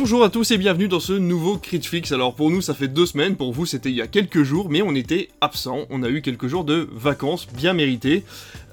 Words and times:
Bonjour 0.00 0.22
à 0.22 0.30
tous 0.30 0.52
et 0.52 0.58
bienvenue 0.58 0.86
dans 0.86 1.00
ce 1.00 1.12
nouveau 1.12 1.58
Critflix. 1.58 2.12
Alors 2.12 2.36
pour 2.36 2.52
nous 2.52 2.60
ça 2.60 2.72
fait 2.72 2.86
deux 2.86 3.04
semaines, 3.04 3.34
pour 3.34 3.52
vous 3.52 3.66
c'était 3.66 3.90
il 3.90 3.96
y 3.96 4.00
a 4.00 4.06
quelques 4.06 4.44
jours, 4.44 4.70
mais 4.70 4.80
on 4.80 4.94
était 4.94 5.28
absent. 5.40 5.86
On 5.90 6.04
a 6.04 6.08
eu 6.08 6.22
quelques 6.22 6.46
jours 6.46 6.62
de 6.62 6.88
vacances 6.92 7.48
bien 7.48 7.72
méritées. 7.72 8.22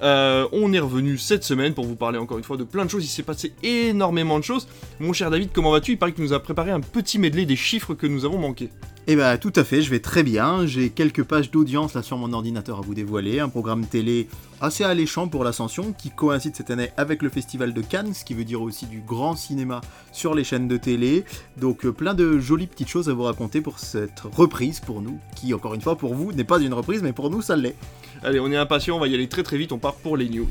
Euh, 0.02 0.46
on 0.52 0.72
est 0.72 0.78
revenu 0.78 1.18
cette 1.18 1.42
semaine 1.42 1.74
pour 1.74 1.84
vous 1.84 1.96
parler 1.96 2.16
encore 2.16 2.38
une 2.38 2.44
fois 2.44 2.56
de 2.56 2.62
plein 2.62 2.84
de 2.84 2.90
choses. 2.90 3.04
Il 3.04 3.08
s'est 3.08 3.24
passé 3.24 3.52
énormément 3.64 4.38
de 4.38 4.44
choses. 4.44 4.68
Mon 5.00 5.12
cher 5.12 5.32
David, 5.32 5.50
comment 5.52 5.72
vas-tu? 5.72 5.92
Il 5.92 5.98
paraît 5.98 6.12
que 6.12 6.22
nous 6.22 6.32
as 6.32 6.38
préparé 6.38 6.70
un 6.70 6.78
petit 6.80 7.18
medley 7.18 7.44
des 7.44 7.56
chiffres 7.56 7.94
que 7.94 8.06
nous 8.06 8.24
avons 8.24 8.38
manqués. 8.38 8.70
Eh 9.08 9.14
bah 9.14 9.38
tout 9.38 9.52
à 9.54 9.62
fait, 9.62 9.82
je 9.82 9.90
vais 9.90 10.00
très 10.00 10.24
bien. 10.24 10.66
J'ai 10.66 10.90
quelques 10.90 11.22
pages 11.22 11.52
d'audience 11.52 11.94
là 11.94 12.02
sur 12.02 12.18
mon 12.18 12.32
ordinateur 12.32 12.78
à 12.78 12.80
vous 12.80 12.92
dévoiler. 12.92 13.38
Un 13.38 13.48
programme 13.48 13.86
télé 13.86 14.26
assez 14.60 14.82
alléchant 14.82 15.28
pour 15.28 15.44
l'ascension 15.44 15.92
qui 15.92 16.10
coïncide 16.10 16.56
cette 16.56 16.72
année 16.72 16.90
avec 16.96 17.22
le 17.22 17.28
festival 17.28 17.72
de 17.72 17.82
Cannes, 17.82 18.14
ce 18.14 18.24
qui 18.24 18.34
veut 18.34 18.42
dire 18.42 18.62
aussi 18.62 18.86
du 18.86 18.98
grand 18.98 19.36
cinéma 19.36 19.80
sur 20.10 20.34
les 20.34 20.42
chaînes 20.42 20.66
de 20.66 20.76
télé. 20.76 21.24
Donc 21.56 21.86
euh, 21.86 21.92
plein 21.92 22.14
de 22.14 22.40
jolies 22.40 22.66
petites 22.66 22.88
choses 22.88 23.08
à 23.08 23.12
vous 23.12 23.22
raconter 23.22 23.60
pour 23.60 23.78
cette 23.78 24.18
reprise 24.18 24.80
pour 24.80 25.00
nous, 25.00 25.20
qui 25.36 25.54
encore 25.54 25.74
une 25.74 25.82
fois 25.82 25.96
pour 25.96 26.16
vous 26.16 26.32
n'est 26.32 26.42
pas 26.42 26.58
une 26.58 26.74
reprise, 26.74 27.04
mais 27.04 27.12
pour 27.12 27.30
nous 27.30 27.42
ça 27.42 27.54
l'est. 27.54 27.76
Allez, 28.24 28.40
on 28.40 28.50
est 28.50 28.56
impatient, 28.56 28.96
on 28.96 29.00
va 29.00 29.06
y 29.06 29.14
aller 29.14 29.28
très 29.28 29.44
très 29.44 29.56
vite, 29.56 29.70
on 29.70 29.78
part 29.78 29.94
pour 29.94 30.16
les 30.16 30.28
news. 30.28 30.48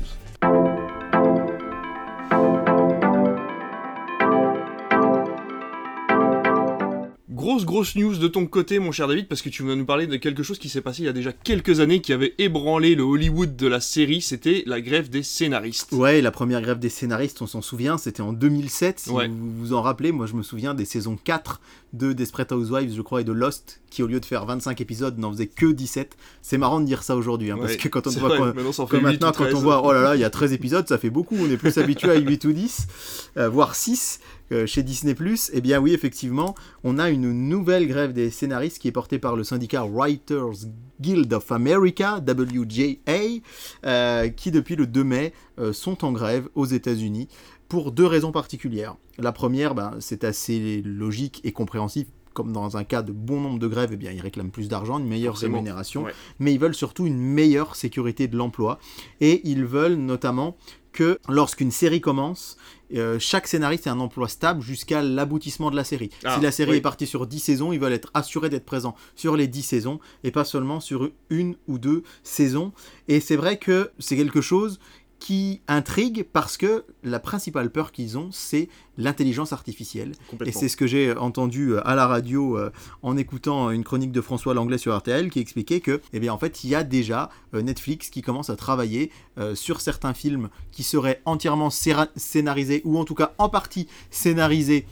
Grosse 7.46 7.64
grosse 7.64 7.94
news 7.94 8.16
de 8.16 8.26
ton 8.26 8.44
côté 8.46 8.80
mon 8.80 8.90
cher 8.90 9.06
David 9.06 9.28
parce 9.28 9.40
que 9.40 9.48
tu 9.48 9.62
vas 9.62 9.76
nous 9.76 9.84
parler 9.84 10.08
de 10.08 10.16
quelque 10.16 10.42
chose 10.42 10.58
qui 10.58 10.68
s'est 10.68 10.80
passé 10.80 11.02
il 11.02 11.04
y 11.04 11.08
a 11.08 11.12
déjà 11.12 11.30
quelques 11.30 11.78
années 11.78 12.00
qui 12.00 12.12
avait 12.12 12.34
ébranlé 12.38 12.96
le 12.96 13.04
Hollywood 13.04 13.54
de 13.54 13.68
la 13.68 13.78
série, 13.78 14.20
c'était 14.20 14.64
la 14.66 14.80
grève 14.80 15.10
des 15.10 15.22
scénaristes. 15.22 15.92
Ouais, 15.92 16.20
la 16.20 16.32
première 16.32 16.60
grève 16.60 16.80
des 16.80 16.88
scénaristes, 16.88 17.40
on 17.42 17.46
s'en 17.46 17.62
souvient, 17.62 17.98
c'était 17.98 18.20
en 18.20 18.32
2007 18.32 18.98
si 18.98 19.10
vous 19.10 19.52
vous 19.58 19.74
en 19.74 19.82
rappelez, 19.82 20.10
moi 20.10 20.26
je 20.26 20.34
me 20.34 20.42
souviens 20.42 20.74
des 20.74 20.84
saisons 20.84 21.16
4 21.22 21.60
de 21.92 22.12
Desperate 22.12 22.50
Housewives 22.50 22.92
je 22.92 23.00
crois 23.00 23.20
et 23.20 23.24
de 23.24 23.30
Lost 23.30 23.80
qui 23.90 24.02
au 24.02 24.08
lieu 24.08 24.18
de 24.18 24.24
faire 24.24 24.44
25 24.44 24.80
épisodes 24.80 25.16
n'en 25.16 25.30
faisait 25.30 25.46
que 25.46 25.66
17. 25.66 26.16
C'est 26.42 26.58
marrant 26.58 26.80
de 26.80 26.84
dire 26.84 27.04
ça 27.04 27.14
aujourd'hui 27.14 27.52
hein, 27.52 27.58
parce 27.60 27.76
que 27.76 27.88
quand 27.88 28.08
on 28.08 28.10
voit 28.10 28.52
maintenant, 29.00 29.32
quand 29.32 29.54
on 29.54 29.60
voit 29.60 29.86
oh 29.86 29.92
là 29.92 30.02
là, 30.02 30.16
il 30.16 30.20
y 30.20 30.24
a 30.24 30.30
13 30.30 30.52
épisodes, 30.52 30.86
ça 30.88 30.98
fait 30.98 31.10
beaucoup, 31.10 31.36
on 31.38 31.48
est 31.48 31.56
plus 31.56 31.78
habitué 31.78 32.10
à 32.10 32.16
8 32.16 32.44
ou 32.44 32.52
10 32.52 32.88
euh, 33.36 33.48
voire 33.48 33.76
6 33.76 34.18
euh, 34.20 34.35
chez 34.66 34.82
Disney+, 34.82 35.14
eh 35.52 35.60
bien 35.60 35.80
oui, 35.80 35.92
effectivement, 35.92 36.54
on 36.84 36.98
a 36.98 37.10
une 37.10 37.32
nouvelle 37.32 37.86
grève 37.86 38.12
des 38.12 38.30
scénaristes 38.30 38.78
qui 38.78 38.88
est 38.88 38.92
portée 38.92 39.18
par 39.18 39.36
le 39.36 39.44
syndicat 39.44 39.84
Writers 39.84 40.66
Guild 41.00 41.32
of 41.32 41.52
America, 41.52 42.20
WJA, 42.26 43.42
euh, 43.84 44.28
qui 44.28 44.50
depuis 44.50 44.76
le 44.76 44.86
2 44.86 45.04
mai 45.04 45.32
euh, 45.58 45.72
sont 45.72 46.04
en 46.04 46.12
grève 46.12 46.48
aux 46.54 46.66
États-Unis 46.66 47.28
pour 47.68 47.92
deux 47.92 48.06
raisons 48.06 48.32
particulières. 48.32 48.96
La 49.18 49.32
première, 49.32 49.74
ben, 49.74 49.96
c'est 50.00 50.24
assez 50.24 50.82
logique 50.84 51.40
et 51.44 51.52
compréhensif 51.52 52.06
comme 52.32 52.52
dans 52.52 52.76
un 52.76 52.84
cas 52.84 53.00
de 53.00 53.12
bon 53.12 53.40
nombre 53.40 53.58
de 53.58 53.66
grèves, 53.66 53.92
eh 53.94 53.96
bien, 53.96 54.12
ils 54.12 54.20
réclament 54.20 54.50
plus 54.50 54.68
d'argent, 54.68 54.98
une 54.98 55.08
meilleure 55.08 55.36
rémunération, 55.36 56.04
mais 56.38 56.52
ils 56.52 56.60
veulent 56.60 56.74
surtout 56.74 57.06
une 57.06 57.16
meilleure 57.16 57.74
sécurité 57.76 58.28
de 58.28 58.36
l'emploi. 58.36 58.78
Et 59.22 59.40
ils 59.48 59.64
veulent 59.64 59.94
notamment 59.94 60.58
que 60.96 61.20
lorsqu'une 61.28 61.70
série 61.70 62.00
commence, 62.00 62.56
euh, 62.94 63.18
chaque 63.20 63.46
scénariste 63.46 63.86
a 63.86 63.92
un 63.92 64.00
emploi 64.00 64.28
stable 64.28 64.62
jusqu'à 64.62 65.02
l'aboutissement 65.02 65.70
de 65.70 65.76
la 65.76 65.84
série. 65.84 66.08
si 66.08 66.26
ah, 66.26 66.40
la 66.42 66.50
série 66.50 66.76
est 66.76 66.80
partie 66.80 67.06
sur 67.06 67.26
10 67.26 67.38
saisons, 67.38 67.72
ils 67.72 67.78
veulent 67.78 67.92
être 67.92 68.10
assurés 68.14 68.48
d'être 68.48 68.64
présents 68.64 68.96
sur 69.14 69.36
les 69.36 69.46
10 69.46 69.62
saisons 69.62 70.00
et 70.24 70.30
pas 70.30 70.44
seulement 70.44 70.80
sur 70.80 71.10
une 71.30 71.56
ou 71.68 71.78
deux 71.78 72.02
saisons. 72.24 72.72
Et 73.08 73.20
c'est 73.20 73.36
vrai 73.36 73.58
que 73.58 73.90
c'est 73.98 74.16
quelque 74.16 74.40
chose 74.40 74.80
qui 75.18 75.60
intrigue 75.66 76.26
parce 76.32 76.56
que 76.56 76.84
la 77.02 77.18
principale 77.18 77.70
peur 77.70 77.92
qu'ils 77.92 78.18
ont, 78.18 78.28
c'est 78.32 78.68
l'intelligence 78.98 79.52
artificielle. 79.52 80.12
Et 80.44 80.52
c'est 80.52 80.68
ce 80.68 80.76
que 80.76 80.86
j'ai 80.86 81.12
entendu 81.16 81.70
euh, 81.70 81.86
à 81.86 81.94
la 81.94 82.06
radio 82.06 82.56
euh, 82.56 82.70
en 83.02 83.16
écoutant 83.16 83.70
une 83.70 83.84
chronique 83.84 84.12
de 84.12 84.20
François 84.20 84.54
Langlais 84.54 84.78
sur 84.78 84.96
RTL 84.96 85.30
qui 85.30 85.40
expliquait 85.40 85.80
que, 85.80 86.00
eh 86.12 86.20
bien, 86.20 86.32
en 86.32 86.38
fait, 86.38 86.64
il 86.64 86.70
y 86.70 86.74
a 86.74 86.82
déjà 86.82 87.30
euh, 87.54 87.62
Netflix 87.62 88.10
qui 88.10 88.22
commence 88.22 88.50
à 88.50 88.56
travailler 88.56 89.10
sur 89.54 89.82
certains 89.82 90.14
films 90.14 90.48
qui 90.72 90.82
seraient 90.82 91.20
entièrement 91.26 91.68
scénarisés 91.68 92.80
ou 92.86 92.98
en 92.98 93.04
tout 93.04 93.14
cas 93.14 93.34
en 93.36 93.50
partie 93.50 93.86
scénarisés 94.10 94.86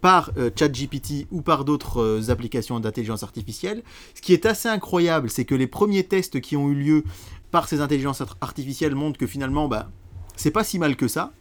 par 0.00 0.32
ChatGPT 0.56 1.28
ou 1.30 1.40
par 1.40 1.64
d'autres 1.64 2.30
applications 2.30 2.80
d'intelligence 2.80 3.22
artificielle. 3.22 3.84
Ce 4.14 4.22
qui 4.22 4.32
est 4.32 4.44
assez 4.44 4.68
incroyable, 4.68 5.30
c'est 5.30 5.44
que 5.44 5.54
les 5.54 5.68
premiers 5.68 6.02
tests 6.02 6.40
qui 6.40 6.56
ont 6.56 6.68
eu 6.68 6.74
lieu 6.74 7.04
par 7.50 7.68
ces 7.68 7.80
intelligences 7.80 8.22
artificielles 8.40 8.94
montrent 8.94 9.18
que 9.18 9.26
finalement, 9.26 9.68
bah, 9.68 9.90
c'est 10.36 10.50
pas 10.50 10.64
si 10.64 10.78
mal 10.78 10.96
que 10.96 11.08
ça. 11.08 11.32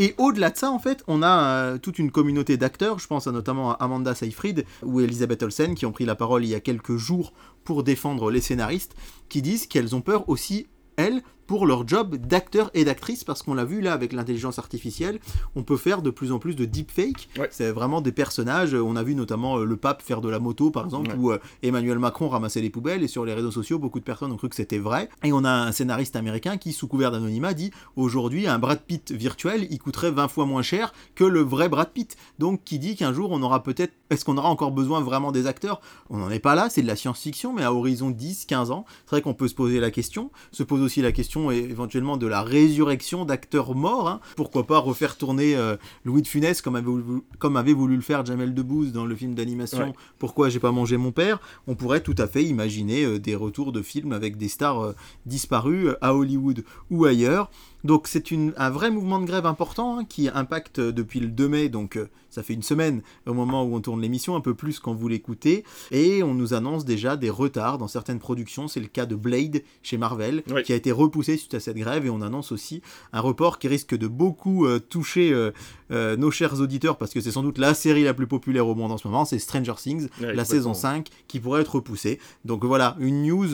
Et 0.00 0.14
au-delà 0.16 0.50
de 0.50 0.56
ça, 0.56 0.70
en 0.70 0.78
fait, 0.78 1.02
on 1.08 1.22
a 1.22 1.42
euh, 1.42 1.78
toute 1.78 1.98
une 1.98 2.12
communauté 2.12 2.56
d'acteurs, 2.56 3.00
je 3.00 3.08
pense 3.08 3.26
notamment 3.26 3.72
à 3.72 3.84
Amanda 3.84 4.14
Seyfried 4.14 4.64
ou 4.84 5.00
Elisabeth 5.00 5.42
Olsen, 5.42 5.74
qui 5.74 5.86
ont 5.86 5.92
pris 5.92 6.04
la 6.04 6.14
parole 6.14 6.44
il 6.44 6.50
y 6.50 6.54
a 6.54 6.60
quelques 6.60 6.96
jours 6.96 7.32
pour 7.64 7.82
défendre 7.82 8.30
les 8.30 8.40
scénaristes, 8.40 8.94
qui 9.28 9.42
disent 9.42 9.66
qu'elles 9.66 9.96
ont 9.96 10.00
peur 10.00 10.28
aussi, 10.28 10.68
elles, 10.96 11.22
pour 11.48 11.66
leur 11.66 11.88
job 11.88 12.14
d'acteur 12.16 12.70
et 12.74 12.84
d'actrice, 12.84 13.24
parce 13.24 13.42
qu'on 13.42 13.54
l'a 13.54 13.64
vu 13.64 13.80
là 13.80 13.94
avec 13.94 14.12
l'intelligence 14.12 14.58
artificielle, 14.58 15.18
on 15.56 15.62
peut 15.62 15.78
faire 15.78 16.02
de 16.02 16.10
plus 16.10 16.30
en 16.30 16.38
plus 16.38 16.54
de 16.54 16.66
deepfake. 16.66 17.30
C'est 17.50 17.70
vraiment 17.70 18.02
des 18.02 18.12
personnages. 18.12 18.74
On 18.74 18.96
a 18.96 19.02
vu 19.02 19.14
notamment 19.14 19.56
euh, 19.56 19.64
le 19.64 19.76
pape 19.78 20.02
faire 20.02 20.20
de 20.20 20.28
la 20.28 20.38
moto, 20.38 20.70
par 20.70 20.84
exemple, 20.84 21.16
ou 21.18 21.32
euh, 21.32 21.38
Emmanuel 21.62 21.98
Macron 21.98 22.28
ramasser 22.28 22.60
les 22.60 22.68
poubelles. 22.68 23.02
Et 23.02 23.08
sur 23.08 23.24
les 23.24 23.32
réseaux 23.32 23.50
sociaux, 23.50 23.78
beaucoup 23.78 23.98
de 23.98 24.04
personnes 24.04 24.30
ont 24.30 24.36
cru 24.36 24.50
que 24.50 24.56
c'était 24.56 24.78
vrai. 24.78 25.08
Et 25.24 25.32
on 25.32 25.42
a 25.42 25.50
un 25.50 25.72
scénariste 25.72 26.16
américain 26.16 26.58
qui, 26.58 26.74
sous 26.74 26.86
couvert 26.86 27.10
d'anonymat, 27.10 27.54
dit 27.54 27.70
aujourd'hui, 27.96 28.46
un 28.46 28.58
Brad 28.58 28.82
Pitt 28.82 29.10
virtuel, 29.10 29.66
il 29.70 29.78
coûterait 29.78 30.10
20 30.10 30.28
fois 30.28 30.44
moins 30.44 30.62
cher 30.62 30.92
que 31.14 31.24
le 31.24 31.40
vrai 31.40 31.70
Brad 31.70 31.90
Pitt. 31.90 32.18
Donc, 32.38 32.62
qui 32.62 32.78
dit 32.78 32.94
qu'un 32.94 33.14
jour, 33.14 33.30
on 33.32 33.40
aura 33.42 33.62
peut-être. 33.62 33.94
Est-ce 34.10 34.26
qu'on 34.26 34.36
aura 34.36 34.50
encore 34.50 34.72
besoin 34.72 35.00
vraiment 35.00 35.32
des 35.32 35.46
acteurs? 35.46 35.80
On 36.10 36.18
n'en 36.18 36.30
est 36.30 36.38
pas 36.40 36.54
là, 36.54 36.68
c'est 36.68 36.82
de 36.82 36.86
la 36.86 36.96
science-fiction, 36.96 37.54
mais 37.54 37.62
à 37.62 37.72
horizon 37.72 38.10
10, 38.10 38.44
15 38.44 38.70
ans, 38.70 38.84
c'est 39.06 39.12
vrai 39.12 39.22
qu'on 39.22 39.34
peut 39.34 39.48
se 39.48 39.54
poser 39.54 39.80
la 39.80 39.90
question. 39.90 40.30
Se 40.52 40.62
pose 40.62 40.82
aussi 40.82 41.00
la 41.00 41.12
question 41.12 41.37
et 41.50 41.58
éventuellement 41.58 42.16
de 42.16 42.26
la 42.26 42.42
résurrection 42.42 43.24
d'acteurs 43.24 43.74
morts. 43.74 44.08
Hein. 44.08 44.20
Pourquoi 44.36 44.66
pas 44.66 44.78
refaire 44.78 45.16
tourner 45.16 45.56
euh, 45.56 45.76
Louis 46.04 46.22
de 46.22 46.28
Funès 46.28 46.60
comme 46.60 46.76
avait, 46.76 46.86
voulu, 46.86 47.22
comme 47.38 47.56
avait 47.56 47.72
voulu 47.72 47.96
le 47.96 48.02
faire 48.02 48.24
Jamel 48.24 48.54
Debbouze 48.54 48.92
dans 48.92 49.06
le 49.06 49.14
film 49.14 49.34
d'animation 49.34 49.94
Pourquoi 50.18 50.48
j'ai 50.48 50.60
pas 50.60 50.72
mangé 50.72 50.96
mon 50.96 51.12
père? 51.12 51.40
On 51.66 51.74
pourrait 51.74 52.00
tout 52.00 52.14
à 52.18 52.26
fait 52.26 52.44
imaginer 52.44 53.04
euh, 53.04 53.18
des 53.18 53.34
retours 53.34 53.72
de 53.72 53.82
films 53.82 54.12
avec 54.12 54.36
des 54.36 54.48
stars 54.48 54.80
euh, 54.80 54.92
disparues 55.26 55.90
à 56.00 56.14
Hollywood 56.14 56.64
ou 56.90 57.04
ailleurs. 57.04 57.50
Donc 57.84 58.08
c'est 58.08 58.24
un 58.56 58.70
vrai 58.70 58.90
mouvement 58.90 59.20
de 59.20 59.26
grève 59.26 59.46
important 59.46 59.98
hein, 59.98 60.04
qui 60.04 60.28
impacte 60.28 60.80
depuis 60.80 61.20
le 61.20 61.28
2 61.28 61.48
mai, 61.48 61.68
donc 61.68 61.98
ça 62.38 62.42
fait 62.42 62.54
une 62.54 62.62
semaine 62.62 63.02
au 63.26 63.34
moment 63.34 63.64
où 63.64 63.76
on 63.76 63.80
tourne 63.80 64.00
l'émission, 64.00 64.34
un 64.34 64.40
peu 64.40 64.54
plus 64.54 64.80
quand 64.80 64.94
vous 64.94 65.08
l'écoutez, 65.08 65.64
et 65.90 66.22
on 66.22 66.34
nous 66.34 66.54
annonce 66.54 66.84
déjà 66.84 67.16
des 67.16 67.30
retards 67.30 67.78
dans 67.78 67.88
certaines 67.88 68.18
productions, 68.18 68.66
c'est 68.66 68.80
le 68.80 68.86
cas 68.86 69.06
de 69.06 69.14
Blade 69.14 69.62
chez 69.82 69.98
Marvel, 69.98 70.42
qui 70.64 70.72
a 70.72 70.76
été 70.76 70.90
repoussé 70.90 71.36
suite 71.36 71.54
à 71.54 71.60
cette 71.60 71.76
grève, 71.76 72.06
et 72.06 72.10
on 72.10 72.22
annonce 72.22 72.50
aussi 72.50 72.82
un 73.12 73.20
report 73.20 73.58
qui 73.58 73.68
risque 73.68 73.96
de 73.96 74.08
beaucoup 74.08 74.66
euh, 74.66 74.78
toucher 74.78 75.32
euh, 75.32 76.16
nos 76.16 76.30
chers 76.30 76.60
auditeurs, 76.60 76.96
parce 76.96 77.12
que 77.12 77.20
c'est 77.20 77.30
sans 77.30 77.42
doute 77.42 77.58
la 77.58 77.74
série 77.74 78.04
la 78.04 78.14
plus 78.14 78.26
populaire 78.26 78.66
au 78.66 78.74
monde 78.74 78.92
en 78.92 78.98
ce 78.98 79.06
moment, 79.06 79.24
c'est 79.24 79.38
Stranger 79.38 79.74
Things, 79.76 80.08
la 80.20 80.44
saison 80.44 80.74
5, 80.74 81.08
qui 81.28 81.40
pourrait 81.40 81.60
être 81.60 81.76
repoussée. 81.76 82.18
Donc 82.44 82.64
voilà, 82.64 82.96
une 82.98 83.22
news 83.22 83.48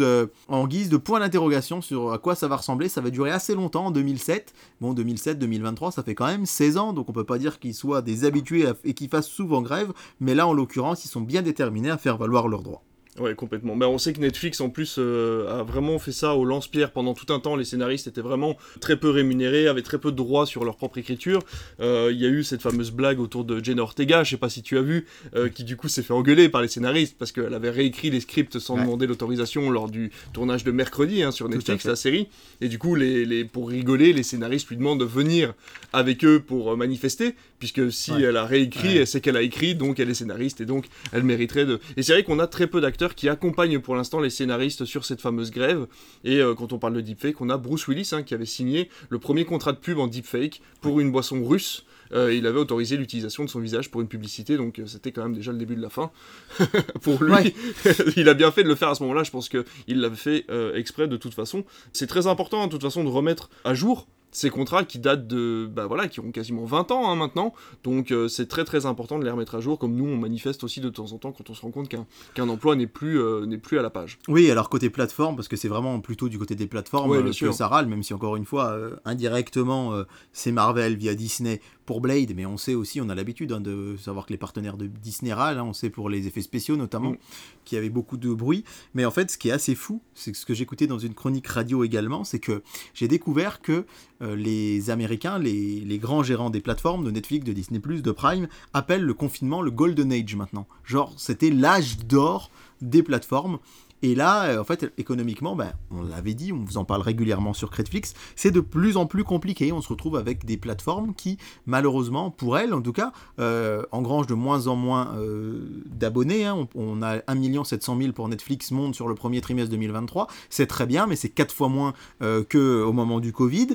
en 0.49 0.67
guise 0.67 0.89
de 0.89 0.97
point 0.97 1.21
d'interrogation 1.21 1.83
sur 1.83 2.13
à 2.13 2.19
quoi 2.19 2.35
ça 2.35 2.49
va 2.49 2.57
ressembler, 2.57 2.89
ça 2.89 3.01
va 3.01 3.11
durer 3.11 3.31
assez 3.31 3.55
longtemps 3.55 3.87
en 3.87 3.91
2020 3.91 4.15
2007. 4.15 4.55
Bon, 4.81 4.95
2007-2023, 4.95 5.93
ça 5.93 6.03
fait 6.03 6.15
quand 6.15 6.27
même 6.27 6.47
16 6.47 6.77
ans, 6.77 6.93
donc 6.93 7.09
on 7.09 7.13
peut 7.13 7.25
pas 7.25 7.39
dire 7.39 7.59
qu'ils 7.59 7.75
soient 7.75 8.03
des 8.03 8.25
habitués 8.25 8.67
et 8.85 8.95
qu'ils 8.95 9.09
fassent 9.09 9.29
souvent 9.29 9.63
grève, 9.63 9.93
mais 10.21 10.35
là, 10.35 10.47
en 10.47 10.53
l'occurrence, 10.53 11.05
ils 11.05 11.09
sont 11.09 11.21
bien 11.21 11.43
déterminés 11.43 11.91
à 11.91 11.99
faire 11.99 12.17
valoir 12.17 12.49
leurs 12.49 12.63
droits. 12.63 12.83
Ouais, 13.21 13.37
complètement. 13.37 13.77
Mais 13.77 13.87
on 13.87 13.97
sait 13.97 14.13
que 14.13 14.19
Netflix, 14.19 14.61
en 14.61 14.71
plus, 14.71 14.97
euh, 14.99 15.61
a 15.61 15.63
vraiment 15.63 16.01
fait 16.01 16.11
ça 16.11 16.35
au 16.35 16.45
lance-pierre 16.45 16.91
pendant 16.91 17.15
tout 17.15 17.33
un 17.33 17.39
temps. 17.39 17.55
Les 17.55 17.65
scénaristes 17.65 18.09
étaient 18.09 18.21
vraiment 18.21 18.57
très 18.81 18.97
peu 18.97 19.09
rémunérés, 19.09 19.69
avaient 19.69 19.83
très 19.83 19.99
peu 19.99 20.11
de 20.11 20.17
droits 20.17 20.47
sur 20.47 20.65
leur 20.65 20.77
propre 20.77 20.99
écriture. 20.99 21.41
Euh, 21.79 22.11
il 22.13 22.21
y 22.21 22.27
a 22.27 22.29
eu 22.29 22.43
cette 22.43 22.61
fameuse 22.61 22.91
blague 22.91 23.21
autour 23.21 23.45
de 23.45 23.63
Jenna 23.63 23.83
Ortega, 23.83 24.25
je 24.25 24.31
sais 24.31 24.37
pas 24.37 24.49
si 24.49 24.63
tu 24.63 24.79
as 24.79 24.83
vu, 24.83 25.07
euh, 25.37 25.49
qui 25.49 25.63
du 25.63 25.77
coup 25.77 25.87
s'est 25.87 26.03
fait 26.03 26.13
engueuler 26.13 26.49
par 26.49 26.61
les 26.61 26.67
scénaristes 26.67 27.17
parce 27.17 27.31
qu'elle 27.31 27.55
avait 27.55 27.71
réécrit 27.71 28.11
les 28.11 28.19
scripts 28.19 28.59
sans 28.59 28.77
demander 28.77 29.07
l'autorisation 29.07 29.71
lors 29.71 29.89
du 29.89 30.11
tournage 30.33 30.65
de 30.65 30.73
mercredi 30.73 31.23
hein, 31.23 31.31
sur 31.31 31.49
Netflix, 31.49 31.85
la 31.85 31.95
série. 31.95 32.27
Et 32.61 32.69
du 32.69 32.81
coup, 32.81 32.97
les, 32.97 33.25
les, 33.25 33.45
pour 33.45 33.69
rigoler, 33.69 34.13
les 34.13 34.25
scénaristes 34.25 34.69
lui 34.71 34.77
demandent 34.77 35.01
de 35.01 35.05
venir 35.05 35.55
avec 35.93 36.25
eux 36.25 36.41
pour 36.41 36.77
manifester, 36.77 37.37
puisque 37.61 37.93
si 37.93 38.11
elle 38.11 38.37
a 38.37 38.45
réécrit, 38.45 39.07
c'est 39.07 39.21
qu'elle 39.21 39.37
a 39.37 39.43
écrit, 39.43 39.77
donc 39.77 40.01
elle 40.01 40.11
est 40.11 40.15
scénariste 40.15 40.61
et 40.61 40.67
donc 40.67 40.87
elle 41.13 41.23
mériterait 41.23 41.65
de. 41.65 41.79
Et 41.97 42.03
c'est 42.03 42.13
vrai 42.13 42.25
qu'on 42.25 42.41
a 42.41 42.49
très 42.49 42.67
peu 42.67 42.81
d'acteurs 42.81 43.04
qui 43.13 43.29
accompagne 43.29 43.79
pour 43.81 43.95
l'instant 43.95 44.21
les 44.21 44.31
scénaristes 44.31 44.87
sur 44.87 45.05
cette 45.05 45.21
fameuse 45.21 45.51
grève. 45.51 45.87
Et 46.25 46.39
euh, 46.39 46.55
quand 46.55 46.73
on 46.73 46.79
parle 46.79 46.95
de 46.95 47.03
deepfake, 47.03 47.41
on 47.43 47.51
a 47.51 47.59
Bruce 47.59 47.87
Willis 47.87 48.11
hein, 48.13 48.23
qui 48.23 48.33
avait 48.33 48.47
signé 48.47 48.89
le 49.11 49.19
premier 49.19 49.45
contrat 49.45 49.73
de 49.73 49.79
pub 49.79 49.99
en 49.99 50.07
deepfake 50.07 50.63
pour 50.81 51.01
une 51.01 51.13
boisson 51.13 51.45
russe. 51.45 51.85
Euh, 52.13 52.33
il 52.33 52.47
avait 52.47 52.59
autorisé 52.59 52.97
l'utilisation 52.97 53.45
de 53.45 53.51
son 53.51 53.61
visage 53.61 53.91
pour 53.91 54.01
une 54.01 54.09
publicité, 54.09 54.57
donc 54.57 54.79
euh, 54.79 54.87
c'était 54.87 55.13
quand 55.13 55.23
même 55.23 55.35
déjà 55.35 55.53
le 55.53 55.59
début 55.59 55.77
de 55.77 55.83
la 55.83 55.91
fin. 55.91 56.11
pour 57.03 57.23
lui, 57.23 57.55
il 58.17 58.29
a 58.29 58.35
bien 58.35 58.51
fait 58.51 58.63
de 58.63 58.69
le 58.69 58.75
faire 58.75 58.89
à 58.89 58.95
ce 58.95 59.03
moment-là, 59.03 59.25
je 59.25 59.31
pense 59.31 59.49
qu'il 59.49 59.65
l'avait 60.01 60.17
fait 60.17 60.47
exprès 60.75 61.09
de 61.09 61.17
toute 61.17 61.35
façon. 61.35 61.65
C'est 61.93 62.07
très 62.07 62.27
important, 62.27 62.63
hein, 62.63 62.67
de 62.67 62.73
toute 62.73 62.83
façon, 62.83 63.05
de 63.05 63.09
remettre 63.09 63.51
à 63.65 63.75
jour 63.75 64.07
ces 64.35 64.51
contrats 64.51 64.85
qui 64.85 64.99
datent 64.99 65.27
de, 65.27 65.67
bah 65.73 65.87
voilà, 65.87 66.09
qui 66.09 66.21
ont 66.21 66.31
quasiment 66.33 66.65
20 66.65 66.91
ans 66.91 67.09
hein, 67.09 67.15
maintenant, 67.15 67.55
donc 67.85 68.11
euh, 68.11 68.29
c'est 68.29 68.47
très 68.47 68.65
très 68.65 68.85
important 68.85 69.19
de 69.19 69.25
les 69.25 69.31
remettre 69.31 69.55
à 69.55 69.61
jour, 69.61 69.79
comme 69.79 69.95
nous 69.95 70.05
on 70.05 70.17
manifeste 70.17 70.65
aussi 70.65 70.81
de 70.81 70.91
temps 70.91 71.13
en 71.13 71.19
temps 71.19 71.33
quand 71.33 71.49
on 71.49 71.55
se 71.55 71.63
rend 71.63 71.71
compte 71.71 71.89
qu'un 71.89 72.49
emploi 72.49 72.75
n'est 72.75 72.89
plus, 72.89 73.21
euh, 73.21 73.47
n'est 73.47 73.59
plus 73.59 73.79
à 73.79 73.83
la 73.83 73.91
page. 73.91 74.19
Oui, 74.29 74.51
alors 74.51 74.69
côté 74.69 74.91
plateforme, 74.91 75.37
parce 75.37 75.47
que 75.47 75.57
c'est 75.57 75.69
vraiment 75.69 76.01
plutôt 76.01 76.29
du 76.29 76.39
côté 76.39 76.57
des 76.57 76.67
plateformes 76.67 77.11
Ouais, 77.11 77.19
euh, 77.19 77.23
que 77.23 77.33
sûr. 77.33 77.55
ça 77.55 77.69
râle, 77.69 77.87
même 77.87 78.03
si 78.03 78.13
encore 78.13 78.35
une 78.35 78.45
fois, 78.45 78.71
euh, 78.73 78.97
indirectement, 79.05 79.93
c'est 80.33 80.51
Marvel 80.51 80.97
via 80.97 81.15
Disney 81.15 81.61
pour 81.87 82.01
Blade, 82.01 82.33
mais 82.35 82.47
on 82.47 82.57
sait 82.57 82.75
aussi, 82.75 83.01
on 83.01 83.09
a 83.09 83.15
l'habitude 83.15 83.53
hein, 83.53 83.61
de 83.61 83.97
savoir 83.99 84.27
que 84.27 84.33
les 84.33 84.39
partenaires 84.39 84.77
de 84.77 84.87
Disney 84.87 85.33
râlent, 85.33 85.59
hein, 85.59 85.65
on 85.65 85.73
sait 85.73 85.91
pour 85.91 86.09
les 86.09 86.27
effets 86.27 86.43
spéciaux 86.43 86.77
notamment, 86.77 87.11
Mm. 87.11 87.19
qu'il 87.65 87.77
y 87.77 87.79
avait 87.79 87.91
beaucoup 87.91 88.17
de 88.17 88.33
bruit, 88.33 88.65
mais 88.95 89.05
en 89.05 89.11
fait 89.11 89.31
ce 89.31 89.39
qui 89.39 89.49
est 89.49 89.53
assez 89.53 89.75
fou, 89.75 90.01
c'est 90.15 90.33
que 90.33 90.39
ce 90.39 90.47
que 90.47 90.55
j'écoutais 90.55 90.87
dans 90.87 90.99
une 90.99 91.15
chronique 91.15 91.47
radio 91.47 91.85
également, 91.85 92.25
c'est 92.25 92.39
que 92.39 92.63
j'ai 92.95 93.09
découvert 93.09 93.61
que 93.61 93.85
euh, 94.23 94.37
les 94.37 94.91
Américains, 94.91 95.39
les, 95.39 95.81
les 95.81 95.99
grands 95.99 96.23
gérants 96.23 96.51
des 96.51 96.61
plateformes, 96.61 97.05
de 97.05 97.11
Netflix, 97.11 97.45
de 97.45 97.53
Disney+, 97.53 97.79
de 97.79 98.13
Prime, 98.13 98.49
appellent 98.73 99.05
le 99.05 99.15
confinement 99.15 99.61
le 99.63 99.71
Golden 99.71 100.13
Age 100.13 100.37
maintenant. 100.37 100.67
Genre, 100.85 101.13
c'était 101.17 101.51
l'âge 101.51 101.99
d'or 101.99 102.51
des 102.81 103.03
plateformes. 103.03 103.59
Et 104.03 104.15
là, 104.15 104.45
euh, 104.47 104.61
en 104.61 104.65
fait, 104.65 104.93
économiquement, 104.99 105.57
ben, 105.57 105.73
on 105.91 106.03
l'avait 106.03 106.35
dit, 106.35 106.53
on 106.53 106.65
vous 106.65 106.77
en 106.77 106.85
parle 106.85 107.03
régulièrement 107.03 107.55
sur 107.55 107.71
Netflix, 107.77 108.15
c'est 108.37 108.51
de 108.51 108.61
plus 108.61 108.97
en 108.97 109.07
plus 109.07 109.25
compliqué. 109.25 109.73
On 109.73 109.81
se 109.81 109.89
retrouve 109.89 110.17
avec 110.17 110.45
des 110.45 110.57
plateformes 110.57 111.15
qui, 111.15 111.39
malheureusement, 111.67 112.31
pour 112.31 112.59
elles 112.59 112.75
en 112.75 112.83
tout 112.83 112.93
cas, 112.93 113.13
euh, 113.39 113.83
engrangent 113.93 114.27
de 114.27 114.35
moins 114.35 114.67
en 114.67 114.77
moins 114.77 115.15
euh, 115.17 115.83
d'abonnés. 115.87 116.45
hein. 116.45 116.69
On, 116.75 116.99
on 116.99 117.03
a 117.03 117.21
1 117.27 117.65
700 117.65 117.99
000 117.99 118.13
pour 118.13 118.29
Netflix 118.29 118.71
Monde 118.71 118.95
sur 118.95 119.09
le 119.09 119.15
premier 119.15 119.41
trimestre 119.41 119.71
2023. 119.71 120.29
C'est 120.51 120.67
très 120.67 120.87
bien, 120.87 121.07
mais 121.07 121.17
c'est 121.17 121.29
4 121.29 121.55
fois 121.55 121.69
moins 121.69 121.95
euh, 122.23 122.43
qu'au 122.45 122.93
moment 122.93 123.21
du 123.21 123.33
Covid. 123.33 123.69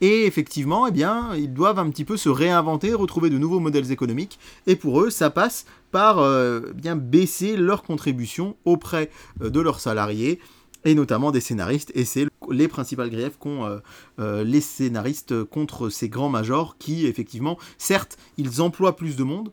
Et 0.00 0.26
effectivement, 0.26 0.86
eh 0.86 0.90
bien, 0.92 1.34
ils 1.36 1.52
doivent 1.52 1.78
un 1.78 1.90
petit 1.90 2.04
peu 2.04 2.16
se 2.16 2.28
réinventer, 2.28 2.92
retrouver 2.94 3.30
de 3.30 3.38
nouveaux 3.38 3.60
modèles 3.60 3.92
économiques. 3.92 4.38
Et 4.66 4.76
pour 4.76 5.00
eux, 5.00 5.10
ça 5.10 5.30
passe 5.30 5.64
euh, 5.96 6.72
bien 6.74 6.96
baisser 6.96 7.56
leurs 7.56 7.82
contributions 7.82 8.56
auprès 8.64 9.10
euh, 9.42 9.50
de 9.50 9.60
leurs 9.60 9.80
salariés 9.80 10.40
et 10.84 10.94
notamment 10.94 11.32
des 11.32 11.40
scénaristes. 11.40 11.90
Et 11.94 12.04
c'est 12.04 12.26
les 12.50 12.68
principales 12.68 13.10
griefs 13.10 13.38
qu'ont 13.38 13.80
euh, 14.20 14.44
les 14.44 14.60
scénaristes 14.60 15.42
contre 15.44 15.88
ces 15.88 16.08
grands 16.08 16.28
majors 16.28 16.76
qui, 16.78 17.06
effectivement, 17.06 17.58
certes, 17.78 18.18
ils 18.36 18.60
emploient 18.62 18.94
plus 18.94 19.16
de 19.16 19.24
monde. 19.24 19.50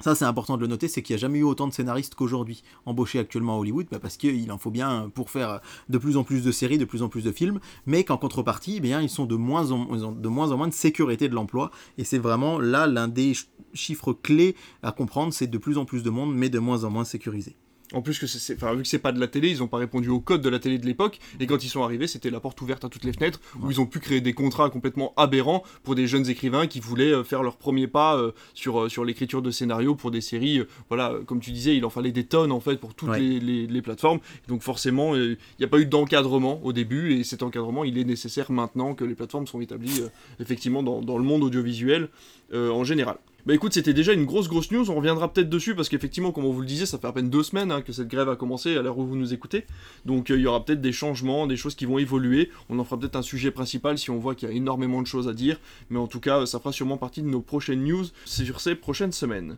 Ça, 0.00 0.14
c'est 0.14 0.24
important 0.24 0.56
de 0.56 0.62
le 0.62 0.68
noter, 0.68 0.86
c'est 0.86 1.02
qu'il 1.02 1.14
n'y 1.14 1.18
a 1.18 1.20
jamais 1.20 1.40
eu 1.40 1.42
autant 1.42 1.66
de 1.66 1.72
scénaristes 1.72 2.14
qu'aujourd'hui 2.14 2.62
embauchés 2.86 3.18
actuellement 3.18 3.56
à 3.56 3.58
Hollywood, 3.58 3.88
bah, 3.90 3.98
parce 3.98 4.16
qu'il 4.16 4.50
en 4.52 4.58
faut 4.58 4.70
bien 4.70 5.10
pour 5.12 5.28
faire 5.28 5.60
de 5.88 5.98
plus 5.98 6.16
en 6.16 6.22
plus 6.22 6.44
de 6.44 6.52
séries, 6.52 6.78
de 6.78 6.84
plus 6.84 7.02
en 7.02 7.08
plus 7.08 7.24
de 7.24 7.32
films, 7.32 7.58
mais 7.84 8.04
qu'en 8.04 8.16
contrepartie, 8.16 8.74
eh 8.76 8.80
bien, 8.80 9.02
ils 9.02 9.08
sont 9.10 9.26
de 9.26 9.34
moins, 9.34 9.72
en, 9.72 10.12
de 10.12 10.28
moins 10.28 10.52
en 10.52 10.56
moins 10.56 10.68
de 10.68 10.72
sécurité 10.72 11.28
de 11.28 11.34
l'emploi, 11.34 11.72
et 11.98 12.04
c'est 12.04 12.18
vraiment 12.18 12.60
là 12.60 12.86
l'un 12.86 13.08
des 13.08 13.34
ch- 13.34 13.48
chiffres 13.74 14.12
clés 14.12 14.54
à 14.82 14.92
comprendre, 14.92 15.32
c'est 15.32 15.48
de 15.48 15.58
plus 15.58 15.78
en 15.78 15.84
plus 15.84 16.04
de 16.04 16.10
monde, 16.10 16.32
mais 16.32 16.48
de 16.48 16.60
moins 16.60 16.84
en 16.84 16.90
moins 16.90 17.04
sécurisé. 17.04 17.56
En 17.94 18.02
plus 18.02 18.18
que 18.18 18.26
c'est, 18.26 18.38
c'est- 18.38 18.54
enfin, 18.56 18.74
vu 18.74 18.82
que 18.82 18.88
c'est 18.88 18.98
pas 18.98 19.12
de 19.12 19.18
la 19.20 19.28
télé, 19.28 19.48
ils 19.48 19.62
ont 19.62 19.66
pas 19.66 19.78
répondu 19.78 20.10
au 20.10 20.20
code 20.20 20.42
de 20.42 20.48
la 20.50 20.58
télé 20.58 20.76
de 20.78 20.84
l'époque, 20.84 21.18
et 21.40 21.46
quand 21.46 21.64
ils 21.64 21.70
sont 21.70 21.82
arrivés, 21.82 22.06
c'était 22.06 22.28
la 22.28 22.38
porte 22.38 22.60
ouverte 22.60 22.84
à 22.84 22.90
toutes 22.90 23.04
les 23.04 23.14
fenêtres, 23.14 23.40
où 23.62 23.70
ils 23.70 23.80
ont 23.80 23.86
pu 23.86 23.98
créer 23.98 24.20
des 24.20 24.34
contrats 24.34 24.68
complètement 24.68 25.14
aberrants 25.16 25.62
pour 25.84 25.94
des 25.94 26.06
jeunes 26.06 26.28
écrivains 26.28 26.66
qui 26.66 26.80
voulaient 26.80 27.12
euh, 27.12 27.24
faire 27.24 27.42
leur 27.42 27.56
premier 27.56 27.86
pas 27.86 28.16
euh, 28.18 28.32
sur, 28.52 28.78
euh, 28.82 28.88
sur 28.90 29.06
l'écriture 29.06 29.40
de 29.40 29.50
scénarios 29.50 29.94
pour 29.94 30.10
des 30.10 30.20
séries. 30.20 30.58
euh, 30.58 30.68
voilà, 30.90 31.14
comme 31.26 31.40
tu 31.40 31.50
disais, 31.50 31.76
il 31.76 31.84
en 31.86 31.90
fallait 31.90 32.12
des 32.12 32.24
tonnes 32.24 32.52
en 32.52 32.60
fait 32.60 32.76
pour 32.76 32.94
toutes 32.94 33.08
Ouais. 33.08 33.20
les, 33.20 33.40
les- 33.40 33.66
les 33.66 33.82
plateformes. 33.82 34.20
Donc 34.48 34.60
forcément, 34.62 35.14
euh, 35.14 35.36
il 35.58 35.60
n'y 35.60 35.64
a 35.64 35.68
pas 35.68 35.78
eu 35.78 35.86
d'encadrement 35.86 36.60
au 36.64 36.74
début, 36.74 37.14
et 37.14 37.24
cet 37.24 37.42
encadrement, 37.42 37.84
il 37.84 37.96
est 37.96 38.04
nécessaire 38.04 38.52
maintenant 38.52 38.94
que 38.94 39.04
les 39.04 39.14
plateformes 39.14 39.46
sont 39.46 39.62
établies 39.62 40.02
effectivement 40.40 40.82
dans, 40.82 41.00
dans 41.00 41.16
le 41.16 41.24
monde 41.24 41.42
audiovisuel 41.42 42.08
en 42.54 42.84
général. 42.84 43.16
Bah 43.48 43.54
écoute, 43.54 43.72
c'était 43.72 43.94
déjà 43.94 44.12
une 44.12 44.26
grosse 44.26 44.46
grosse 44.46 44.70
news, 44.72 44.90
on 44.90 44.94
reviendra 44.96 45.32
peut-être 45.32 45.48
dessus 45.48 45.74
parce 45.74 45.88
qu'effectivement, 45.88 46.32
comme 46.32 46.44
on 46.44 46.52
vous 46.52 46.60
le 46.60 46.66
disait, 46.66 46.84
ça 46.84 46.98
fait 46.98 47.06
à 47.06 47.12
peine 47.12 47.30
deux 47.30 47.42
semaines 47.42 47.72
hein, 47.72 47.80
que 47.80 47.94
cette 47.94 48.08
grève 48.08 48.28
a 48.28 48.36
commencé 48.36 48.76
à 48.76 48.82
l'heure 48.82 48.98
où 48.98 49.06
vous 49.06 49.16
nous 49.16 49.32
écoutez. 49.32 49.64
Donc 50.04 50.30
euh, 50.30 50.36
il 50.36 50.42
y 50.42 50.46
aura 50.46 50.62
peut-être 50.62 50.82
des 50.82 50.92
changements, 50.92 51.46
des 51.46 51.56
choses 51.56 51.74
qui 51.74 51.86
vont 51.86 51.96
évoluer. 51.96 52.50
On 52.68 52.78
en 52.78 52.84
fera 52.84 52.98
peut-être 52.98 53.16
un 53.16 53.22
sujet 53.22 53.50
principal 53.50 53.96
si 53.96 54.10
on 54.10 54.18
voit 54.18 54.34
qu'il 54.34 54.50
y 54.50 54.52
a 54.52 54.54
énormément 54.54 55.00
de 55.00 55.06
choses 55.06 55.28
à 55.28 55.32
dire. 55.32 55.58
Mais 55.88 55.98
en 55.98 56.08
tout 56.08 56.20
cas, 56.20 56.44
ça 56.44 56.58
fera 56.58 56.72
sûrement 56.72 56.98
partie 56.98 57.22
de 57.22 57.26
nos 57.26 57.40
prochaines 57.40 57.82
news 57.82 58.04
sur 58.26 58.60
ces 58.60 58.74
prochaines 58.74 59.12
semaines. 59.12 59.56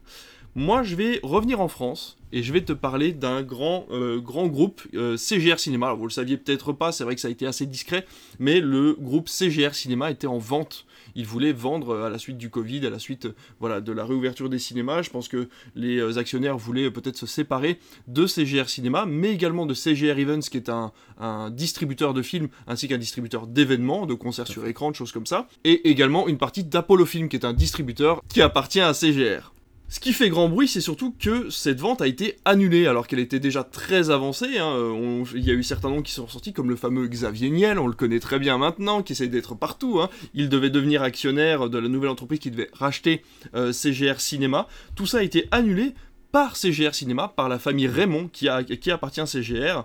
Moi, 0.55 0.85
je 0.85 0.95
vais 0.95 1.19
revenir 1.25 1.61
en 1.61 1.67
France 1.67 2.17
et 2.33 2.45
je 2.45 2.53
vais 2.53 2.61
te 2.61 2.73
parler 2.73 3.11
d'un 3.11 3.43
grand, 3.43 3.87
euh, 3.91 4.21
grand 4.21 4.47
groupe, 4.47 4.83
euh, 4.95 5.17
CGR 5.17 5.59
Cinéma. 5.59 5.87
Alors, 5.87 5.99
vous 5.99 6.07
le 6.07 6.13
saviez 6.13 6.37
peut-être 6.37 6.73
pas, 6.73 6.93
c'est 6.93 7.03
vrai 7.03 7.17
que 7.17 7.21
ça 7.21 7.27
a 7.27 7.31
été 7.33 7.45
assez 7.45 7.67
discret, 7.67 8.07
mais 8.39 8.61
le 8.61 8.95
groupe 9.01 9.29
CGR 9.29 9.75
Cinéma 9.75 10.13
était 10.13 10.29
en 10.29 10.39
vente. 10.39 10.87
Il 11.15 11.27
voulait 11.27 11.53
vendre 11.53 12.01
à 12.01 12.11
la 12.11 12.19
suite 12.19 12.39
du 12.39 12.51
Covid, 12.51 12.87
à 12.87 12.91
la 12.91 12.99
suite 12.99 13.29
voilà, 13.59 13.81
de 13.81 13.93
la 13.93 14.05
réouverture 14.05 14.49
des 14.49 14.59
cinémas. 14.59 15.03
Je 15.03 15.11
pense 15.11 15.29
que 15.29 15.49
les 15.75 15.99
euh, 15.99 16.19
actionnaires 16.19 16.59
voulaient 16.59 16.87
euh, 16.87 16.91
peut-être 16.91 17.17
se 17.17 17.27
séparer 17.27 17.79
de 18.09 18.27
CGR 18.27 18.69
Cinéma, 18.69 19.07
mais 19.07 19.33
également 19.33 19.67
de 19.67 19.75
CGR 19.75 20.19
Events, 20.19 20.49
qui 20.51 20.57
est 20.57 20.69
un, 20.69 20.93
un 21.19 21.51
distributeur 21.51 22.15
de 22.15 22.23
films, 22.23 22.49
ainsi 22.67 22.89
qu'un 22.89 22.99
distributeur 22.99 23.47
d'événements, 23.47 24.07
de 24.07 24.15
concerts 24.15 24.49
sur 24.49 24.67
écran, 24.67 24.91
de 24.91 24.97
choses 24.97 25.12
comme 25.12 25.27
ça. 25.27 25.49
Et 25.65 25.89
également 25.91 26.29
une 26.29 26.39
partie 26.39 26.65
d'Apollo 26.65 27.07
Film, 27.07 27.29
qui 27.29 27.37
est 27.37 27.45
un 27.45 27.53
distributeur 27.53 28.23
qui 28.29 28.43
appartient 28.43 28.81
à 28.81 28.95
CGR. 28.95 29.53
Ce 29.93 29.99
qui 29.99 30.13
fait 30.13 30.29
grand 30.31 30.49
bruit, 30.49 30.69
c'est 30.69 30.81
surtout 30.81 31.13
que 31.19 31.51
cette 31.51 31.81
vente 31.81 32.01
a 32.01 32.07
été 32.07 32.37
annulée 32.45 32.87
alors 32.87 33.09
qu'elle 33.09 33.19
était 33.19 33.41
déjà 33.41 33.65
très 33.65 34.11
avancée. 34.11 34.59
hein. 34.59 34.73
On- 34.73 35.25
Il 35.35 35.45
y 35.45 35.51
a 35.51 35.55
eu 35.55 35.65
certains 35.65 35.91
noms 35.91 36.01
qui 36.01 36.13
sont 36.13 36.29
sortis, 36.29 36.53
comme 36.53 36.71
le 36.71 36.77
fameux 36.77 37.09
Xavier 37.09 37.51
Niel, 37.51 37.77
on 37.81 37.89
le 37.89 37.93
connaît 37.95 38.21
très 38.21 38.39
bien 38.39 38.57
maintenant, 38.57 39.03
qui 39.03 39.15
essaie 39.15 39.27
d'être 39.27 39.57
partout. 39.57 40.01
hein. 40.01 40.09
Il 40.33 40.49
devait 40.49 40.71
devenir 40.71 41.03
actionnaire 41.03 41.69
de 41.69 41.77
la 41.79 41.89
nouvelle 41.89 42.11
entreprise 42.11 42.39
qui 42.39 42.53
devait 42.53 42.71
racheter 42.73 43.23
euh, 43.57 43.73
CGR 43.73 44.21
Cinéma. 44.21 44.69
Tout 44.95 45.07
ça 45.07 45.19
a 45.19 45.23
été 45.23 45.49
annulé 45.51 45.93
par 46.31 46.55
CGR 46.55 46.95
Cinéma, 46.95 47.27
par 47.35 47.49
la 47.49 47.59
famille 47.59 47.89
Raymond 47.89 48.29
qui 48.33 48.49
appartient 48.49 49.21
à 49.21 49.27
CGR. 49.27 49.85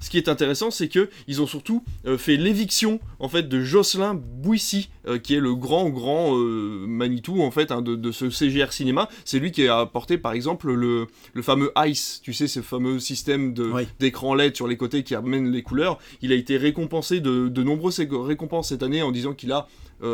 Ce 0.00 0.10
qui 0.10 0.18
est 0.18 0.28
intéressant, 0.28 0.70
c'est 0.70 0.88
que 0.88 1.08
ils 1.26 1.40
ont 1.42 1.46
surtout 1.46 1.82
euh, 2.06 2.18
fait 2.18 2.36
l'éviction 2.36 3.00
en 3.18 3.28
fait 3.28 3.48
de 3.48 3.60
Jocelyn 3.62 4.14
Bouissy, 4.14 4.90
euh, 5.08 5.18
qui 5.18 5.34
est 5.34 5.40
le 5.40 5.54
grand 5.54 5.88
grand 5.88 6.36
euh, 6.36 6.84
Manitou 6.86 7.42
en 7.42 7.50
fait 7.50 7.72
hein, 7.72 7.82
de, 7.82 7.96
de 7.96 8.12
ce 8.12 8.30
CGR 8.30 8.72
Cinéma. 8.72 9.08
C'est 9.24 9.38
lui 9.38 9.52
qui 9.52 9.66
a 9.66 9.78
apporté 9.80 10.18
par 10.18 10.32
exemple 10.32 10.72
le, 10.72 11.06
le 11.32 11.42
fameux 11.42 11.72
ICE, 11.76 12.20
tu 12.22 12.32
sais, 12.32 12.46
ce 12.46 12.60
fameux 12.60 12.98
système 12.98 13.54
Oui. 13.72 13.84
d'écran 13.98 14.34
LED 14.34 14.54
sur 14.56 14.68
les 14.68 14.76
côtés 14.76 15.02
qui 15.02 15.14
amène 15.14 15.50
les 15.50 15.62
couleurs. 15.62 15.98
Il 16.22 16.32
a 16.32 16.34
été 16.34 16.56
récompensé 16.56 17.20
de, 17.20 17.48
de 17.48 17.62
nombreuses 17.62 18.00
récompenses 18.00 18.68
cette 18.68 18.82
année 18.82 19.02
en 19.02 19.12
disant 19.12 19.32
qu'il 19.34 19.52
a 19.52 19.66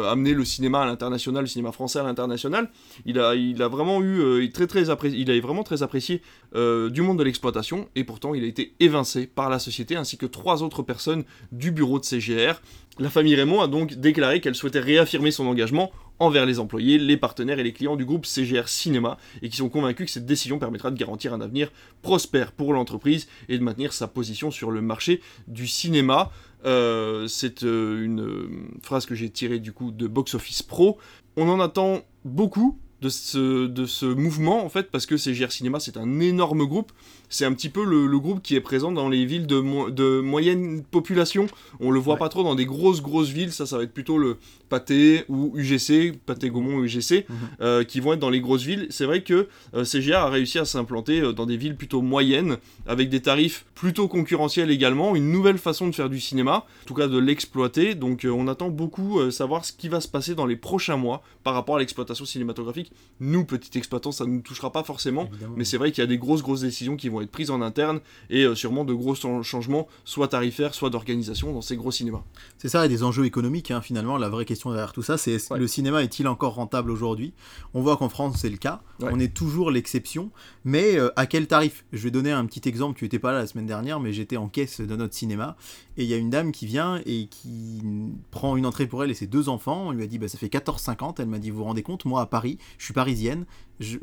amené 0.09 0.33
le 0.33 0.45
cinéma 0.45 0.83
à 0.83 0.87
l'international, 0.87 1.43
le 1.43 1.49
cinéma 1.49 1.73
français 1.73 1.99
à 1.99 2.05
l'international. 2.05 2.71
Il 3.05 3.19
a, 3.19 3.35
il 3.35 3.61
a 3.63 3.67
vraiment 3.67 4.01
eu, 4.01 4.49
très, 4.53 4.69
très 4.69 4.85
il 4.85 5.29
a 5.31 5.41
vraiment 5.41 5.65
très 5.65 5.83
apprécié 5.83 6.23
euh, 6.55 6.91
du 6.91 7.03
monde 7.03 7.19
de 7.19 7.25
l'exploitation 7.25 7.89
et 7.95 8.05
pourtant 8.05 8.35
il 8.35 8.45
a 8.45 8.47
été 8.47 8.75
évincé 8.81 9.27
par 9.27 9.49
la 9.49 9.59
société 9.59 9.97
ainsi 9.97 10.19
que 10.19 10.27
trois 10.27 10.63
autres 10.63 10.83
personnes 10.83 11.25
du 11.51 11.71
bureau 11.71 11.99
de 11.99 12.05
CGR. 12.05 12.61
La 12.99 13.09
famille 13.09 13.35
Raymond 13.35 13.63
a 13.63 13.69
donc 13.69 13.95
déclaré 13.95 14.41
qu'elle 14.41 14.55
souhaitait 14.55 14.81
réaffirmer 14.81 15.31
son 15.31 15.47
engagement 15.47 15.91
envers 16.19 16.45
les 16.45 16.59
employés, 16.59 16.99
les 16.99 17.17
partenaires 17.17 17.59
et 17.59 17.63
les 17.63 17.73
clients 17.73 17.97
du 17.97 18.05
groupe 18.05 18.27
CGR 18.27 18.69
Cinéma 18.69 19.17
et 19.41 19.49
qui 19.49 19.57
sont 19.57 19.71
convaincus 19.71 20.07
que 20.07 20.13
cette 20.13 20.27
décision 20.27 20.59
permettra 20.59 20.91
de 20.91 20.97
garantir 20.97 21.33
un 21.33 21.41
avenir 21.41 21.73
prospère 22.03 22.53
pour 22.53 22.75
l'entreprise 22.75 23.29
et 23.49 23.59
de 23.59 23.63
maintenir 23.63 23.93
sa 23.93 24.07
position 24.07 24.51
sur 24.51 24.71
le 24.71 24.83
marché 24.83 25.21
du 25.49 25.67
cinéma. 25.67 26.31
Euh, 26.65 27.27
c'est 27.27 27.65
euh, 27.65 28.05
une 28.05 28.69
phrase 28.83 29.07
que 29.07 29.15
j'ai 29.15 29.31
tirée 29.31 29.59
du 29.59 29.73
coup 29.73 29.91
de 29.91 30.07
Box 30.07 30.35
Office 30.35 30.63
Pro. 30.63 30.99
On 31.37 31.49
en 31.49 31.61
attend 31.61 32.03
beaucoup 32.25 32.79
de 33.03 33.09
ce, 33.09 33.67
de 33.67 33.85
ce 33.85 34.07
mouvement 34.07 34.65
en 34.65 34.69
fait 34.69 34.91
parce 34.91 35.07
que 35.07 35.17
CGR 35.17 35.51
Cinéma 35.51 35.81
c'est 35.81 35.97
un 35.97 36.21
énorme 36.21 36.65
groupe. 36.65 36.93
C'est 37.33 37.45
un 37.47 37.53
petit 37.55 37.69
peu 37.71 37.85
le, 37.85 38.07
le 38.07 38.19
groupe 38.21 38.43
qui 38.43 38.55
est 38.55 38.61
présent 38.61 38.93
dans 38.93 39.09
les 39.09 39.25
villes 39.25 39.47
de, 39.47 39.59
mo- 39.59 39.91
de 39.91 40.21
moyenne 40.21 40.83
population. 40.85 41.47
On 41.81 41.91
le 41.91 41.99
voit 41.99 42.15
Ouais. 42.15 42.19
pas 42.21 42.29
trop 42.29 42.43
dans 42.45 42.55
des 42.55 42.67
grosses 42.67 43.01
grosses 43.03 43.31
villes. 43.31 43.53
Ça, 43.53 43.65
ça 43.67 43.79
va 43.79 43.85
être 43.85 43.93
plutôt 43.95 44.19
le 44.19 44.37
Pâté 44.69 45.25
ou 45.29 45.53
UGC, 45.57 46.13
Pâté 46.25 46.49
Gaumont 46.51 46.77
ou 46.79 46.85
UGC, 46.85 47.27
Mhm. 47.29 47.37
euh, 47.61 47.85
qui 47.85 48.01
vont 48.01 48.13
être 48.15 48.21
dans 48.21 48.31
les 48.31 48.41
grosses 48.41 48.63
villes. 48.63 48.87
C'est 48.91 49.05
vrai 49.07 49.23
que 49.23 49.49
euh, 49.75 49.85
CGR 49.85 50.15
a 50.17 50.29
réussi 50.31 50.59
à 50.59 50.65
s'implanter 50.65 51.21
euh, 51.21 51.33
dans 51.33 51.47
des 51.47 51.57
villes 51.57 51.77
plutôt 51.77 52.01
moyennes, 52.03 52.57
avec 52.87 53.09
des 53.09 53.21
tarifs 53.21 53.65
plutôt 53.75 54.09
concurrentiels 54.09 54.71
également, 54.71 55.17
une 55.17 55.31
nouvelle 55.33 55.59
façon 55.59 55.89
de 55.89 55.95
faire 55.95 56.09
du 56.11 56.21
cinéma, 56.21 56.65
en 56.83 56.87
tout 56.87 56.95
cas 56.95 57.09
de 57.09 57.19
l'exploiter. 57.19 57.95
Donc 57.95 58.25
euh, 58.25 58.31
on 58.31 58.47
attend 58.49 58.69
beaucoup 58.69 59.31
savoir 59.31 59.65
ce 59.65 59.73
qui 59.73 59.89
va 59.89 60.01
se 60.01 60.09
passer 60.09 60.35
dans 60.35 60.47
les 60.47 60.57
prochains 60.57 60.97
mois 60.97 61.23
par 61.45 61.55
rapport 61.55 61.77
à 61.77 61.79
l'exploitation 61.79 62.25
cinématographique. 62.25 62.93
Nous, 63.21 63.45
petits 63.45 63.77
exploitants, 63.79 64.13
ça 64.13 64.25
ne 64.27 64.31
nous 64.33 64.41
touchera 64.43 64.71
pas 64.73 64.85
forcément, 64.85 65.29
Évidemment. 65.33 65.55
mais 65.57 65.65
c'est 65.65 65.77
vrai 65.79 65.93
qu'il 65.93 66.03
y 66.03 66.05
a 66.05 66.09
des 66.09 66.19
grosses 66.19 66.43
grosses 66.43 66.61
décisions 66.61 66.97
qui 66.97 67.09
vont 67.09 67.21
vont 67.23 67.25
être 67.25 67.31
prises 67.31 67.51
en 67.51 67.63
interne 67.63 68.01
et 68.31 68.47
sûrement 68.55 68.85
de 68.85 68.93
gros 68.95 69.15
changements, 69.15 69.89
soit 70.05 70.29
tarifaires, 70.29 70.75
soit 70.75 70.91
d'organisation 70.91 71.53
dans 71.53 71.63
ces 71.63 71.77
gros 71.77 71.91
cinémas. 71.91 72.23
C'est 72.59 72.69
ça, 72.69 72.87
et 72.87 72.89
des 72.89 73.03
enjeux 73.03 73.25
économiques, 73.25 73.71
hein, 73.71 73.81
finalement, 73.81 74.17
la 74.17 74.29
vraie 74.29 74.45
question 74.45 74.71
derrière 74.71 74.93
tout 74.93 75.03
ça, 75.03 75.17
c'est 75.17 75.39
le 75.51 75.67
cinéma 75.67 76.03
est-il 76.03 76.29
encore 76.29 76.55
rentable 76.55 76.91
aujourd'hui? 76.91 77.33
On 77.75 77.83
voit 77.83 77.97
qu'en 77.97 78.09
France, 78.09 78.37
c'est 78.39 78.51
le 78.51 78.57
cas, 78.57 78.83
on 79.01 79.19
est 79.19 79.33
toujours 79.33 79.71
l'exception, 79.71 80.31
mais 80.65 80.99
à 81.17 81.27
quel 81.27 81.47
tarif? 81.47 81.85
Je 81.93 82.03
vais 82.03 82.11
donner 82.11 82.33
un 82.33 82.45
petit 82.47 82.69
exemple, 82.69 82.99
tu 82.99 83.05
n'étais 83.05 83.19
pas 83.19 83.33
là 83.33 83.39
la 83.39 83.47
semaine 83.47 83.67
dernière, 83.67 84.01
mais 84.01 84.13
j'étais 84.13 84.37
en 84.37 84.49
caisse 84.49 84.81
de 84.81 84.97
notre 84.97 85.15
cinéma, 85.15 85.57
et 85.97 86.05
il 86.05 86.09
y 86.09 86.15
a 86.15 86.17
une 86.17 86.31
dame 86.31 86.53
qui 86.53 86.67
vient 86.67 87.01
et 87.05 87.27
qui 87.27 87.83
prend 88.31 88.57
une 88.57 88.65
entrée 88.65 88.87
pour 88.87 89.05
elle 89.05 89.11
et 89.11 89.15
ses 89.15 89.27
deux 89.27 89.49
enfants. 89.51 89.89
On 89.89 89.91
lui 89.91 90.03
a 90.03 90.07
dit 90.07 90.19
bah, 90.19 90.27
ça 90.27 90.39
fait 90.39 90.47
14,50. 90.47 91.17
Elle 91.19 91.27
m'a 91.27 91.39
dit 91.39 91.51
vous 91.51 91.59
vous 91.59 91.65
rendez 91.65 91.83
compte, 91.83 92.07
moi 92.07 92.23
à 92.23 92.27
Paris, 92.27 92.57
je 92.79 92.87
suis 92.87 92.95
parisienne, 92.95 93.45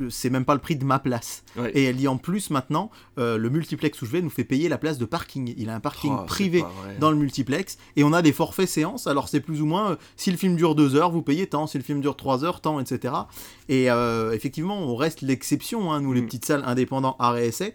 c'est 0.09 0.29
même 0.29 0.45
pas 0.45 0.53
le 0.53 0.59
prix 0.59 0.75
de 0.75 0.85
ma 0.85 0.99
place. 0.99 1.43
Et 1.73 1.85
elle 1.85 1.95
dit 1.95 2.07
en 2.07 2.17
plus 2.17 2.51
maintenant, 2.51 2.91
euh, 3.19 3.38
le 3.38 3.49
multiplex 3.49 4.01
où 4.01 4.05
je 4.05 4.11
vais 4.11 4.21
nous 4.21 4.29
fait 4.29 4.43
payer 4.43 4.69
la 4.69 4.77
place 4.77 4.97
de 4.97 5.05
parking. 5.05 5.53
Il 5.57 5.69
a 5.69 5.75
un 5.75 5.79
parking 5.79 6.15
oh, 6.17 6.25
privé 6.25 6.63
dans 6.99 7.11
le 7.11 7.17
multiplex 7.17 7.77
et 7.95 8.03
on 8.03 8.13
a 8.13 8.21
des 8.21 8.31
forfaits 8.31 8.69
séances. 8.69 9.07
Alors 9.07 9.27
c'est 9.27 9.41
plus 9.41 9.61
ou 9.61 9.65
moins 9.65 9.91
euh, 9.91 9.95
si 10.15 10.31
le 10.31 10.38
film 10.38 10.55
dure 10.55 10.73
deux 10.73 10.95
heures, 10.95 11.11
vous 11.11 11.21
payez 11.21 11.47
tant. 11.47 11.67
Si 11.67 11.77
le 11.77 11.83
film 11.83 12.01
dure 12.01 12.15
trois 12.15 12.43
heures, 12.43 12.61
tant, 12.61 12.79
etc. 12.79 13.13
Et 13.67 13.91
euh, 13.91 14.31
effectivement, 14.31 14.79
on 14.79 14.95
reste 14.95 15.21
l'exception, 15.21 15.91
hein, 15.91 16.01
nous 16.01 16.13
les 16.13 16.21
mm. 16.21 16.25
petites 16.25 16.45
salles 16.45 16.63
indépendantes 16.65 17.17
essai. 17.39 17.73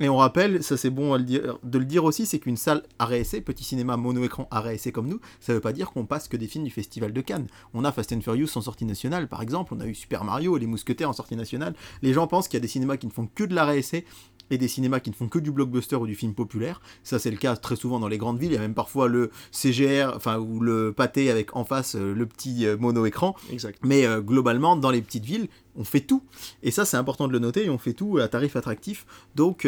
Et 0.00 0.08
on 0.08 0.16
rappelle, 0.16 0.64
ça 0.64 0.76
c'est 0.76 0.90
bon 0.90 1.16
de 1.16 1.78
le 1.78 1.84
dire 1.84 2.04
aussi, 2.04 2.26
c'est 2.26 2.40
qu'une 2.40 2.56
salle 2.56 2.82
essai, 3.12 3.40
petit 3.40 3.62
cinéma 3.62 3.96
mono-écran 3.96 4.48
comme 4.92 5.06
nous, 5.06 5.20
ça 5.38 5.54
veut 5.54 5.60
pas 5.60 5.72
dire 5.72 5.92
qu'on 5.92 6.04
passe 6.04 6.26
que 6.26 6.36
des 6.36 6.48
films 6.48 6.64
du 6.64 6.70
Festival 6.70 7.12
de 7.12 7.20
Cannes. 7.20 7.46
On 7.74 7.84
a 7.84 7.92
Fast 7.92 8.12
and 8.12 8.20
Furious 8.20 8.48
en 8.56 8.60
sortie 8.60 8.86
nationale 8.86 9.28
par 9.28 9.40
exemple, 9.40 9.72
on 9.72 9.80
a 9.80 9.86
eu 9.86 9.94
Super 9.94 10.24
Mario, 10.24 10.56
Les 10.56 10.66
Mousquetaires 10.66 11.08
en 11.08 11.12
sortie 11.12 11.36
nationale. 11.36 11.74
Les 12.02 12.12
gens 12.12 12.26
pensent 12.26 12.48
qu'il 12.48 12.56
y 12.56 12.60
a 12.60 12.60
des 12.62 12.68
cinémas 12.68 12.96
qui 12.96 13.06
ne 13.06 13.12
font 13.12 13.28
que 13.32 13.44
de 13.44 13.54
essai 13.76 14.04
et 14.50 14.58
des 14.58 14.68
cinémas 14.68 15.00
qui 15.00 15.10
ne 15.10 15.14
font 15.14 15.28
que 15.28 15.38
du 15.38 15.50
blockbuster 15.50 15.96
ou 15.96 16.06
du 16.06 16.14
film 16.14 16.34
populaire. 16.34 16.80
Ça, 17.02 17.18
c'est 17.18 17.30
le 17.30 17.36
cas 17.36 17.56
très 17.56 17.76
souvent 17.76 17.98
dans 17.98 18.08
les 18.08 18.18
grandes 18.18 18.38
villes. 18.38 18.52
Il 18.52 18.54
y 18.54 18.58
a 18.58 18.60
même 18.60 18.74
parfois 18.74 19.08
le 19.08 19.30
CGR, 19.50 20.12
enfin, 20.14 20.38
ou 20.38 20.60
le 20.60 20.92
pâté 20.92 21.30
avec 21.30 21.56
en 21.56 21.64
face 21.64 21.96
euh, 21.96 22.14
le 22.14 22.26
petit 22.26 22.66
euh, 22.66 22.76
mono-écran. 22.76 23.34
Exact. 23.50 23.78
Mais 23.82 24.06
euh, 24.06 24.20
globalement, 24.20 24.76
dans 24.76 24.90
les 24.90 25.02
petites 25.02 25.24
villes, 25.24 25.48
on 25.76 25.84
fait 25.84 26.00
tout. 26.00 26.22
Et 26.62 26.70
ça, 26.70 26.84
c'est 26.84 26.96
important 26.96 27.26
de 27.26 27.32
le 27.32 27.38
noter, 27.38 27.64
et 27.64 27.70
on 27.70 27.78
fait 27.78 27.94
tout 27.94 28.18
à 28.18 28.28
tarif 28.28 28.54
attractif. 28.54 29.06
Donc, 29.34 29.66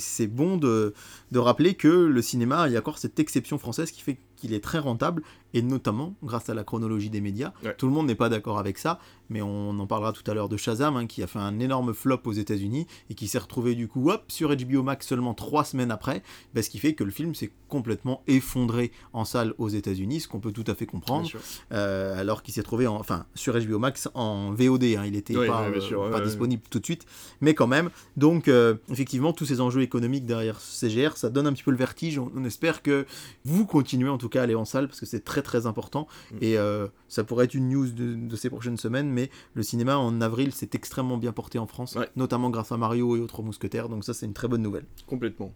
c'est 0.00 0.26
bon 0.26 0.56
de, 0.56 0.92
de, 1.30 1.38
rappeler 1.38 1.74
que 1.74 1.86
le 1.86 2.20
cinéma, 2.20 2.66
il 2.66 2.72
y 2.72 2.76
a 2.76 2.80
encore 2.80 2.98
cette 2.98 3.20
exception 3.20 3.56
française 3.56 3.92
qui 3.92 4.02
fait 4.02 4.18
qu'il 4.36 4.52
est 4.52 4.62
très 4.62 4.78
rentable, 4.78 5.22
et 5.54 5.62
notamment 5.62 6.14
grâce 6.22 6.48
à 6.48 6.54
la 6.54 6.64
chronologie 6.64 7.10
des 7.10 7.20
médias. 7.20 7.52
Tout 7.78 7.86
le 7.86 7.92
monde 7.92 8.06
n'est 8.06 8.14
pas 8.14 8.28
d'accord 8.28 8.58
avec 8.58 8.78
ça, 8.78 8.98
mais 9.28 9.42
on 9.42 9.78
en 9.78 9.86
parlera 9.86 10.12
tout 10.12 10.28
à 10.30 10.34
l'heure 10.34 10.48
de 10.48 10.56
Shazam, 10.56 10.96
hein, 10.96 11.06
qui 11.06 11.22
a 11.22 11.26
fait 11.26 11.38
un 11.38 11.58
énorme 11.58 11.94
flop 11.94 12.20
aux 12.24 12.32
États-Unis, 12.32 12.86
et 13.10 13.14
qui 13.14 13.28
s'est 13.28 13.38
retrouvé 13.38 13.74
du 13.74 13.88
coup 13.88 14.10
hop, 14.10 14.24
sur 14.28 14.54
HBO 14.54 14.82
Max 14.82 15.06
seulement 15.06 15.34
trois 15.34 15.64
semaines 15.64 15.90
après, 15.90 16.22
bah, 16.54 16.62
ce 16.62 16.70
qui 16.70 16.78
fait 16.78 16.94
que 16.94 17.04
le 17.04 17.10
film 17.10 17.34
s'est 17.34 17.50
complètement 17.68 18.22
effondré 18.26 18.92
en 19.12 19.24
salle 19.24 19.54
aux 19.58 19.68
États-Unis, 19.68 20.20
ce 20.20 20.28
qu'on 20.28 20.40
peut 20.40 20.52
tout 20.52 20.64
à 20.66 20.74
fait 20.74 20.86
comprendre, 20.86 21.28
euh, 21.72 22.18
alors 22.18 22.42
qu'il 22.42 22.54
s'est 22.54 22.62
trouvé 22.62 22.86
en, 22.86 22.96
enfin, 22.96 23.26
sur 23.34 23.58
HBO 23.58 23.78
Max 23.78 24.08
en 24.14 24.52
VOD, 24.52 24.84
hein, 24.84 25.04
il 25.06 25.16
était 25.16 25.34
pas, 25.34 25.64
euh, 25.64 26.20
disponible 26.24 26.62
tout 26.70 26.78
de 26.78 26.84
suite, 26.84 27.06
mais 27.40 27.54
quand 27.54 27.66
même. 27.66 27.90
Donc, 28.16 28.48
euh, 28.48 28.74
effectivement, 28.90 29.32
tous 29.32 29.46
ces 29.46 29.60
enjeux 29.60 29.82
économiques 29.82 30.26
derrière 30.26 30.60
CGR, 30.60 31.16
ça 31.16 31.30
donne 31.30 31.46
un 31.46 31.52
petit 31.52 31.62
peu 31.62 31.70
le 31.70 31.76
vertige. 31.76 32.18
On, 32.18 32.44
espère 32.46 32.82
que 32.82 33.06
vous 33.44 33.66
continuez 33.66 34.08
en 34.08 34.18
tout 34.18 34.28
cas 34.28 34.40
à 34.40 34.42
aller 34.44 34.54
en 34.54 34.64
salle 34.64 34.86
parce 34.86 35.00
que 35.00 35.06
c'est 35.06 35.24
très 35.24 35.35
très 35.42 35.66
important. 35.66 36.06
Mm. 36.32 36.36
Et 36.42 36.58
euh, 36.58 36.86
ça 37.08 37.24
pourrait 37.24 37.46
être 37.46 37.54
une 37.54 37.68
news 37.68 37.88
de, 37.88 38.36
ces 38.36 38.50
prochaines 38.50 38.76
semaines, 38.76 39.10
mais 39.10 39.30
le 39.54 39.62
cinéma 39.62 39.96
en 39.96 40.20
avril 40.20 40.52
s'est 40.52 40.70
extrêmement 40.74 41.16
bien 41.16 41.32
porté 41.32 41.58
en 41.58 41.66
France, 41.66 41.96
notamment 42.16 42.50
grâce 42.50 42.72
à 42.72 42.76
Mario 42.76 43.16
et 43.16 43.20
autres 43.20 43.42
mousquetaires. 43.42 43.88
Donc, 43.88 44.04
ça, 44.04 44.14
c'est 44.14 44.26
une 44.26 44.34
très 44.34 44.48
bonne 44.48 44.62
nouvelle. 44.62 44.84
Complètement. 45.06 45.54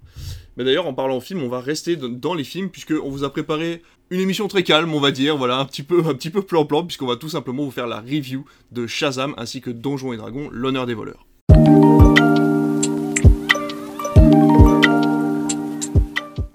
Mais 0.56 0.64
d'ailleurs, 0.64 0.86
en 0.86 0.94
parlant 0.94 1.20
film, 1.20 1.42
on 1.42 1.48
va 1.48 1.60
rester 1.60 1.96
dans 1.96 2.34
les 2.34 2.44
films 2.44 2.70
puisque 2.70 2.92
on 2.92 3.10
vous 3.10 3.24
a 3.24 3.30
préparé 3.30 3.82
une 4.10 4.20
émission 4.20 4.48
très 4.48 4.64
calme, 4.64 4.92
on 4.92 5.00
va 5.00 5.12
dire, 5.12 5.36
voilà, 5.36 5.58
un 5.58 5.64
petit 5.64 5.84
peu, 5.84 6.04
un 6.04 6.14
petit 6.14 6.30
peu 6.30 6.42
plan-plan, 6.42 6.84
puisqu'on 6.84 7.06
va 7.06 7.16
tout 7.16 7.28
simplement 7.28 7.64
vous 7.64 7.70
faire 7.70 7.86
la 7.86 8.00
review 8.00 8.44
de 8.72 8.86
Shazam 8.86 9.34
ainsi 9.36 9.60
que 9.60 9.70
Donjons 9.70 10.12
et 10.12 10.16
Dragons, 10.16 10.48
l'honneur 10.50 10.86
des 10.86 10.94
voleurs. 10.94 11.26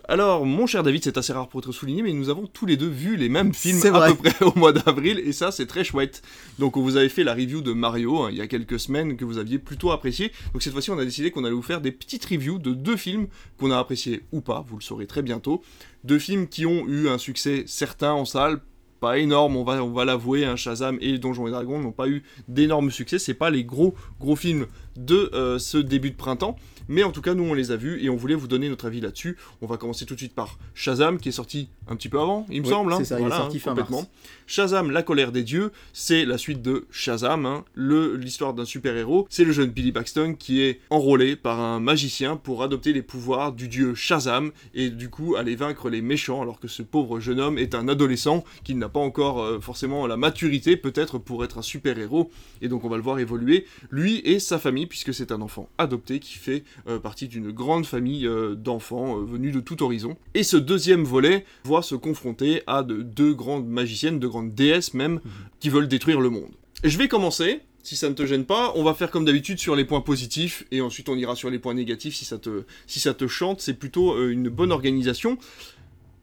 Alors, 0.08 0.46
mon 0.46 0.68
cher 0.68 0.84
David, 0.84 1.04
c'est 1.04 1.18
assez 1.18 1.34
rare 1.34 1.48
pour 1.48 1.62
être 1.62 1.72
souligné, 1.72 2.04
mais 2.04 2.14
nous 2.14 2.30
avons 2.30 2.46
tous 2.46 2.68
les 2.68 2.78
deux 2.78 2.88
vu 2.88 3.16
les 3.16 3.28
mêmes 3.28 3.54
films 3.54 3.82
à 3.96 4.08
peu 4.12 4.16
près 4.16 4.46
au 4.46 4.54
mois 4.56 4.72
d'avril, 4.72 5.20
et 5.20 5.32
ça, 5.32 5.52
c'est 5.52 5.66
très 5.66 5.84
chouette. 5.84 6.22
Donc, 6.60 6.78
on 6.78 6.82
vous 6.82 6.96
avait 6.98 7.10
fait 7.10 7.24
la 7.24 7.34
review 7.34 7.62
de 7.62 7.74
Mario 7.74 8.22
hein, 8.22 8.30
il 8.32 8.38
y 8.38 8.42
a 8.42 8.48
quelques 8.48 8.80
semaines 8.80 9.18
que 9.18 9.26
vous 9.26 9.40
aviez 9.40 9.58
plutôt 9.58 9.92
apprécié. 9.92 10.32
Donc, 10.54 10.62
cette 10.62 10.74
fois-ci, 10.74 10.92
on 10.92 11.00
a 11.00 11.06
décidé 11.06 11.32
qu'on 11.32 11.44
allait 11.44 11.56
vous 11.56 11.64
faire 11.64 11.82
des 11.82 11.92
petites 11.92 12.26
reviews 12.26 12.60
de 12.60 12.74
deux 12.74 12.98
films 12.98 13.28
qu'on 13.58 13.72
a 13.72 13.80
appréciés 13.80 14.22
ou 14.32 14.42
pas, 14.42 14.64
vous 14.68 14.78
le 14.78 14.84
saurez 14.84 15.08
très 15.08 15.24
bientôt. 15.24 15.64
Deux 16.04 16.20
films 16.20 16.48
qui 16.48 16.68
ont 16.68 16.88
eu 16.88 17.10
un 17.10 17.18
succès 17.18 17.64
certain 17.66 18.12
en 18.12 18.26
salle, 18.26 18.62
pas 19.00 19.18
énorme, 19.18 19.56
on 19.58 19.64
va, 19.64 19.84
on 19.84 19.92
va 19.92 20.06
l'avouer, 20.06 20.46
hein, 20.46 20.56
Shazam 20.56 20.98
et 21.02 21.18
Donjons 21.18 21.48
et 21.48 21.52
Dragons 21.52 21.80
n'ont 21.80 21.92
pas 21.92 22.08
eu 22.08 22.24
d'énormes 22.48 22.92
succès, 22.92 23.20
c'est 23.20 23.34
pas 23.34 23.50
les 23.50 23.64
gros 23.64 23.96
gros 24.20 24.36
films 24.36 24.68
de 24.96 25.32
euh, 25.34 25.60
ce 25.60 25.78
début 25.78 26.12
de 26.12 26.16
printemps. 26.16 26.58
Mais 26.88 27.04
en 27.04 27.12
tout 27.12 27.22
cas, 27.22 27.34
nous, 27.34 27.44
on 27.44 27.54
les 27.54 27.72
a 27.72 27.76
vus 27.76 28.04
et 28.04 28.10
on 28.10 28.16
voulait 28.16 28.36
vous 28.36 28.48
donner 28.48 28.70
notre 28.70 28.86
avis 28.86 29.02
là-dessus. 29.02 29.38
On 29.62 29.68
va 29.68 29.78
commencer 29.78 30.06
tout 30.06 30.14
de 30.14 30.20
suite 30.20 30.36
par 30.36 30.58
Shazam, 30.74 31.20
qui 31.20 31.30
est 31.30 31.34
sorti 31.34 31.70
un 31.88 31.96
petit 31.96 32.10
peu 32.10 32.20
avant, 32.20 32.46
il 32.50 32.62
me 32.62 32.68
semble. 32.68 32.94
Hein. 32.94 32.98
C'est 33.00 33.06
ça, 33.06 33.20
il 33.20 33.28
est 33.28 33.30
sorti 33.30 33.58
hein, 33.58 33.70
complètement. 33.70 34.06
Shazam, 34.48 34.92
la 34.92 35.04
colère 35.04 35.32
des 35.32 35.44
dieux, 35.44 35.72
c'est 35.94 36.26
la 36.26 36.38
suite 36.38 36.62
de 36.62 36.86
Shazam, 36.92 37.46
hein. 37.46 37.64
l'histoire 37.76 38.54
d'un 38.54 38.66
super-héros. 38.66 39.28
C'est 39.30 39.44
le 39.44 39.52
jeune 39.52 39.70
Billy 39.70 39.92
Baxton 39.92 40.36
qui 40.38 40.62
est 40.62 40.80
enrôlé 40.90 41.36
par 41.36 41.60
un 41.60 41.80
magicien 41.80 42.36
pour 42.38 42.64
adopter 42.64 42.94
les 42.94 43.02
pouvoirs 43.02 43.54
du 43.54 43.68
dieu 43.68 43.96
Shazam 43.96 44.52
et 44.74 44.90
du 44.90 45.10
coup 45.10 45.36
aller 45.36 45.56
vaincre 45.56 45.90
les 45.90 46.02
méchants, 46.02 46.42
alors 46.42 46.60
que 46.60 46.68
ce 46.68 46.82
pauvre 46.82 47.20
jeune 47.20 47.40
homme 47.40 47.58
est 47.58 47.76
un 47.76 47.88
adolescent 47.88 48.44
qui 48.64 48.76
n'a 48.76 48.90
pas 48.90 49.00
encore 49.00 49.42
euh, 49.42 49.60
forcément 49.60 50.08
la 50.08 50.18
maturité 50.18 50.78
peut-être 50.78 51.18
pour 51.18 51.44
être 51.44 51.60
un 51.60 51.62
super-héros. 51.62 52.32
Et 52.62 52.68
donc 52.68 52.84
on 52.84 52.90
va 52.90 52.98
le 52.98 53.04
voir 53.04 53.20
évoluer, 53.20 53.66
lui 53.92 54.22
et 54.26 54.40
sa 54.40 54.60
famille, 54.60 54.88
puisque 54.88 55.14
c'est 55.14 55.32
un 55.32 55.42
enfant 55.42 55.70
adopté 55.78 56.20
qui 56.20 56.36
fait 56.36 56.64
euh, 56.88 57.00
partie 57.00 57.28
d'une 57.28 57.52
grande 57.52 57.86
famille 57.86 58.28
euh, 58.28 58.56
d'enfants 58.56 59.18
euh, 59.18 59.26
venus 59.26 59.54
de 59.54 59.60
tout 59.60 59.82
horizon. 59.82 60.18
Et 60.34 60.44
ce 60.44 60.58
deuxième 60.58 61.04
volet 61.04 61.46
voit 61.64 61.82
se 61.82 61.96
confronter 61.96 62.62
à 62.68 62.84
de, 62.84 63.02
deux 63.02 63.34
grandes 63.34 63.68
magiciennes, 63.68 64.20
deux 64.20 64.30
grandes 64.30 64.54
déesses 64.54 64.94
même, 64.94 65.14
mhm. 65.14 65.22
qui 65.60 65.70
veulent 65.70 65.88
détruire 65.88 66.22
le 66.22 66.30
monde. 66.30 66.52
je 66.84 66.98
vais 66.98 67.08
commencer, 67.08 67.62
si 67.82 67.96
ça 67.96 68.10
ne 68.10 68.14
te 68.14 68.26
gêne 68.26 68.46
pas, 68.46 68.74
on 68.76 68.84
va 68.84 68.94
faire 68.94 69.10
comme 69.10 69.26
d'habitude 69.26 69.60
sur 69.60 69.76
les 69.76 69.86
points 69.86 70.02
positifs 70.02 70.66
et 70.72 70.82
ensuite 70.82 71.10
on 71.10 71.16
ira 71.16 71.36
sur 71.36 71.50
les 71.50 71.60
points 71.60 71.74
négatifs 71.74 72.16
si 72.16 72.26
ça 72.26 72.38
te, 72.38 72.64
si 72.88 73.00
ça 73.00 73.14
te 73.14 73.28
chante. 73.28 73.62
C'est 73.62 73.76
plutôt 73.76 74.28
une 74.30 74.50
bonne 74.50 74.72
organisation. 74.72 75.38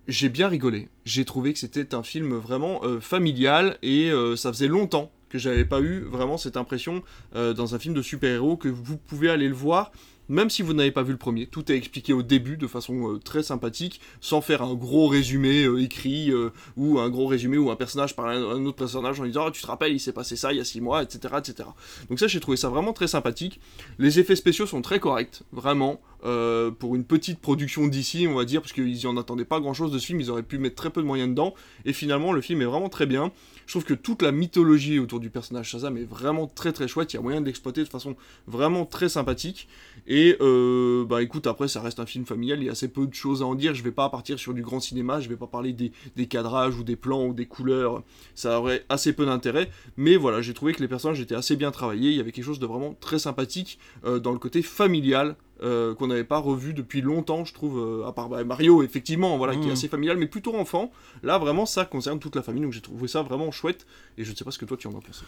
J'ai 0.09 0.29
bien 0.29 0.49
rigolé. 0.49 0.89
J'ai 1.05 1.25
trouvé 1.25 1.53
que 1.53 1.59
c'était 1.59 1.95
un 1.95 2.03
film 2.03 2.35
vraiment 2.35 2.81
familial 3.01 3.79
et 3.83 4.11
ça 4.37 4.53
faisait 4.53 4.67
longtemps 4.67 5.13
que 5.29 5.39
j'avais 5.39 5.65
pas 5.65 5.81
eu 5.81 6.01
vraiment 6.01 6.37
cette 6.37 6.57
impression 6.57 7.03
dans 7.35 7.75
un 7.75 7.79
film 7.79 7.95
de 7.95 8.03
super-héros 8.03 8.57
que 8.57 8.69
vous 8.69 8.97
pouvez 8.97 9.31
aller 9.31 9.49
le 9.49 9.55
voir 9.55 9.93
même 10.29 10.51
si 10.51 10.63
vous 10.63 10.73
n'avez 10.73 10.93
pas 10.93 11.03
vu 11.03 11.13
le 11.13 11.19
premier, 11.19 11.47
tout 11.47 11.71
est 11.71 11.77
expliqué 11.77 12.13
au 12.13 12.23
début 12.23 12.57
de 12.57 12.67
façon 12.67 13.15
euh, 13.15 13.19
très 13.19 13.43
sympathique, 13.43 14.01
sans 14.21 14.41
faire 14.41 14.63
un 14.63 14.75
gros 14.75 15.09
résumé 15.09 15.65
euh, 15.65 15.83
écrit, 15.83 16.31
euh, 16.31 16.51
ou 16.77 16.99
un 16.99 17.11
gros 17.11 17.27
résumé 17.27 17.59
où 17.59 17.71
un 17.71 17.77
personnage 17.77 18.15
parle 18.15 18.31
à 18.31 18.37
un 18.37 18.65
autre 18.65 18.77
personnage 18.77 19.21
en 19.21 19.25
disant 19.25 19.47
oh, 19.47 19.51
Tu 19.51 19.63
te 19.63 19.67
rappelles, 19.67 19.93
il 19.93 20.01
s'est 20.01 20.13
passé 20.13 20.37
ça 20.37 20.53
il 20.53 20.59
y 20.59 20.61
a 20.61 20.65
6 20.65 20.81
mois, 20.81 21.03
etc. 21.03 21.35
etc. 21.39 21.69
Donc, 22.09 22.19
ça, 22.19 22.27
j'ai 22.27 22.41
trouvé 22.41 22.57
ça 22.57 22.69
vraiment 22.69 22.93
très 22.93 23.09
sympathique. 23.09 23.61
Les 23.99 24.19
effets 24.19 24.37
spéciaux 24.37 24.67
sont 24.67 24.83
très 24.83 25.01
corrects, 25.01 25.43
vraiment. 25.53 26.01
pour 26.79 26.95
une 26.95 27.05
petite 27.05 27.41
production 27.41 27.89
d'ici, 27.89 28.27
on 28.29 28.35
va 28.35 28.45
dire, 28.45 28.61
parce 28.61 28.73
qu'ils 28.73 29.07
en 29.07 29.17
attendaient 29.17 29.45
pas 29.45 29.61
grand 29.61 29.75
chose 29.75 29.91
de 29.91 29.99
ce 29.99 30.07
film, 30.07 30.21
ils 30.21 30.31
auraient 30.31 30.43
pu 30.43 30.59
mettre 30.59 30.77
très 30.77 30.91
peu 30.91 31.03
de 31.03 31.07
moyens 31.07 31.31
dedans, 31.31 31.55
et 31.85 31.93
finalement 31.93 32.33
le 32.33 32.41
film 32.41 32.63
est 32.63 32.67
vraiment 32.67 32.89
très 32.89 33.07
bien. 33.07 33.33
Je 33.67 33.73
trouve 33.73 33.85
que 33.85 33.95
toute 33.95 34.23
la 34.23 34.33
mythologie 34.33 34.99
autour 34.99 35.21
du 35.21 35.31
personnage 35.31 35.71
Shazam 35.71 35.97
est 35.97 36.05
vraiment 36.05 36.47
très 36.47 36.73
très 36.73 36.89
chouette, 36.89 37.13
il 37.13 37.17
y 37.17 37.19
a 37.19 37.23
moyen 37.23 37.41
de 37.41 37.47
l'exploiter 37.47 37.83
de 37.85 37.89
façon 37.89 38.17
vraiment 38.47 38.85
très 38.85 39.09
sympathique, 39.09 39.69
et 40.07 40.37
euh, 40.41 41.05
bah 41.05 41.23
écoute, 41.23 41.47
après 41.47 41.69
ça 41.69 41.81
reste 41.81 42.01
un 42.01 42.07
film 42.07 42.27
familial, 42.27 42.61
il 42.61 42.67
y 42.67 42.69
a 42.69 42.73
assez 42.73 42.89
peu 42.89 43.07
de 43.07 43.15
choses 43.15 43.43
à 43.43 43.47
en 43.47 43.55
dire, 43.55 43.75
je 43.75 43.83
vais 43.83 43.93
pas 43.93 44.09
partir 44.09 44.39
sur 44.39 44.55
du 44.55 44.63
grand 44.63 44.81
cinéma, 44.81 45.21
je 45.21 45.29
vais 45.29 45.37
pas 45.37 45.47
parler 45.47 45.73
des, 45.73 45.93
cadrages 46.27 46.77
ou 46.77 46.85
des 46.85 46.97
plans 46.97 47.27
ou 47.27 47.35
des 47.35 47.47
couleurs, 47.47 48.03
ça 48.35 48.59
aurait 48.59 48.85
assez 48.89 49.13
peu 49.13 49.27
d'intérêt, 49.27 49.71
mais 49.97 50.17
voilà, 50.17 50.41
j'ai 50.41 50.55
trouvé 50.55 50.73
que 50.73 50.81
les 50.81 50.89
personnages 50.89 51.21
étaient 51.21 51.35
assez 51.35 51.57
bien 51.57 51.71
travaillés, 51.71 52.11
il 52.11 52.17
y 52.17 52.21
avait 52.21 52.33
quelque 52.33 52.45
chose 52.45 52.59
de 52.59 52.67
vraiment 52.67 52.95
très 53.01 53.19
sympathique 53.19 53.79
euh, 54.05 54.19
dans 54.19 54.33
le 54.33 54.39
côté 54.39 54.63
familial 54.63 55.37
euh, 55.63 55.95
qu'on 55.95 56.09
n'avait 56.09 56.25
pas 56.25 56.39
revu 56.39 56.75
depuis 56.75 57.01
longtemps, 57.01 57.45
je 57.45 57.55
trouve, 57.55 57.79
euh, 57.79 58.07
à 58.07 58.13
part 58.13 58.29
bah, 58.29 58.43
Mario, 58.43 58.83
effectivement, 58.83 59.39
voilà, 59.39 59.55
qui 59.55 59.67
est 59.67 59.71
mm. 59.71 59.73
assez 59.73 59.89
familial, 59.89 60.17
mais 60.17 60.27
plutôt 60.27 60.57
enfant. 60.57 60.91
Là, 61.23 61.39
vraiment, 61.39 61.67
ça 61.67 61.85
concerne 61.85 62.19
toute 62.19 62.35
la 62.35 62.43
famille, 62.43 62.63
donc 62.63 62.73
j'ai 62.73 62.81
trouvé 62.81 63.07
ça 63.07 63.23
vraiment 63.23 63.51
chouette, 63.51 63.87
et 64.19 64.25
je 64.25 64.33
ne 64.33 64.37
sais 64.37 64.45
pas 64.45 64.51
ce 64.51 64.59
que 64.59 64.65
toi 64.65 64.77
tu 64.77 64.89
en 64.89 64.91
as 64.91 65.01
pensé. 65.01 65.23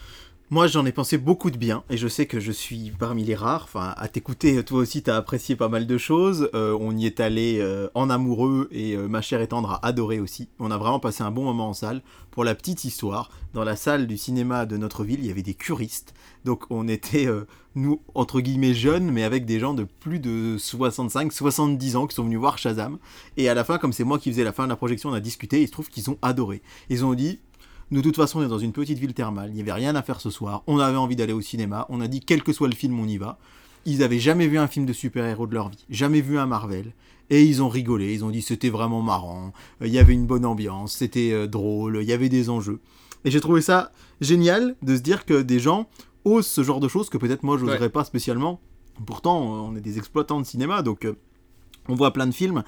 Moi, 0.49 0.67
j'en 0.67 0.85
ai 0.85 0.91
pensé 0.91 1.17
beaucoup 1.17 1.51
de 1.51 1.57
bien, 1.57 1.83
et 1.89 1.97
je 1.97 2.07
sais 2.07 2.25
que 2.25 2.39
je 2.39 2.51
suis 2.51 2.91
parmi 2.99 3.23
les 3.23 3.35
rares. 3.35 3.63
Enfin, 3.63 3.93
à 3.97 4.07
t'écouter, 4.07 4.63
toi 4.63 4.79
aussi, 4.79 5.01
tu 5.03 5.09
as 5.09 5.15
apprécié 5.15 5.55
pas 5.55 5.69
mal 5.69 5.87
de 5.87 5.97
choses. 5.97 6.49
Euh, 6.53 6.77
on 6.79 6.95
y 6.95 7.05
est 7.05 7.19
allé 7.19 7.65
en 7.93 8.09
amoureux, 8.09 8.67
et 8.71 8.97
ma 8.97 9.21
chère 9.21 9.41
et 9.41 9.47
tendre 9.47 9.71
a 9.71 9.85
adoré 9.85 10.19
aussi. 10.19 10.49
On 10.59 10.69
a 10.69 10.77
vraiment 10.77 10.99
passé 10.99 11.23
un 11.23 11.31
bon 11.31 11.43
moment 11.43 11.69
en 11.69 11.73
salle. 11.73 12.01
Pour 12.35 12.43
la 12.43 12.53
petite 12.53 12.83
histoire, 12.83 13.31
dans 13.53 13.63
la 13.63 13.75
salle 13.75 14.07
du 14.07 14.17
cinéma 14.17 14.65
de 14.65 14.75
notre 14.75 15.03
ville, 15.03 15.21
il 15.21 15.25
y 15.25 15.31
avait 15.31 15.41
des 15.41 15.53
curistes, 15.53 16.13
donc 16.43 16.65
on 16.69 16.87
était 16.87 17.27
nous, 17.75 18.01
entre 18.13 18.41
guillemets, 18.41 18.73
jeunes, 18.73 19.09
mais 19.09 19.23
avec 19.23 19.45
des 19.45 19.57
gens 19.57 19.73
de 19.73 19.83
plus 19.83 20.19
de 20.19 20.57
65, 20.57 21.31
70 21.31 21.95
ans 21.95 22.07
qui 22.07 22.15
sont 22.15 22.25
venus 22.25 22.39
voir 22.39 22.57
Shazam. 22.57 22.97
Et 23.37 23.47
à 23.47 23.53
la 23.53 23.63
fin, 23.63 23.77
comme 23.77 23.93
c'est 23.93 24.03
moi 24.03 24.19
qui 24.19 24.31
faisais 24.31 24.43
la 24.43 24.51
fin 24.51 24.65
de 24.65 24.69
la 24.69 24.75
projection, 24.75 25.11
on 25.11 25.13
a 25.13 25.21
discuté, 25.21 25.61
il 25.61 25.67
se 25.67 25.71
trouve 25.71 25.87
qu'ils 25.87 26.09
ont 26.09 26.17
adoré. 26.21 26.61
Ils 26.89 27.05
ont 27.05 27.13
dit, 27.13 27.39
nous, 27.91 28.01
de 28.01 28.05
toute 28.05 28.17
façon, 28.17 28.39
on 28.39 28.43
est 28.43 28.49
dans 28.49 28.59
une 28.59 28.73
petite 28.73 28.99
ville 28.99 29.13
thermale, 29.13 29.51
il 29.51 29.55
n'y 29.55 29.61
avait 29.61 29.71
rien 29.71 29.95
à 29.95 30.01
faire 30.01 30.19
ce 30.19 30.29
soir, 30.29 30.63
on 30.67 30.79
avait 30.79 30.97
envie 30.97 31.15
d'aller 31.15 31.31
au 31.31 31.41
cinéma, 31.41 31.85
on 31.87 32.01
a 32.01 32.07
dit, 32.09 32.19
quel 32.19 32.43
que 32.43 32.51
soit 32.51 32.67
le 32.67 32.75
film, 32.75 32.99
on 32.99 33.07
y 33.07 33.17
va. 33.17 33.37
Ils 33.85 33.99
n'avaient 33.99 34.19
jamais 34.19 34.47
vu 34.47 34.57
un 34.57 34.67
film 34.67 34.85
de 34.85 34.93
super-héros 34.93 35.47
de 35.47 35.53
leur 35.53 35.69
vie, 35.69 35.85
jamais 35.89 36.19
vu 36.19 36.37
un 36.37 36.47
Marvel. 36.47 36.93
Et 37.29 37.43
ils 37.43 37.63
ont 37.63 37.69
rigolé, 37.69 38.13
ils 38.13 38.23
ont 38.23 38.29
dit 38.29 38.41
c'était 38.41 38.69
vraiment 38.69 39.01
marrant, 39.01 39.51
il 39.81 39.87
y 39.87 39.97
avait 39.97 40.13
une 40.13 40.27
bonne 40.27 40.45
ambiance, 40.45 40.93
c'était 40.93 41.31
euh, 41.31 41.47
drôle, 41.47 41.99
il 42.01 42.07
y 42.07 42.13
avait 42.13 42.29
des 42.29 42.49
enjeux. 42.49 42.79
Et 43.23 43.31
j'ai 43.31 43.41
trouvé 43.41 43.61
ça 43.61 43.91
génial 44.21 44.75
de 44.83 44.95
se 44.95 45.01
dire 45.01 45.25
que 45.25 45.41
des 45.41 45.59
gens 45.59 45.89
osent 46.23 46.45
ce 46.47 46.63
genre 46.63 46.79
de 46.79 46.87
choses 46.87 47.09
que 47.09 47.17
peut-être 47.17 47.43
moi 47.43 47.57
je 47.57 47.65
n'oserais 47.65 47.89
pas 47.89 48.03
spécialement. 48.03 48.59
Pourtant, 49.05 49.41
on 49.41 49.75
est 49.75 49.81
des 49.81 49.97
exploitants 49.97 50.39
de 50.39 50.45
cinéma, 50.45 50.81
donc 50.81 51.05
euh, 51.05 51.15
on 51.89 51.95
voit 51.95 52.13
plein 52.13 52.27
de 52.27 52.33
films. 52.33 52.63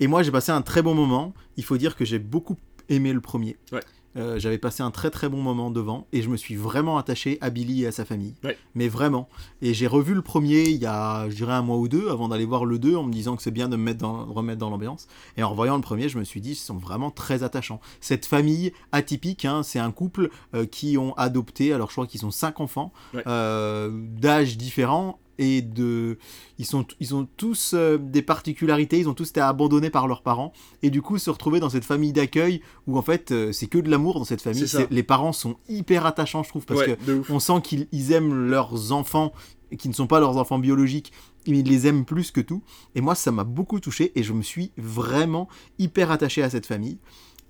Et 0.00 0.08
moi 0.08 0.22
j'ai 0.22 0.32
passé 0.32 0.50
un 0.50 0.62
très 0.62 0.82
bon 0.82 0.94
moment. 0.94 1.32
Il 1.56 1.64
faut 1.64 1.76
dire 1.76 1.96
que 1.96 2.04
j'ai 2.04 2.18
beaucoup 2.18 2.56
aimé 2.88 3.12
le 3.12 3.20
premier. 3.20 3.56
Ouais. 3.72 3.80
Euh, 4.16 4.38
j'avais 4.38 4.58
passé 4.58 4.82
un 4.82 4.90
très 4.90 5.10
très 5.10 5.28
bon 5.28 5.42
moment 5.42 5.70
devant 5.70 6.06
et 6.12 6.22
je 6.22 6.28
me 6.28 6.36
suis 6.36 6.56
vraiment 6.56 6.98
attaché 6.98 7.38
à 7.40 7.50
Billy 7.50 7.82
et 7.82 7.88
à 7.88 7.92
sa 7.92 8.04
famille. 8.04 8.34
Mais 8.74 8.88
vraiment. 8.88 9.28
Et 9.62 9.74
j'ai 9.74 9.86
revu 9.86 10.14
le 10.14 10.22
premier 10.22 10.64
il 10.64 10.76
y 10.76 10.86
a, 10.86 11.28
je 11.28 11.34
dirais, 11.34 11.54
un 11.54 11.62
mois 11.62 11.76
ou 11.76 11.88
deux 11.88 12.08
avant 12.10 12.28
d'aller 12.28 12.44
voir 12.44 12.64
le 12.64 12.78
2 12.78 12.96
en 12.96 13.02
me 13.04 13.12
disant 13.12 13.36
que 13.36 13.42
c'est 13.42 13.50
bien 13.50 13.68
de 13.68 13.76
me 13.76 13.82
mettre 13.82 14.00
dans, 14.00 14.24
remettre 14.26 14.58
dans 14.58 14.70
l'ambiance. 14.70 15.08
Et 15.36 15.42
en 15.42 15.50
revoyant 15.50 15.76
le 15.76 15.82
premier, 15.82 16.08
je 16.08 16.18
me 16.18 16.24
suis 16.24 16.40
dit, 16.40 16.52
ils 16.52 16.56
sont 16.56 16.76
vraiment 16.76 17.10
très 17.10 17.42
attachants. 17.42 17.80
Cette 18.00 18.26
famille 18.26 18.72
atypique, 18.92 19.44
hein, 19.44 19.62
c'est 19.62 19.78
un 19.78 19.90
couple 19.90 20.30
euh, 20.54 20.66
qui 20.66 20.96
ont 20.98 21.14
adopté, 21.14 21.72
alors 21.72 21.88
je 21.88 21.94
crois 21.94 22.06
qu'ils 22.06 22.20
sont 22.20 22.30
cinq 22.30 22.60
enfants, 22.60 22.92
euh, 23.26 23.90
d'âges 23.92 24.56
différents 24.56 25.18
et 25.38 25.62
de 25.62 26.18
ils 26.58 26.66
sont 26.66 26.86
ils 27.00 27.14
ont 27.14 27.26
tous 27.36 27.72
euh, 27.74 27.98
des 27.98 28.22
particularités 28.22 28.98
ils 28.98 29.08
ont 29.08 29.14
tous 29.14 29.30
été 29.30 29.40
abandonnés 29.40 29.90
par 29.90 30.06
leurs 30.06 30.22
parents. 30.22 30.52
Et 30.82 30.90
du 30.90 31.02
coup 31.02 31.18
se 31.18 31.30
retrouver 31.30 31.60
dans 31.60 31.70
cette 31.70 31.84
famille 31.84 32.12
d'accueil 32.12 32.60
où 32.86 32.98
en 32.98 33.02
fait 33.02 33.32
euh, 33.32 33.52
c'est 33.52 33.66
que 33.66 33.78
de 33.78 33.90
l'amour 33.90 34.18
dans 34.18 34.24
cette 34.24 34.42
famille 34.42 34.66
les 34.90 35.02
parents 35.02 35.32
sont 35.32 35.56
hyper 35.68 36.06
attachants 36.06 36.42
je 36.42 36.48
trouve 36.48 36.66
parce 36.66 36.82
que 36.82 36.96
on 37.30 37.38
sent 37.38 37.60
qu'ils 37.62 38.12
aiment 38.12 38.48
leurs 38.48 38.92
enfants 38.92 39.32
qui 39.78 39.88
ne 39.88 39.94
sont 39.94 40.06
pas 40.06 40.20
leurs 40.20 40.36
enfants 40.36 40.58
biologiques 40.58 41.12
ils 41.46 41.62
les 41.62 41.86
aiment 41.86 42.04
plus 42.04 42.30
que 42.30 42.40
tout. 42.40 42.62
Et 42.94 43.00
moi 43.00 43.14
ça 43.14 43.30
m'a 43.32 43.44
beaucoup 43.44 43.80
touché 43.80 44.12
et 44.14 44.22
je 44.22 44.32
me 44.32 44.42
suis 44.42 44.72
vraiment 44.76 45.48
hyper 45.78 46.10
attaché 46.10 46.42
à 46.42 46.50
cette 46.50 46.66
famille 46.66 46.98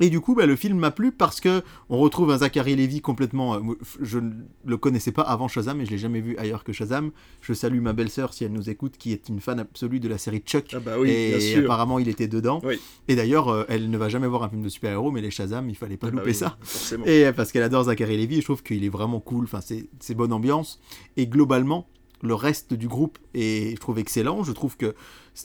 et 0.01 0.11
du 0.11 0.21
coup, 0.21 0.35
bah, 0.35 0.47
le 0.47 0.57
film 0.57 0.79
m'a 0.79 0.91
plu 0.91 1.13
parce 1.13 1.41
que 1.41 1.63
on 1.89 1.99
retrouve 1.99 2.31
un 2.31 2.39
Zachary 2.39 2.75
Levy 2.77 3.01
complètement. 3.01 3.55
Euh, 3.55 3.61
je 4.01 4.19
ne 4.19 4.33
le 4.65 4.77
connaissais 4.77 5.13
pas 5.13 5.23
avant 5.23 5.49
Shazam 5.49 5.81
et 5.81 5.87
je 5.87 5.91
l'ai 5.91 5.99
jamais 5.99 6.21
vu 6.21 6.37
ailleurs 6.37 6.65
que 6.65 6.73
Shazam. 6.73 7.11
Je 7.41 7.53
salue 7.53 7.81
ma 7.81 7.93
belle-sœur 7.93 8.35
si 8.35 8.45
elle 8.45 8.53
nous 8.53 8.71
écoute, 8.71 8.95
qui 8.99 9.13
est 9.13 9.29
une 9.29 9.41
fan 9.41 9.61
absolue 9.61 10.01
de 10.01 10.09
la 10.09 10.19
série 10.19 10.41
Chuck. 10.41 10.67
Ah 10.75 10.81
bah 10.81 10.97
oui, 10.99 11.11
et 11.11 11.57
apparemment, 11.59 11.99
il 11.99 12.09
était 12.09 12.29
dedans. 12.29 12.61
Et 13.09 13.17
d'ailleurs, 13.17 13.49
euh, 13.49 13.65
elle 13.69 13.91
ne 13.91 13.99
va 13.99 14.09
jamais 14.09 14.27
voir 14.27 14.43
un 14.43 14.49
film 14.49 14.63
de 14.63 14.69
super-héros, 14.69 15.11
mais 15.11 15.21
les 15.21 15.31
Shazam, 15.31 15.69
il 15.71 15.77
fallait 15.77 15.97
pas 15.97 16.09
ah 16.09 16.11
bah 16.11 16.19
louper 16.19 16.35
ça. 16.35 16.59
Et 17.07 17.31
parce 17.37 17.53
qu'elle 17.53 17.63
adore 17.63 17.85
Zachary 17.85 18.17
Levy, 18.17 18.41
je 18.41 18.45
trouve 18.45 18.63
qu'il 18.63 18.85
est 18.85 18.89
vraiment 18.89 19.21
cool. 19.21 19.45
Enfin, 19.45 19.61
c'est 19.61 20.15
bonne 20.15 20.33
ambiance. 20.33 20.81
Et 21.17 21.27
globalement, 21.27 21.87
le 22.25 22.35
reste 22.35 22.75
du 22.75 22.89
groupe 22.89 23.19
est, 23.35 23.77
je 23.77 23.81
trouve, 23.81 23.99
excellent. 23.99 24.43
Je 24.43 24.53
trouve 24.53 24.77
que 24.77 24.95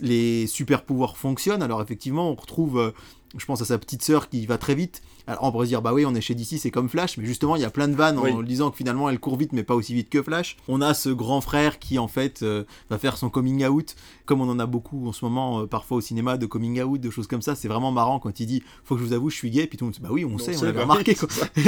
les 0.01 0.48
super 0.48 0.84
pouvoirs 0.84 1.18
fonctionnent. 1.18 1.62
Alors 1.62 1.82
effectivement, 1.82 2.32
on 2.32 2.36
retrouve 2.36 2.79
euh, 2.79 2.91
je 3.38 3.45
pense 3.45 3.62
à 3.62 3.65
sa 3.65 3.77
petite 3.77 4.03
sœur 4.03 4.29
qui 4.29 4.45
va 4.45 4.57
très 4.57 4.75
vite. 4.75 5.01
Alors 5.29 5.43
on 5.43 5.51
pourrait 5.51 5.67
se 5.67 5.69
dire, 5.69 5.83
bah 5.83 5.93
oui, 5.93 6.07
on 6.07 6.15
est 6.15 6.21
chez 6.21 6.33
DC, 6.33 6.57
c'est 6.57 6.71
comme 6.71 6.89
Flash, 6.89 7.17
mais 7.17 7.25
justement, 7.25 7.55
il 7.55 7.62
y 7.62 7.65
a 7.65 7.69
plein 7.69 7.88
de 7.88 7.93
vannes 7.93 8.17
en 8.17 8.41
disant 8.41 8.71
que 8.71 8.77
finalement 8.77 9.12
elle 9.12 9.19
court 9.19 9.38
vite, 9.38 9.53
mais 9.53 9.62
pas 9.62 9.75
aussi 9.75 9.93
vite 9.93 10.09
que 10.09 10.24
Flash. 10.24 10.57
On 10.67 10.81
a 10.81 10.95
ce 10.95 11.09
grand 11.09 11.39
frère 11.39 11.77
qui 11.77 12.00
en 12.00 12.07
fait 12.07 12.41
euh, 12.41 12.63
va 12.89 12.98
faire 12.98 13.15
son 13.15 13.29
coming 13.29 13.63
out, 13.67 13.95
comme 14.25 14.41
on 14.41 14.50
en 14.50 14.57
a 14.57 14.65
beaucoup 14.65 15.07
en 15.07 15.12
ce 15.12 15.24
moment, 15.24 15.62
euh, 15.62 15.65
parfois 15.67 15.98
au 15.98 16.01
cinéma, 16.01 16.38
de 16.38 16.48
coming 16.48 16.81
out, 16.81 17.00
de 17.00 17.12
choses 17.12 17.27
comme 17.27 17.43
ça. 17.43 17.53
C'est 17.53 17.67
vraiment 17.67 17.91
marrant 17.91 18.17
quand 18.17 18.39
il 18.39 18.48
dit, 18.48 18.63
faut 18.83 18.95
que 18.95 19.01
je 19.01 19.05
vous 19.05 19.13
avoue, 19.13 19.29
je 19.29 19.36
suis 19.36 19.51
gay, 19.51 19.67
puis 19.67 19.77
tout 19.77 19.86
le 19.86 19.89
monde 19.89 19.93
dit, 19.93 20.01
bah 20.01 20.09
oui, 20.12 20.25
on, 20.25 20.39
sait, 20.39 20.57
on 20.57 20.63
l'avait 20.63 20.81
remarqué. 20.81 21.15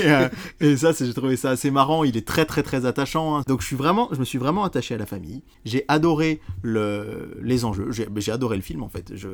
Euh, 0.03 0.29
et, 0.59 0.77
ça, 0.77 0.93
j'ai 0.93 1.13
trouvé 1.13 1.35
ça 1.35 1.51
assez 1.51 1.69
marrant. 1.69 2.03
Il 2.03 2.17
est 2.17 2.25
très 2.25 2.45
très 2.45 2.63
très 2.63 2.85
attachant. 2.85 3.37
Hein. 3.37 3.43
Donc 3.47 3.61
je 3.61 3.67
suis 3.67 3.75
vraiment, 3.75 4.07
je 4.11 4.19
me 4.19 4.25
suis 4.25 4.37
vraiment 4.37 4.63
attaché 4.63 4.95
à 4.95 4.97
la 4.97 5.05
famille. 5.05 5.43
J'ai 5.65 5.85
adoré 5.87 6.39
le, 6.63 7.37
les 7.41 7.65
enjeux. 7.65 7.89
J'ai 7.91 8.31
adoré 8.31 8.55
le 8.55 8.61
film 8.61 8.81
en 8.81 8.89
fait. 8.89 9.11
Je, 9.15 9.27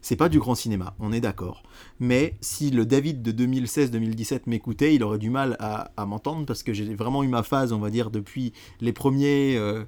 c'est 0.00 0.16
pas 0.16 0.28
du 0.28 0.38
grand 0.38 0.54
cinéma, 0.54 0.94
on 1.00 1.12
est 1.12 1.20
d'accord. 1.20 1.64
Mais 1.98 2.36
si 2.40 2.70
le 2.70 2.86
David 2.86 3.22
de 3.22 3.32
2016-2017 3.72 4.42
m'écoutait, 4.46 4.94
il 4.94 5.02
aurait 5.02 5.18
du 5.18 5.30
mal 5.30 5.56
à, 5.58 6.06
m'entendre 6.06 6.46
parce 6.46 6.62
que 6.62 6.72
j'ai 6.72 6.94
vraiment 6.94 7.22
eu 7.22 7.28
ma 7.28 7.42
phase, 7.42 7.72
on 7.72 7.78
va 7.78 7.90
dire, 7.90 8.10
depuis 8.10 8.52
les 8.80 8.92
premiers 8.92 9.56
euh, 9.56 9.84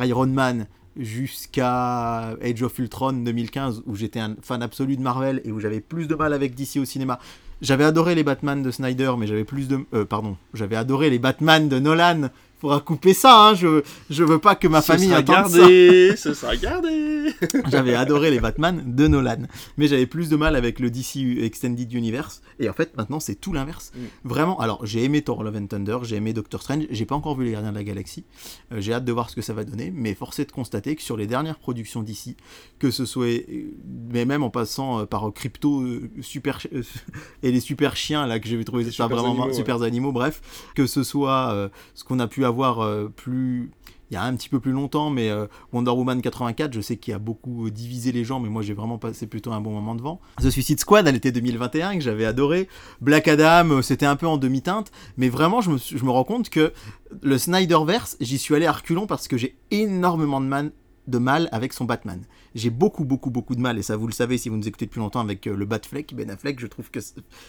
Iron 0.00 0.26
Man 0.26 0.66
jusqu'à 0.96 2.30
Age 2.42 2.62
of 2.62 2.78
Ultron 2.78 3.12
2015 3.12 3.82
où 3.86 3.94
j'étais 3.96 4.20
un 4.20 4.36
fan 4.40 4.62
absolu 4.62 4.96
de 4.96 5.02
Marvel 5.02 5.42
et 5.44 5.52
où 5.52 5.60
j'avais 5.60 5.80
plus 5.80 6.08
de 6.08 6.14
mal 6.14 6.32
avec 6.32 6.54
DC 6.54 6.76
au 6.76 6.84
cinéma. 6.84 7.18
J'avais 7.62 7.84
adoré 7.84 8.14
les 8.14 8.22
Batman 8.22 8.62
de 8.62 8.70
Snyder, 8.70 9.12
mais 9.18 9.26
j'avais 9.26 9.44
plus 9.44 9.66
de... 9.66 9.80
Euh, 9.94 10.04
pardon, 10.04 10.36
j'avais 10.52 10.76
adoré 10.76 11.08
les 11.08 11.18
Batman 11.18 11.68
de 11.68 11.78
Nolan, 11.78 12.28
faudra 12.66 12.80
couper 12.80 13.14
ça, 13.14 13.48
hein. 13.48 13.54
je, 13.54 13.82
je 14.10 14.24
veux 14.24 14.38
pas 14.38 14.56
que 14.56 14.66
ma 14.66 14.82
famille 14.82 15.14
entende 15.14 15.26
gardé, 15.26 16.10
ça. 16.10 16.16
Ce 16.16 16.34
sera 16.34 16.56
gardé. 16.56 17.32
j'avais 17.70 17.94
adoré 17.94 18.30
les 18.30 18.40
Batman 18.40 18.82
de 18.84 19.06
Nolan, 19.06 19.42
mais 19.76 19.86
j'avais 19.86 20.06
plus 20.06 20.28
de 20.28 20.36
mal 20.36 20.56
avec 20.56 20.80
le 20.80 20.90
DC 20.90 21.38
Extended 21.42 21.92
Universe, 21.92 22.42
et 22.58 22.68
en 22.68 22.72
fait 22.72 22.96
maintenant 22.96 23.20
c'est 23.20 23.36
tout 23.36 23.52
l'inverse. 23.52 23.92
Mm. 23.94 24.00
Vraiment, 24.24 24.58
alors 24.58 24.84
j'ai 24.84 25.04
aimé 25.04 25.22
Thor 25.22 25.44
Love 25.44 25.56
and 25.56 25.66
Thunder, 25.66 25.98
j'ai 26.02 26.16
aimé 26.16 26.32
Doctor 26.32 26.62
Strange, 26.62 26.86
j'ai 26.90 27.06
pas 27.06 27.14
encore 27.14 27.36
vu 27.36 27.44
les 27.44 27.52
Gardiens 27.52 27.70
de 27.70 27.76
la 27.76 27.84
Galaxie, 27.84 28.24
euh, 28.72 28.80
j'ai 28.80 28.92
hâte 28.92 29.04
de 29.04 29.12
voir 29.12 29.30
ce 29.30 29.36
que 29.36 29.42
ça 29.42 29.52
va 29.52 29.64
donner, 29.64 29.92
mais 29.94 30.14
force 30.14 30.38
est 30.40 30.46
de 30.46 30.52
constater 30.52 30.96
que 30.96 31.02
sur 31.02 31.16
les 31.16 31.26
dernières 31.26 31.58
productions 31.58 32.02
d'ici, 32.02 32.36
que 32.78 32.90
ce 32.90 33.04
soit, 33.04 33.26
euh, 33.26 33.70
mais 34.12 34.24
même 34.24 34.42
en 34.42 34.50
passant 34.50 35.00
euh, 35.00 35.06
par 35.06 35.30
Crypto, 35.32 35.84
super, 36.20 36.60
et 37.42 37.52
les 37.52 37.60
super 37.60 37.96
chiens 37.96 38.26
là 38.26 38.40
que 38.40 38.48
j'ai 38.48 38.62
trouvé 38.64 38.90
ça 38.90 39.06
vraiment 39.06 39.52
super 39.52 39.82
animaux, 39.82 40.12
bref, 40.12 40.70
que 40.74 40.86
ce 40.86 41.02
soit 41.02 41.70
ce 41.94 42.04
qu'on 42.04 42.18
a 42.18 42.26
pu 42.26 42.44
avoir 42.44 42.55
euh, 42.62 43.08
plus 43.08 43.70
il 44.10 44.14
y 44.14 44.16
a 44.16 44.22
un 44.22 44.34
petit 44.36 44.48
peu 44.48 44.60
plus 44.60 44.72
longtemps, 44.72 45.10
mais 45.10 45.30
euh, 45.30 45.46
Wonder 45.72 45.90
Woman 45.90 46.22
84, 46.22 46.72
je 46.72 46.80
sais 46.80 46.96
qu'il 46.96 47.12
a 47.12 47.18
beaucoup 47.18 47.70
divisé 47.70 48.12
les 48.12 48.24
gens, 48.24 48.38
mais 48.38 48.48
moi 48.48 48.62
j'ai 48.62 48.74
vraiment 48.74 48.98
passé 48.98 49.26
plutôt 49.26 49.52
un 49.52 49.60
bon 49.60 49.72
moment 49.72 49.94
devant. 49.94 50.20
The 50.40 50.50
Suicide 50.50 50.78
Squad, 50.78 51.08
elle 51.08 51.16
était 51.16 51.32
2021, 51.32 51.94
que 51.96 52.00
j'avais 52.00 52.24
adoré. 52.24 52.68
Black 53.00 53.26
Adam, 53.26 53.70
euh, 53.70 53.82
c'était 53.82 54.06
un 54.06 54.16
peu 54.16 54.26
en 54.26 54.36
demi-teinte, 54.36 54.92
mais 55.16 55.28
vraiment 55.28 55.60
je 55.60 55.70
me, 55.70 55.78
je 55.78 56.04
me 56.04 56.10
rends 56.10 56.24
compte 56.24 56.50
que 56.50 56.72
le 57.22 57.38
Snyderverse, 57.38 58.16
j'y 58.20 58.38
suis 58.38 58.54
allé 58.54 58.66
à 58.66 58.72
reculons 58.72 59.06
parce 59.06 59.26
que 59.26 59.36
j'ai 59.36 59.56
énormément 59.72 60.40
de, 60.40 60.46
man, 60.46 60.70
de 61.08 61.18
mal 61.18 61.48
avec 61.50 61.72
son 61.72 61.84
Batman. 61.84 62.22
J'ai 62.56 62.70
beaucoup, 62.70 63.04
beaucoup, 63.04 63.30
beaucoup 63.30 63.54
de 63.54 63.60
mal, 63.60 63.78
et 63.78 63.82
ça 63.82 63.96
vous 63.96 64.06
le 64.06 64.14
savez 64.14 64.38
si 64.38 64.48
vous 64.48 64.56
nous 64.56 64.66
écoutez 64.66 64.86
depuis 64.86 64.98
longtemps 64.98 65.20
avec 65.20 65.46
euh, 65.46 65.54
le 65.54 65.66
Batfleck, 65.66 66.14
Ben 66.14 66.30
Affleck, 66.30 66.58
je 66.58 66.66
trouve 66.66 66.90
que... 66.90 67.00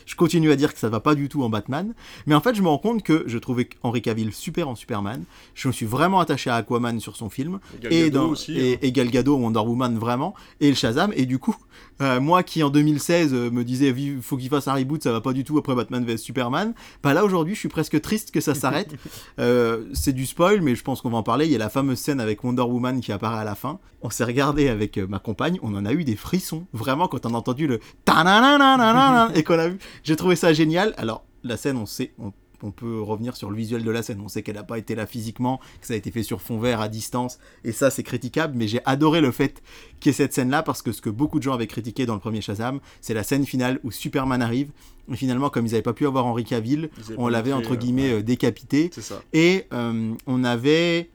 Je 0.05 0.15
continue 0.15 0.51
à 0.51 0.57
dire 0.57 0.73
que 0.73 0.79
ça 0.79 0.89
va 0.89 0.99
pas 0.99 1.15
du 1.15 1.29
tout 1.29 1.43
en 1.43 1.49
Batman, 1.49 1.93
mais 2.25 2.35
en 2.35 2.41
fait 2.41 2.55
je 2.55 2.61
me 2.61 2.67
rends 2.67 2.77
compte 2.77 3.03
que 3.03 3.23
je 3.25 3.37
trouvais 3.37 3.69
Henry 3.83 4.01
Cavill 4.01 4.33
super 4.33 4.67
en 4.67 4.75
Superman, 4.75 5.23
je 5.55 5.69
me 5.69 5.73
suis 5.73 5.85
vraiment 5.85 6.19
attaché 6.19 6.49
à 6.49 6.55
Aquaman 6.55 6.99
sur 6.99 7.15
son 7.15 7.29
film, 7.29 7.59
et, 7.89 8.09
dans, 8.09 8.27
aussi, 8.27 8.57
et, 8.57 8.73
hein. 8.83 8.89
Gal 8.89 9.09
Gadot, 9.09 9.37
Wonder 9.37 9.61
Woman 9.61 9.97
vraiment, 9.97 10.35
et 10.59 10.67
le 10.67 10.75
Shazam, 10.75 11.13
et 11.15 11.25
du 11.25 11.39
coup, 11.39 11.55
euh, 12.01 12.19
moi 12.19 12.43
qui 12.43 12.61
en 12.61 12.69
2016 12.69 13.33
euh, 13.33 13.49
me 13.49 13.63
disais 13.63 13.93
il 13.97 14.21
faut 14.21 14.35
qu'il 14.35 14.49
fasse 14.49 14.67
un 14.67 14.73
reboot, 14.73 15.01
ça 15.01 15.13
va 15.13 15.21
pas 15.21 15.33
du 15.33 15.43
tout. 15.43 15.57
Après 15.57 15.73
Batman 15.73 16.03
vs 16.03 16.17
Superman, 16.17 16.73
bah 17.01 17.13
là 17.13 17.23
aujourd'hui 17.23 17.55
je 17.55 17.59
suis 17.59 17.69
presque 17.69 17.99
triste 18.01 18.31
que 18.31 18.41
ça 18.41 18.53
s'arrête. 18.53 18.93
c'est 19.93 20.13
du 20.13 20.25
spoil, 20.25 20.61
mais 20.61 20.75
je 20.75 20.83
pense 20.83 21.01
qu'on 21.01 21.09
va 21.09 21.17
en 21.17 21.23
parler, 21.23 21.45
il 21.45 21.51
y 21.51 21.55
a 21.55 21.59
la 21.59 21.69
fameuse 21.69 21.99
scène 21.99 22.19
avec 22.19 22.43
Wonder 22.43 22.63
Woman 22.63 22.99
qui 22.99 23.11
apparaît 23.11 23.39
à 23.39 23.43
la 23.43 23.55
fin, 23.55 23.79
on 24.01 24.09
s'est 24.09 24.25
regardé 24.25 24.67
avec 24.67 24.96
euh, 24.97 25.07
ma 25.07 25.19
compagne, 25.19 25.59
on 25.61 25.75
en 25.75 25.85
a 25.85 25.93
eu 25.93 26.03
des 26.03 26.15
frissons. 26.15 26.65
Vraiment, 26.73 27.07
quand 27.07 27.25
on 27.25 27.33
a 27.33 27.37
entendu 27.37 27.67
le 27.67 27.79
et 29.35 29.43
qu'on 29.43 29.59
a 29.59 29.67
vu, 29.67 29.79
j'ai 30.03 30.15
trouvé 30.15 30.35
ça 30.35 30.53
génial. 30.53 30.93
Alors, 30.97 31.23
la 31.43 31.57
scène, 31.57 31.77
on 31.77 31.85
sait, 31.85 32.13
on, 32.19 32.31
peut 32.71 32.99
revenir 33.01 33.35
sur 33.35 33.51
le 33.51 33.55
visuel 33.55 33.83
de 33.83 33.91
la 33.91 34.01
scène. 34.01 34.19
On 34.19 34.27
sait 34.27 34.41
qu'elle 34.41 34.55
n'a 34.55 34.63
pas 34.63 34.77
été 34.77 34.95
là 34.95 35.05
physiquement, 35.05 35.59
que 35.79 35.87
ça 35.87 35.93
a 35.93 35.95
été 35.95 36.09
fait 36.11 36.23
sur 36.23 36.41
fond 36.41 36.57
vert 36.57 36.81
à 36.81 36.89
distance, 36.89 37.37
et 37.63 37.71
ça, 37.71 37.91
c'est 37.91 38.03
critiquable. 38.03 38.53
Mais 38.57 38.67
j'ai 38.67 38.81
adoré 38.85 39.21
le 39.21 39.31
fait 39.31 39.61
qu'il 39.99 40.09
y 40.09 40.11
ait 40.11 40.13
cette 40.13 40.33
scène-là 40.33 40.63
parce 40.63 40.81
que 40.81 40.91
ce 40.91 41.01
que 41.01 41.09
beaucoup 41.09 41.37
de 41.37 41.43
gens 41.43 41.53
avaient 41.53 41.67
critiqué 41.67 42.05
dans 42.05 42.15
le 42.15 42.19
premier 42.19 42.41
Shazam, 42.41 42.79
c'est 42.99 43.13
la 43.13 43.23
scène 43.23 43.45
finale 43.45 43.79
où 43.83 43.91
Superman 43.91 44.41
arrive. 44.41 44.71
Et 45.11 45.15
finalement, 45.15 45.49
comme 45.49 45.65
ils 45.65 45.71
n'avaient 45.71 45.83
pas 45.83 45.93
pu 45.93 46.07
avoir 46.07 46.25
Henri 46.25 46.43
Cavill, 46.43 46.89
on 47.17 47.27
l'avait 47.27 47.53
entre 47.53 47.75
guillemets 47.75 48.11
euh, 48.11 48.23
décapité. 48.23 48.89
Et 49.33 49.65
euh, 49.71 50.13
on 50.25 50.43
avait 50.43 51.09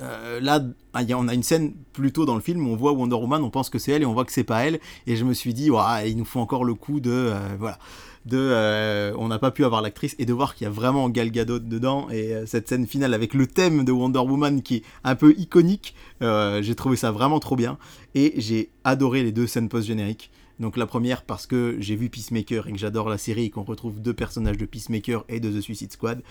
euh, 0.00 0.38
là, 0.40 0.62
ah, 0.94 1.02
on 1.16 1.26
a 1.26 1.34
une 1.34 1.42
scène 1.42 1.72
plus 1.92 2.12
tôt 2.12 2.24
dans 2.24 2.36
le 2.36 2.40
film 2.40 2.66
on 2.68 2.76
voit 2.76 2.92
Wonder 2.92 3.16
Woman, 3.16 3.42
on 3.42 3.50
pense 3.50 3.68
que 3.68 3.78
c'est 3.78 3.92
elle 3.92 4.02
et 4.02 4.06
on 4.06 4.12
voit 4.12 4.24
que 4.24 4.32
c'est 4.32 4.44
pas 4.44 4.64
elle. 4.64 4.78
Et 5.06 5.16
je 5.16 5.24
me 5.24 5.34
suis 5.34 5.54
dit, 5.54 5.70
il 6.06 6.16
nous 6.16 6.24
faut 6.24 6.40
encore 6.40 6.64
le 6.64 6.74
coup 6.74 7.00
de. 7.00 7.10
Euh, 7.10 7.38
voilà. 7.58 7.78
De, 8.26 8.36
euh, 8.36 9.14
on 9.16 9.28
n'a 9.28 9.38
pas 9.38 9.50
pu 9.50 9.64
avoir 9.64 9.80
l'actrice 9.80 10.14
et 10.18 10.26
de 10.26 10.32
voir 10.34 10.54
qu'il 10.54 10.66
y 10.66 10.68
a 10.68 10.70
vraiment 10.70 11.08
Gal 11.08 11.30
Gadot 11.30 11.60
dedans 11.60 12.10
et 12.10 12.34
cette 12.44 12.68
scène 12.68 12.86
finale 12.86 13.14
avec 13.14 13.32
le 13.32 13.46
thème 13.46 13.86
de 13.86 13.92
Wonder 13.92 14.18
Woman 14.18 14.60
qui 14.60 14.76
est 14.76 14.82
un 15.02 15.14
peu 15.14 15.34
iconique 15.38 15.94
j'ai 16.20 16.74
trouvé 16.74 16.96
ça 16.96 17.10
vraiment 17.10 17.40
trop 17.40 17.56
bien 17.56 17.78
et 18.14 18.34
j'ai 18.36 18.68
adoré 18.84 19.22
les 19.22 19.32
deux 19.32 19.46
scènes 19.46 19.70
post 19.70 19.86
génériques 19.86 20.30
Donc 20.60 20.76
la 20.76 20.86
première 20.86 21.22
parce 21.22 21.46
que 21.46 21.76
j'ai 21.78 21.94
vu 21.94 22.08
Peacemaker 22.08 22.66
et 22.66 22.72
que 22.72 22.78
j'adore 22.78 23.08
la 23.08 23.18
série 23.18 23.44
et 23.44 23.50
qu'on 23.50 23.62
retrouve 23.62 24.00
deux 24.00 24.12
personnages 24.12 24.56
de 24.56 24.66
Peacemaker 24.66 25.24
et 25.28 25.38
de 25.38 25.50
The 25.50 25.60
Suicide 25.60 25.92
Squad. 25.92 26.22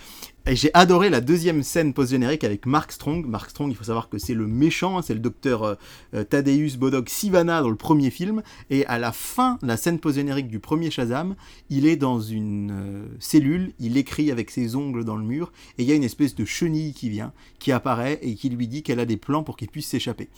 Et 0.46 0.56
j'ai 0.56 0.70
adoré 0.74 1.10
la 1.10 1.22
deuxième 1.22 1.64
scène 1.64 1.94
post-générique 1.94 2.44
avec 2.44 2.66
Mark 2.66 2.92
Strong. 2.92 3.26
Mark 3.26 3.50
Strong, 3.50 3.72
il 3.72 3.76
faut 3.76 3.86
savoir 3.86 4.10
que 4.10 4.18
c'est 4.18 4.34
le 4.34 4.48
méchant, 4.48 4.98
hein, 4.98 5.02
c'est 5.02 5.14
le 5.14 5.20
docteur 5.20 5.64
euh, 5.64 5.76
euh, 6.14 6.24
Thaddeus 6.24 6.78
Bodok 6.78 7.10
Sivana 7.10 7.62
dans 7.62 7.70
le 7.70 7.76
premier 7.76 8.10
film. 8.10 8.44
Et 8.70 8.86
à 8.88 9.00
la 9.00 9.12
fin, 9.12 9.60
la 9.62 9.78
scène 9.78 10.00
post-générique 10.00 10.48
du 10.48 10.60
premier 10.60 10.92
Shazam, 10.92 11.36
il 11.70 11.86
est 11.86 11.98
dans 11.98 12.20
une 12.20 12.72
euh, 12.72 13.06
cellule, 13.20 13.74
il 13.80 13.98
écrit 13.98 14.32
avec 14.32 14.52
ses 14.52 14.76
ongles 14.76 15.06
dans 15.06 15.16
le 15.16 15.24
mur, 15.24 15.52
et 15.78 15.84
il 15.84 15.90
y 15.90 15.92
a 15.92 15.96
une 15.96 16.04
espèce 16.04 16.36
de 16.36 16.46
chenille 16.46 16.94
qui 16.94 17.10
vient, 17.10 17.34
qui 17.60 17.72
apparaît 17.72 18.20
et 18.22 18.36
qui 18.36 18.50
lui 18.50 18.68
dit 18.68 18.84
qu'elle 18.84 19.00
a 19.00 19.06
des 19.06 19.18
plans 19.18 19.44
pour 19.44 19.58
qu'il 19.58 19.70
puisse 19.70 19.88
s'échapper. 19.88 20.30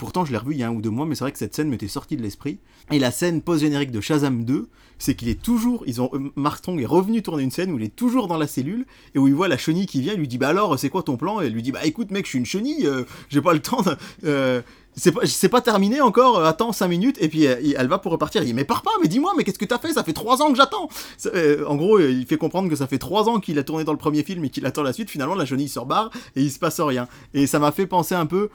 Pourtant, 0.00 0.24
je 0.24 0.32
l'ai 0.32 0.38
revu 0.38 0.54
il 0.54 0.58
y 0.58 0.62
a 0.62 0.68
un 0.68 0.72
ou 0.72 0.80
deux 0.80 0.88
mois, 0.88 1.04
mais 1.04 1.14
c'est 1.14 1.24
vrai 1.24 1.30
que 1.30 1.38
cette 1.38 1.54
scène 1.54 1.68
m'était 1.68 1.86
sortie 1.86 2.16
de 2.16 2.22
l'esprit. 2.22 2.58
Et 2.90 2.98
la 2.98 3.10
scène 3.10 3.42
post-générique 3.42 3.90
de 3.90 4.00
Shazam 4.00 4.46
2, 4.46 4.66
c'est 4.98 5.14
qu'il 5.14 5.28
est 5.28 5.42
toujours. 5.42 5.84
Ils 5.86 6.00
ont, 6.00 6.10
euh, 6.14 6.78
est 6.78 6.86
revenu 6.86 7.22
tourner 7.22 7.42
une 7.42 7.50
scène 7.50 7.70
où 7.70 7.78
il 7.78 7.84
est 7.84 7.94
toujours 7.94 8.26
dans 8.26 8.38
la 8.38 8.46
cellule 8.46 8.86
et 9.14 9.18
où 9.18 9.28
il 9.28 9.34
voit 9.34 9.46
la 9.46 9.58
chenille 9.58 9.84
qui 9.84 10.00
vient. 10.00 10.14
Il 10.14 10.20
lui 10.20 10.26
dit 10.26 10.38
Bah 10.38 10.48
alors, 10.48 10.78
c'est 10.78 10.88
quoi 10.88 11.02
ton 11.02 11.18
plan? 11.18 11.42
Et 11.42 11.46
elle 11.46 11.52
lui 11.52 11.62
dit 11.62 11.70
Bah 11.70 11.84
écoute, 11.84 12.12
mec, 12.12 12.24
je 12.24 12.30
suis 12.30 12.38
une 12.38 12.46
chenille, 12.46 12.86
euh, 12.86 13.04
j'ai 13.28 13.42
pas 13.42 13.52
le 13.52 13.60
temps. 13.60 13.84
Euh, 14.24 14.62
c'est 14.96 15.48
pas, 15.48 15.60
terminé 15.60 16.00
encore, 16.00 16.44
attends 16.44 16.72
5 16.72 16.88
minutes, 16.88 17.16
et 17.20 17.28
puis 17.28 17.44
elle 17.44 17.86
va 17.86 17.98
pour 17.98 18.12
repartir. 18.12 18.42
Il 18.42 18.46
dit 18.46 18.54
Mais 18.54 18.64
pars 18.64 18.82
pas, 18.82 18.90
mais 19.00 19.08
dis-moi, 19.08 19.32
mais 19.36 19.44
qu'est-ce 19.44 19.58
que 19.58 19.64
t'as 19.64 19.78
fait? 19.78 19.92
Ça 19.92 20.02
fait 20.02 20.12
3 20.12 20.42
ans 20.42 20.50
que 20.50 20.56
j'attends 20.56 20.88
En 21.68 21.76
gros, 21.76 22.00
il 22.00 22.26
fait 22.26 22.36
comprendre 22.36 22.68
que 22.68 22.76
ça 22.76 22.86
fait 22.86 22.98
3 22.98 23.28
ans 23.28 23.38
qu'il 23.38 23.58
a 23.58 23.62
tourné 23.62 23.84
dans 23.84 23.92
le 23.92 23.98
premier 23.98 24.22
film 24.22 24.44
et 24.44 24.50
qu'il 24.50 24.66
attend 24.66 24.82
la 24.82 24.92
suite. 24.92 25.08
Finalement, 25.08 25.34
la 25.34 25.46
chenille 25.46 25.68
se 25.68 25.80
barre 25.80 26.10
et 26.34 26.42
il 26.42 26.50
se 26.50 26.58
passe 26.58 26.80
rien. 26.80 27.06
Et 27.34 27.46
ça 27.46 27.58
m'a 27.58 27.70
fait 27.70 27.86
penser 27.86 28.14
un 28.14 28.26
peu 28.26 28.50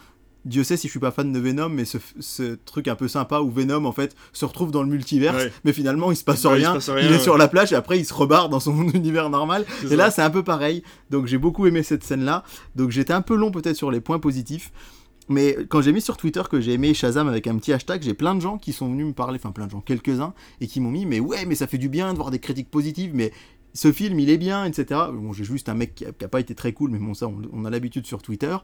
Dieu 0.45 0.63
sait 0.63 0.77
si 0.77 0.87
je 0.87 0.91
suis 0.91 0.99
pas 0.99 1.11
fan 1.11 1.31
de 1.31 1.39
Venom, 1.39 1.69
mais 1.69 1.83
ce, 1.85 2.55
truc 2.65 2.87
un 2.87 2.95
peu 2.95 3.07
sympa 3.07 3.39
où 3.39 3.51
Venom 3.51 3.85
en 3.85 3.91
fait 3.91 4.15
se 4.31 4.45
retrouve 4.45 4.71
dans 4.71 4.83
le 4.83 4.89
multivers, 4.89 5.35
mais 5.63 5.73
finalement 5.73 6.11
il 6.11 6.15
se 6.15 6.23
passe 6.23 6.45
rien. 6.45 6.77
il 7.01 7.11
est 7.11 7.19
sur 7.19 7.37
la 7.37 7.47
plage 7.47 7.73
et 7.73 7.75
après 7.75 7.99
il 7.99 8.05
se 8.05 8.13
rebarre 8.13 8.49
dans 8.49 8.59
son 8.59 8.87
univers 8.93 9.29
normal. 9.29 9.65
Et 9.89 9.95
là 9.95 10.11
c'est 10.11 10.21
un 10.21 10.29
peu 10.29 10.43
pareil. 10.43 10.83
Donc 11.09 11.25
j'ai 11.25 11.37
beaucoup 11.37 11.65
aimé 11.65 11.83
cette 11.83 12.03
scène 12.03 12.23
là. 12.23 12.43
Donc 12.75 12.91
j'étais 12.91 13.13
un 13.13 13.21
peu 13.21 13.35
long 13.35 13.51
peut-être 13.51 13.75
sur 13.75 13.91
les 13.91 14.01
points 14.01 14.19
positifs. 14.19 14.71
Mais 15.27 15.57
quand 15.69 15.81
j'ai 15.81 15.91
mis 15.91 16.01
sur 16.01 16.17
Twitter 16.17 16.43
que 16.49 16.61
j'ai 16.61 16.73
aimé 16.73 16.93
Shazam 16.93 17.27
avec 17.27 17.47
un 17.47 17.57
petit 17.57 17.73
hashtag, 17.73 18.03
j'ai 18.03 18.13
plein 18.13 18.35
de 18.35 18.41
gens 18.41 18.57
qui 18.57 18.73
sont 18.73 18.89
venus 18.89 19.07
me 19.07 19.13
parler, 19.13 19.39
enfin 19.41 19.51
plein 19.51 19.65
de 19.65 19.71
gens, 19.71 19.81
quelques-uns, 19.81 20.33
et 20.61 20.67
qui 20.67 20.79
m'ont 20.79 20.91
mis, 20.91 21.05
mais 21.05 21.19
ouais, 21.19 21.45
mais 21.45 21.55
ça 21.55 21.65
fait 21.65 21.79
du 21.79 21.89
bien 21.89 22.11
de 22.13 22.17
voir 22.17 22.29
des 22.29 22.37
critiques 22.37 22.69
positives, 22.69 23.11
mais 23.13 23.31
ce 23.75 23.91
film 23.91 24.19
il 24.19 24.29
est 24.29 24.37
bien, 24.37 24.65
etc. 24.65 25.01
Bon, 25.13 25.33
j'ai 25.33 25.43
juste 25.43 25.69
un 25.69 25.75
mec 25.75 25.93
qui 25.95 26.05
a, 26.05 26.11
pas 26.27 26.39
été 26.39 26.55
très 26.55 26.73
cool, 26.73 26.89
mais 26.89 26.97
bon, 26.97 27.13
ça 27.13 27.27
on, 27.27 27.65
a 27.65 27.69
l'habitude 27.69 28.07
sur 28.07 28.23
Twitter. 28.23 28.55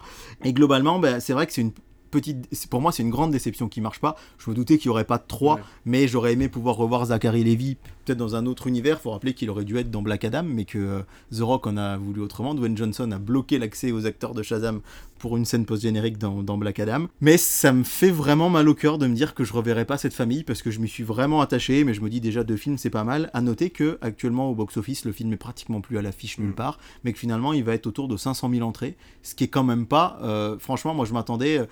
Et 0.44 0.54
globalement, 0.54 0.98
ben, 0.98 1.20
c'est 1.20 1.34
vrai 1.34 1.46
que 1.46 1.54
c'est 1.54 1.62
une 1.62 1.74
petite. 2.10 2.48
Pour 2.70 2.82
moi, 2.82 2.92
c'est 2.92 3.04
une 3.04 3.10
grande 3.10 3.32
déception 3.32 3.68
qui 3.68 3.82
marche 3.82 4.00
pas. 4.00 4.16
Je 4.40 4.50
me 4.50 4.56
doutais 4.56 4.78
qu'il 4.78 4.90
n'y 4.90 4.94
aurait 4.94 5.06
pas 5.06 5.18
de 5.18 5.26
3, 5.28 5.60
mais 5.86 6.08
j'aurais 6.08 6.34
aimé 6.34 6.48
pouvoir 6.50 6.78
revoir 6.78 7.06
Zachary 7.06 7.44
Levy 7.44 7.78
peut-être 8.04 8.18
dans 8.18 8.36
un 8.36 8.46
autre 8.46 8.68
univers. 8.68 8.98
Il 9.00 9.02
faut 9.02 9.12
rappeler 9.12 9.34
qu'il 9.34 9.50
aurait 9.50 9.64
dû 9.64 9.78
être 9.78 9.92
dans 9.92 10.02
Black 10.02 10.24
Adam, 10.24 10.44
mais 10.44 10.66
que 10.66 10.78
euh, 10.78 11.02
The 11.32 11.42
Rock 11.42 11.68
en 11.68 11.78
a 11.78 11.98
voulu 11.98 12.22
autrement. 12.22 12.54
Dwayne 12.54 12.78
Johnson 12.78 13.12
a 13.12 13.20
bloqué 13.20 13.60
l'accès 13.60 13.92
aux 13.92 14.06
acteurs 14.06 14.34
de 14.34 14.44
Shazam 14.44 14.82
pour 15.20 15.38
une 15.38 15.46
scène 15.46 15.66
post-générique 15.66 16.18
dans, 16.18 16.58
Black 16.58 16.80
Adam. 16.80 17.06
Mais 17.22 17.38
ça 17.38 17.72
me 17.72 17.84
fait 17.84 18.10
vraiment 18.10 18.50
mal 18.50 18.68
au 18.68 18.74
cœur 18.74 18.98
de 18.98 19.06
me 19.06 19.14
dire 19.14 19.36
que 19.36 19.44
je 19.44 19.54
reverrai 19.54 19.86
pas 19.86 19.98
cette 19.98 20.14
famille 20.14 20.44
parce 20.44 20.64
que 20.64 20.72
je 20.72 20.80
m'y 20.80 20.88
suis 20.88 21.04
vraiment 21.04 21.42
attaché. 21.42 21.84
Mais 21.84 21.94
je 21.94 22.02
me 22.02 22.10
dis 22.10 22.20
déjà 22.20 22.44
deux 22.44 22.58
films, 22.58 22.78
c'est 22.78 22.90
pas 22.90 23.04
mal. 23.04 23.30
À 23.34 23.42
noter 23.42 23.70
que 23.70 24.00
actuellement 24.02 24.50
au 24.50 24.56
box-office, 24.56 25.06
le 25.06 25.12
film 25.12 25.32
est 25.34 25.38
pratiquement 25.38 25.80
plus 25.80 25.98
à 25.98 26.02
l'affiche 26.02 26.40
nulle 26.40 26.50
mm. 26.50 26.56
part, 26.56 26.80
mais 27.04 27.14
que 27.14 27.20
finalement 27.20 27.54
il 27.54 27.64
va 27.64 27.74
être 27.74 27.88
autour 27.88 28.08
de 28.08 28.18
500 28.18 28.50
000 28.50 28.68
entrées, 28.68 28.98
ce 29.22 29.36
qui 29.36 29.44
est 29.44 29.50
quand 29.50 29.64
même 29.64 29.86
pas. 29.86 30.20
Euh, 30.24 30.58
franchement, 30.58 30.94
moi 30.94 31.06
je 31.06 31.14
m'attendais. 31.14 31.68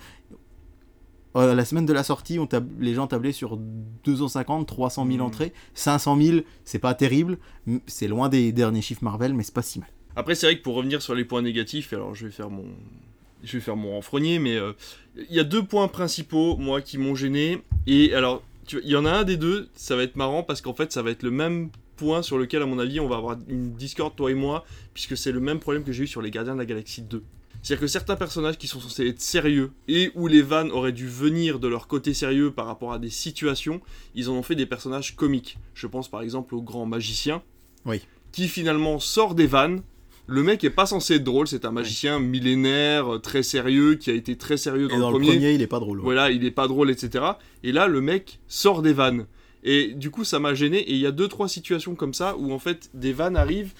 Euh, 1.36 1.54
la 1.54 1.64
semaine 1.64 1.86
de 1.86 1.92
la 1.92 2.02
sortie, 2.02 2.38
on 2.38 2.48
les 2.78 2.94
gens 2.94 3.06
tablaient 3.06 3.32
sur 3.32 3.56
250, 3.56 4.66
300 4.66 5.06
000 5.06 5.20
entrées. 5.20 5.52
500 5.74 6.20
000, 6.20 6.38
c'est 6.64 6.78
pas 6.78 6.94
terrible. 6.94 7.38
C'est 7.86 8.08
loin 8.08 8.28
des 8.28 8.52
derniers 8.52 8.82
chiffres 8.82 9.04
Marvel, 9.04 9.34
mais 9.34 9.42
c'est 9.42 9.54
pas 9.54 9.62
si 9.62 9.78
mal. 9.78 9.88
Après, 10.16 10.34
c'est 10.34 10.46
vrai 10.46 10.58
que 10.58 10.62
pour 10.62 10.74
revenir 10.74 11.02
sur 11.02 11.14
les 11.14 11.24
points 11.24 11.42
négatifs, 11.42 11.92
alors 11.92 12.14
je 12.14 12.26
vais 12.26 12.32
faire 12.32 12.50
mon, 12.50 12.64
je 13.44 13.56
vais 13.56 13.60
faire 13.62 13.76
mon 13.76 13.92
renfrogné, 13.92 14.38
mais 14.38 14.56
euh, 14.56 14.72
il 15.16 15.34
y 15.34 15.40
a 15.40 15.44
deux 15.44 15.62
points 15.62 15.88
principaux, 15.88 16.56
moi, 16.56 16.80
qui 16.80 16.98
m'ont 16.98 17.14
gêné. 17.14 17.62
Et 17.86 18.12
alors, 18.14 18.42
il 18.72 18.88
y 18.88 18.96
en 18.96 19.04
a 19.04 19.10
un 19.12 19.24
des 19.24 19.36
deux, 19.36 19.68
ça 19.74 19.96
va 19.96 20.02
être 20.02 20.16
marrant 20.16 20.42
parce 20.42 20.60
qu'en 20.60 20.74
fait, 20.74 20.92
ça 20.92 21.02
va 21.02 21.10
être 21.10 21.22
le 21.22 21.30
même 21.30 21.70
point 21.96 22.22
sur 22.22 22.38
lequel, 22.38 22.62
à 22.62 22.66
mon 22.66 22.78
avis, 22.78 22.98
on 22.98 23.08
va 23.08 23.16
avoir 23.16 23.36
une 23.48 23.74
discorde, 23.74 24.16
toi 24.16 24.30
et 24.30 24.34
moi, 24.34 24.64
puisque 24.94 25.16
c'est 25.16 25.32
le 25.32 25.40
même 25.40 25.60
problème 25.60 25.84
que 25.84 25.92
j'ai 25.92 26.04
eu 26.04 26.06
sur 26.06 26.22
les 26.22 26.30
Gardiens 26.30 26.54
de 26.54 26.58
la 26.58 26.66
Galaxie 26.66 27.02
2. 27.02 27.22
C'est-à-dire 27.62 27.82
que 27.82 27.86
certains 27.86 28.16
personnages 28.16 28.56
qui 28.56 28.66
sont 28.66 28.80
censés 28.80 29.06
être 29.06 29.20
sérieux 29.20 29.72
et 29.86 30.10
où 30.14 30.26
les 30.26 30.42
vannes 30.42 30.70
auraient 30.70 30.92
dû 30.92 31.06
venir 31.06 31.58
de 31.58 31.68
leur 31.68 31.86
côté 31.88 32.14
sérieux 32.14 32.50
par 32.50 32.66
rapport 32.66 32.92
à 32.92 32.98
des 32.98 33.10
situations, 33.10 33.80
ils 34.14 34.30
en 34.30 34.34
ont 34.34 34.42
fait 34.42 34.54
des 34.54 34.66
personnages 34.66 35.14
comiques. 35.14 35.58
Je 35.74 35.86
pense 35.86 36.08
par 36.08 36.22
exemple 36.22 36.54
au 36.54 36.62
grand 36.62 36.86
magicien, 36.86 37.42
oui. 37.84 38.00
qui 38.32 38.48
finalement 38.48 38.98
sort 38.98 39.34
des 39.34 39.46
vannes. 39.46 39.82
Le 40.26 40.42
mec 40.42 40.62
est 40.62 40.70
pas 40.70 40.86
censé 40.86 41.16
être 41.16 41.24
drôle, 41.24 41.48
c'est 41.48 41.64
un 41.64 41.72
magicien 41.72 42.20
millénaire, 42.20 43.14
euh, 43.14 43.18
très 43.18 43.42
sérieux, 43.42 43.96
qui 43.96 44.10
a 44.10 44.14
été 44.14 44.36
très 44.36 44.56
sérieux 44.56 44.86
dans, 44.86 44.96
et 44.96 45.00
dans 45.00 45.10
le, 45.10 45.18
premier. 45.18 45.52
il 45.52 45.60
est 45.60 45.66
pas 45.66 45.80
drôle. 45.80 46.00
Voilà, 46.00 46.30
il 46.30 46.44
est 46.44 46.52
pas 46.52 46.68
drôle, 46.68 46.88
etc. 46.88 47.24
Et 47.64 47.72
là, 47.72 47.88
le 47.88 48.00
mec 48.00 48.38
sort 48.46 48.80
des 48.80 48.92
vannes. 48.92 49.26
Et 49.64 49.88
du 49.88 50.10
coup, 50.10 50.24
ça 50.24 50.38
m'a 50.38 50.54
gêné. 50.54 50.78
Et 50.78 50.92
il 50.92 51.00
y 51.00 51.06
a 51.06 51.10
deux, 51.10 51.26
trois 51.26 51.48
situations 51.48 51.96
comme 51.96 52.14
ça 52.14 52.36
où 52.36 52.52
en 52.52 52.58
fait 52.58 52.90
des 52.94 53.12
vannes 53.12 53.36
arrivent 53.36 53.74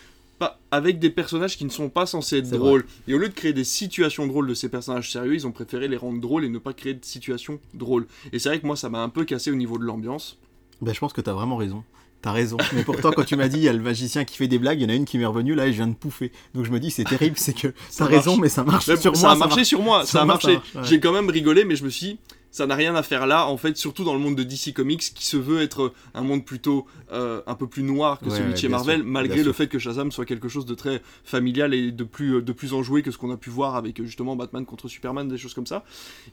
avec 0.70 0.98
des 0.98 1.10
personnages 1.10 1.56
qui 1.56 1.64
ne 1.64 1.70
sont 1.70 1.88
pas 1.88 2.06
censés 2.06 2.38
être 2.38 2.50
drôles. 2.50 2.84
Et 3.08 3.14
au 3.14 3.18
lieu 3.18 3.28
de 3.28 3.34
créer 3.34 3.52
des 3.52 3.64
situations 3.64 4.26
drôles 4.26 4.46
de 4.46 4.54
ces 4.54 4.68
personnages 4.68 5.10
sérieux, 5.10 5.34
ils 5.34 5.46
ont 5.46 5.52
préféré 5.52 5.88
les 5.88 5.96
rendre 5.96 6.20
drôles 6.20 6.44
et 6.44 6.48
ne 6.48 6.58
pas 6.58 6.72
créer 6.72 6.94
de 6.94 7.04
situations 7.04 7.58
drôles. 7.74 8.06
Et 8.32 8.38
c'est 8.38 8.48
vrai 8.48 8.60
que 8.60 8.66
moi, 8.66 8.76
ça 8.76 8.88
m'a 8.88 9.02
un 9.02 9.08
peu 9.08 9.24
cassé 9.24 9.50
au 9.50 9.56
niveau 9.56 9.78
de 9.78 9.84
l'ambiance. 9.84 10.38
Ben, 10.80 10.94
je 10.94 11.00
pense 11.00 11.12
que 11.12 11.20
t'as 11.20 11.32
vraiment 11.32 11.56
raison. 11.56 11.84
T'as 12.22 12.32
raison. 12.32 12.58
Mais 12.74 12.84
pourtant, 12.84 13.12
quand 13.12 13.24
tu 13.24 13.36
m'as 13.36 13.48
dit, 13.48 13.56
il 13.56 13.62
y 13.62 13.68
a 13.68 13.72
le 13.72 13.80
magicien 13.80 14.24
qui 14.24 14.36
fait 14.36 14.48
des 14.48 14.58
blagues, 14.58 14.78
il 14.78 14.82
y 14.82 14.86
en 14.86 14.90
a 14.90 14.94
une 14.94 15.06
qui 15.06 15.16
m'est 15.16 15.24
revenue, 15.24 15.54
là, 15.54 15.66
et 15.66 15.72
je 15.72 15.78
viens 15.78 15.86
de 15.86 15.94
pouffer. 15.94 16.32
Donc 16.54 16.66
je 16.66 16.70
me 16.70 16.78
dis, 16.78 16.90
c'est 16.90 17.04
terrible, 17.04 17.36
c'est 17.38 17.54
que 17.54 17.68
t'as 17.96 18.04
raison, 18.04 18.36
mais 18.36 18.50
ça 18.50 18.62
marche 18.62 18.94
sur 18.96 19.12
moi. 19.12 19.20
Ça 19.20 19.30
a 19.30 19.34
marché 19.34 19.64
sur 19.64 19.82
moi, 19.82 20.04
ça, 20.04 20.22
a 20.22 20.24
marché. 20.26 20.58
J'ai 20.82 21.00
quand 21.00 21.12
même 21.12 21.30
rigolé, 21.30 21.64
mais 21.64 21.76
je 21.76 21.84
me 21.84 21.90
suis 21.90 22.18
ça 22.50 22.66
n'a 22.66 22.74
rien 22.74 22.94
à 22.94 23.02
faire 23.02 23.26
là, 23.26 23.46
en 23.46 23.56
fait, 23.56 23.76
surtout 23.76 24.04
dans 24.04 24.14
le 24.14 24.18
monde 24.20 24.36
de 24.36 24.42
DC 24.42 24.72
Comics, 24.74 25.00
qui 25.14 25.26
se 25.26 25.36
veut 25.36 25.60
être 25.60 25.92
un 26.14 26.22
monde 26.22 26.44
plutôt 26.44 26.86
euh, 27.12 27.42
un 27.46 27.54
peu 27.54 27.66
plus 27.66 27.82
noir 27.82 28.18
que 28.18 28.30
celui 28.30 28.52
de 28.52 28.56
chez 28.56 28.68
Marvel, 28.68 29.02
malgré 29.02 29.42
le 29.42 29.52
fait 29.52 29.68
que 29.68 29.78
Shazam 29.78 30.10
soit 30.10 30.24
quelque 30.24 30.48
chose 30.48 30.66
de 30.66 30.74
très 30.74 31.00
familial 31.24 31.74
et 31.74 31.92
de 31.92 32.04
plus, 32.04 32.42
de 32.42 32.52
plus 32.52 32.74
enjoué 32.74 33.02
que 33.02 33.10
ce 33.10 33.18
qu'on 33.18 33.32
a 33.32 33.36
pu 33.36 33.50
voir 33.50 33.76
avec 33.76 34.02
justement 34.02 34.36
Batman 34.36 34.64
contre 34.66 34.88
Superman, 34.88 35.28
des 35.28 35.38
choses 35.38 35.54
comme 35.54 35.66
ça. 35.66 35.84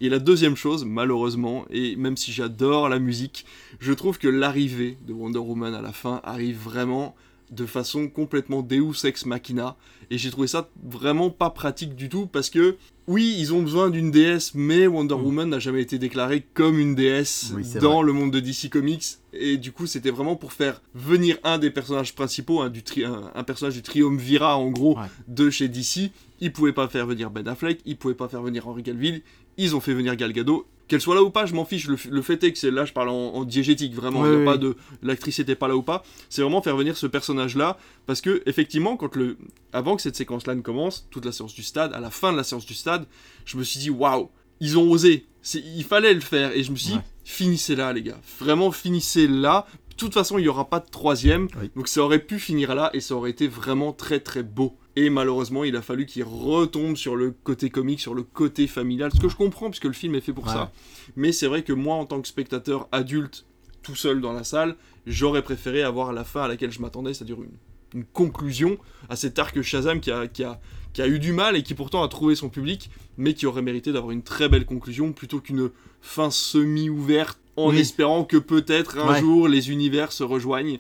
Et 0.01 0.09
la 0.09 0.19
deuxième 0.19 0.55
chose, 0.55 0.85
malheureusement, 0.85 1.65
et 1.69 1.95
même 1.95 2.17
si 2.17 2.31
j'adore 2.31 2.89
la 2.89 2.99
musique, 2.99 3.45
je 3.79 3.93
trouve 3.93 4.17
que 4.17 4.27
l'arrivée 4.27 4.97
de 5.07 5.13
Wonder 5.13 5.39
Woman 5.39 5.73
à 5.73 5.81
la 5.81 5.91
fin 5.91 6.21
arrive 6.23 6.57
vraiment 6.57 7.15
de 7.51 7.65
façon 7.65 8.07
complètement 8.07 8.61
Deus 8.61 9.05
ex 9.05 9.25
machina 9.25 9.75
et 10.09 10.17
j'ai 10.17 10.31
trouvé 10.31 10.47
ça 10.47 10.69
vraiment 10.83 11.29
pas 11.29 11.49
pratique 11.49 11.95
du 11.95 12.09
tout 12.09 12.27
parce 12.27 12.49
que 12.49 12.77
oui 13.07 13.35
ils 13.39 13.53
ont 13.53 13.61
besoin 13.61 13.89
d'une 13.89 14.11
déesse 14.11 14.53
mais 14.53 14.87
Wonder 14.87 15.15
mm. 15.15 15.25
Woman 15.25 15.49
n'a 15.49 15.59
jamais 15.59 15.81
été 15.81 15.97
déclarée 15.97 16.45
comme 16.53 16.79
une 16.79 16.95
déesse 16.95 17.53
dans 17.81 18.01
le 18.01 18.13
monde 18.13 18.31
de 18.31 18.39
DC 18.39 18.69
Comics 18.69 19.17
et 19.39 19.57
du 19.57 19.71
coup 19.71 19.87
c'était 19.87 20.11
vraiment 20.11 20.35
pour 20.35 20.53
faire 20.53 20.81
venir 20.93 21.37
un 21.43 21.57
des 21.57 21.69
personnages 21.71 22.13
principaux 22.13 22.61
un, 22.61 22.69
du 22.69 22.83
un, 23.03 23.43
personnage 23.43 23.75
du 23.75 23.81
triumvirat 23.81 24.57
en 24.57 24.69
gros 24.69 24.97
de 25.27 25.49
chez 25.49 25.67
DC 25.67 26.11
ils 26.39 26.51
pouvaient 26.51 26.73
pas 26.73 26.87
faire 26.87 27.05
venir 27.05 27.29
Ben 27.29 27.47
Affleck 27.47 27.81
ils 27.85 27.97
pouvaient 27.97 28.13
pas 28.13 28.27
faire 28.27 28.41
venir 28.41 28.67
Henry 28.67 28.83
Cavill. 28.83 29.21
Ils 29.57 29.75
ont 29.75 29.79
fait 29.79 29.93
venir 29.93 30.15
Gal 30.15 30.33
Gadot. 30.33 30.67
Qu'elle 30.87 31.01
soit 31.01 31.15
là 31.15 31.23
ou 31.23 31.29
pas, 31.29 31.45
je 31.45 31.53
m'en 31.53 31.65
fiche. 31.65 31.87
Le, 31.87 32.21
fait 32.21 32.41
est 32.45 32.53
que 32.53 32.57
c'est 32.57 32.71
là, 32.71 32.85
je 32.85 32.93
parle 32.93 33.09
en, 33.09 33.43
diégétique, 33.43 33.93
vraiment. 33.93 34.25
Il 34.25 34.41
a 34.41 34.45
pas 34.45 34.57
de 34.57 34.77
l'actrice 35.01 35.39
était 35.39 35.55
pas 35.55 35.67
là 35.67 35.75
ou 35.75 35.81
pas. 35.81 36.03
C'est 36.29 36.41
vraiment 36.41 36.61
faire 36.61 36.77
venir 36.77 36.95
ce 36.95 37.07
personnage-là. 37.07 37.77
Parce 38.05 38.21
que 38.21 38.41
effectivement, 38.45 38.95
quand 38.95 39.15
le 39.17 39.37
avant 39.73 39.97
que 39.97 40.01
cette 40.01 40.15
séquence-là 40.15 40.55
ne 40.55 40.61
commence, 40.61 41.07
toute 41.11 41.25
la 41.25 41.33
séance 41.33 41.53
du 41.53 41.63
stade, 41.63 41.93
à 41.93 41.99
la 41.99 42.09
fin 42.09 42.31
de 42.31 42.37
la 42.37 42.43
séance 42.43 42.65
du 42.65 42.73
stade, 42.73 43.05
je 43.43 43.57
me 43.57 43.63
suis 43.63 43.81
dit 43.81 43.89
waouh, 43.89 44.29
ils 44.61 44.77
ont 44.77 44.89
osé. 44.89 45.25
Il 45.53 45.83
fallait 45.83 46.13
le 46.13 46.21
faire. 46.21 46.55
Et 46.55 46.63
je 46.63 46.71
me 46.71 46.77
suis 46.77 46.93
dit 46.93 46.99
finissez 47.27 47.75
là, 47.75 47.91
les 47.91 48.01
gars. 48.01 48.19
Vraiment 48.39 48.71
finissez 48.71 49.27
là. 49.27 49.67
De 49.89 49.95
toute 49.95 50.13
façon, 50.13 50.37
il 50.37 50.43
n'y 50.43 50.47
aura 50.47 50.69
pas 50.69 50.79
de 50.79 50.89
troisième, 50.89 51.47
donc 51.75 51.87
ça 51.87 52.01
aurait 52.01 52.19
pu 52.19 52.39
finir 52.39 52.73
là 52.75 52.89
et 52.93 53.01
ça 53.01 53.15
aurait 53.15 53.31
été 53.31 53.47
vraiment 53.47 53.93
très 53.93 54.19
très 54.19 54.43
beau. 54.43 54.77
Et 54.95 55.09
malheureusement, 55.09 55.63
il 55.63 55.75
a 55.75 55.81
fallu 55.81 56.05
qu'il 56.05 56.23
retombe 56.23 56.95
sur 56.95 57.15
le 57.15 57.31
côté 57.31 57.69
comique, 57.69 57.99
sur 57.99 58.13
le 58.13 58.23
côté 58.23 58.67
familial, 58.67 59.11
ce 59.13 59.19
que 59.19 59.27
je 59.27 59.35
comprends 59.35 59.69
puisque 59.69 59.85
le 59.85 59.93
film 59.93 60.15
est 60.15 60.21
fait 60.21 60.33
pour 60.33 60.49
ça. 60.49 60.71
Mais 61.15 61.31
c'est 61.31 61.47
vrai 61.47 61.63
que 61.63 61.73
moi, 61.73 61.95
en 61.95 62.05
tant 62.05 62.21
que 62.21 62.27
spectateur 62.27 62.87
adulte, 62.91 63.45
tout 63.81 63.95
seul 63.95 64.21
dans 64.21 64.33
la 64.33 64.43
salle, 64.43 64.75
j'aurais 65.05 65.41
préféré 65.41 65.83
avoir 65.83 66.13
la 66.13 66.23
fin 66.23 66.43
à 66.43 66.47
laquelle 66.47 66.71
je 66.71 66.79
m'attendais, 66.79 67.13
c'est-à-dire 67.13 67.37
une, 67.41 68.05
conclusion 68.13 68.77
à 69.09 69.15
cet 69.15 69.39
arc 69.39 69.61
Shazam 69.61 69.99
qui 69.99 70.11
a, 70.11 70.27
qui, 70.27 70.43
a, 70.43 70.59
qui 70.97 71.03
a 71.03 71.07
eu 71.07 71.19
du 71.19 71.31
mal 71.31 71.55
et 71.55 71.61
qui 71.61 71.75
pourtant 71.75 72.01
a 72.01 72.07
trouvé 72.07 72.33
son 72.33 72.49
public, 72.49 72.89
mais 73.19 73.35
qui 73.35 73.45
aurait 73.45 73.61
mérité 73.61 73.91
d'avoir 73.91 74.09
une 74.09 74.23
très 74.23 74.49
belle 74.49 74.65
conclusion 74.65 75.11
plutôt 75.11 75.39
qu'une 75.39 75.69
fin 76.01 76.31
semi-ouverte 76.31 77.37
en 77.55 77.71
espérant 77.71 78.23
que 78.23 78.37
peut-être 78.37 78.97
un 78.97 79.19
jour 79.19 79.47
les 79.47 79.69
univers 79.69 80.11
se 80.11 80.23
rejoignent. 80.23 80.79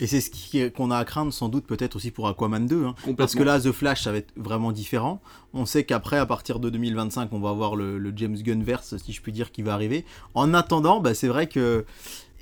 Et 0.00 0.06
c'est 0.06 0.22
ce 0.22 0.68
qu'on 0.70 0.90
a 0.90 0.96
à 0.96 1.04
craindre 1.04 1.30
sans 1.30 1.50
doute 1.50 1.66
peut-être 1.66 1.96
aussi 1.96 2.10
pour 2.10 2.26
Aquaman 2.26 2.66
2. 2.66 2.86
Hein. 2.86 2.94
Parce 3.18 3.34
que 3.34 3.42
là, 3.42 3.60
The 3.60 3.70
Flash, 3.70 4.04
ça 4.04 4.12
va 4.12 4.18
être 4.18 4.32
vraiment 4.34 4.72
différent. 4.72 5.20
On 5.52 5.66
sait 5.66 5.84
qu'après, 5.84 6.16
à 6.16 6.24
partir 6.24 6.58
de 6.58 6.70
2025, 6.70 7.28
on 7.32 7.38
va 7.38 7.50
avoir 7.50 7.76
le, 7.76 8.12
James 8.16 8.38
Gunn 8.38 8.62
verse, 8.62 8.96
si 8.96 9.12
je 9.12 9.20
puis 9.20 9.30
dire, 9.30 9.52
qui 9.52 9.60
va 9.60 9.74
arriver. 9.74 10.06
En 10.32 10.54
attendant, 10.54 11.00
bah, 11.00 11.12
c'est 11.12 11.28
vrai 11.28 11.48
que 11.48 11.84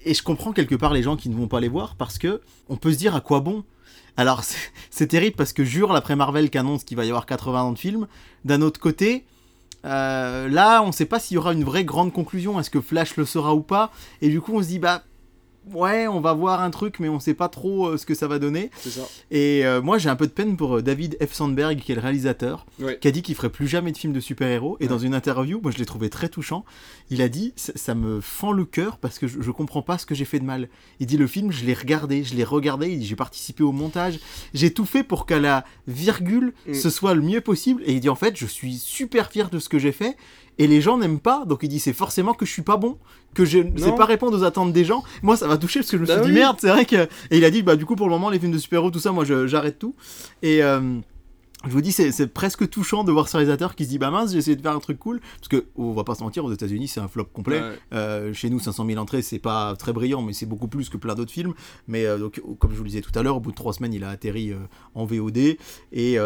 et 0.04 0.14
je 0.14 0.22
comprends 0.22 0.52
quelque 0.52 0.74
part 0.74 0.92
les 0.92 1.02
gens 1.02 1.16
qui 1.16 1.28
ne 1.28 1.34
vont 1.34 1.48
pas 1.48 1.60
les 1.60 1.68
voir 1.68 1.94
parce 1.96 2.18
que 2.18 2.40
on 2.68 2.76
peut 2.76 2.92
se 2.92 2.98
dire 2.98 3.16
à 3.16 3.20
quoi 3.20 3.40
bon. 3.40 3.64
Alors 4.16 4.42
c'est 4.90 5.06
terrible 5.06 5.36
parce 5.36 5.52
que 5.52 5.64
jure 5.64 5.92
l'après 5.92 6.16
Marvel 6.16 6.50
qu'annonce 6.50 6.84
qu'il 6.84 6.96
va 6.96 7.04
y 7.04 7.08
avoir 7.08 7.26
80 7.26 7.62
ans 7.62 7.72
de 7.72 7.78
film. 7.78 8.06
D'un 8.44 8.60
autre 8.60 8.80
côté, 8.80 9.24
euh, 9.84 10.48
là 10.48 10.82
on 10.82 10.88
ne 10.88 10.92
sait 10.92 11.06
pas 11.06 11.18
s'il 11.18 11.36
y 11.36 11.38
aura 11.38 11.52
une 11.52 11.64
vraie 11.64 11.84
grande 11.84 12.12
conclusion. 12.12 12.58
Est-ce 12.60 12.70
que 12.70 12.80
Flash 12.80 13.16
le 13.16 13.24
sera 13.24 13.54
ou 13.54 13.62
pas? 13.62 13.90
Et 14.20 14.28
du 14.28 14.40
coup 14.40 14.52
on 14.54 14.62
se 14.62 14.68
dit 14.68 14.78
bah 14.78 15.02
ouais, 15.72 16.06
on 16.06 16.20
va 16.20 16.32
voir 16.32 16.60
un 16.60 16.70
truc, 16.70 16.98
mais 17.00 17.08
on 17.08 17.20
sait 17.20 17.34
pas 17.34 17.48
trop 17.48 17.88
euh, 17.88 17.96
ce 17.96 18.06
que 18.06 18.14
ça 18.14 18.26
va 18.26 18.38
donner. 18.38 18.70
Ça. 18.80 19.02
Et 19.30 19.64
euh, 19.64 19.80
moi, 19.82 19.98
j'ai 19.98 20.08
un 20.08 20.16
peu 20.16 20.26
de 20.26 20.32
peine 20.32 20.56
pour 20.56 20.78
euh, 20.78 20.82
David 20.82 21.16
F. 21.24 21.32
Sandberg, 21.32 21.78
qui 21.78 21.92
est 21.92 21.94
le 21.94 22.00
réalisateur, 22.00 22.66
qui 23.00 23.08
a 23.08 23.10
dit 23.10 23.22
qu'il 23.22 23.34
ferait 23.34 23.50
plus 23.50 23.68
jamais 23.68 23.92
de 23.92 23.96
film 23.96 24.12
de 24.12 24.20
super-héros. 24.20 24.76
Et 24.80 24.88
dans 24.88 24.98
une 24.98 25.14
interview, 25.14 25.60
moi, 25.62 25.70
je 25.70 25.78
l'ai 25.78 25.86
trouvé 25.86 26.10
très 26.10 26.28
touchant. 26.28 26.64
Il 27.10 27.22
a 27.22 27.28
dit 27.28 27.52
ça, 27.56 27.94
me 27.94 28.20
fend 28.20 28.52
le 28.52 28.64
cœur 28.64 28.98
parce 28.98 29.18
que 29.18 29.26
je, 29.26 29.40
je 29.40 29.50
comprends 29.50 29.82
pas 29.82 29.98
ce 29.98 30.06
que 30.06 30.14
j'ai 30.14 30.24
fait 30.24 30.40
de 30.40 30.44
mal. 30.44 30.68
Il 31.00 31.06
dit 31.06 31.16
le 31.16 31.26
film, 31.26 31.52
je 31.52 31.64
l'ai 31.64 31.74
regardé, 31.74 32.24
je 32.24 32.34
l'ai 32.34 32.44
regardé. 32.44 33.00
j'ai 33.00 33.16
participé 33.16 33.62
au 33.62 33.72
montage, 33.72 34.18
j'ai 34.54 34.72
tout 34.72 34.86
fait 34.86 35.02
pour 35.02 35.26
qu'à 35.26 35.38
la 35.38 35.64
virgule, 35.86 36.54
mm. 36.66 36.74
ce 36.74 36.90
soit 36.90 37.14
le 37.14 37.22
mieux 37.22 37.40
possible. 37.40 37.82
Et 37.86 37.92
il 37.92 38.00
dit 38.00 38.08
en 38.08 38.14
fait, 38.14 38.36
je 38.36 38.46
suis 38.46 38.74
super 38.74 39.30
fier 39.30 39.50
de 39.50 39.58
ce 39.58 39.68
que 39.68 39.78
j'ai 39.78 39.92
fait 39.92 40.16
et 40.58 40.66
les 40.66 40.80
gens 40.80 40.98
n'aiment 40.98 41.20
pas, 41.20 41.44
donc 41.46 41.60
il 41.62 41.68
dit 41.68 41.80
c'est 41.80 41.92
forcément 41.92 42.34
que 42.34 42.44
je 42.44 42.52
suis 42.52 42.62
pas 42.62 42.76
bon, 42.76 42.98
que 43.34 43.44
je 43.44 43.58
ne 43.58 43.78
sais 43.78 43.92
pas 43.92 44.04
répondre 44.04 44.38
aux 44.38 44.44
attentes 44.44 44.72
des 44.72 44.84
gens. 44.84 45.02
Moi 45.22 45.36
ça 45.36 45.46
m'a 45.46 45.56
touché 45.56 45.80
parce 45.80 45.90
que 45.90 45.96
je 45.96 46.02
me 46.02 46.06
bah 46.06 46.22
suis 46.22 46.32
dit 46.32 46.32
merde, 46.32 46.56
c'est 46.60 46.68
vrai 46.68 46.84
que. 46.84 47.08
Et 47.30 47.38
il 47.38 47.44
a 47.44 47.50
dit 47.50 47.62
bah 47.62 47.76
du 47.76 47.86
coup 47.86 47.96
pour 47.96 48.06
le 48.06 48.12
moment 48.12 48.30
les 48.30 48.38
films 48.38 48.52
de 48.52 48.58
super-héros, 48.58 48.90
tout 48.90 49.00
ça, 49.00 49.12
moi 49.12 49.24
j'arrête 49.24 49.78
tout. 49.78 49.94
Et. 50.42 50.62
Euh, 50.62 50.80
je 51.64 51.70
vous 51.70 51.80
dis, 51.80 51.92
c'est 51.92 52.26
presque 52.26 52.68
touchant 52.68 53.04
de 53.04 53.12
voir 53.12 53.28
ce 53.28 53.36
réalisateur 53.36 53.74
qui 53.74 53.84
se 53.84 53.90
dit 53.90 53.98
Bah 53.98 54.10
mince, 54.10 54.32
j'ai 54.32 54.38
essayé 54.38 54.56
de 54.56 54.62
faire 54.62 54.74
un 54.74 54.80
truc 54.80 54.98
cool. 54.98 55.20
Parce 55.38 55.48
que, 55.48 55.66
on 55.76 55.92
va 55.92 56.04
pas 56.04 56.14
se 56.14 56.22
mentir, 56.22 56.44
aux 56.44 56.52
États-Unis, 56.52 56.88
c'est 56.88 57.00
un 57.00 57.08
flop 57.08 57.26
complet. 57.32 57.60
Euh, 57.92 58.32
chez 58.32 58.50
nous, 58.50 58.58
500 58.58 58.86
000 58.86 59.00
entrées, 59.00 59.22
c'est 59.22 59.38
pas 59.38 59.74
très 59.76 59.92
brillant, 59.92 60.22
mais 60.22 60.32
c'est 60.32 60.46
beaucoup 60.46 60.68
plus 60.68 60.88
que 60.88 60.96
plein 60.96 61.14
d'autres 61.14 61.32
films. 61.32 61.54
Mais 61.86 62.06
euh, 62.06 62.18
donc, 62.18 62.42
comme 62.58 62.72
je 62.72 62.76
vous 62.76 62.84
le 62.84 62.88
disais 62.88 63.00
tout 63.00 63.16
à 63.18 63.22
l'heure, 63.22 63.36
au 63.36 63.40
bout 63.40 63.50
de 63.50 63.56
trois 63.56 63.72
semaines, 63.72 63.94
il 63.94 64.04
a 64.04 64.10
atterri 64.10 64.50
euh, 64.50 64.58
en 64.94 65.04
VOD. 65.04 65.56
Et, 65.92 66.16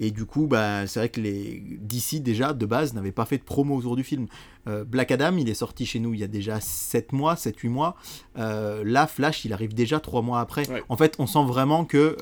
et 0.00 0.10
du 0.10 0.24
coup, 0.24 0.46
bah, 0.46 0.86
c'est 0.86 1.00
vrai 1.00 1.08
que 1.08 1.20
les 1.20 1.78
DC, 1.80 2.22
déjà, 2.22 2.52
de 2.52 2.66
base, 2.66 2.94
n'avaient 2.94 3.12
pas 3.12 3.24
fait 3.24 3.38
de 3.38 3.44
promo 3.44 3.76
autour 3.76 3.96
du 3.96 4.04
film. 4.04 4.26
Black 4.86 5.10
Adam, 5.10 5.36
il 5.36 5.50
est 5.50 5.54
sorti 5.54 5.84
chez 5.84 5.98
nous 5.98 6.14
il 6.14 6.20
y 6.20 6.24
a 6.24 6.26
déjà 6.26 6.58
7 6.58 7.12
mois, 7.12 7.34
7-8 7.34 7.68
mois. 7.68 7.96
là, 8.36 9.06
Flash, 9.06 9.44
il 9.44 9.52
arrive 9.52 9.74
déjà 9.74 10.00
3 10.00 10.22
mois 10.22 10.40
après. 10.40 10.64
En 10.88 10.96
fait, 10.96 11.16
on 11.18 11.26
sent 11.26 11.44
vraiment 11.44 11.84
que 11.84 12.16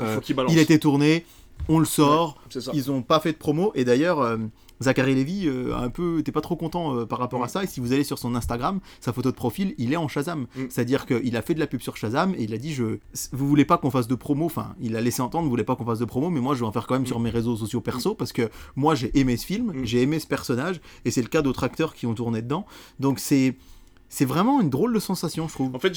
il 0.48 0.58
était 0.58 0.78
tourné 0.78 1.24
on 1.68 1.78
le 1.78 1.84
sort. 1.84 2.38
ils 2.72 2.90
ont 2.90 3.02
pas 3.02 3.20
fait 3.20 3.32
de 3.32 3.38
promo. 3.38 3.72
Et 3.74 3.84
d'ailleurs, 3.84 4.20
euh, 4.20 4.36
Zachary 4.82 5.14
Levy 5.14 5.46
euh, 5.46 5.74
un 5.76 5.88
peu, 5.88 6.18
était 6.18 6.32
pas 6.32 6.40
trop 6.40 6.56
content 6.56 6.96
euh, 6.96 7.06
par 7.06 7.18
rapport 7.18 7.42
à 7.42 7.46
mm. 7.46 7.50
ça. 7.50 7.64
Et 7.64 7.66
si 7.66 7.80
vous 7.80 7.92
allez 7.92 8.04
sur 8.04 8.18
son 8.18 8.34
Instagram, 8.34 8.80
sa 9.00 9.12
photo 9.12 9.30
de 9.30 9.36
profil, 9.36 9.74
il 9.78 9.92
est 9.92 9.96
en 9.96 10.08
Shazam. 10.08 10.42
Mm. 10.42 10.60
C'est-à-dire 10.68 11.06
qu'il 11.06 11.36
a 11.36 11.42
fait 11.42 11.54
de 11.54 11.60
la 11.60 11.66
pub 11.66 11.80
sur 11.80 11.96
Shazam 11.96 12.34
et 12.34 12.42
il 12.42 12.54
a 12.54 12.58
dit 12.58 12.72
je, 12.74 12.98
vous 13.32 13.48
voulez 13.48 13.64
pas 13.64 13.78
qu'on 13.78 13.90
fasse 13.90 14.08
de 14.08 14.14
promo? 14.14 14.46
Enfin, 14.46 14.74
il 14.80 14.96
a 14.96 15.00
laissé 15.00 15.22
entendre, 15.22 15.44
vous 15.44 15.50
voulez 15.50 15.64
pas 15.64 15.76
qu'on 15.76 15.86
fasse 15.86 16.00
de 16.00 16.04
promo, 16.04 16.30
mais 16.30 16.40
moi 16.40 16.54
je 16.54 16.60
vais 16.60 16.66
en 16.66 16.72
faire 16.72 16.86
quand 16.86 16.94
même 16.94 17.06
sur 17.06 17.18
mm. 17.18 17.22
mes 17.22 17.30
réseaux 17.30 17.56
sociaux 17.56 17.80
perso 17.80 18.14
parce 18.14 18.32
que 18.32 18.50
moi 18.76 18.94
j'ai 18.94 19.16
aimé 19.18 19.36
ce 19.36 19.46
film, 19.46 19.72
j'ai 19.84 20.02
aimé 20.02 20.18
ce 20.18 20.26
personnage 20.26 20.80
et 21.04 21.10
c'est 21.10 21.22
le 21.22 21.28
cas 21.28 21.42
d'autres 21.42 21.64
acteurs 21.64 21.94
qui 21.94 22.06
ont 22.06 22.14
tourné 22.14 22.42
dedans. 22.42 22.66
Donc 23.00 23.18
c'est 23.18 23.56
c'est 24.14 24.26
vraiment 24.26 24.60
une 24.60 24.68
drôle 24.68 24.92
de 24.92 24.98
sensation, 24.98 25.48
je 25.48 25.54
trouve. 25.54 25.74
En 25.74 25.78
fait, 25.78 25.96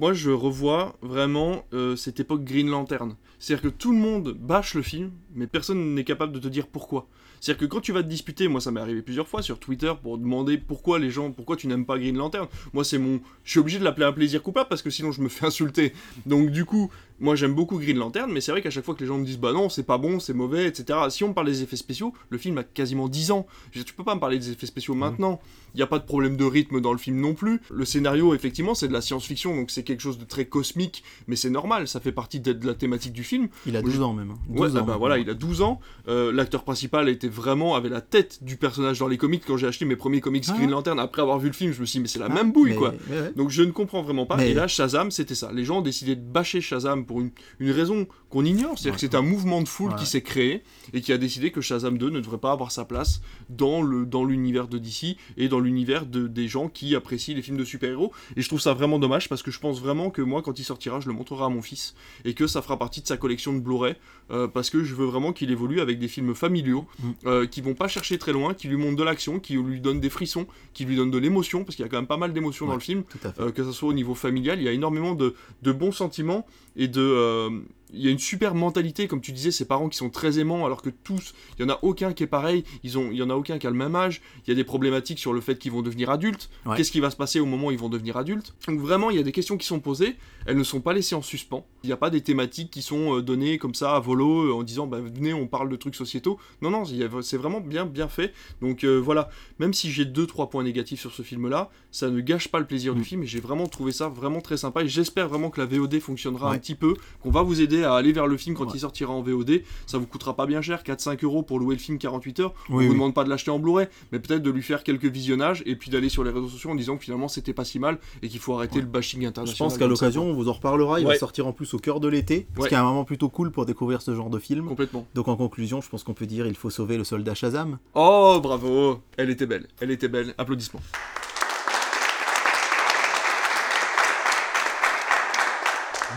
moi, 0.00 0.14
je 0.14 0.30
revois 0.30 0.96
vraiment 1.02 1.66
euh, 1.74 1.96
cette 1.96 2.18
époque 2.18 2.44
Green 2.44 2.70
Lantern. 2.70 3.14
C'est-à-dire 3.38 3.70
que 3.70 3.76
tout 3.76 3.92
le 3.92 3.98
monde 3.98 4.30
bâche 4.30 4.72
le 4.72 4.80
film, 4.80 5.10
mais 5.34 5.46
personne 5.46 5.94
n'est 5.94 6.04
capable 6.04 6.32
de 6.32 6.38
te 6.38 6.48
dire 6.48 6.66
pourquoi. 6.66 7.08
C'est-à-dire 7.42 7.60
que 7.60 7.66
quand 7.66 7.80
tu 7.80 7.92
vas 7.92 8.02
te 8.02 8.08
disputer, 8.08 8.46
moi 8.48 8.60
ça 8.60 8.70
m'est 8.70 8.80
arrivé 8.80 9.02
plusieurs 9.02 9.26
fois 9.26 9.42
sur 9.42 9.58
Twitter 9.58 9.92
pour 10.00 10.16
demander 10.16 10.58
pourquoi 10.58 11.00
les 11.00 11.10
gens, 11.10 11.32
pourquoi 11.32 11.56
tu 11.56 11.66
n'aimes 11.66 11.84
pas 11.84 11.98
Green 11.98 12.16
Lantern. 12.16 12.46
Moi 12.72 12.84
c'est 12.84 12.98
mon, 12.98 13.20
je 13.42 13.50
suis 13.50 13.58
obligé 13.58 13.80
de 13.80 13.84
l'appeler 13.84 14.06
un 14.06 14.12
plaisir 14.12 14.42
coupable 14.44 14.68
parce 14.68 14.80
que 14.80 14.90
sinon 14.90 15.10
je 15.10 15.20
me 15.20 15.28
fais 15.28 15.44
insulter. 15.44 15.92
Donc 16.24 16.50
du 16.50 16.64
coup, 16.64 16.90
moi 17.22 17.36
j'aime 17.36 17.54
beaucoup 17.54 17.78
Green 17.78 17.96
Lantern, 17.96 18.30
mais 18.30 18.40
c'est 18.40 18.52
vrai 18.52 18.60
qu'à 18.60 18.70
chaque 18.70 18.84
fois 18.84 18.94
que 18.94 19.00
les 19.00 19.06
gens 19.06 19.16
me 19.16 19.24
disent 19.24 19.38
bah 19.38 19.52
non 19.52 19.68
c'est 19.68 19.84
pas 19.84 19.96
bon, 19.96 20.20
c'est 20.20 20.34
mauvais, 20.34 20.66
etc. 20.66 20.98
Si 21.08 21.24
on 21.24 21.28
me 21.28 21.34
parle 21.34 21.46
des 21.46 21.62
effets 21.62 21.76
spéciaux, 21.76 22.12
le 22.28 22.36
film 22.36 22.58
a 22.58 22.64
quasiment 22.64 23.08
10 23.08 23.30
ans. 23.30 23.46
Tu 23.70 23.84
peux 23.94 24.04
pas 24.04 24.14
me 24.14 24.20
parler 24.20 24.38
des 24.38 24.50
effets 24.50 24.66
spéciaux 24.66 24.94
mmh. 24.94 24.98
maintenant. 24.98 25.40
Il 25.74 25.78
n'y 25.78 25.82
a 25.82 25.86
pas 25.86 25.98
de 25.98 26.04
problème 26.04 26.36
de 26.36 26.44
rythme 26.44 26.80
dans 26.80 26.92
le 26.92 26.98
film 26.98 27.18
non 27.18 27.34
plus. 27.34 27.60
Le 27.70 27.84
scénario, 27.84 28.34
effectivement, 28.34 28.74
c'est 28.74 28.88
de 28.88 28.92
la 28.92 29.00
science-fiction, 29.00 29.56
donc 29.56 29.70
c'est 29.70 29.84
quelque 29.84 30.00
chose 30.00 30.18
de 30.18 30.24
très 30.24 30.44
cosmique, 30.44 31.02
mais 31.28 31.36
c'est 31.36 31.48
normal, 31.48 31.88
ça 31.88 32.00
fait 32.00 32.12
partie 32.12 32.40
de, 32.40 32.56
la 32.66 32.74
thématique 32.74 33.12
du 33.12 33.24
film. 33.24 33.48
Il 33.66 33.76
a 33.76 33.82
12 33.82 34.02
ans 34.02 34.12
même. 34.12 34.34
12 34.50 34.76
ans, 34.76 34.84
bah, 34.84 34.96
voilà, 34.98 35.18
il 35.18 35.30
a 35.30 35.34
12 35.34 35.62
ans. 35.62 35.80
Euh, 36.08 36.32
l'acteur 36.32 36.64
principal 36.64 37.08
était 37.08 37.28
vraiment, 37.28 37.74
avait 37.74 37.88
la 37.88 38.00
tête 38.00 38.44
du 38.44 38.56
personnage 38.56 38.98
dans 38.98 39.08
les 39.08 39.16
comics. 39.16 39.42
Quand 39.46 39.56
j'ai 39.56 39.66
acheté 39.66 39.84
mes 39.84 39.96
premiers 39.96 40.20
comics 40.20 40.44
ah. 40.48 40.52
Green 40.56 40.70
Lantern, 40.70 40.98
après 40.98 41.22
avoir 41.22 41.38
vu 41.38 41.48
le 41.48 41.54
film, 41.54 41.72
je 41.72 41.80
me 41.80 41.86
suis 41.86 41.98
dit, 41.98 42.02
mais 42.02 42.08
c'est 42.08 42.18
la 42.18 42.26
ah, 42.26 42.34
même 42.34 42.52
bouille, 42.52 42.74
quoi. 42.74 42.92
Donc 43.36 43.50
je 43.50 43.62
ne 43.62 43.70
comprends 43.70 44.02
vraiment 44.02 44.26
pas. 44.26 44.44
Et 44.44 44.54
là, 44.54 44.66
Shazam, 44.66 45.10
c'était 45.10 45.34
ça. 45.34 45.52
Les 45.52 45.64
gens 45.64 45.78
ont 45.78 45.82
décidé 45.82 46.16
de 46.16 46.22
bâcher 46.22 46.60
Shazam 46.60 47.06
pour 47.06 47.11
une, 47.20 47.30
une 47.60 47.70
raison 47.70 48.06
qu'on 48.30 48.44
ignore. 48.44 48.78
C'est-à-dire 48.78 48.94
que 48.94 49.00
c'est 49.00 49.14
un 49.14 49.22
mouvement 49.22 49.62
de 49.62 49.68
foule 49.68 49.94
qui 49.96 50.06
s'est 50.06 50.22
créé 50.22 50.62
et 50.92 51.00
qui 51.00 51.12
a 51.12 51.18
décidé 51.18 51.50
que 51.50 51.60
Shazam 51.60 51.98
2 51.98 52.10
ne 52.10 52.20
devrait 52.20 52.38
pas 52.38 52.52
avoir 52.52 52.72
sa 52.72 52.84
place 52.84 53.20
dans 53.48 53.82
l'univers 53.82 54.68
dans 54.68 54.76
de 54.76 54.78
DC 54.78 55.16
et 55.36 55.48
dans 55.48 55.60
l'univers 55.60 56.06
de, 56.06 56.26
des 56.26 56.48
gens 56.48 56.68
qui 56.68 56.94
apprécient 56.96 57.34
les 57.34 57.42
films 57.42 57.56
de 57.58 57.64
super-héros. 57.64 58.12
Et 58.36 58.42
je 58.42 58.48
trouve 58.48 58.60
ça 58.60 58.74
vraiment 58.74 58.98
dommage 58.98 59.28
parce 59.28 59.42
que 59.42 59.50
je 59.50 59.58
pense 59.58 59.80
vraiment 59.80 60.10
que 60.10 60.22
moi, 60.22 60.42
quand 60.42 60.58
il 60.58 60.64
sortira, 60.64 61.00
je 61.00 61.08
le 61.08 61.14
montrerai 61.14 61.44
à 61.44 61.48
mon 61.48 61.62
fils 61.62 61.94
et 62.24 62.34
que 62.34 62.46
ça 62.46 62.62
fera 62.62 62.78
partie 62.78 63.02
de 63.02 63.06
sa 63.06 63.16
collection 63.16 63.52
de 63.52 63.60
Blu-ray 63.60 63.94
euh, 64.30 64.48
parce 64.48 64.70
que 64.70 64.82
je 64.82 64.94
veux 64.94 65.06
vraiment 65.06 65.32
qu'il 65.32 65.50
évolue 65.50 65.80
avec 65.80 65.98
des 65.98 66.08
films 66.08 66.34
familiaux 66.34 66.86
mm. 66.98 67.10
euh, 67.26 67.46
qui 67.46 67.60
vont 67.60 67.74
pas 67.74 67.88
chercher 67.88 68.18
très 68.18 68.32
loin, 68.32 68.54
qui 68.54 68.68
lui 68.68 68.76
montrent 68.76 68.96
de 68.96 69.02
l'action, 69.02 69.38
qui 69.40 69.54
lui 69.54 69.80
donnent 69.80 70.00
des 70.00 70.10
frissons, 70.10 70.46
qui 70.72 70.84
lui 70.84 70.96
donnent 70.96 71.10
de 71.10 71.18
l'émotion 71.18 71.64
parce 71.64 71.76
qu'il 71.76 71.84
y 71.84 71.86
a 71.86 71.90
quand 71.90 71.98
même 71.98 72.06
pas 72.06 72.16
mal 72.16 72.32
d'émotions 72.32 72.66
dans 72.66 72.74
le 72.74 72.80
film, 72.80 73.02
euh, 73.38 73.50
que 73.50 73.64
ce 73.64 73.72
soit 73.72 73.88
au 73.88 73.92
niveau 73.92 74.14
familial, 74.14 74.58
il 74.58 74.64
y 74.64 74.68
a 74.68 74.72
énormément 74.72 75.14
de, 75.14 75.34
de 75.62 75.72
bons 75.72 75.92
sentiments 75.92 76.46
et 76.76 76.88
de 76.88 77.64
il 77.92 78.02
y 78.02 78.08
a 78.08 78.10
une 78.10 78.18
super 78.18 78.54
mentalité, 78.54 79.08
comme 79.08 79.20
tu 79.20 79.32
disais, 79.32 79.50
ces 79.50 79.64
parents 79.64 79.88
qui 79.88 79.96
sont 79.96 80.10
très 80.10 80.38
aimants, 80.38 80.64
alors 80.66 80.82
que 80.82 80.90
tous, 80.90 81.34
il 81.58 81.62
y 81.62 81.64
en 81.64 81.68
a 81.68 81.78
aucun 81.82 82.12
qui 82.12 82.22
est 82.22 82.28
pareil, 82.28 82.64
ils 82.82 82.98
ont, 82.98 83.10
il 83.10 83.18
y 83.18 83.22
en 83.22 83.30
a 83.30 83.34
aucun 83.34 83.58
qui 83.58 83.66
a 83.66 83.70
le 83.70 83.76
même 83.76 83.94
âge, 83.94 84.22
il 84.46 84.50
y 84.50 84.52
a 84.52 84.54
des 84.54 84.64
problématiques 84.64 85.18
sur 85.18 85.32
le 85.32 85.40
fait 85.40 85.58
qu'ils 85.58 85.72
vont 85.72 85.82
devenir 85.82 86.10
adultes, 86.10 86.50
qu'est-ce 86.76 86.92
qui 86.92 87.00
va 87.00 87.10
se 87.10 87.16
passer 87.16 87.40
au 87.40 87.46
moment 87.46 87.68
où 87.68 87.70
ils 87.70 87.78
vont 87.78 87.88
devenir 87.88 88.16
adultes. 88.16 88.54
Donc 88.66 88.80
vraiment, 88.80 89.10
il 89.10 89.16
y 89.16 89.20
a 89.20 89.22
des 89.22 89.32
questions 89.32 89.56
qui 89.56 89.66
sont 89.66 89.80
posées, 89.80 90.16
elles 90.46 90.56
ne 90.56 90.64
sont 90.64 90.80
pas 90.80 90.92
laissées 90.92 91.14
en 91.14 91.22
suspens, 91.22 91.66
il 91.82 91.88
n'y 91.88 91.92
a 91.92 91.96
pas 91.96 92.10
des 92.10 92.20
thématiques 92.20 92.70
qui 92.70 92.82
sont 92.82 93.18
euh, 93.18 93.22
données 93.22 93.58
comme 93.58 93.74
ça 93.74 93.94
à 93.94 94.00
volo, 94.00 94.48
euh, 94.48 94.52
en 94.52 94.62
disant, 94.62 94.86
bah, 94.86 95.00
venez, 95.00 95.32
on 95.32 95.46
parle 95.46 95.68
de 95.68 95.76
trucs 95.76 95.94
sociétaux. 95.94 96.38
Non, 96.60 96.70
non, 96.70 96.84
c'est 97.22 97.36
vraiment 97.36 97.60
bien, 97.60 97.86
bien 97.86 98.08
fait. 98.08 98.32
Donc 98.60 98.84
euh, 98.84 98.96
voilà, 98.98 99.30
même 99.58 99.74
si 99.74 99.90
j'ai 99.90 100.04
deux, 100.04 100.26
trois 100.26 100.50
points 100.50 100.64
négatifs 100.64 101.00
sur 101.00 101.12
ce 101.12 101.22
film-là, 101.22 101.70
ça 101.90 102.10
ne 102.10 102.20
gâche 102.20 102.48
pas 102.48 102.58
le 102.58 102.66
plaisir 102.66 102.94
du 102.94 103.00
mm. 103.00 103.04
film, 103.04 103.22
et 103.22 103.26
j'ai 103.26 103.40
vraiment 103.40 103.66
trouvé 103.66 103.92
ça 103.92 104.08
vraiment 104.08 104.40
très 104.40 104.56
sympa, 104.56 104.82
et 104.82 104.88
j'espère 104.88 105.28
vraiment 105.28 105.50
que 105.50 105.60
la 105.60 105.66
VOD 105.66 106.00
fonctionnera 106.00 106.52
un 106.52 106.58
petit 106.58 106.74
peu, 106.74 106.94
qu'on 107.22 107.30
va 107.30 107.42
vous 107.42 107.60
aider 107.60 107.81
à 107.84 107.94
aller 107.94 108.12
vers 108.12 108.26
le 108.26 108.36
film 108.36 108.56
quand 108.56 108.72
il 108.74 108.80
sortira 108.80 109.12
en 109.12 109.22
VOD. 109.22 109.62
Ça 109.86 109.98
vous 109.98 110.06
coûtera 110.06 110.34
pas 110.34 110.46
bien 110.46 110.60
cher, 110.60 110.82
4-5 110.82 111.24
euros 111.24 111.42
pour 111.42 111.58
louer 111.58 111.74
le 111.74 111.80
film 111.80 111.98
48 111.98 112.40
heures. 112.40 112.54
on 112.68 112.78
vous 112.78 112.92
demande 112.92 113.14
pas 113.14 113.24
de 113.24 113.30
l'acheter 113.30 113.50
en 113.50 113.58
Blu-ray, 113.58 113.88
mais 114.10 114.18
peut-être 114.18 114.42
de 114.42 114.50
lui 114.50 114.62
faire 114.62 114.84
quelques 114.84 115.06
visionnages 115.06 115.62
et 115.66 115.76
puis 115.76 115.90
d'aller 115.90 116.08
sur 116.08 116.24
les 116.24 116.30
réseaux 116.30 116.48
sociaux 116.48 116.70
en 116.70 116.74
disant 116.74 116.96
que 116.96 117.04
finalement 117.04 117.28
c'était 117.28 117.52
pas 117.52 117.64
si 117.64 117.78
mal 117.78 117.98
et 118.22 118.28
qu'il 118.28 118.40
faut 118.40 118.54
arrêter 118.54 118.80
le 118.80 118.86
bashing 118.86 119.26
international. 119.26 119.56
Je 119.56 119.58
pense 119.58 119.78
qu'à 119.78 119.86
l'occasion, 119.86 120.24
on 120.24 120.34
vous 120.34 120.48
en 120.48 120.52
reparlera. 120.52 121.00
Il 121.00 121.06
va 121.06 121.16
sortir 121.16 121.46
en 121.46 121.52
plus 121.52 121.72
au 121.74 121.78
cœur 121.78 122.00
de 122.00 122.08
l'été, 122.08 122.46
ce 122.60 122.68
qui 122.68 122.74
est 122.74 122.78
un 122.78 122.84
moment 122.84 123.04
plutôt 123.04 123.28
cool 123.28 123.50
pour 123.50 123.66
découvrir 123.66 124.02
ce 124.02 124.14
genre 124.14 124.30
de 124.30 124.38
film. 124.38 124.68
Complètement. 124.68 125.06
Donc 125.14 125.28
en 125.28 125.36
conclusion, 125.36 125.80
je 125.80 125.88
pense 125.88 126.04
qu'on 126.04 126.14
peut 126.14 126.26
dire 126.26 126.46
il 126.46 126.56
faut 126.56 126.70
sauver 126.70 126.96
le 126.96 127.04
soldat 127.04 127.34
Shazam. 127.34 127.78
Oh 127.94 128.40
bravo, 128.42 129.00
elle 129.16 129.30
était 129.30 129.46
belle, 129.46 129.66
elle 129.80 129.90
était 129.90 130.08
belle. 130.08 130.34
Applaudissements. 130.38 130.80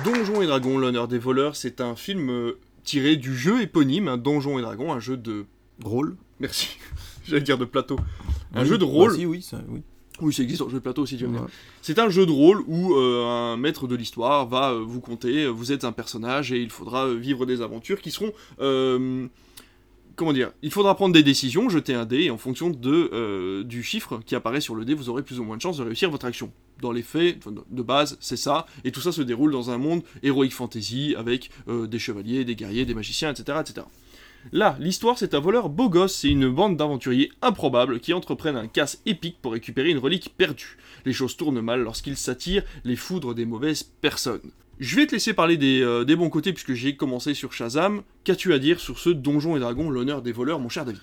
Donjons 0.03 0.41
et 0.41 0.47
Dragons, 0.47 0.77
l'honneur 0.77 1.07
des 1.07 1.17
voleurs, 1.17 1.55
c'est 1.55 1.81
un 1.81 1.95
film 1.95 2.29
euh, 2.29 2.59
tiré 2.83 3.15
du 3.15 3.35
jeu 3.35 3.61
éponyme, 3.61 4.07
un 4.07 4.17
Donjons 4.17 4.59
et 4.59 4.61
Dragons, 4.61 4.91
un 4.91 4.99
jeu 4.99 5.17
de 5.17 5.45
rôle. 5.83 6.15
Merci. 6.39 6.77
J'allais 7.25 7.41
dire 7.41 7.57
de 7.57 7.65
plateau. 7.65 7.97
Un 8.53 8.65
jeu 8.65 8.77
de 8.77 8.83
rôle. 8.83 9.17
Bah, 9.17 9.23
oui, 9.25 9.41
ça, 9.41 9.61
oui. 9.69 9.81
Oui, 10.21 10.33
ça 10.33 10.43
existe 10.43 10.61
en 10.61 10.69
jeu 10.69 10.77
de 10.77 10.83
plateau 10.83 11.01
aussi, 11.01 11.17
tu 11.17 11.25
veux 11.25 11.39
C'est 11.81 11.99
un 11.99 12.09
jeu 12.09 12.25
de 12.25 12.31
rôle 12.31 12.63
où 12.67 12.95
euh, 12.95 13.25
un 13.25 13.57
maître 13.57 13.85
de 13.85 13.95
l'histoire 13.95 14.47
va 14.47 14.71
euh, 14.71 14.79
vous 14.79 15.01
conter, 15.01 15.45
vous 15.47 15.73
êtes 15.73 15.83
un 15.83 15.91
personnage 15.91 16.53
et 16.53 16.61
il 16.61 16.69
faudra 16.69 17.13
vivre 17.13 17.45
des 17.45 17.61
aventures 17.61 18.01
qui 18.01 18.11
seront 18.11 18.31
comment 20.15 20.33
dire, 20.33 20.51
il 20.61 20.71
faudra 20.71 20.95
prendre 20.95 21.13
des 21.13 21.23
décisions, 21.23 21.69
jeter 21.69 21.93
un 21.93 22.05
dé, 22.05 22.23
et 22.23 22.31
en 22.31 22.37
fonction 22.37 22.71
euh, 22.85 23.63
du 23.63 23.83
chiffre 23.83 24.19
qui 24.25 24.35
apparaît 24.35 24.61
sur 24.61 24.75
le 24.75 24.85
dé, 24.85 24.93
vous 24.93 25.09
aurez 25.09 25.23
plus 25.23 25.39
ou 25.39 25.43
moins 25.43 25.57
de 25.57 25.61
chances 25.61 25.77
de 25.77 25.83
réussir 25.83 26.09
votre 26.09 26.25
action. 26.25 26.51
Dans 26.81 26.91
les 26.91 27.03
faits, 27.03 27.39
de 27.71 27.81
base, 27.81 28.17
c'est 28.19 28.37
ça, 28.37 28.65
et 28.83 28.91
tout 28.91 29.01
ça 29.01 29.11
se 29.11 29.21
déroule 29.21 29.51
dans 29.51 29.71
un 29.71 29.77
monde 29.77 30.03
héroïque 30.23 30.53
fantasy, 30.53 31.15
avec 31.17 31.49
euh, 31.67 31.87
des 31.87 31.99
chevaliers, 31.99 32.45
des 32.45 32.55
guerriers, 32.55 32.85
des 32.85 32.93
magiciens, 32.93 33.31
etc. 33.31 33.59
etc. 33.61 33.85
Là, 34.51 34.77
l'histoire, 34.79 35.17
c'est 35.17 35.33
un 35.33 35.39
voleur 35.39 35.69
beau 35.69 35.89
gosse 35.89 36.23
et 36.23 36.29
une 36.29 36.49
bande 36.49 36.77
d'aventuriers 36.77 37.31
improbables 37.41 37.99
qui 37.99 38.13
entreprennent 38.13 38.57
un 38.57 38.67
casse 38.67 39.01
épique 39.05 39.39
pour 39.41 39.53
récupérer 39.53 39.89
une 39.89 39.97
relique 39.97 40.35
perdue. 40.37 40.77
Les 41.03 41.13
choses 41.13 41.35
tournent 41.35 41.61
mal 41.61 41.81
lorsqu'ils 41.81 42.17
s'attirent 42.17 42.63
les 42.83 42.95
foudres 42.95 43.33
des 43.33 43.45
mauvaises 43.45 43.83
personnes. 43.83 44.51
Je 44.79 44.95
vais 44.95 45.07
te 45.07 45.13
laisser 45.13 45.33
parler 45.33 45.57
euh, 45.81 46.03
des, 46.03 46.15
bons 46.15 46.29
côtés 46.29 46.51
puisque 46.51 46.73
j'ai 46.73 46.95
commencé 46.95 47.33
sur 47.33 47.53
Shazam. 47.53 48.03
Qu'as-tu 48.23 48.53
à 48.53 48.59
dire 48.59 48.79
sur 48.79 48.99
ce 48.99 49.09
Donjon 49.09 49.55
et 49.55 49.59
Dragon, 49.59 49.89
l'honneur 49.89 50.21
des 50.21 50.31
voleurs, 50.31 50.59
mon 50.59 50.69
cher 50.69 50.85
David? 50.85 51.01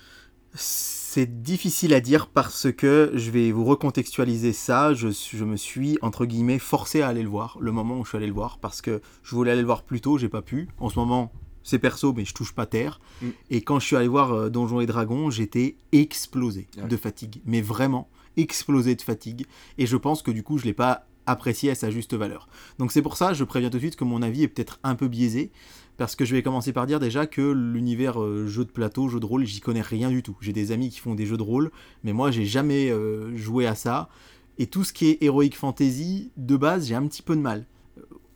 C'est 0.53 1.41
difficile 1.41 1.93
à 1.93 1.99
dire 1.99 2.27
parce 2.27 2.71
que 2.71 3.11
je 3.15 3.31
vais 3.31 3.51
vous 3.51 3.65
recontextualiser 3.65 4.53
ça. 4.53 4.93
Je, 4.93 5.07
je, 5.09 5.43
me 5.43 5.57
suis, 5.57 5.97
entre 6.01 6.25
guillemets, 6.25 6.59
forcé 6.59 7.01
à 7.01 7.07
aller 7.07 7.23
le 7.23 7.29
voir, 7.29 7.57
le 7.59 7.71
moment 7.71 7.99
où 7.99 8.03
je 8.03 8.09
suis 8.09 8.17
allé 8.17 8.27
le 8.27 8.33
voir, 8.33 8.59
parce 8.59 8.81
que 8.81 9.01
je 9.23 9.35
voulais 9.35 9.51
aller 9.51 9.61
le 9.61 9.67
voir 9.67 9.83
plus 9.83 10.01
tôt, 10.01 10.17
j'ai 10.17 10.29
pas 10.29 10.43
pu. 10.43 10.67
En 10.77 10.89
ce 10.89 10.99
moment, 10.99 11.31
c'est 11.63 11.79
perso, 11.79 12.13
mais 12.13 12.25
je 12.25 12.33
touche 12.33 12.53
pas 12.53 12.67
terre. 12.67 12.99
Mm. 13.21 13.27
Et 13.49 13.61
quand 13.61 13.79
je 13.79 13.87
suis 13.87 13.95
allé 13.95 14.07
voir 14.07 14.33
euh, 14.33 14.49
Donjons 14.49 14.81
et 14.81 14.85
Dragons, 14.85 15.31
j'étais 15.31 15.77
explosé 15.91 16.67
de 16.77 16.97
fatigue. 16.97 17.41
Mais 17.45 17.61
vraiment 17.61 18.09
explosé 18.37 18.95
de 18.95 19.01
fatigue. 19.01 19.45
Et 19.77 19.85
je 19.85 19.97
pense 19.97 20.21
que 20.21 20.31
du 20.31 20.43
coup, 20.43 20.57
je 20.57 20.65
l'ai 20.65 20.73
pas 20.73 21.07
apprécié 21.25 21.71
à 21.71 21.75
sa 21.75 21.89
juste 21.89 22.13
valeur. 22.13 22.47
Donc 22.79 22.91
c'est 22.91 23.01
pour 23.01 23.17
ça, 23.17 23.33
je 23.33 23.43
préviens 23.43 23.69
tout 23.69 23.77
de 23.77 23.81
suite 23.81 23.95
que 23.95 24.03
mon 24.03 24.21
avis 24.21 24.43
est 24.43 24.47
peut-être 24.47 24.79
un 24.83 24.95
peu 24.95 25.07
biaisé. 25.07 25.51
Parce 25.95 26.15
que 26.15 26.25
je 26.25 26.33
vais 26.33 26.41
commencer 26.41 26.73
par 26.73 26.87
dire 26.87 26.99
déjà 26.99 27.27
que 27.27 27.51
l'univers 27.51 28.19
euh, 28.19 28.47
jeu 28.47 28.65
de 28.65 28.71
plateau, 28.71 29.09
jeu 29.09 29.19
de 29.19 29.25
rôle, 29.25 29.45
j'y 29.45 29.59
connais 29.59 29.81
rien 29.81 30.09
du 30.09 30.23
tout. 30.23 30.35
J'ai 30.41 30.51
des 30.51 30.71
amis 30.71 30.89
qui 30.89 30.99
font 30.99 31.13
des 31.13 31.27
jeux 31.27 31.37
de 31.37 31.43
rôle, 31.43 31.71
mais 32.03 32.13
moi 32.13 32.31
j'ai 32.31 32.45
jamais 32.45 32.89
euh, 32.89 33.35
joué 33.37 33.67
à 33.67 33.75
ça. 33.75 34.09
Et 34.57 34.65
tout 34.65 34.83
ce 34.83 34.91
qui 34.91 35.09
est 35.09 35.23
Heroic 35.23 35.51
Fantasy, 35.53 36.31
de 36.35 36.57
base, 36.57 36.87
j'ai 36.87 36.95
un 36.95 37.05
petit 37.05 37.21
peu 37.21 37.35
de 37.35 37.41
mal 37.41 37.65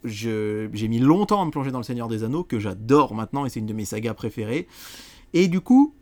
j'ai 0.08 0.88
mis 0.88 1.00
longtemps 1.00 1.42
à 1.42 1.46
me 1.46 1.52
plonger 1.52 1.72
dans 1.72 1.80
le 1.80 1.84
Seigneur 1.84 2.08
des 2.08 2.24
Anneaux, 2.24 2.44
que 2.44 2.60
j'adore 2.60 3.14
maintenant, 3.14 3.46
et 3.46 3.50
c'est 3.50 3.60
une 3.60 3.66
de 3.66 3.74
mes 3.74 3.86
sagas 3.86 4.14
préférées. 4.14 4.68
Et 5.34 5.48
du 5.48 5.62
coup, 5.62 5.94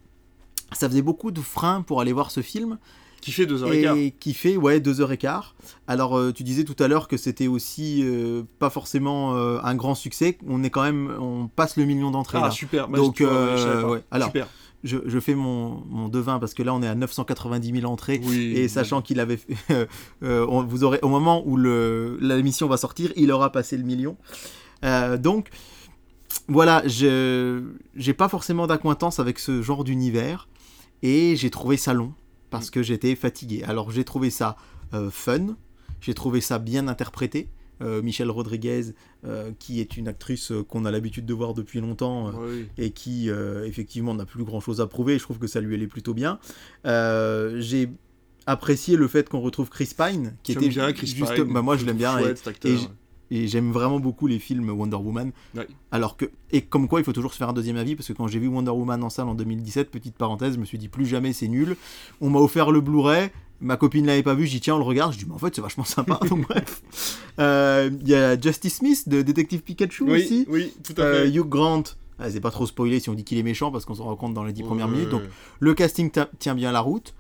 ça 0.72 0.88
faisait 0.90 1.02
beaucoup 1.02 1.32
de 1.32 1.42
freins 1.42 1.82
pour 1.82 2.02
aller 2.02 2.14
voir 2.14 2.32
ce 2.32 2.42
film. 2.42 2.78
Qui 3.26 3.32
fait 3.32 3.46
2h15. 3.46 3.98
Et 3.98 4.12
qui 4.12 4.34
fait, 4.34 4.56
ouais, 4.56 4.80
2h15. 4.80 5.54
Alors, 5.88 6.18
euh, 6.18 6.32
tu 6.32 6.44
disais 6.44 6.64
tout 6.64 6.76
à 6.82 6.88
l'heure 6.88 7.08
que 7.08 7.18
c'était 7.18 7.48
aussi 7.48 8.02
euh, 8.04 8.44
pas 8.60 8.70
forcément 8.70 9.36
euh, 9.36 9.58
un 9.64 9.74
grand 9.74 9.96
succès. 9.96 10.38
On 10.48 10.64
est 10.64 10.70
quand 10.70 10.84
même, 10.84 11.12
on 11.20 11.48
passe 11.48 11.76
le 11.76 11.86
million 11.86 12.12
d'entrées. 12.12 12.40
Ah, 12.42 12.52
super. 12.52 12.88
Donc, 12.88 13.22
ouais. 13.22 14.04
Alors, 14.12 14.28
super 14.28 14.48
je, 14.86 15.20
fais 15.20 15.36
mon, 15.36 16.10
devin 16.10 16.40
parce 16.40 16.54
que 16.54 16.64
là 16.64 16.74
on 16.74 16.82
est 16.84 16.88
à 16.88 16.96
990 16.96 17.82
000 17.82 17.92
entrées 17.92 18.22
et 18.54 18.68
sachant 18.68 19.02
qu'il 19.02 19.20
avait 19.20 19.38
fait, 19.38 19.56
euh, 20.24 20.46
vous 20.46 20.84
aurez 20.84 21.00
au 21.02 21.10
moment 21.10 21.44
où 21.46 21.58
l'émission 21.58 22.68
va 22.68 22.78
sortir 22.78 23.12
il 23.16 23.32
aura 23.32 23.52
passé 23.52 23.78
le 23.78 23.84
million 23.84 24.16
euh, 24.84 25.18
donc 25.18 25.50
voilà 26.48 26.84
je 26.86 27.64
j'ai 27.96 28.14
pas 28.14 28.30
forcément 28.30 28.68
d'acquaintance 28.68 29.20
avec 29.20 29.40
ce 29.40 29.62
genre 29.62 29.84
d'univers 29.84 30.48
et 31.02 31.36
j'ai 31.36 31.50
trouvé 31.50 31.78
ça 31.78 31.94
long 31.94 32.14
parce 32.58 32.70
que 32.70 32.84
j'étais 32.84 33.16
fatigué 33.16 33.64
alors 33.64 33.92
j'ai 33.92 34.04
trouvé 34.04 34.30
ça 34.30 34.56
euh, 34.94 35.10
fun 35.10 35.56
j'ai 36.02 36.14
trouvé 36.14 36.42
ça 36.42 36.60
bien 36.60 36.88
interprété 36.88 37.50
euh, 37.82 38.02
Michelle 38.02 38.32
Rodriguez, 38.32 38.94
euh, 39.26 39.52
qui 39.60 39.82
est 39.82 39.98
une 39.98 40.08
actrice 40.08 40.54
qu'on 40.70 40.86
a 40.86 40.92
l'habitude 40.92 41.26
de 41.26 41.34
voir 41.34 41.54
depuis 41.54 41.82
longtemps 41.82 42.32
et 42.78 42.92
qui 42.92 43.30
effectivement 43.66 44.14
n'a 44.14 44.26
plus 44.26 44.46
grand 44.46 44.62
chose 44.62 44.80
à 44.80 44.88
prouver. 44.88 45.20
Je 45.20 45.24
trouve 45.24 45.40
que 45.40 45.48
ça 45.48 45.60
lui 45.60 45.76
allait 45.76 45.88
plutôt 45.88 46.14
bien. 46.14 46.40
J'ai 46.86 47.90
apprécié 48.46 48.96
le 48.96 49.10
fait 49.10 49.28
qu'on 49.28 49.42
retrouve 49.42 49.70
Chris 49.70 49.92
Pine, 49.98 50.38
qui 50.44 50.54
était 50.54 50.70
bien 50.70 50.94
Chris 50.94 51.08
juste. 51.08 51.42
Bah, 51.42 51.62
moi, 51.62 51.76
je 51.76 51.86
l'aime 51.86 51.98
bien. 51.98 52.18
et, 52.20 52.34
j'aime 53.48 53.72
vraiment 53.72 54.00
beaucoup 54.00 54.28
les 54.28 54.40
films 54.40 54.70
Wonder 54.70 54.98
Woman. 54.98 55.32
Alors 55.92 56.18
que 56.18 56.26
et 56.52 56.62
comme 56.62 56.88
quoi, 56.88 57.00
il 57.00 57.04
faut 57.04 57.14
toujours 57.14 57.34
se 57.34 57.38
faire 57.38 57.50
un 57.50 57.54
deuxième 57.54 57.78
avis 57.78 57.96
parce 57.96 58.08
que 58.08 58.14
quand 58.14 58.28
j'ai 58.28 58.40
vu 58.40 58.48
Wonder 58.48 58.72
Woman 58.72 59.04
en 59.04 59.10
salle 59.10 59.28
en 59.28 59.36
2017, 59.36 59.92
petite 59.92 60.16
parenthèse, 60.16 60.56
je 60.56 60.60
me 60.60 60.66
suis 60.66 60.78
dit 60.78 60.88
plus 60.88 61.06
jamais 61.06 61.34
c'est 61.34 61.48
nul. 61.48 61.76
On 62.22 62.30
m'a 62.30 62.40
offert 62.40 62.72
le 62.72 62.82
Blu-ray. 62.82 63.30
Ma 63.62 63.78
copine 63.78 64.06
l'avait 64.06 64.22
pas 64.22 64.34
vu, 64.34 64.46
j'y 64.46 64.60
tiens, 64.60 64.76
on 64.76 64.80
le 64.80 64.84
regarde, 64.84 65.14
je 65.14 65.18
dis, 65.18 65.26
mais 65.26 65.34
en 65.34 65.38
fait, 65.38 65.56
c'est 65.56 65.62
vachement 65.62 65.86
sympa. 65.86 66.20
Donc, 66.30 66.42
bref. 66.42 66.82
Euh, 67.40 67.90
il 68.02 68.10
y 68.10 68.14
a 68.14 68.40
Justice 68.40 68.76
Smith 68.76 69.08
de 69.08 69.22
Détective 69.22 69.62
Pikachu 69.62 70.04
aussi. 70.12 70.46
Oui, 70.50 70.74
tout 70.84 70.92
à 70.94 70.96
fait. 70.96 71.02
Euh, 71.02 71.28
Hugh 71.28 71.48
Grant. 71.48 71.84
Ah, 72.20 72.30
c'est 72.30 72.42
pas 72.42 72.52
trop 72.52 72.66
spoilé 72.66 73.00
si 73.00 73.10
on 73.10 73.14
dit 73.14 73.24
qu'il 73.24 73.38
est 73.38 73.44
méchant 73.44 73.72
parce 73.72 73.86
qu'on 73.86 73.96
se 73.96 74.02
rend 74.02 74.16
compte 74.16 74.34
dans 74.34 74.44
les 74.44 74.54
dix 74.54 74.64
premières 74.64 74.88
minutes. 74.88 75.10
Donc, 75.10 75.24
le 75.60 75.74
casting 75.74 76.12
tient 76.38 76.56
bien 76.56 76.72
la 76.72 76.82
route. 76.82 77.14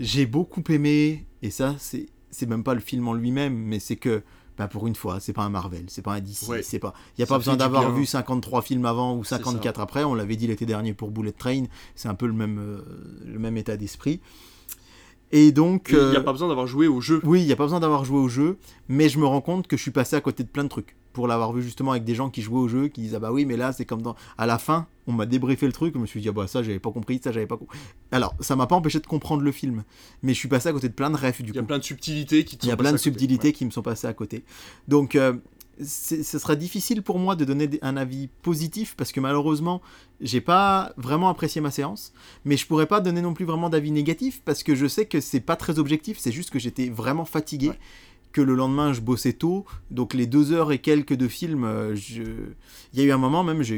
J'ai 0.00 0.26
beaucoup 0.26 0.62
aimé, 0.68 1.26
et 1.42 1.50
ça, 1.50 1.76
c'est 1.78 2.46
même 2.46 2.64
pas 2.64 2.74
le 2.74 2.80
film 2.80 3.06
en 3.08 3.14
lui-même, 3.14 3.54
mais 3.54 3.78
c'est 3.78 3.96
que 3.96 4.22
bah 4.58 4.68
pour 4.68 4.86
une 4.86 4.94
fois, 4.94 5.18
c'est 5.20 5.32
pas 5.32 5.42
un 5.42 5.48
Marvel, 5.48 5.84
c'est 5.88 6.02
pas 6.02 6.14
un 6.14 6.20
DC, 6.20 6.62
c'est 6.62 6.78
pas. 6.78 6.92
Il 7.16 7.20
y 7.20 7.24
a 7.24 7.26
pas 7.26 7.38
besoin 7.38 7.56
d'avoir 7.56 7.92
vu 7.92 8.04
53 8.04 8.62
films 8.62 8.84
avant 8.84 9.16
ou 9.16 9.24
54 9.24 9.80
après. 9.80 10.04
On 10.04 10.14
l'avait 10.14 10.36
dit 10.36 10.46
l'été 10.46 10.66
dernier 10.66 10.92
pour 10.92 11.10
Bullet 11.10 11.32
Train. 11.32 11.64
C'est 11.94 12.08
un 12.08 12.14
peu 12.14 12.26
le 12.26 12.32
même, 12.32 12.58
euh, 12.58 12.82
le 13.24 13.38
même 13.38 13.56
état 13.56 13.76
d'esprit. 13.76 14.20
Et 15.30 15.52
donc. 15.52 15.88
Il 15.90 15.96
n'y 15.96 16.16
a 16.16 16.20
euh, 16.20 16.20
pas 16.20 16.32
besoin 16.32 16.48
d'avoir 16.48 16.66
joué 16.66 16.86
au 16.86 17.00
jeu. 17.00 17.20
Oui, 17.24 17.40
il 17.40 17.46
n'y 17.46 17.52
a 17.52 17.56
pas 17.56 17.64
besoin 17.64 17.80
d'avoir 17.80 18.04
joué 18.04 18.18
au 18.18 18.28
jeu, 18.28 18.58
mais 18.88 19.08
je 19.08 19.18
me 19.18 19.26
rends 19.26 19.40
compte 19.40 19.66
que 19.66 19.76
je 19.76 19.82
suis 19.82 19.90
passé 19.90 20.16
à 20.16 20.20
côté 20.20 20.42
de 20.44 20.48
plein 20.48 20.64
de 20.64 20.68
trucs. 20.68 20.96
Pour 21.12 21.26
l'avoir 21.26 21.52
vu 21.52 21.62
justement 21.62 21.92
avec 21.92 22.04
des 22.04 22.14
gens 22.14 22.30
qui 22.30 22.42
jouaient 22.42 22.60
au 22.60 22.68
jeu, 22.68 22.88
qui 22.88 23.02
disaient 23.02 23.16
ah 23.16 23.20
bah 23.20 23.32
oui, 23.32 23.44
mais 23.44 23.56
là 23.56 23.72
c'est 23.72 23.84
comme 23.84 24.02
dans. 24.02 24.16
À 24.38 24.46
la 24.46 24.58
fin, 24.58 24.86
on 25.06 25.12
m'a 25.12 25.26
débriefé 25.26 25.66
le 25.66 25.72
truc, 25.72 25.94
je 25.94 25.98
me 25.98 26.06
suis 26.06 26.20
dit 26.20 26.28
ah 26.28 26.32
bah 26.32 26.46
ça 26.46 26.62
j'avais 26.62 26.78
pas 26.78 26.90
compris, 26.90 27.20
ça 27.22 27.32
j'avais 27.32 27.46
pas 27.46 27.56
compris. 27.56 27.78
Alors, 28.10 28.34
ça 28.40 28.56
m'a 28.56 28.66
pas 28.66 28.76
empêché 28.76 29.00
de 29.00 29.06
comprendre 29.06 29.42
le 29.42 29.52
film, 29.52 29.84
mais 30.22 30.34
je 30.34 30.38
suis 30.38 30.48
passé 30.48 30.68
à 30.68 30.72
côté 30.72 30.88
de 30.88 30.94
plein 30.94 31.10
de 31.10 31.16
refs 31.16 31.42
du 31.42 31.52
coup. 31.52 31.58
Il 31.58 31.60
y 31.60 31.64
a 31.64 31.66
plein 31.66 31.78
de 31.78 31.84
subtilités 31.84 32.44
qui 32.44 32.58
Il 32.62 32.68
y 32.68 32.72
a 32.72 32.76
plein 32.76 32.92
de 32.92 32.96
subtilités 32.96 33.52
qui 33.52 33.64
me 33.64 33.70
sont 33.70 33.82
passées 33.82 34.06
à 34.06 34.14
côté. 34.14 34.44
Donc. 34.88 35.16
Euh, 35.16 35.34
ce 35.84 36.38
sera 36.38 36.54
difficile 36.54 37.02
pour 37.02 37.18
moi 37.18 37.34
de 37.34 37.44
donner 37.44 37.68
un 37.82 37.96
avis 37.96 38.28
positif 38.42 38.94
parce 38.96 39.10
que 39.10 39.20
malheureusement 39.20 39.80
j'ai 40.20 40.40
pas 40.40 40.92
vraiment 40.96 41.28
apprécié 41.28 41.60
ma 41.60 41.70
séance 41.70 42.12
mais 42.44 42.56
je 42.56 42.66
pourrais 42.66 42.86
pas 42.86 43.00
donner 43.00 43.22
non 43.22 43.34
plus 43.34 43.44
vraiment 43.44 43.70
d'avis 43.70 43.90
négatif 43.90 44.42
parce 44.44 44.62
que 44.62 44.74
je 44.74 44.86
sais 44.86 45.06
que 45.06 45.20
c'est 45.20 45.40
pas 45.40 45.56
très 45.56 45.78
objectif 45.78 46.18
c'est 46.18 46.32
juste 46.32 46.50
que 46.50 46.58
j'étais 46.58 46.88
vraiment 46.88 47.24
fatigué 47.24 47.72
que 48.32 48.40
le 48.40 48.54
lendemain 48.54 48.92
je 48.92 49.00
bossais 49.00 49.32
tôt. 49.32 49.64
Donc 49.90 50.14
les 50.14 50.26
deux 50.26 50.52
heures 50.52 50.72
et 50.72 50.78
quelques 50.78 51.14
de 51.14 51.28
film 51.28 51.64
euh, 51.64 51.96
il 52.92 52.98
y 52.98 53.02
a 53.02 53.04
eu 53.04 53.12
un 53.12 53.18
moment 53.18 53.44
même 53.44 53.62
j'ai 53.62 53.76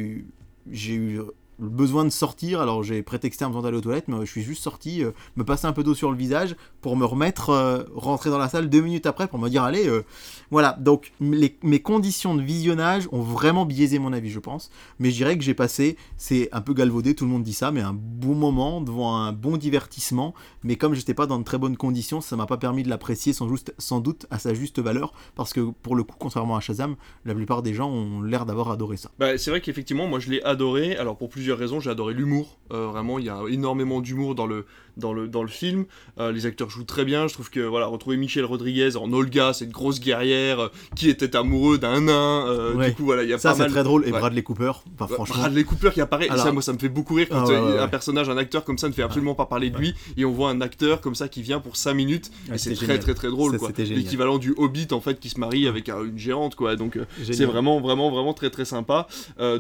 eu 0.95 1.21
le 1.59 1.69
besoin 1.69 2.05
de 2.05 2.11
sortir. 2.11 2.61
Alors 2.61 2.83
j'ai 2.83 3.03
prétexté 3.03 3.45
en 3.45 3.49
besoin 3.49 3.63
d'aller 3.63 3.77
aux 3.77 3.83
toilettes, 3.83 4.09
mais 4.09 4.17
je 4.21 4.31
suis 4.31 4.43
juste 4.43 4.63
sorti, 4.63 5.03
euh, 5.03 5.13
me 5.37 5.45
passer 5.45 5.67
un 5.67 5.73
peu 5.73 5.83
d'eau 5.83 5.95
sur 5.95 6.11
le 6.11 6.17
visage 6.17 6.57
pour 6.81 6.97
me 6.97 7.05
remettre, 7.05 7.51
euh, 7.51 7.85
rentrer 7.95 8.31
dans 8.31 8.39
la 8.39 8.49
salle 8.49 8.69
deux 8.69 8.81
minutes 8.81 9.07
après 9.07 9.29
pour 9.29 9.39
me 9.39 9.49
dire 9.49 9.63
allez, 9.63 9.87
euh, 9.87 10.05
voilà. 10.51 10.77
Donc 10.81 11.13
mes 11.21 11.81
conditions 11.81 12.35
de 12.35 12.43
visionnage 12.43 13.09
ont 13.13 13.21
vraiment 13.21 13.67
biaisé 13.67 13.99
mon 13.99 14.13
avis, 14.13 14.31
je 14.31 14.41
pense. 14.41 14.71
Mais 14.99 15.11
je 15.11 15.17
dirais 15.17 15.37
que 15.37 15.45
j'ai 15.45 15.55
passé, 15.55 15.97
c'est 16.17 16.49
un 16.53 16.61
peu 16.61 16.75
galvaudé, 16.75 17.15
tout 17.15 17.25
le 17.25 17.31
monde 17.31 17.43
dit 17.43 17.55
ça, 17.55 17.71
mais 17.71 17.81
un 17.81 17.95
bon 17.95 18.35
moment 18.35 18.81
devant 18.81 19.17
un 19.17 19.33
bon 19.33 19.57
divertissement. 19.57 20.35
Mais 20.63 20.77
comme 20.77 20.95
j'étais 20.95 21.15
pas 21.15 21.27
dans 21.27 21.39
de 21.39 21.45
très 21.45 21.59
bonnes 21.59 21.77
conditions, 21.77 22.21
ça 22.21 22.37
m'a 22.37 22.47
pas 22.47 22.57
permis 22.57 22.83
de 22.83 22.89
l'apprécier 22.89 23.33
sans, 23.33 23.49
sans 23.79 24.01
doute 24.01 24.27
à 24.31 24.39
sa 24.39 24.55
juste 24.55 24.79
valeur, 24.79 25.13
parce 25.35 25.53
que 25.53 25.61
pour 25.61 25.95
le 25.95 26.03
coup, 26.03 26.17
contrairement 26.19 26.57
à 26.57 26.61
Shazam, 26.61 26.97
la 27.25 27.35
plupart 27.35 27.63
des 27.63 27.75
gens 27.75 27.91
ont 27.91 28.23
l'air 28.23 28.47
d'avoir 28.47 28.71
adoré 28.71 28.97
ça. 28.97 29.11
Bah, 29.19 29.39
c'est 29.39 29.51
vrai 29.51 29.61
qu'effectivement, 29.61 30.07
moi 30.07 30.19
je 30.19 30.31
l'ai 30.31 30.43
adoré. 30.43 30.97
Alors 30.97 31.17
pour 31.17 31.29
plus 31.29 31.44
raisons. 31.53 31.81
J'ai 31.81 31.91
adoré 31.91 32.15
l'humour. 32.15 32.59
Euh, 32.73 32.87
vraiment, 32.87 33.19
il 33.19 33.27
y 33.27 33.31
a 33.31 33.41
énormément 33.51 34.01
d'humour 34.01 34.35
dans 34.35 34.47
le, 34.47 34.65
dans 34.97 35.13
le, 35.13 35.29
dans 35.29 35.43
le 35.43 35.49
film. 35.49 35.85
Euh, 36.19 36.33
les 36.33 36.47
acteurs 36.47 36.71
jouent 36.71 36.85
très 36.85 37.05
bien. 37.05 37.29
Je 37.29 37.35
trouve 37.35 37.51
que 37.51 37.61
voilà, 37.61 37.87
retrouver 37.87 38.17
Michel 38.17 38.45
Rodriguez 38.45 38.97
en 38.97 39.13
Olga, 39.13 39.53
cette 39.53 39.71
grosse 39.71 40.01
guerrière 40.01 40.61
euh, 40.61 40.69
qui 40.97 41.11
était 41.11 41.37
amoureux 41.37 41.77
d'un 41.77 42.03
nain. 42.03 42.73
Du 42.87 42.95
coup, 42.95 43.05
voilà, 43.05 43.23
il 43.23 43.29
y 43.29 43.35
a 43.35 43.39
ça, 43.39 43.55
c'est 43.55 43.67
très 43.67 43.85
drôle. 43.85 44.09
Et 44.09 44.11
Bradley 44.11 44.43
Cooper, 44.43 44.73
franchement. 45.09 45.37
Bradley 45.37 45.65
Cooper 45.65 45.91
qui 45.93 46.01
apparaît. 46.01 46.29
ça, 46.37 46.53
moi, 46.53 46.63
ça 46.63 46.73
me 46.73 46.79
fait 46.79 46.89
beaucoup 46.89 47.15
rire 47.15 47.29
quand 47.29 47.45
ah, 47.51 47.83
un 47.83 47.89
personnage, 47.89 48.29
un 48.29 48.37
acteur 48.37 48.65
comme 48.65 48.79
ça 48.79 48.89
ne 48.89 48.93
fait 48.93 49.03
absolument 49.03 49.35
pas 49.35 49.47
parler 49.47 49.71
de 49.71 49.77
lui 49.77 49.95
et 50.17 50.25
on 50.25 50.33
voit 50.33 50.51
un 50.51 50.61
acteur 50.61 51.01
comme 51.01 51.15
ça 51.15 51.29
qui 51.29 51.43
vient 51.43 51.61
pour 51.61 51.77
5 51.77 51.95
minutes. 51.95 52.31
et 52.53 52.59
c'est 52.59 52.75
très, 52.75 52.99
très, 52.99 53.15
très 53.15 53.29
drôle. 53.29 53.59
L'équivalent 53.79 54.39
du 54.39 54.55
Hobbit 54.57 54.89
en 54.93 55.01
fait 55.01 55.21
qui 55.21 55.29
se 55.29 55.39
marie 55.39 55.67
avec 55.67 55.89
une 55.89 56.19
géante 56.19 56.55
quoi. 56.55 56.77
Donc 56.77 56.99
c'est 57.23 57.45
vraiment, 57.45 57.81
vraiment, 57.81 58.11
vraiment 58.11 58.33
très, 58.33 58.49
très 58.49 58.65
sympa. 58.65 59.07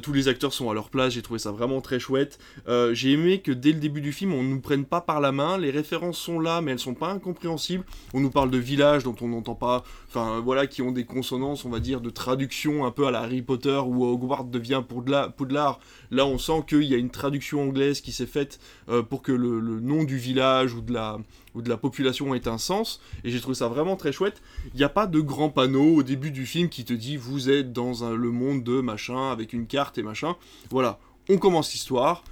tous 0.03 0.13
les 0.13 0.29
acteurs 0.29 0.55
sont 0.55 0.71
à 0.71 0.75
leur 0.75 0.89
place. 0.89 1.13
J'ai 1.13 1.23
trouvé 1.23 1.39
ça 1.39 1.53
vraiment 1.53 1.74
très 1.81 1.99
chouette. 1.99 2.39
Euh, 2.69 2.95
j'ai 2.95 3.13
aimé 3.13 3.41
que 3.41 3.53
dès 3.53 3.73
le 3.73 3.81
début 3.81 4.01
du 4.01 4.13
film, 4.13 4.33
on 4.33 4.43
ne 4.43 4.49
nous 4.49 4.61
prenne 4.61 4.85
pas 4.85 5.01
par 5.01 5.21
la 5.21 5.33
main. 5.33 5.59
Les 5.59 5.71
références 5.71 6.19
sont 6.19 6.41
là, 6.41 6.61
mais 6.61 6.73
elles 6.73 6.79
sont 6.79 6.95
pas 6.95 7.11
incompréhensibles. 7.11 7.85
On 8.13 8.21
nous 8.21 8.31
parle 8.31 8.51
de 8.51 8.59
villages 8.59 9.05
dont 9.05 9.17
on 9.21 9.29
n'entend 9.29 9.55
pas, 9.55 9.85
enfin 10.09 10.41
voilà, 10.41 10.67
qui 10.67 10.83
ont 10.83 10.93
des 10.93 11.05
consonances, 11.05 11.65
on 11.65 11.71
va 11.71 11.81
dire, 11.81 12.01
de 12.01 12.11
traduction 12.11 12.85
un 12.85 12.91
peu 12.91 13.07
à 13.07 13.11
la 13.11 13.21
Harry 13.21 13.43
Potter 13.43 13.81
où 13.85 14.05
Hogwarts 14.05 14.45
devient 14.45 14.83
Poudlard. 14.87 15.81
Là, 16.11 16.27
on 16.27 16.39
sent 16.39 16.65
qu'il 16.69 16.85
y 16.85 16.95
a 16.95 16.99
une 16.99 17.11
traduction 17.11 17.63
anglaise 17.63 18.01
qui 18.01 18.13
s'est 18.13 18.27
faite 18.27 18.61
euh, 18.89 19.03
pour 19.03 19.23
que 19.23 19.33
le, 19.33 19.61
nom 19.81 20.05
du 20.05 20.17
village 20.17 20.75
ou 20.75 20.81
de 20.81 20.93
la 20.93 21.19
ou 21.55 21.63
de 21.63 21.69
la 21.69 21.77
population 21.77 22.35
ait 22.35 22.49
un 22.49 22.59
sens, 22.59 23.01
et 23.23 23.31
j'ai 23.31 23.41
trouvé 23.41 23.55
ça 23.55 23.69
vraiment 23.69 23.97
très 23.97 24.13
chouette. 24.13 24.43
Il 24.75 24.79
n'y 24.79 24.85
a 24.85 24.89
pas 24.89 25.07
de 25.07 25.21
grand 25.21 25.51
panneau 25.51 25.97
au 25.97 26.03
début 26.03 26.31
du 26.31 26.47
film 26.47 26.69
qui 26.69 26.85
te 26.85 26.93
dit 26.93 27.17
vous 27.17 27.49
êtes 27.49 27.73
dans 27.73 28.11
le 28.11 28.31
monde 28.31 28.65
de 28.65 28.81
machin 28.81 29.31
avec 29.31 29.53
une 29.53 29.67
carte 29.67 29.97
et 29.99 30.03
machin. 30.03 30.37
Voilà, 30.71 30.99
on 31.29 31.39
commence 31.39 31.73
l'histoire, 31.73 32.25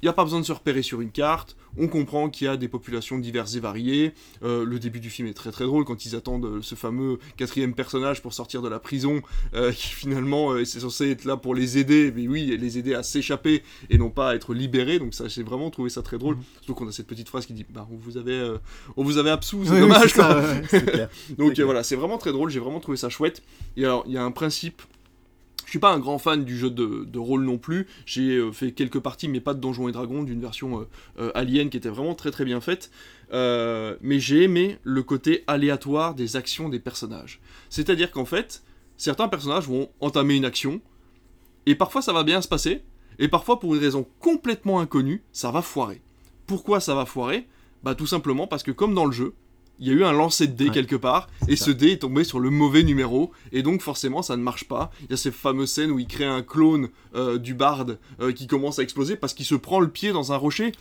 il 0.00 0.04
n'y 0.04 0.08
a 0.08 0.12
pas 0.12 0.24
besoin 0.24 0.40
de 0.40 0.44
se 0.44 0.52
repérer 0.52 0.82
sur 0.82 1.00
une 1.00 1.10
carte, 1.10 1.56
on 1.76 1.88
comprend 1.88 2.30
qu'il 2.30 2.46
y 2.46 2.48
a 2.48 2.56
des 2.56 2.68
populations 2.68 3.18
diverses 3.18 3.56
et 3.56 3.60
variées. 3.60 4.14
Euh, 4.44 4.64
le 4.64 4.78
début 4.78 5.00
du 5.00 5.10
film 5.10 5.26
est 5.26 5.34
très 5.34 5.50
très 5.50 5.64
drôle 5.64 5.84
quand 5.84 6.04
ils 6.04 6.14
attendent 6.14 6.44
euh, 6.44 6.62
ce 6.62 6.76
fameux 6.76 7.18
quatrième 7.36 7.74
personnage 7.74 8.22
pour 8.22 8.32
sortir 8.32 8.62
de 8.62 8.68
la 8.68 8.78
prison, 8.78 9.22
euh, 9.54 9.72
qui 9.76 9.88
finalement 9.88 10.56
est 10.56 10.64
censé 10.64 11.10
être 11.10 11.24
là 11.24 11.36
pour 11.36 11.54
les 11.54 11.78
aider, 11.78 12.12
mais 12.14 12.28
oui, 12.28 12.56
les 12.56 12.78
aider 12.78 12.94
à 12.94 13.02
s'échapper 13.02 13.62
et 13.90 13.98
non 13.98 14.10
pas 14.10 14.30
à 14.30 14.34
être 14.36 14.54
libérés. 14.54 15.00
Donc 15.00 15.14
ça, 15.14 15.26
j'ai 15.26 15.42
vraiment 15.42 15.70
trouvé 15.70 15.90
ça 15.90 16.02
très 16.02 16.18
drôle. 16.18 16.36
Mhm. 16.36 16.42
Surtout 16.58 16.74
qu'on 16.74 16.88
a 16.88 16.92
cette 16.92 17.08
petite 17.08 17.28
phrase 17.28 17.46
qui 17.46 17.52
dit 17.52 17.66
bah, 17.68 17.86
on 17.90 17.96
vous 17.96 18.16
avait, 18.16 18.40
on 18.96 19.02
vous 19.02 19.18
avait 19.18 19.30
absous, 19.30 19.64
c'est 19.64 19.80
dommage. 19.80 20.14
Donc 21.36 21.58
voilà, 21.58 21.82
c'est 21.82 21.96
vraiment 21.96 22.18
très 22.18 22.32
drôle, 22.32 22.50
j'ai 22.50 22.60
vraiment 22.60 22.80
trouvé 22.80 22.96
ça 22.96 23.08
chouette. 23.08 23.42
Et 23.76 23.84
alors, 23.84 24.04
il 24.06 24.12
y 24.12 24.18
a 24.18 24.22
un 24.22 24.30
principe 24.30 24.82
Je 25.68 25.72
suis 25.72 25.80
pas 25.80 25.92
un 25.92 25.98
grand 25.98 26.16
fan 26.16 26.46
du 26.46 26.56
jeu 26.56 26.70
de, 26.70 27.18
rôle 27.18 27.44
non 27.44 27.58
plus. 27.58 27.86
J'ai 28.06 28.36
euh, 28.36 28.52
fait 28.52 28.72
quelques 28.72 29.00
parties, 29.00 29.28
mais 29.28 29.38
pas 29.38 29.52
de 29.52 29.60
Donjons 29.60 29.86
et 29.86 29.92
Dragons, 29.92 30.22
d'une 30.22 30.40
version 30.40 30.80
euh, 30.80 30.84
euh, 31.18 31.30
Alien 31.34 31.68
qui 31.68 31.76
était 31.76 31.90
vraiment 31.90 32.14
très 32.14 32.30
très 32.30 32.46
bien 32.46 32.62
faite. 32.62 32.90
mais 33.30 34.18
j'ai 34.18 34.44
aimé 34.44 34.78
le 34.82 35.02
côté 35.02 35.44
aléatoire 35.46 36.14
des 36.14 36.36
actions 36.36 36.70
des 36.70 36.78
personnages. 36.78 37.38
C'est-à-dire 37.68 38.10
qu'en 38.12 38.24
fait, 38.24 38.62
certains 38.96 39.28
personnages 39.28 39.68
vont 39.68 39.90
entamer 40.00 40.36
une 40.36 40.46
action, 40.46 40.80
et 41.66 41.74
parfois 41.74 42.00
ça 42.00 42.14
va 42.14 42.22
bien 42.22 42.40
se 42.40 42.48
passer, 42.48 42.80
et 43.18 43.28
parfois 43.28 43.60
pour 43.60 43.74
une 43.74 43.82
raison 43.82 44.06
complètement 44.20 44.80
inconnue, 44.80 45.22
ça 45.32 45.50
va 45.50 45.60
foirer. 45.60 46.00
Pourquoi 46.46 46.80
ça 46.80 46.94
va 46.94 47.04
foirer? 47.04 47.46
Bah 47.82 47.94
tout 47.94 48.06
simplement 48.06 48.46
parce 48.46 48.62
que 48.62 48.70
comme 48.70 48.94
dans 48.94 49.04
le 49.04 49.12
jeu, 49.12 49.34
il 49.80 49.88
y 49.88 49.90
a 49.90 49.94
eu 49.94 50.04
un 50.04 50.12
lancer 50.12 50.46
de 50.46 50.52
dés 50.52 50.70
quelque 50.70 50.96
part, 50.96 51.28
et 51.46 51.56
ce 51.56 51.70
dé 51.70 51.92
est 51.92 51.98
tombé 51.98 52.24
sur 52.24 52.40
le 52.40 52.50
mauvais 52.50 52.82
numéro, 52.82 53.32
et 53.52 53.62
donc 53.62 53.80
forcément 53.80 54.22
ça 54.22 54.36
ne 54.36 54.42
marche 54.42 54.64
pas. 54.64 54.90
Il 55.02 55.10
y 55.10 55.14
a 55.14 55.16
ces 55.16 55.30
fameuses 55.30 55.70
scènes 55.70 55.90
où 55.90 55.98
il 55.98 56.06
crée 56.06 56.24
un 56.24 56.42
clone 56.42 56.88
euh, 57.14 57.38
du 57.38 57.54
barde 57.54 57.98
euh, 58.20 58.32
qui 58.32 58.46
commence 58.46 58.78
à 58.78 58.82
exploser 58.82 59.16
parce 59.16 59.34
qu'il 59.34 59.46
se 59.46 59.54
prend 59.54 59.80
le 59.80 59.88
pied 59.88 60.12
dans 60.12 60.32
un 60.32 60.36
rocher. 60.36 60.72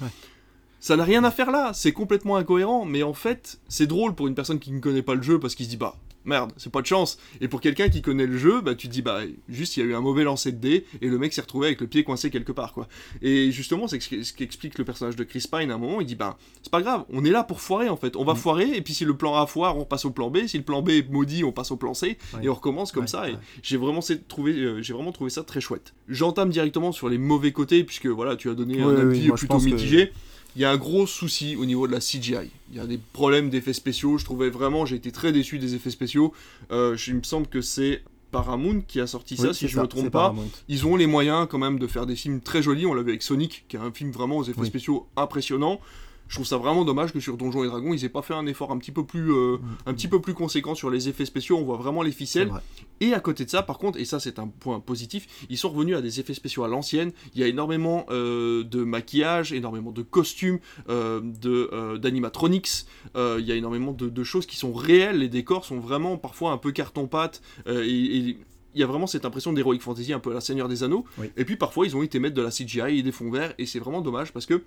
Ça 0.79 0.95
n'a 0.95 1.03
rien 1.03 1.23
à 1.23 1.31
faire 1.31 1.51
là, 1.51 1.71
c'est 1.73 1.91
complètement 1.91 2.37
incohérent, 2.37 2.85
mais 2.85 3.01
en 3.03 3.13
fait, 3.13 3.59
c'est 3.67 3.87
drôle 3.87 4.13
pour 4.13 4.27
une 4.27 4.35
personne 4.35 4.59
qui 4.59 4.71
ne 4.71 4.79
connaît 4.79 5.01
pas 5.01 5.15
le 5.15 5.23
jeu 5.23 5.39
parce 5.39 5.55
qu'il 5.55 5.65
se 5.65 5.71
dit 5.71 5.77
bah 5.77 5.95
merde, 6.27 6.51
c'est 6.57 6.71
pas 6.71 6.81
de 6.81 6.85
chance. 6.85 7.17
Et 7.41 7.47
pour 7.47 7.61
quelqu'un 7.61 7.89
qui 7.89 8.01
connaît 8.01 8.27
le 8.27 8.37
jeu, 8.37 8.61
bah 8.61 8.75
tu 8.75 8.87
te 8.87 8.93
dis 8.93 9.01
bah 9.01 9.21
juste 9.49 9.77
il 9.77 9.79
y 9.79 9.83
a 9.83 9.85
eu 9.87 9.95
un 9.95 10.01
mauvais 10.01 10.23
lancer 10.23 10.51
de 10.51 10.57
dés 10.57 10.85
et 11.01 11.07
le 11.07 11.17
mec 11.17 11.33
s'est 11.33 11.41
retrouvé 11.41 11.67
avec 11.67 11.81
le 11.81 11.87
pied 11.87 12.03
coincé 12.03 12.29
quelque 12.29 12.51
part 12.51 12.73
quoi. 12.73 12.87
Et 13.21 13.51
justement 13.51 13.87
c'est 13.87 13.99
ce 13.99 14.33
qu'explique 14.33 14.77
le 14.77 14.85
personnage 14.85 15.15
de 15.15 15.23
Chris 15.23 15.45
Pine 15.51 15.71
à 15.71 15.75
un 15.75 15.77
moment, 15.77 16.01
il 16.01 16.05
dit 16.05 16.15
bah 16.15 16.37
c'est 16.61 16.71
pas 16.71 16.81
grave, 16.81 17.05
on 17.09 17.25
est 17.25 17.31
là 17.31 17.43
pour 17.43 17.61
foirer 17.61 17.89
en 17.89 17.97
fait, 17.97 18.15
on 18.15 18.23
va 18.23 18.33
mm. 18.33 18.37
foirer 18.37 18.75
et 18.75 18.81
puis 18.81 18.93
si 18.93 19.05
le 19.05 19.15
plan 19.15 19.35
A 19.35 19.47
foire, 19.47 19.77
on 19.77 19.85
passe 19.85 20.05
au 20.05 20.11
plan 20.11 20.29
B, 20.29 20.45
si 20.47 20.57
le 20.57 20.63
plan 20.63 20.81
B 20.81 20.89
est 20.89 21.09
maudit, 21.09 21.43
on 21.43 21.51
passe 21.51 21.71
au 21.71 21.77
plan 21.77 21.93
C 21.93 22.17
et 22.41 22.49
on 22.49 22.53
recommence 22.53 22.91
comme 22.91 23.07
ça 23.07 23.29
et 23.29 23.35
j'ai 23.63 23.77
vraiment 23.77 24.01
trouvé 24.27 24.53
euh, 24.53 24.81
j'ai 24.81 24.93
vraiment 24.93 25.11
trouvé 25.11 25.29
ça 25.29 25.43
très 25.43 25.61
chouette. 25.61 25.93
J'entame 26.07 26.49
directement 26.49 26.91
sur 26.91 27.09
les 27.09 27.17
mauvais 27.17 27.51
côtés 27.51 27.83
puisque 27.83 28.07
voilà, 28.07 28.35
tu 28.35 28.49
as 28.49 28.53
donné 28.53 28.81
un 28.81 28.95
avis 28.95 29.29
plutôt 29.29 29.59
mitigé 29.59 30.11
il 30.57 30.61
y 30.61 30.65
a 30.65 30.71
un 30.71 30.77
gros 30.77 31.05
souci 31.05 31.55
au 31.55 31.65
niveau 31.65 31.85
de 31.85 31.91
la 31.91 31.99
CGI. 31.99 32.49
Il 32.71 32.77
y 32.77 32.79
a 32.79 32.87
des 32.87 32.97
problèmes 32.97 33.51
d'effets 33.51 33.73
spéciaux. 33.73 34.17
Je 34.17 34.25
trouvais 34.25 34.49
vraiment, 34.49 34.87
j'ai 34.87 34.95
été 34.95 35.11
très 35.11 35.31
déçu 35.31 35.59
des 35.59 35.75
effets 35.75 35.91
spéciaux. 35.91 36.33
Euh, 36.71 36.97
il 37.05 37.13
me 37.13 37.21
semble 37.21 37.45
que 37.45 37.61
c'est 37.61 38.01
Paramount 38.31 38.81
qui 38.87 38.99
a 38.99 39.05
sorti 39.05 39.37
ça, 39.37 39.53
si 39.53 39.67
je 39.67 39.77
ne 39.77 39.83
me 39.83 39.87
trompe 39.87 40.09
pas. 40.09 40.33
Ils 40.67 40.87
ont 40.87 40.95
les 40.95 41.05
moyens 41.05 41.47
quand 41.47 41.59
même 41.59 41.77
de 41.77 41.85
faire 41.85 42.07
des 42.07 42.15
films 42.15 42.41
très 42.41 42.63
jolis. 42.63 42.87
On 42.87 42.95
l'a 42.95 43.03
vu 43.03 43.09
avec 43.09 43.21
Sonic, 43.21 43.65
qui 43.67 43.75
est 43.75 43.79
un 43.79 43.91
film 43.91 44.09
vraiment 44.09 44.37
aux 44.37 44.45
effets 44.45 44.65
spéciaux 44.65 45.07
impressionnants 45.15 45.79
je 46.27 46.35
trouve 46.35 46.45
ça 46.45 46.57
vraiment 46.57 46.85
dommage 46.85 47.13
que 47.13 47.19
sur 47.19 47.37
Donjons 47.37 47.63
et 47.63 47.67
Dragons, 47.67 47.93
ils 47.93 48.03
aient 48.05 48.09
pas 48.09 48.21
fait 48.21 48.33
un 48.33 48.45
effort 48.45 48.71
un 48.71 48.77
petit 48.77 48.91
peu 48.91 49.05
plus, 49.05 49.31
euh, 49.31 49.57
un 49.85 49.93
petit 49.93 50.07
peu 50.07 50.19
plus 50.21 50.33
conséquent 50.33 50.75
sur 50.75 50.89
les 50.89 51.09
effets 51.09 51.25
spéciaux. 51.25 51.57
On 51.57 51.63
voit 51.63 51.77
vraiment 51.77 52.01
les 52.01 52.11
ficelles. 52.11 52.51
Et 52.99 53.13
à 53.13 53.19
côté 53.19 53.45
de 53.45 53.49
ça, 53.49 53.61
par 53.61 53.77
contre, 53.77 53.99
et 53.99 54.05
ça 54.05 54.19
c'est 54.19 54.39
un 54.39 54.47
point 54.47 54.79
positif, 54.79 55.45
ils 55.49 55.57
sont 55.57 55.69
revenus 55.69 55.95
à 55.95 56.01
des 56.01 56.19
effets 56.19 56.33
spéciaux 56.33 56.63
à 56.63 56.67
l'ancienne. 56.67 57.11
Il 57.35 57.41
y 57.41 57.43
a 57.43 57.47
énormément 57.47 58.05
euh, 58.09 58.63
de 58.63 58.83
maquillage, 58.83 59.53
énormément 59.53 59.91
de 59.91 60.01
costumes, 60.01 60.59
euh, 60.89 61.21
de 61.21 61.97
d'animatronics. 61.97 62.85
il 63.15 63.45
y 63.45 63.51
a 63.51 63.55
énormément 63.55 63.93
de, 63.93 64.23
choses 64.23 64.45
qui 64.45 64.57
sont 64.57 64.73
réelles. 64.73 65.19
Les 65.19 65.29
décors 65.29 65.63
sont 65.65 65.79
vraiment 65.79 66.17
parfois 66.17 66.51
un 66.51 66.57
peu 66.57 66.71
carton-pâte. 66.71 67.41
et, 67.67 67.87
il 67.87 68.37
y 68.79 68.83
a 68.83 68.87
vraiment 68.87 69.07
cette 69.07 69.25
impression 69.25 69.53
d'Heroic 69.53 69.79
Fantasy 69.79 70.13
un 70.13 70.19
peu 70.19 70.31
à 70.31 70.33
la 70.33 70.41
Seigneur 70.41 70.67
des 70.67 70.83
Anneaux. 70.83 71.05
Et 71.35 71.45
puis 71.45 71.55
parfois 71.55 71.85
ils 71.85 71.95
ont 71.95 72.03
été 72.03 72.19
mettre 72.19 72.35
de 72.35 72.41
la 72.41 72.49
CGI 72.49 72.99
et 72.99 73.03
des 73.03 73.11
fonds 73.11 73.31
verts 73.31 73.53
et 73.57 73.65
c'est 73.65 73.79
vraiment 73.79 74.01
dommage 74.01 74.31
parce 74.33 74.45
que 74.45 74.63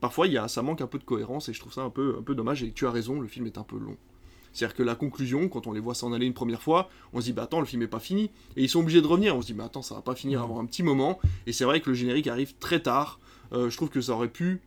parfois 0.00 0.26
il 0.26 0.32
y 0.32 0.38
a, 0.38 0.48
ça 0.48 0.62
manque 0.62 0.80
un 0.80 0.86
peu 0.86 0.98
de 0.98 1.04
cohérence 1.04 1.48
et 1.48 1.52
je 1.52 1.60
trouve 1.60 1.72
ça 1.72 1.82
un 1.82 1.90
peu, 1.90 2.16
un 2.18 2.22
peu 2.22 2.34
dommage 2.34 2.62
et 2.62 2.72
tu 2.72 2.86
as 2.86 2.90
raison, 2.90 3.20
le 3.20 3.28
film 3.28 3.46
est 3.46 3.58
un 3.58 3.62
peu 3.62 3.78
long. 3.78 3.96
C'est-à-dire 4.52 4.76
que 4.76 4.82
la 4.82 4.96
conclusion, 4.96 5.48
quand 5.48 5.66
on 5.66 5.72
les 5.72 5.80
voit 5.80 5.94
s'en 5.94 6.12
aller 6.12 6.26
une 6.26 6.34
première 6.34 6.62
fois, 6.62 6.90
on 7.12 7.20
se 7.20 7.26
dit 7.26 7.32
bah 7.32 7.44
attends 7.44 7.60
le 7.60 7.66
film 7.66 7.82
est 7.82 7.88
pas 7.88 8.00
fini 8.00 8.30
et 8.56 8.64
ils 8.64 8.68
sont 8.68 8.80
obligés 8.80 9.02
de 9.02 9.06
revenir. 9.06 9.36
On 9.36 9.42
se 9.42 9.46
dit 9.46 9.54
bah 9.54 9.64
attends 9.64 9.82
ça 9.82 9.94
va 9.94 10.02
pas 10.02 10.14
finir 10.14 10.42
avant 10.42 10.60
un 10.60 10.64
petit 10.64 10.82
moment 10.82 11.20
et 11.46 11.52
c'est 11.52 11.64
vrai 11.64 11.80
que 11.80 11.90
le 11.90 11.94
générique 11.94 12.26
arrive 12.26 12.54
très 12.58 12.80
tard. 12.80 13.20
Euh, 13.52 13.70
je 13.70 13.76
trouve 13.76 13.90
que 13.90 14.00
ça 14.00 14.12
aurait 14.12 14.28
pu 14.28 14.60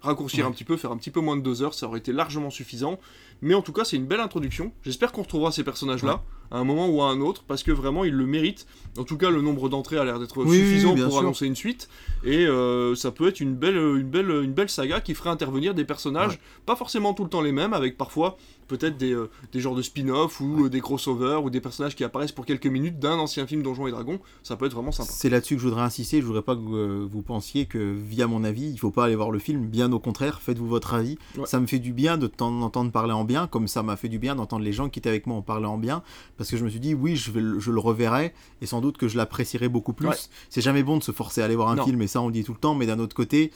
raccourcir 0.00 0.46
un 0.46 0.52
petit 0.52 0.64
peu, 0.64 0.76
faire 0.76 0.92
un 0.92 0.96
petit 0.96 1.10
peu 1.10 1.20
moins 1.20 1.36
de 1.36 1.42
deux 1.42 1.62
heures, 1.62 1.74
ça 1.74 1.86
aurait 1.86 1.98
été 1.98 2.12
largement 2.12 2.50
suffisant. 2.50 2.98
Mais 3.42 3.54
en 3.54 3.62
tout 3.62 3.72
cas, 3.72 3.84
c'est 3.84 3.96
une 3.96 4.06
belle 4.06 4.20
introduction. 4.20 4.72
J'espère 4.82 5.12
qu'on 5.12 5.22
retrouvera 5.22 5.52
ces 5.52 5.64
personnages-là 5.64 6.22
à 6.50 6.58
un 6.58 6.64
moment 6.64 6.88
ou 6.88 7.02
à 7.02 7.10
un 7.10 7.20
autre, 7.20 7.44
parce 7.46 7.62
que 7.62 7.72
vraiment, 7.72 8.04
ils 8.04 8.14
le 8.14 8.26
méritent. 8.26 8.66
En 8.98 9.04
tout 9.04 9.16
cas, 9.16 9.30
le 9.30 9.42
nombre 9.42 9.68
d'entrées 9.68 9.98
a 9.98 10.04
l'air 10.04 10.18
d'être 10.18 10.44
suffisant 10.46 10.94
pour 10.94 11.18
annoncer 11.18 11.46
une 11.46 11.56
suite. 11.56 11.88
Et 12.24 12.46
euh, 12.46 12.94
ça 12.94 13.10
peut 13.10 13.28
être 13.28 13.40
une 13.40 13.54
belle, 13.54 13.76
une, 13.76 14.08
belle, 14.08 14.30
une 14.30 14.52
belle 14.52 14.68
saga 14.68 15.00
qui 15.00 15.14
ferait 15.14 15.30
intervenir 15.30 15.74
des 15.74 15.84
personnages, 15.84 16.38
pas 16.66 16.76
forcément 16.76 17.14
tout 17.14 17.24
le 17.24 17.30
temps 17.30 17.42
les 17.42 17.52
mêmes, 17.52 17.72
avec 17.72 17.96
parfois 17.96 18.36
peut-être 18.68 18.96
des, 18.96 19.12
euh, 19.12 19.30
des 19.52 19.60
genres 19.60 19.74
de 19.74 19.82
spin-off 19.82 20.40
ou 20.40 20.66
euh, 20.66 20.68
des 20.68 20.80
crossovers 20.80 21.42
ou 21.42 21.50
des 21.50 21.60
personnages 21.60 21.96
qui 21.96 22.04
apparaissent 22.04 22.32
pour 22.32 22.46
quelques 22.46 22.66
minutes 22.66 22.98
d'un 22.98 23.18
ancien 23.18 23.46
film 23.46 23.62
Donjons 23.62 23.86
et 23.86 23.90
Dragons, 23.90 24.20
ça 24.42 24.56
peut 24.56 24.66
être 24.66 24.74
vraiment 24.74 24.92
sympa. 24.92 25.10
C'est 25.10 25.30
là-dessus 25.30 25.56
que 25.56 25.62
je 25.62 25.66
voudrais 25.66 25.82
insister, 25.82 26.20
je 26.20 26.26
voudrais 26.26 26.42
pas 26.42 26.54
que 26.54 26.60
euh, 26.60 27.06
vous 27.10 27.22
pensiez 27.22 27.66
que 27.66 27.78
via 27.78 28.26
mon 28.26 28.44
avis, 28.44 28.70
il 28.70 28.78
faut 28.78 28.90
pas 28.90 29.06
aller 29.06 29.16
voir 29.16 29.30
le 29.30 29.38
film, 29.38 29.66
bien 29.66 29.90
au 29.92 29.98
contraire, 29.98 30.40
faites-vous 30.40 30.68
votre 30.68 30.94
avis. 30.94 31.18
Ça 31.46 31.58
me 31.58 31.66
fait 31.66 31.78
du 31.78 31.92
bien 31.92 32.18
de 32.18 32.26
t'entendre 32.26 32.92
parler 32.92 33.12
en 33.12 33.24
bien, 33.24 33.46
comme 33.46 33.66
ça 33.66 33.82
m'a 33.82 33.96
fait 33.96 34.08
du 34.08 34.18
bien 34.18 34.36
d'entendre 34.36 34.64
les 34.64 34.72
gens 34.72 34.88
qui 34.88 34.98
étaient 34.98 35.08
avec 35.08 35.26
moi 35.26 35.36
en 35.36 35.42
parler 35.42 35.66
en 35.66 35.78
bien, 35.78 36.02
parce 36.36 36.50
que 36.50 36.56
je 36.56 36.64
me 36.64 36.68
suis 36.68 36.80
dit, 36.80 36.94
oui, 36.94 37.16
je, 37.16 37.30
vais, 37.30 37.40
je 37.58 37.70
le 37.70 37.80
reverrai, 37.80 38.34
et 38.60 38.66
sans 38.66 38.80
doute 38.80 38.98
que 38.98 39.08
je 39.08 39.16
l'apprécierai 39.16 39.68
beaucoup 39.68 39.94
plus. 39.94 40.30
C'est 40.50 40.60
jamais 40.60 40.82
bon 40.82 40.98
de 40.98 41.02
se 41.02 41.12
forcer 41.12 41.40
à 41.40 41.46
aller 41.46 41.56
voir 41.56 41.70
un 41.70 41.82
film, 41.82 42.02
et 42.02 42.06
ça 42.06 42.20
on 42.20 42.26
le 42.26 42.32
dit 42.32 42.44
tout 42.44 42.52
le 42.52 42.58
temps, 42.58 42.74
mais 42.74 42.86
d'un 42.86 42.98
autre 42.98 43.16
côté, 43.16 43.50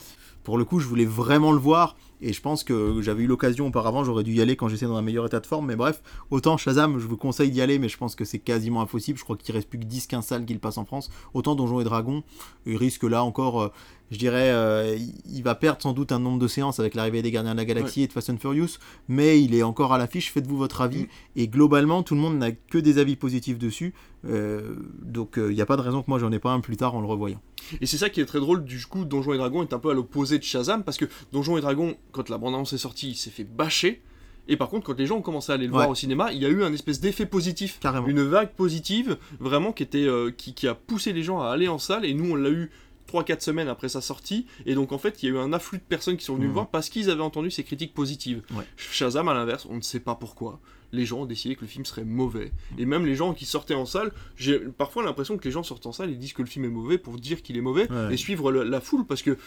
pour 0.44 0.58
le 0.58 0.64
coup, 0.64 0.80
je 0.80 0.88
voulais 0.88 1.04
vraiment 1.04 1.52
le 1.52 1.58
voir. 1.58 1.96
Et 2.22 2.32
je 2.32 2.40
pense 2.40 2.62
que 2.62 3.02
j'avais 3.02 3.24
eu 3.24 3.26
l'occasion 3.26 3.66
auparavant, 3.66 4.04
j'aurais 4.04 4.22
dû 4.22 4.32
y 4.32 4.40
aller 4.40 4.54
quand 4.54 4.68
j'étais 4.68 4.86
dans 4.86 4.96
un 4.96 5.02
meilleur 5.02 5.26
état 5.26 5.40
de 5.40 5.46
forme. 5.46 5.66
Mais 5.66 5.76
bref, 5.76 6.00
autant 6.30 6.56
Shazam, 6.56 6.98
je 7.00 7.06
vous 7.06 7.16
conseille 7.16 7.50
d'y 7.50 7.60
aller, 7.60 7.80
mais 7.80 7.88
je 7.88 7.98
pense 7.98 8.14
que 8.14 8.24
c'est 8.24 8.38
quasiment 8.38 8.80
impossible. 8.80 9.18
Je 9.18 9.24
crois 9.24 9.36
qu'il 9.36 9.54
reste 9.54 9.68
plus 9.68 9.80
que 9.80 9.84
10-15 9.84 10.22
salles 10.22 10.44
qu'il 10.44 10.60
passe 10.60 10.78
en 10.78 10.84
France. 10.84 11.10
Autant 11.34 11.56
Donjons 11.56 11.80
et 11.80 11.84
Dragons, 11.84 12.22
il 12.64 12.76
risque 12.76 13.02
là 13.02 13.24
encore 13.24 13.60
euh, 13.60 13.68
je 14.12 14.18
dirais, 14.18 14.50
euh, 14.50 14.98
il 15.32 15.42
va 15.42 15.54
perdre 15.54 15.80
sans 15.80 15.94
doute 15.94 16.12
un 16.12 16.18
nombre 16.18 16.38
de 16.38 16.46
séances 16.46 16.78
avec 16.78 16.94
l'arrivée 16.94 17.22
des 17.22 17.30
Gardiens 17.30 17.54
de 17.54 17.56
la 17.56 17.64
Galaxie 17.64 18.02
et 18.02 18.06
de 18.06 18.12
Fast 18.12 18.28
and 18.28 18.36
Furious, 18.36 18.76
mais 19.08 19.42
il 19.42 19.54
est 19.54 19.62
encore 19.62 19.94
à 19.94 19.98
l'affiche, 19.98 20.30
faites-vous 20.30 20.58
votre 20.58 20.82
avis, 20.82 21.04
mm. 21.04 21.08
et 21.36 21.48
globalement, 21.48 22.02
tout 22.02 22.14
le 22.14 22.20
monde 22.20 22.36
n'a 22.36 22.52
que 22.52 22.76
des 22.76 22.98
avis 22.98 23.16
positifs 23.16 23.58
dessus, 23.58 23.94
euh, 24.28 24.74
donc 25.00 25.32
il 25.36 25.42
euh, 25.42 25.52
n'y 25.54 25.62
a 25.62 25.66
pas 25.66 25.78
de 25.78 25.80
raison 25.80 26.02
que 26.02 26.10
moi 26.10 26.18
j'en 26.18 26.30
ai 26.30 26.38
pas 26.38 26.50
un 26.50 26.60
plus 26.60 26.76
tard 26.76 26.94
en 26.94 27.00
le 27.00 27.06
revoyant. 27.06 27.40
Et 27.80 27.86
c'est 27.86 27.96
ça 27.96 28.10
qui 28.10 28.20
est 28.20 28.26
très 28.26 28.38
drôle, 28.38 28.64
du 28.64 28.84
coup, 28.84 29.06
Donjons 29.06 29.32
et 29.32 29.38
Dragons 29.38 29.62
est 29.62 29.72
un 29.72 29.78
peu 29.78 29.88
à 29.88 29.94
l'opposé 29.94 30.38
de 30.38 30.44
Shazam, 30.44 30.84
parce 30.84 30.98
que 30.98 31.06
Donjons 31.32 31.56
et 31.56 31.62
Dragons, 31.62 31.96
quand 32.12 32.28
la 32.28 32.36
bande-annonce 32.36 32.74
est 32.74 32.78
sortie, 32.78 33.12
il 33.12 33.16
s'est 33.16 33.30
fait 33.30 33.44
bâcher, 33.44 34.02
et 34.46 34.58
par 34.58 34.68
contre, 34.68 34.84
quand 34.84 34.98
les 34.98 35.06
gens 35.06 35.16
ont 35.18 35.22
commencé 35.22 35.52
à 35.52 35.54
aller 35.54 35.66
le 35.66 35.72
voir 35.72 35.88
au 35.88 35.94
cinéma, 35.94 36.32
il 36.34 36.42
y 36.42 36.44
a 36.44 36.50
eu 36.50 36.64
un 36.64 36.72
espèce 36.74 37.00
d'effet 37.00 37.24
positif, 37.24 37.78
Carrément. 37.80 38.08
une 38.08 38.22
vague 38.22 38.50
positive, 38.50 39.16
vraiment 39.40 39.72
qui 39.72 39.84
était, 39.84 40.08
qui, 40.36 40.52
qui, 40.52 40.66
a 40.66 40.74
poussé 40.74 41.14
les 41.14 41.22
gens 41.22 41.40
à 41.40 41.50
aller 41.50 41.68
en 41.68 41.78
salle. 41.78 42.04
Et 42.04 42.12
nous, 42.12 42.32
on 42.32 42.34
l'a 42.34 42.50
eu 42.50 42.72
3-4 43.12 43.40
semaines 43.40 43.68
après 43.68 43.88
sa 43.88 44.00
sortie, 44.00 44.46
et 44.66 44.74
donc 44.74 44.92
en 44.92 44.98
fait 44.98 45.22
il 45.22 45.26
y 45.26 45.32
a 45.32 45.34
eu 45.34 45.38
un 45.38 45.52
afflux 45.52 45.78
de 45.78 45.84
personnes 45.84 46.16
qui 46.16 46.24
sont 46.24 46.34
venues 46.34 46.46
le 46.46 46.50
mmh. 46.50 46.54
voir 46.54 46.68
parce 46.68 46.88
qu'ils 46.88 47.10
avaient 47.10 47.22
entendu 47.22 47.50
ces 47.50 47.64
critiques 47.64 47.94
positives. 47.94 48.42
Shazam 48.76 49.28
à 49.28 49.34
l'inverse, 49.34 49.66
on 49.68 49.76
ne 49.76 49.82
sait 49.82 50.00
pas 50.00 50.14
pourquoi. 50.14 50.60
Les 50.92 51.06
gens 51.06 51.20
ont 51.20 51.26
décidé 51.26 51.56
que 51.56 51.62
le 51.62 51.68
film 51.68 51.86
serait 51.86 52.04
mauvais. 52.04 52.52
Et 52.76 52.84
même 52.84 53.06
les 53.06 53.14
gens 53.14 53.32
qui 53.32 53.46
sortaient 53.46 53.74
en 53.74 53.86
salle, 53.86 54.12
j'ai 54.36 54.58
parfois 54.58 55.02
l'impression 55.02 55.38
que 55.38 55.44
les 55.44 55.50
gens 55.50 55.62
sortent 55.62 55.86
en 55.86 55.92
salle 55.92 56.10
et 56.10 56.16
disent 56.16 56.34
que 56.34 56.42
le 56.42 56.48
film 56.48 56.66
est 56.66 56.68
mauvais 56.68 56.98
pour 56.98 57.16
dire 57.16 57.42
qu'il 57.42 57.56
est 57.56 57.62
mauvais 57.62 57.88
et 58.10 58.16
suivre 58.16 58.52
la 58.52 58.80
foule 58.80 59.06
parce 59.06 59.22
que 59.22 59.38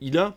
il 0.00 0.18
a 0.18 0.36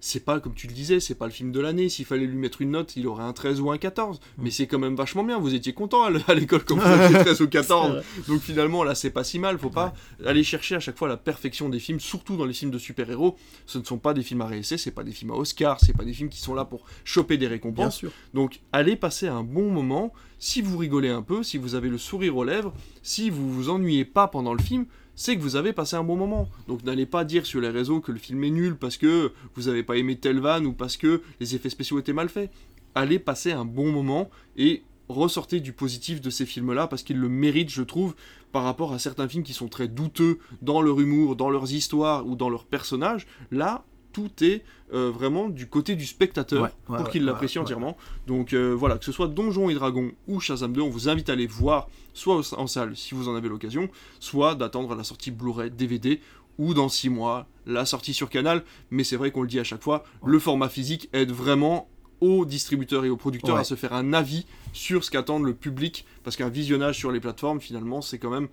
c'est 0.00 0.24
pas 0.24 0.38
comme 0.40 0.54
tu 0.54 0.66
le 0.66 0.72
disais, 0.72 1.00
c'est 1.00 1.14
pas 1.14 1.26
le 1.26 1.32
film 1.32 1.52
de 1.52 1.60
l'année. 1.60 1.88
S'il 1.88 2.04
fallait 2.04 2.26
lui 2.26 2.36
mettre 2.36 2.62
une 2.62 2.70
note, 2.70 2.96
il 2.96 3.06
aurait 3.06 3.24
un 3.24 3.32
13 3.32 3.60
ou 3.60 3.70
un 3.70 3.78
14. 3.78 4.18
Mm. 4.18 4.42
Mais 4.42 4.50
c'est 4.50 4.66
quand 4.66 4.78
même 4.78 4.94
vachement 4.94 5.24
bien. 5.24 5.38
Vous 5.38 5.54
étiez 5.54 5.72
content 5.72 6.04
à 6.04 6.34
l'école 6.34 6.64
quand 6.64 6.76
vous 6.76 6.86
aviez 6.86 7.18
13 7.18 7.40
ou 7.42 7.48
14. 7.48 8.02
Donc 8.28 8.40
finalement, 8.40 8.84
là, 8.84 8.94
c'est 8.94 9.10
pas 9.10 9.24
si 9.24 9.38
mal. 9.38 9.58
Faut 9.58 9.70
pas 9.70 9.92
aller 10.24 10.44
chercher 10.44 10.76
à 10.76 10.80
chaque 10.80 10.96
fois 10.96 11.08
la 11.08 11.16
perfection 11.16 11.68
des 11.68 11.78
films, 11.78 12.00
surtout 12.00 12.36
dans 12.36 12.44
les 12.44 12.52
films 12.52 12.70
de 12.70 12.78
super-héros. 12.78 13.36
Ce 13.66 13.78
ne 13.78 13.84
sont 13.84 13.98
pas 13.98 14.14
des 14.14 14.22
films 14.22 14.42
à 14.42 14.46
réessayer, 14.46 14.78
c'est 14.78 14.90
pas 14.90 15.04
des 15.04 15.12
films 15.12 15.32
à 15.32 15.34
Oscar, 15.34 15.78
c'est 15.80 15.96
pas 15.96 16.04
des 16.04 16.12
films 16.12 16.28
qui 16.28 16.40
sont 16.40 16.54
là 16.54 16.64
pour 16.64 16.84
choper 17.04 17.36
des 17.36 17.48
récompenses. 17.48 18.04
Donc 18.34 18.60
allez 18.72 18.96
passer 18.96 19.28
un 19.28 19.42
bon 19.42 19.70
moment. 19.70 20.12
Si 20.40 20.62
vous 20.62 20.78
rigolez 20.78 21.08
un 21.08 21.22
peu, 21.22 21.42
si 21.42 21.58
vous 21.58 21.74
avez 21.74 21.88
le 21.88 21.98
sourire 21.98 22.36
aux 22.36 22.44
lèvres, 22.44 22.72
si 23.02 23.28
vous 23.28 23.52
vous 23.52 23.70
ennuyez 23.70 24.04
pas 24.04 24.28
pendant 24.28 24.54
le 24.54 24.62
film, 24.62 24.86
c'est 25.18 25.36
que 25.36 25.42
vous 25.42 25.56
avez 25.56 25.72
passé 25.72 25.96
un 25.96 26.04
bon 26.04 26.14
moment. 26.14 26.48
Donc 26.68 26.84
n'allez 26.84 27.04
pas 27.04 27.24
dire 27.24 27.44
sur 27.44 27.60
les 27.60 27.70
réseaux 27.70 28.00
que 28.00 28.12
le 28.12 28.20
film 28.20 28.44
est 28.44 28.50
nul 28.50 28.76
parce 28.76 28.96
que 28.96 29.32
vous 29.56 29.64
n'avez 29.64 29.82
pas 29.82 29.96
aimé 29.96 30.16
tel 30.16 30.38
van 30.38 30.64
ou 30.64 30.72
parce 30.72 30.96
que 30.96 31.22
les 31.40 31.56
effets 31.56 31.70
spéciaux 31.70 31.98
étaient 31.98 32.12
mal 32.12 32.28
faits. 32.28 32.52
Allez 32.94 33.18
passer 33.18 33.50
un 33.50 33.64
bon 33.64 33.90
moment 33.90 34.30
et 34.56 34.84
ressortez 35.08 35.58
du 35.58 35.72
positif 35.72 36.20
de 36.20 36.30
ces 36.30 36.46
films-là 36.46 36.86
parce 36.86 37.02
qu'ils 37.02 37.18
le 37.18 37.28
méritent, 37.28 37.72
je 37.72 37.82
trouve, 37.82 38.14
par 38.52 38.62
rapport 38.62 38.92
à 38.92 39.00
certains 39.00 39.26
films 39.26 39.42
qui 39.42 39.54
sont 39.54 39.66
très 39.66 39.88
douteux 39.88 40.38
dans 40.62 40.80
leur 40.80 41.00
humour, 41.00 41.34
dans 41.34 41.50
leurs 41.50 41.72
histoires 41.72 42.24
ou 42.24 42.36
dans 42.36 42.48
leurs 42.48 42.64
personnages. 42.64 43.26
Là, 43.50 43.84
tout 44.12 44.30
est 44.42 44.64
euh, 44.92 45.10
vraiment 45.10 45.48
du 45.48 45.66
côté 45.66 45.96
du 45.96 46.06
spectateur 46.06 46.70
pour 46.86 47.10
qu'il 47.10 47.24
l'apprécie 47.24 47.58
entièrement. 47.58 47.96
Donc 48.26 48.52
euh, 48.52 48.72
voilà, 48.72 48.98
que 48.98 49.04
ce 49.04 49.12
soit 49.12 49.28
Donjons 49.28 49.68
et 49.68 49.74
Dragons 49.74 50.12
ou 50.26 50.40
Shazam 50.40 50.72
2, 50.72 50.80
on 50.80 50.88
vous 50.88 51.08
invite 51.08 51.28
à 51.28 51.34
aller 51.34 51.46
voir 51.46 51.88
soit 52.14 52.40
en 52.58 52.66
salle 52.66 52.96
si 52.96 53.14
vous 53.14 53.28
en 53.28 53.36
avez 53.36 53.48
l'occasion, 53.48 53.88
soit 54.18 54.54
d'attendre 54.54 54.94
la 54.94 55.04
sortie 55.04 55.30
Blu-ray, 55.30 55.70
DVD 55.70 56.20
ou 56.58 56.74
dans 56.74 56.88
6 56.88 57.10
mois 57.10 57.46
la 57.66 57.84
sortie 57.84 58.14
sur 58.14 58.30
Canal. 58.30 58.64
Mais 58.90 59.04
c'est 59.04 59.16
vrai 59.16 59.30
qu'on 59.30 59.42
le 59.42 59.48
dit 59.48 59.60
à 59.60 59.64
chaque 59.64 59.82
fois, 59.82 60.04
le 60.24 60.38
format 60.38 60.68
physique 60.68 61.08
aide 61.12 61.30
vraiment 61.30 61.88
aux 62.20 62.44
distributeurs 62.44 63.04
et 63.04 63.10
aux 63.10 63.16
producteurs 63.16 63.56
à 63.56 63.64
se 63.64 63.76
faire 63.76 63.92
un 63.92 64.12
avis 64.12 64.44
sur 64.72 65.04
ce 65.04 65.10
qu'attend 65.10 65.38
le 65.38 65.54
public, 65.54 66.04
parce 66.24 66.34
qu'un 66.34 66.48
visionnage 66.48 66.96
sur 66.98 67.12
les 67.12 67.20
plateformes, 67.20 67.60
finalement, 67.60 68.02
c'est 68.02 68.18
quand 68.18 68.30
même 68.30 68.48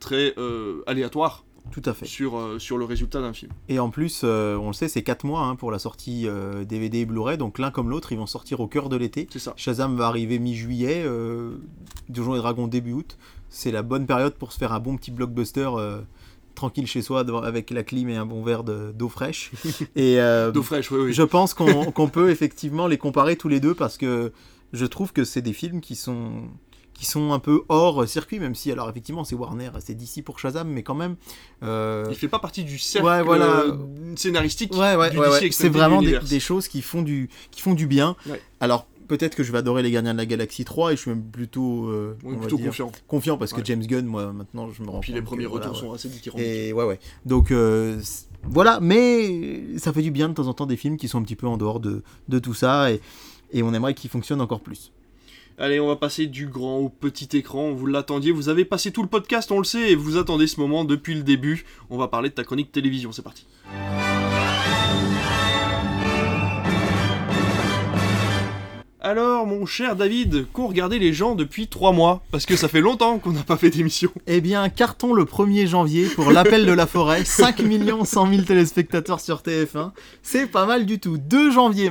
très 0.00 0.34
aléatoire. 0.86 1.44
Tout 1.70 1.82
à 1.84 1.94
fait. 1.94 2.06
Sur, 2.06 2.60
sur 2.60 2.78
le 2.78 2.84
résultat 2.84 3.20
d'un 3.20 3.32
film. 3.32 3.50
Et 3.68 3.78
en 3.78 3.90
plus, 3.90 4.22
on 4.22 4.68
le 4.68 4.72
sait, 4.72 4.88
c'est 4.88 5.02
4 5.02 5.24
mois 5.24 5.42
hein, 5.42 5.56
pour 5.56 5.70
la 5.70 5.78
sortie 5.78 6.26
DVD 6.66 7.00
et 7.00 7.04
Blu-ray, 7.06 7.38
donc 7.38 7.58
l'un 7.58 7.70
comme 7.70 7.90
l'autre, 7.90 8.12
ils 8.12 8.18
vont 8.18 8.26
sortir 8.26 8.60
au 8.60 8.68
cœur 8.68 8.88
de 8.88 8.96
l'été. 8.96 9.26
C'est 9.30 9.38
ça. 9.38 9.54
Shazam 9.56 9.96
va 9.96 10.06
arriver 10.06 10.38
mi-juillet, 10.38 11.02
euh, 11.04 11.56
Donjons 12.08 12.34
et 12.34 12.38
Dragons 12.38 12.68
début 12.68 12.92
août. 12.92 13.18
C'est 13.48 13.70
la 13.70 13.82
bonne 13.82 14.06
période 14.06 14.34
pour 14.34 14.52
se 14.52 14.58
faire 14.58 14.72
un 14.72 14.80
bon 14.80 14.96
petit 14.96 15.10
blockbuster 15.10 15.70
tranquille 16.54 16.86
chez 16.86 17.02
soi 17.02 17.24
avec 17.44 17.70
la 17.70 17.82
clim 17.82 18.08
et 18.08 18.16
un 18.16 18.26
bon 18.26 18.42
verre 18.42 18.64
d'eau 18.64 19.08
fraîche. 19.08 19.50
Et 19.96 20.20
euh, 20.20 20.50
d'eau 20.50 20.62
fraîche, 20.62 20.90
oui, 20.90 21.00
oui. 21.06 21.12
Je 21.12 21.22
pense 21.22 21.54
qu'on 21.54 22.08
peut 22.08 22.30
effectivement 22.30 22.86
les 22.86 22.98
comparer 22.98 23.36
tous 23.36 23.48
les 23.48 23.60
deux 23.60 23.74
parce 23.74 23.98
que 23.98 24.32
je 24.72 24.86
trouve 24.86 25.12
que 25.12 25.24
c'est 25.24 25.42
des 25.42 25.52
films 25.52 25.80
qui 25.80 25.96
sont 25.96 26.48
qui 26.94 27.04
sont 27.06 27.32
un 27.32 27.38
peu 27.38 27.62
hors 27.68 28.08
circuit, 28.08 28.40
même 28.40 28.54
si, 28.54 28.72
alors 28.72 28.88
effectivement, 28.88 29.24
c'est 29.24 29.34
Warner, 29.34 29.70
c'est 29.80 29.94
d'ici 29.94 30.22
pour 30.22 30.38
Shazam, 30.38 30.68
mais 30.68 30.82
quand 30.82 30.94
même. 30.94 31.16
Euh... 31.62 32.06
Il 32.08 32.16
fait 32.16 32.28
pas 32.28 32.38
partie 32.38 32.64
du 32.64 32.78
cercle 32.78 33.24
voilà. 33.24 33.64
scénaristique. 34.16 34.72
Ouais, 34.72 34.96
ouais, 34.96 35.16
ouais, 35.16 35.50
C'est 35.50 35.68
vraiment 35.68 36.00
des, 36.00 36.18
des, 36.18 36.40
choses 36.40 36.68
qui 36.68 36.82
font 36.82 37.02
du, 37.02 37.28
qui 37.50 37.60
font 37.60 37.74
du 37.74 37.86
bien. 37.86 38.16
Alors, 38.60 38.86
peut-être 39.06 39.34
que 39.34 39.42
je 39.42 39.52
vais 39.52 39.58
adorer 39.58 39.82
les 39.82 39.90
Gardiens 39.90 40.12
de 40.12 40.18
la 40.18 40.26
Galaxie 40.26 40.64
3 40.64 40.92
et 40.92 40.96
je 40.96 41.00
suis 41.00 41.10
même 41.10 41.22
plutôt, 41.22 41.86
euh, 41.88 42.16
plutôt 42.40 42.58
confiant. 42.58 42.92
Confiant 43.06 43.36
parce 43.36 43.52
que 43.52 43.64
James 43.64 43.84
Gunn, 43.84 44.06
moi 44.06 44.32
maintenant 44.32 44.70
je 44.70 44.82
me 44.82 44.88
rends 44.88 45.00
Puis 45.00 45.12
les 45.12 45.22
premiers 45.22 45.46
retours 45.46 45.76
sont 45.76 45.92
assez 45.92 46.08
dithyrambiques. 46.08 46.46
Et 46.46 46.72
ouais, 46.72 46.84
ouais. 46.84 46.98
Donc 47.26 47.50
euh, 47.50 48.00
voilà, 48.44 48.78
mais 48.80 49.78
ça 49.78 49.92
fait 49.92 50.02
du 50.02 50.10
bien 50.10 50.28
de 50.28 50.34
temps 50.34 50.48
en 50.48 50.54
temps 50.54 50.66
des 50.66 50.76
films 50.76 50.96
qui 50.96 51.08
sont 51.08 51.18
un 51.18 51.22
petit 51.22 51.36
peu 51.36 51.46
en 51.46 51.56
dehors 51.56 51.80
de, 51.80 52.02
de 52.28 52.38
tout 52.38 52.54
ça 52.54 52.90
et, 52.90 53.00
et 53.52 53.62
on 53.62 53.72
aimerait 53.74 53.94
qu'ils 53.94 54.10
fonctionnent 54.10 54.40
encore 54.40 54.60
plus. 54.60 54.92
Allez, 55.56 55.78
on 55.78 55.86
va 55.86 55.96
passer 55.96 56.26
du 56.26 56.48
grand 56.48 56.78
au 56.78 56.88
petit 56.88 57.36
écran. 57.36 57.72
Vous 57.72 57.86
l'attendiez, 57.86 58.32
vous 58.32 58.48
avez 58.48 58.64
passé 58.64 58.90
tout 58.90 59.02
le 59.02 59.08
podcast, 59.08 59.52
on 59.52 59.58
le 59.58 59.64
sait, 59.64 59.92
et 59.92 59.94
vous 59.94 60.16
attendez 60.16 60.48
ce 60.48 60.58
moment 60.58 60.84
depuis 60.84 61.14
le 61.14 61.22
début. 61.22 61.64
On 61.90 61.96
va 61.96 62.08
parler 62.08 62.28
de 62.28 62.34
ta 62.34 62.42
chronique 62.42 62.72
télévision, 62.72 63.12
c'est 63.12 63.22
parti. 63.22 63.46
Alors, 69.06 69.46
mon 69.46 69.66
cher 69.66 69.96
David, 69.96 70.50
qu'ont 70.50 70.66
regardé 70.66 70.98
les 70.98 71.12
gens 71.12 71.34
depuis 71.34 71.66
3 71.66 71.92
mois? 71.92 72.22
Parce 72.30 72.46
que 72.46 72.56
ça 72.56 72.68
fait 72.68 72.80
longtemps 72.80 73.18
qu'on 73.18 73.32
n'a 73.32 73.42
pas 73.42 73.58
fait 73.58 73.68
d'émission. 73.68 74.10
Eh 74.26 74.40
bien, 74.40 74.70
carton 74.70 75.12
le 75.12 75.24
1er 75.24 75.66
janvier 75.66 76.06
pour 76.06 76.32
l'appel 76.32 76.64
de 76.64 76.72
la 76.72 76.86
forêt. 76.86 77.22
5 77.22 77.60
100 78.02 78.30
000 78.30 78.42
téléspectateurs 78.44 79.20
sur 79.20 79.42
TF1. 79.42 79.90
C'est 80.22 80.46
pas 80.46 80.64
mal 80.64 80.86
du 80.86 81.00
tout. 81.00 81.18
2 81.18 81.50
janvier. 81.50 81.90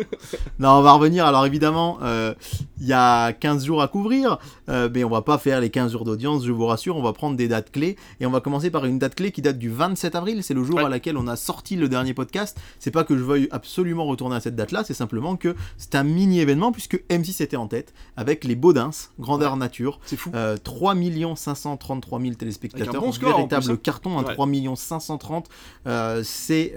non, 0.58 0.70
on 0.70 0.80
va 0.80 0.92
revenir. 0.92 1.26
Alors, 1.26 1.44
évidemment, 1.44 1.98
euh, 2.00 2.32
il 2.80 2.86
y 2.86 2.94
a 2.94 3.34
15 3.34 3.66
jours 3.66 3.82
à 3.82 3.88
couvrir. 3.88 4.38
Euh, 4.70 4.88
mais 4.90 5.04
on 5.04 5.10
va 5.10 5.20
pas 5.20 5.36
faire 5.36 5.60
les 5.60 5.68
15 5.68 5.92
jours 5.92 6.06
d'audience, 6.06 6.46
je 6.46 6.52
vous 6.52 6.64
rassure. 6.64 6.96
On 6.96 7.02
va 7.02 7.12
prendre 7.12 7.36
des 7.36 7.48
dates 7.48 7.70
clés. 7.70 7.96
Et 8.18 8.24
on 8.24 8.30
va 8.30 8.40
commencer 8.40 8.70
par 8.70 8.86
une 8.86 8.98
date 8.98 9.14
clé 9.14 9.30
qui 9.30 9.42
date 9.42 9.58
du 9.58 9.68
27 9.68 10.14
avril. 10.14 10.42
C'est 10.42 10.54
le 10.54 10.64
jour 10.64 10.80
à 10.80 10.88
laquelle 10.88 11.18
on 11.18 11.26
a 11.26 11.36
sorti 11.36 11.76
le 11.76 11.90
dernier 11.90 12.14
podcast. 12.14 12.58
C'est 12.78 12.90
pas 12.90 13.04
que 13.04 13.14
je 13.14 13.22
veuille 13.22 13.48
absolument 13.50 14.06
retourner 14.06 14.36
à 14.36 14.40
cette 14.40 14.56
date-là. 14.56 14.84
C'est 14.84 14.94
simplement 14.94 15.36
que 15.36 15.54
c'est 15.76 15.96
un 15.96 16.02
mini 16.02 16.45
puisque 16.72 17.02
M6 17.08 17.42
était 17.42 17.56
en 17.56 17.66
tête 17.66 17.94
avec 18.16 18.44
les 18.44 18.54
Baudins, 18.54 18.90
grandeur 19.18 19.56
nature. 19.56 20.00
C'est 20.04 20.16
fou. 20.16 20.30
3 20.62 20.94
533 21.36 22.20
000 22.20 22.34
téléspectateurs. 22.34 23.04
Un 23.04 23.10
véritable 23.10 23.70
hein. 23.70 23.78
carton, 23.82 24.18
un 24.18 24.22
3 24.22 24.46
530 24.76 25.48
euh, 25.86 26.22
c'est 26.24 26.74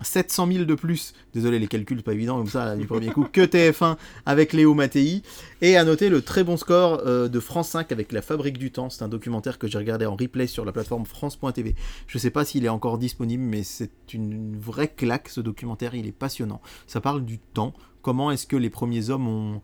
700 0.00 0.46
euh, 0.48 0.52
000 0.52 0.64
de 0.64 0.74
plus, 0.74 1.14
désolé 1.32 1.58
les 1.58 1.68
calculs 1.68 2.02
pas 2.02 2.12
évidents 2.12 2.38
comme 2.38 2.48
ça 2.48 2.76
du 2.76 2.86
premier 2.86 3.10
coup, 3.10 3.24
que 3.30 3.40
TF1 3.40 3.96
avec 4.26 4.52
Léo 4.52 4.74
Mattei. 4.74 5.22
Et 5.60 5.76
à 5.76 5.84
noter 5.84 6.08
le 6.08 6.22
très 6.22 6.44
bon 6.44 6.56
score 6.56 7.02
euh, 7.06 7.28
de 7.28 7.40
France 7.40 7.70
5 7.70 7.92
avec 7.92 8.12
La 8.12 8.22
Fabrique 8.22 8.58
du 8.58 8.70
Temps. 8.70 8.90
C'est 8.90 9.02
un 9.02 9.08
documentaire 9.08 9.58
que 9.58 9.68
j'ai 9.68 9.78
regardé 9.78 10.06
en 10.06 10.16
replay 10.16 10.46
sur 10.46 10.64
la 10.64 10.72
plateforme 10.72 11.06
France.tv. 11.06 11.74
Je 12.06 12.18
sais 12.18 12.30
pas 12.30 12.44
s'il 12.44 12.64
est 12.64 12.70
encore 12.70 12.98
disponible, 12.98 13.42
mais 13.42 13.62
c'est 13.62 13.90
une 14.12 14.58
vraie 14.58 14.88
claque 14.88 15.28
ce 15.28 15.40
documentaire, 15.40 15.94
il 15.94 16.06
est 16.06 16.12
passionnant. 16.12 16.60
Ça 16.86 17.00
parle 17.00 17.24
du 17.24 17.38
temps, 17.38 17.72
comment 18.02 18.30
est-ce 18.30 18.46
que 18.46 18.56
les 18.56 18.70
premiers 18.70 19.10
hommes 19.10 19.26
ont, 19.28 19.60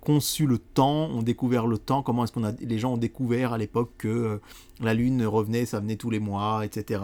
conçu 0.00 0.46
le 0.46 0.58
temps, 0.58 1.08
ont 1.10 1.22
découvert 1.22 1.66
le 1.66 1.78
temps, 1.78 2.02
comment 2.02 2.24
est-ce 2.24 2.32
que 2.32 2.40
les 2.64 2.78
gens 2.78 2.94
ont 2.94 2.98
découvert 2.98 3.52
à 3.52 3.58
l'époque 3.58 3.92
que 3.98 4.08
euh, 4.08 4.40
la 4.80 4.92
Lune 4.92 5.24
revenait, 5.24 5.66
ça 5.66 5.78
venait 5.78 5.96
tous 5.96 6.10
les 6.10 6.18
mois, 6.18 6.64
etc. 6.64 7.02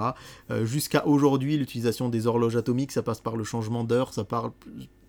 Euh, 0.51 0.65
jusqu'à 0.65 1.07
aujourd'hui, 1.07 1.57
l'utilisation 1.57 2.09
des 2.09 2.27
horloges 2.27 2.57
atomiques, 2.57 2.91
ça 2.91 3.03
passe 3.03 3.21
par 3.21 3.37
le 3.37 3.45
changement 3.45 3.85
d'heure, 3.85 4.13
ça 4.13 4.25
parle... 4.25 4.51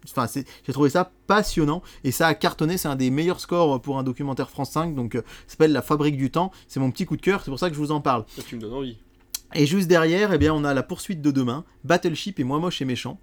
Enfin, 0.05 0.27
j'ai 0.27 0.73
trouvé 0.73 0.89
ça 0.89 1.13
passionnant 1.27 1.81
et 2.03 2.11
ça 2.11 2.27
a 2.27 2.33
cartonné. 2.33 2.77
C'est 2.77 2.89
un 2.89 2.97
des 2.97 3.09
meilleurs 3.09 3.39
scores 3.39 3.81
pour 3.81 3.97
un 3.97 4.03
documentaire 4.03 4.49
France 4.49 4.71
5. 4.71 4.95
Donc, 4.95 5.15
euh, 5.15 5.21
ça 5.47 5.53
s'appelle 5.53 5.71
La 5.71 5.81
Fabrique 5.81 6.17
du 6.17 6.29
Temps. 6.29 6.51
C'est 6.67 6.81
mon 6.81 6.91
petit 6.91 7.05
coup 7.05 7.15
de 7.15 7.21
cœur. 7.21 7.41
C'est 7.41 7.49
pour 7.49 7.57
ça 7.57 7.69
que 7.69 7.75
je 7.75 7.79
vous 7.79 7.91
en 7.91 8.01
parle. 8.01 8.25
tu 8.45 8.57
me 8.57 8.61
donnes 8.61 8.73
envie. 8.73 8.97
Et 9.55 9.65
juste 9.65 9.87
derrière, 9.87 10.33
eh 10.33 10.37
bien, 10.37 10.53
on 10.53 10.63
a 10.63 10.73
la 10.73 10.83
poursuite 10.83 11.21
de 11.21 11.31
demain, 11.31 11.63
Battleship 11.83 12.39
et 12.39 12.43
Moi 12.43 12.59
Moche 12.59 12.81
et 12.81 12.85
Méchant 12.85 13.19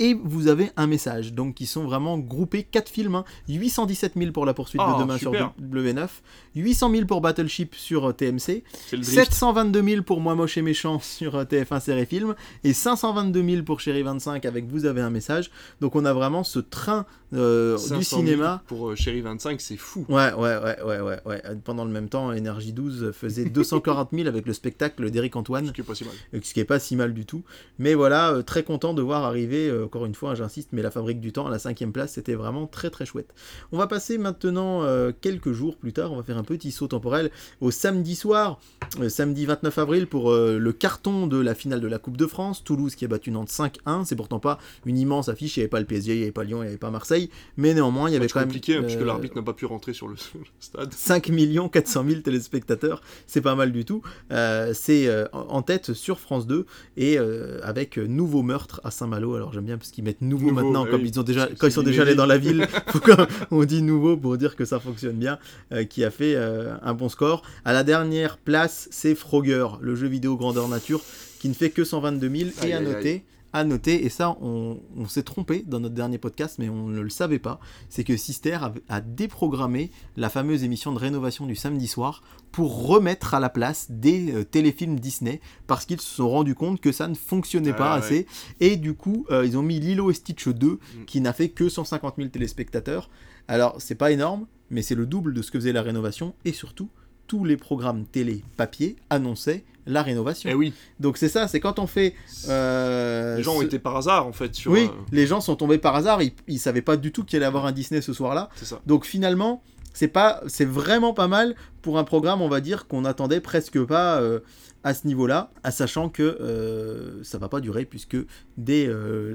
et 0.00 0.14
vous 0.14 0.48
avez 0.48 0.70
un 0.76 0.86
message. 0.86 1.34
Donc, 1.34 1.54
qui 1.54 1.66
sont 1.66 1.84
vraiment 1.84 2.18
groupés 2.18 2.64
4 2.64 2.88
films. 2.88 3.22
817 3.48 4.12
hein. 4.16 4.20
000 4.20 4.32
pour 4.32 4.46
la 4.46 4.54
poursuite 4.54 4.80
de 4.80 4.86
ah, 4.86 4.96
demain 4.98 5.18
sur 5.18 5.32
W9, 5.32 6.08
800 6.56 6.90
000 6.90 7.04
pour 7.04 7.20
Battleship 7.20 7.74
sur 7.74 8.08
euh, 8.08 8.12
TMC, 8.12 8.64
722 9.02 9.82
000 9.82 10.02
pour 10.02 10.20
Moi 10.20 10.34
Moche 10.34 10.56
et 10.56 10.62
Méchant 10.62 10.98
sur 11.02 11.36
euh, 11.36 11.44
TF1 11.44 11.80
Série 11.80 12.06
Film, 12.06 12.34
et 12.64 12.72
522 12.72 13.44
000 13.44 13.62
pour 13.62 13.80
Chérie 13.80 14.02
25 14.02 14.46
avec 14.46 14.66
Vous 14.66 14.86
avez 14.86 15.02
un 15.02 15.10
message. 15.10 15.50
Donc, 15.82 15.94
on 15.94 16.04
a 16.06 16.14
vraiment 16.14 16.44
ce 16.44 16.58
train 16.58 17.04
euh, 17.34 17.76
du 17.96 18.02
cinéma. 18.02 18.62
Pour 18.66 18.96
Chérie 18.96 19.20
25, 19.20 19.60
c'est 19.60 19.76
fou. 19.76 20.06
Ouais, 20.08 20.32
ouais, 20.32 20.56
ouais, 20.56 20.82
ouais, 20.82 21.00
ouais, 21.00 21.18
ouais. 21.26 21.42
Pendant 21.62 21.84
le 21.84 21.90
même 21.90 22.08
temps, 22.08 22.32
Énergie 22.32 22.72
12 22.72 23.12
faisait 23.12 23.44
240 23.50 24.08
000 24.14 24.28
avec 24.28 24.46
le 24.46 24.54
spectacle 24.54 25.10
d'Éric 25.10 25.36
Antoine. 25.36 25.66
Ce 25.66 25.72
qui 25.72 25.82
est 25.82 25.84
pas 25.84 25.94
si 25.94 26.04
mal. 26.04 26.14
Ce 26.42 26.54
qui 26.54 26.60
est 26.60 26.64
pas 26.64 26.78
si 26.78 26.96
mal 26.96 27.12
du 27.12 27.26
tout. 27.26 27.42
Mais 27.78 27.92
voilà, 27.92 28.42
très 28.46 28.62
content 28.62 28.94
de 28.94 29.02
voir 29.02 29.24
arriver 29.24 29.70
encore 29.90 30.06
une 30.06 30.14
fois, 30.14 30.36
j'insiste, 30.36 30.68
mais 30.70 30.82
la 30.82 30.92
fabrique 30.92 31.18
du 31.18 31.32
temps 31.32 31.48
à 31.48 31.50
la 31.50 31.58
cinquième 31.58 31.92
place, 31.92 32.12
c'était 32.12 32.34
vraiment 32.34 32.68
très 32.68 32.90
très 32.90 33.04
chouette. 33.04 33.34
On 33.72 33.76
va 33.76 33.88
passer 33.88 34.18
maintenant 34.18 34.84
euh, 34.84 35.10
quelques 35.20 35.50
jours 35.50 35.76
plus 35.76 35.92
tard, 35.92 36.12
on 36.12 36.16
va 36.16 36.22
faire 36.22 36.38
un 36.38 36.44
petit 36.44 36.70
saut 36.70 36.86
temporel 36.86 37.32
au 37.60 37.72
samedi 37.72 38.14
soir, 38.14 38.60
euh, 39.00 39.08
samedi 39.08 39.46
29 39.46 39.78
avril 39.78 40.06
pour 40.06 40.30
euh, 40.30 40.58
le 40.58 40.72
carton 40.72 41.26
de 41.26 41.38
la 41.38 41.56
finale 41.56 41.80
de 41.80 41.88
la 41.88 41.98
Coupe 41.98 42.16
de 42.16 42.26
France, 42.26 42.62
Toulouse 42.62 42.94
qui 42.94 43.04
a 43.04 43.08
battu 43.08 43.32
Nantes 43.32 43.50
5-1, 43.50 44.04
c'est 44.04 44.14
pourtant 44.14 44.38
pas 44.38 44.60
une 44.86 44.96
immense 44.96 45.28
affiche, 45.28 45.56
il 45.56 45.60
n'y 45.60 45.62
avait 45.64 45.70
pas 45.70 45.80
le 45.80 45.86
PSG, 45.86 46.12
il 46.12 46.18
n'y 46.18 46.22
avait 46.22 46.30
pas 46.30 46.44
Lyon, 46.44 46.58
il 46.58 46.66
n'y 46.66 46.68
avait 46.68 46.78
pas 46.78 46.92
Marseille, 46.92 47.30
mais 47.56 47.74
néanmoins 47.74 48.08
il 48.08 48.12
y 48.12 48.16
avait 48.16 48.28
quand 48.28 48.42
compliqué, 48.42 48.74
même... 48.74 48.82
compliqué, 48.82 48.94
hein, 48.94 48.98
puisque 48.98 49.08
l'arbitre 49.08 49.34
n'a 49.34 49.42
pas 49.42 49.54
pu 49.54 49.66
rentrer 49.66 49.92
sur 49.92 50.06
le 50.06 50.14
stade. 50.60 50.92
5 50.92 51.32
400 51.72 52.04
000 52.06 52.20
téléspectateurs, 52.20 53.02
c'est 53.26 53.40
pas 53.40 53.56
mal 53.56 53.72
du 53.72 53.84
tout. 53.84 54.02
c'est 54.30 55.08
en 55.32 55.62
tête 55.62 55.94
sur 55.94 56.20
France 56.20 56.46
2 56.46 56.64
et 56.96 57.18
avec 57.18 57.98
Nouveau 57.98 58.42
Meurtre 58.42 58.80
à 58.84 58.92
Saint-Malo, 58.92 59.34
alors 59.34 59.52
j'aime 59.52 59.64
bien 59.64 59.79
parce 59.80 59.90
qu'ils 59.90 60.04
mettent 60.04 60.20
nouveau, 60.20 60.50
maintenant, 60.52 60.84
comme 60.84 61.06
ils 61.06 61.18
ont 61.18 61.22
déjà, 61.22 61.48
quand 61.58 61.66
ils 61.66 61.72
sont 61.72 61.82
déjà 61.82 62.02
allés 62.02 62.14
dans 62.14 62.26
la 62.26 62.36
ville, 62.36 62.68
on 63.50 63.64
dit 63.64 63.80
nouveau 63.82 64.16
pour 64.16 64.36
dire 64.36 64.54
que 64.54 64.66
ça 64.66 64.78
fonctionne 64.78 65.16
bien, 65.16 65.38
euh, 65.72 65.84
qui 65.84 66.04
a 66.04 66.10
fait 66.10 66.34
euh, 66.36 66.74
un 66.82 66.92
bon 66.92 67.08
score. 67.08 67.42
À 67.64 67.72
la 67.72 67.82
dernière 67.82 68.36
place, 68.36 68.88
c'est 68.90 69.14
Frogger, 69.14 69.66
le 69.80 69.94
jeu 69.94 70.06
vidéo 70.06 70.36
grandeur 70.36 70.68
nature, 70.68 71.00
qui 71.40 71.48
ne 71.48 71.54
fait 71.54 71.70
que 71.70 71.82
122 71.82 72.30
000. 72.36 72.50
et 72.62 72.74
à 72.74 72.80
noter, 72.80 73.24
à 73.52 73.64
noter, 73.64 74.04
et 74.04 74.08
ça 74.08 74.36
on, 74.40 74.78
s'est 75.08 75.22
trompé 75.22 75.64
dans 75.66 75.80
notre 75.80 75.94
dernier 75.94 76.18
podcast, 76.18 76.56
mais 76.58 76.68
on 76.68 76.88
ne 76.88 77.00
le 77.00 77.10
savait 77.10 77.38
pas, 77.38 77.60
c'est 77.88 78.04
que 78.04 78.16
Sister 78.16 78.58
a, 78.88 79.00
déprogrammé 79.00 79.90
la 80.16 80.30
fameuse 80.30 80.64
émission 80.64 80.92
de 80.92 80.98
rénovation 80.98 81.46
du 81.46 81.56
samedi 81.56 81.88
soir 81.88 82.22
pour 82.52 82.86
remettre 82.86 83.34
à 83.34 83.40
la 83.40 83.48
place 83.48 83.90
des 83.90 84.32
euh, 84.32 84.44
téléfilms 84.44 84.98
Disney, 84.98 85.40
parce 85.66 85.84
qu'ils 85.84 86.00
se 86.00 86.14
sont 86.14 86.28
rendus 86.28 86.54
compte 86.54 86.80
que 86.80 86.92
ça 86.92 87.08
ne 87.08 87.14
fonctionnait 87.14 87.72
pas 87.72 87.92
ah 87.92 87.96
assez, 87.96 88.26
et 88.60 88.76
du 88.76 88.94
coup 88.94 89.26
euh, 89.30 89.46
ils 89.46 89.56
ont 89.56 89.62
mis 89.62 89.80
Lilo 89.80 90.10
et 90.10 90.14
Stitch 90.14 90.48
2, 90.48 90.66
mm. 90.68 90.78
qui 91.06 91.20
n'a 91.20 91.32
fait 91.32 91.48
que 91.48 91.68
150 91.68 92.16
000 92.16 92.28
téléspectateurs. 92.28 93.10
Alors 93.48 93.76
c'est 93.78 93.94
pas 93.94 94.12
énorme, 94.12 94.46
mais 94.70 94.82
c'est 94.82 94.94
le 94.94 95.06
double 95.06 95.34
de 95.34 95.42
ce 95.42 95.50
que 95.50 95.58
faisait 95.58 95.72
la 95.72 95.82
rénovation, 95.82 96.34
et 96.44 96.52
surtout 96.52 96.88
tous 97.30 97.44
les 97.44 97.56
programmes 97.56 98.06
télé 98.06 98.42
papier 98.56 98.96
annonçaient 99.08 99.62
la 99.86 100.02
rénovation. 100.02 100.50
Eh 100.50 100.54
oui. 100.54 100.72
Donc 100.98 101.16
c'est 101.16 101.28
ça, 101.28 101.46
c'est 101.46 101.60
quand 101.60 101.78
on 101.78 101.86
fait. 101.86 102.14
Euh, 102.48 103.36
les 103.36 103.44
gens 103.44 103.54
ont 103.56 103.62
été 103.62 103.78
par 103.78 103.96
hasard 103.96 104.26
en 104.26 104.32
fait. 104.32 104.52
Sur, 104.52 104.72
oui, 104.72 104.88
euh, 104.88 105.02
les 105.12 105.28
gens 105.28 105.40
sont 105.40 105.54
tombés 105.54 105.78
par 105.78 105.94
hasard. 105.94 106.22
Ils, 106.22 106.32
ils 106.48 106.58
savaient 106.58 106.82
pas 106.82 106.96
du 106.96 107.12
tout 107.12 107.22
qu'il 107.22 107.36
allait 107.36 107.46
avoir 107.46 107.66
un 107.66 107.72
Disney 107.72 108.00
ce 108.00 108.12
soir-là. 108.12 108.48
C'est 108.56 108.64
ça. 108.64 108.80
Donc 108.84 109.04
finalement, 109.04 109.62
c'est 109.94 110.08
pas, 110.08 110.40
c'est 110.48 110.64
vraiment 110.64 111.14
pas 111.14 111.28
mal 111.28 111.54
pour 111.82 111.98
un 111.98 112.04
programme, 112.04 112.42
on 112.42 112.48
va 112.48 112.60
dire 112.60 112.88
qu'on 112.88 113.04
attendait 113.04 113.40
presque 113.40 113.80
pas 113.84 114.20
euh, 114.20 114.40
à 114.82 114.92
ce 114.92 115.06
niveau-là, 115.06 115.52
à 115.62 115.70
sachant 115.70 116.08
que 116.08 117.20
ça 117.22 117.38
va 117.38 117.48
pas 117.48 117.60
durer 117.60 117.84
puisque 117.84 118.16
dès 118.56 118.90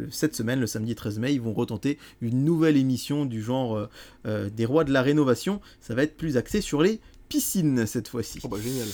cette 0.10 0.36
semaine, 0.36 0.60
le 0.60 0.68
samedi 0.68 0.96
13 0.96 1.20
mai, 1.20 1.34
ils 1.34 1.42
vont 1.42 1.54
retenter 1.54 1.98
une 2.20 2.44
nouvelle 2.44 2.76
émission 2.76 3.26
du 3.26 3.44
genre 3.44 3.88
des 4.26 4.66
rois 4.66 4.86
de 4.86 4.92
la 4.92 5.04
rénovation. 5.04 5.62
Ça 5.82 5.94
va 5.94 6.02
être 6.02 6.18
plus 6.18 6.36
axé 6.36 6.62
sur 6.62 6.82
les 6.82 7.00
piscines 7.30 7.86
cette 7.86 8.08
fois-ci. 8.08 8.40
Oh 8.44 8.48
bah 8.48 8.58
génial. 8.62 8.88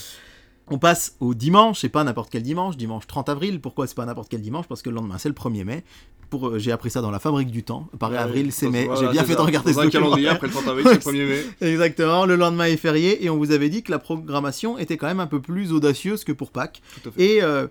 On 0.68 0.78
passe 0.78 1.16
au 1.20 1.34
dimanche, 1.34 1.84
et 1.84 1.88
pas 1.88 2.04
n'importe 2.04 2.30
quel 2.30 2.42
dimanche, 2.42 2.76
dimanche 2.76 3.06
30 3.06 3.28
avril. 3.28 3.60
Pourquoi 3.60 3.86
c'est 3.86 3.96
pas 3.96 4.06
n'importe 4.06 4.28
quel 4.30 4.40
dimanche? 4.40 4.66
Parce 4.68 4.80
que 4.80 4.90
le 4.90 4.96
lendemain, 4.96 5.18
c'est 5.18 5.28
le 5.28 5.34
1er 5.34 5.64
mai. 5.64 5.84
Pour, 6.30 6.58
j'ai 6.58 6.72
appris 6.72 6.88
ça 6.88 7.02
dans 7.02 7.10
la 7.10 7.18
fabrique 7.18 7.50
du 7.50 7.62
temps. 7.62 7.88
Pareil, 7.98 8.16
Ah 8.18 8.24
avril, 8.24 8.52
c'est 8.52 8.70
mai. 8.70 8.84
voilà, 8.86 9.00
j'ai 9.02 9.12
bien 9.12 9.24
fait 9.24 9.34
de 9.34 9.40
regarder 9.40 9.74
Dans 9.74 9.82
ce 9.82 9.86
un 9.86 9.90
calendrier, 9.90 10.28
après 10.28 10.46
le 10.46 10.52
30 10.52 10.68
avril, 10.68 10.86
c'est 10.88 10.94
le 11.12 11.18
1er 11.18 11.26
mai. 11.28 11.42
Exactement, 11.72 12.24
le 12.24 12.36
lendemain 12.36 12.64
est 12.66 12.78
férié 12.78 13.22
et 13.22 13.28
on 13.28 13.36
vous 13.36 13.50
avait 13.50 13.68
dit 13.68 13.82
que 13.82 13.90
la 13.90 13.98
programmation 13.98 14.78
était 14.78 14.96
quand 14.96 15.08
même 15.08 15.20
un 15.20 15.26
peu 15.26 15.42
plus 15.42 15.72
audacieuse 15.72 16.24
que 16.24 16.32
pour 16.32 16.50
Pâques. 16.52 16.80
Tout 17.02 17.10
à 17.10 17.12
fait. 17.12 17.22
Et 17.22 17.42
euh, 17.42 17.66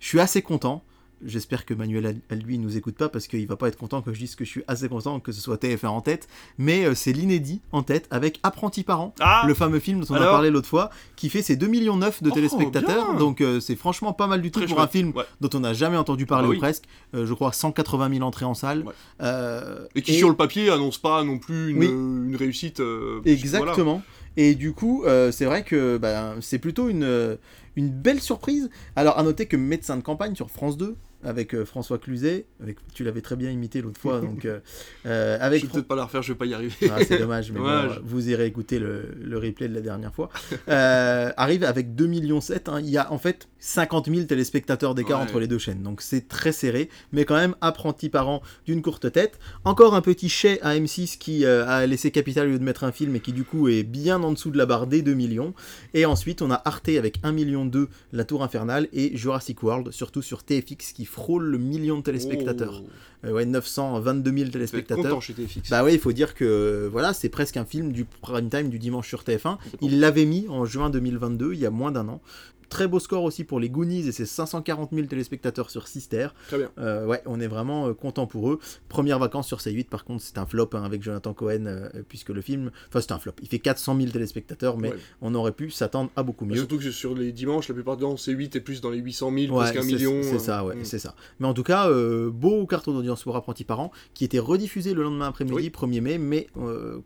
je 0.00 0.06
suis 0.06 0.20
assez 0.20 0.40
content. 0.40 0.82
J'espère 1.24 1.64
que 1.66 1.74
Manuel, 1.74 2.20
lui, 2.30 2.58
nous 2.58 2.76
écoute 2.76 2.94
pas 2.96 3.08
parce 3.08 3.26
qu'il 3.26 3.46
va 3.48 3.56
pas 3.56 3.66
être 3.68 3.76
content 3.76 4.02
que 4.02 4.12
je 4.12 4.18
dise 4.20 4.34
que 4.36 4.44
je 4.44 4.50
suis 4.50 4.62
assez 4.68 4.88
content 4.88 5.18
que 5.18 5.32
ce 5.32 5.40
soit 5.40 5.56
TF1 5.62 5.86
en 5.88 6.00
tête. 6.00 6.28
Mais 6.58 6.84
euh, 6.84 6.94
c'est 6.94 7.12
l'inédit 7.12 7.60
en 7.72 7.82
tête 7.82 8.06
avec 8.10 8.38
Apprenti 8.44 8.84
Parent, 8.84 9.14
Ah 9.20 9.42
le 9.46 9.54
fameux 9.54 9.80
film 9.80 10.00
dont 10.00 10.06
on 10.14 10.16
a 10.16 10.20
parlé 10.26 10.50
l'autre 10.50 10.68
fois, 10.68 10.90
qui 11.16 11.28
fait 11.28 11.42
ses 11.42 11.56
2 11.56 11.66
millions 11.66 11.96
9 11.96 12.22
de 12.22 12.30
Oh, 12.30 12.34
téléspectateurs. 12.34 13.16
Donc 13.16 13.40
euh, 13.40 13.58
c'est 13.58 13.74
franchement 13.76 14.12
pas 14.12 14.26
mal 14.28 14.42
du 14.42 14.50
tout 14.52 14.60
Très 14.60 14.66
pour 14.68 14.76
chouette. 14.76 14.88
un 14.88 14.92
film 14.92 15.12
Ouais. 15.16 15.24
dont 15.40 15.50
on 15.54 15.60
n'a 15.60 15.72
jamais 15.74 15.96
entendu 15.96 16.24
parler 16.26 16.46
Ah 16.46 16.48
ou 16.50 16.52
oui. 16.52 16.58
presque. 16.58 16.84
Euh, 17.14 17.26
je 17.26 17.34
crois 17.34 17.52
180 17.52 18.10
000 18.14 18.22
entrées 18.24 18.44
en 18.44 18.54
salle. 18.54 18.84
Ouais. 18.84 18.94
Euh, 19.22 19.86
Et 19.96 20.02
qui 20.02 20.12
et- 20.14 20.18
sur 20.18 20.28
le 20.28 20.36
papier 20.36 20.70
annonce 20.70 20.98
pas 20.98 21.24
non 21.24 21.38
plus 21.38 21.70
une, 21.70 21.78
Oui. 21.78 21.86
une 21.88 22.36
réussite. 22.36 22.80
Exactement. 23.24 24.02
Et 24.36 24.54
du 24.54 24.72
coup, 24.72 25.02
euh, 25.04 25.32
c'est 25.32 25.44
vrai 25.46 25.64
que 25.64 25.96
ben, 25.98 26.36
c'est 26.40 26.58
plutôt 26.60 26.88
une, 26.88 27.36
une 27.76 27.88
belle 27.90 28.20
surprise. 28.20 28.70
Alors, 28.94 29.18
à 29.18 29.22
noter 29.24 29.46
que 29.46 29.56
Médecin 29.56 29.96
de 29.96 30.02
campagne 30.02 30.34
sur 30.36 30.50
France 30.50 30.76
2, 30.76 30.94
avec 31.24 31.54
euh, 31.54 31.64
François 31.64 31.98
Cluzet, 31.98 32.46
avec, 32.62 32.76
tu 32.94 33.02
l'avais 33.02 33.20
très 33.20 33.34
bien 33.36 33.50
imité 33.50 33.80
l'autre 33.82 34.00
fois, 34.00 34.20
donc 34.20 34.44
euh, 34.44 34.60
euh, 35.06 35.36
Je 35.38 35.42
avec 35.42 35.62
vais 35.62 35.68
peut-être 35.68 35.88
pas 35.88 35.96
la 35.96 36.04
refaire, 36.04 36.22
je 36.22 36.32
vais 36.32 36.38
pas 36.38 36.46
y 36.46 36.54
arriver. 36.54 36.74
ah, 36.90 37.02
c'est 37.06 37.18
dommage, 37.18 37.50
mais 37.50 37.58
bon, 37.58 37.64
Dommage. 37.82 38.00
vous 38.04 38.28
irez 38.30 38.46
écouter 38.46 38.78
le, 38.78 39.14
le 39.20 39.36
replay 39.38 39.68
de 39.68 39.74
la 39.74 39.80
dernière 39.80 40.14
fois. 40.14 40.28
Euh, 40.68 41.32
arrive 41.36 41.64
avec 41.64 41.94
2 41.96 42.06
millions 42.06 42.40
7. 42.40 42.70
Il 42.80 42.88
y 42.90 42.98
a 42.98 43.12
en 43.12 43.18
fait 43.18 43.48
50 43.60 44.08
000 44.08 44.22
téléspectateurs 44.26 44.94
d'écart 44.94 45.18
Ouais. 45.20 45.24
entre 45.26 45.40
les 45.40 45.46
deux 45.48 45.58
chaînes. 45.58 45.82
Donc 45.82 46.00
c'est 46.00 46.28
très 46.28 46.52
serré, 46.52 46.88
mais 47.12 47.24
quand 47.24 47.34
même 47.36 47.54
apprenti 47.60 48.08
parent 48.08 48.40
d'une 48.66 48.82
courte 48.82 49.10
tête. 49.10 49.38
Encore 49.64 49.94
un 49.94 50.00
petit 50.00 50.28
chais 50.28 50.60
à 50.62 50.76
M6 50.76 51.18
qui 51.18 51.44
euh, 51.44 51.66
a 51.66 51.86
laissé 51.86 52.10
Capital 52.10 52.46
au 52.46 52.50
lieu 52.52 52.58
de 52.58 52.64
mettre 52.64 52.84
un 52.84 52.92
film 52.92 53.16
et 53.16 53.20
qui 53.20 53.32
du 53.32 53.44
coup 53.44 53.68
est 53.68 53.82
bien 53.82 54.22
en 54.22 54.32
dessous 54.32 54.50
de 54.50 54.58
la 54.58 54.66
barre 54.66 54.86
des 54.86 55.02
2 55.02 55.14
millions. 55.14 55.54
Et 55.94 56.06
ensuite 56.06 56.40
on 56.42 56.50
a 56.50 56.60
Arte 56.64 56.88
avec 56.90 57.18
1 57.22 57.32
million 57.32 57.64
2, 57.66 57.88
La 58.12 58.24
Tour 58.24 58.42
Infernale 58.44 58.88
et 58.92 59.16
Jurassic 59.16 59.62
World, 59.62 59.90
surtout 59.92 60.22
sur 60.22 60.44
TFX 60.44 60.92
qui 60.92 61.04
frôle 61.04 61.44
le 61.44 61.58
million 61.58 61.96
de 61.98 62.02
téléspectateurs. 62.02 62.82
Oh, 62.84 62.88
Euh, 63.26 63.32
ouais, 63.32 63.44
922 63.44 64.30
000 64.30 64.36
vous 64.36 64.46
êtes 64.46 64.52
téléspectateurs. 64.52 65.20
chez 65.20 65.34
TFX. 65.34 65.70
Bah 65.70 65.82
oui, 65.82 65.94
il 65.94 65.98
faut 65.98 66.12
dire 66.12 66.34
que 66.34 66.44
euh, 66.44 66.88
voilà, 66.92 67.12
c'est 67.12 67.28
presque 67.28 67.56
un 67.56 67.64
film 67.64 67.90
du 67.90 68.04
prime 68.04 68.48
time 68.48 68.68
du 68.68 68.78
dimanche 68.78 69.08
sur 69.08 69.22
TF1. 69.24 69.56
Complètement. 69.56 69.78
Il 69.82 69.98
l'avait 69.98 70.24
mis 70.24 70.46
en 70.48 70.64
juin 70.64 70.88
2022, 70.90 71.52
il 71.54 71.58
y 71.58 71.66
a 71.66 71.70
moins 71.70 71.90
d'un 71.90 72.06
an. 72.08 72.20
Très 72.68 72.86
beau 72.86 72.98
score 72.98 73.22
aussi 73.24 73.44
pour 73.44 73.60
les 73.60 73.70
Goonies 73.70 74.06
et 74.08 74.12
ses 74.12 74.26
540 74.26 74.90
000 74.92 75.06
téléspectateurs 75.06 75.70
sur 75.70 75.88
Sister. 75.88 76.28
Très 76.48 76.58
bien. 76.58 76.70
Euh, 76.78 77.06
ouais, 77.06 77.22
on 77.24 77.40
est 77.40 77.46
vraiment 77.46 77.88
euh, 77.88 77.94
content 77.94 78.26
pour 78.26 78.50
eux. 78.50 78.58
Première 78.88 79.18
vacances 79.18 79.46
sur 79.46 79.58
C8, 79.58 79.86
par 79.88 80.04
contre, 80.04 80.22
c'est 80.22 80.36
un 80.38 80.44
flop 80.46 80.70
hein, 80.74 80.82
avec 80.82 81.02
Jonathan 81.02 81.32
Cohen, 81.32 81.64
euh, 81.66 81.88
puisque 82.08 82.28
le 82.28 82.42
film. 82.42 82.70
Enfin, 82.88 83.00
c'est 83.00 83.12
un 83.12 83.18
flop. 83.18 83.32
Il 83.42 83.48
fait 83.48 83.58
400 83.58 83.96
000 83.96 84.10
téléspectateurs, 84.10 84.76
mais 84.76 84.90
Ouais. 84.90 84.96
on 85.22 85.34
aurait 85.34 85.52
pu 85.52 85.70
s'attendre 85.70 86.10
à 86.16 86.22
beaucoup 86.22 86.44
Bah, 86.44 86.52
mieux. 86.52 86.58
Surtout 86.58 86.78
que 86.78 86.90
sur 86.90 87.14
les 87.14 87.32
dimanches, 87.32 87.68
la 87.68 87.74
plupart 87.74 87.96
du 87.96 88.02
temps, 88.02 88.16
c'est 88.16 88.32
8 88.32 88.56
et 88.56 88.60
plus 88.60 88.80
dans 88.80 88.90
les 88.90 88.98
800 88.98 89.32
000, 89.32 89.56
Ouais, 89.56 89.64
presque 89.64 89.76
un 89.78 89.84
million. 89.84 90.22
C'est 90.22 90.38
ça, 90.38 90.64
ouais, 90.64 90.76
mm. 90.76 90.84
c'est 90.84 90.98
ça. 90.98 91.14
Mais 91.40 91.46
en 91.46 91.54
tout 91.54 91.62
cas, 91.62 91.88
beau 92.28 92.66
carton 92.66 92.92
d'audience 92.92 93.22
pour 93.22 93.36
Apprenti 93.36 93.64
Parent, 93.64 93.90
qui 94.14 94.24
était 94.24 94.38
rediffusé 94.38 94.92
le 94.94 95.02
lendemain 95.02 95.28
après-midi, 95.28 95.54
Oui. 95.56 95.70
1er 95.70 96.00
mai, 96.00 96.18
mais 96.18 96.46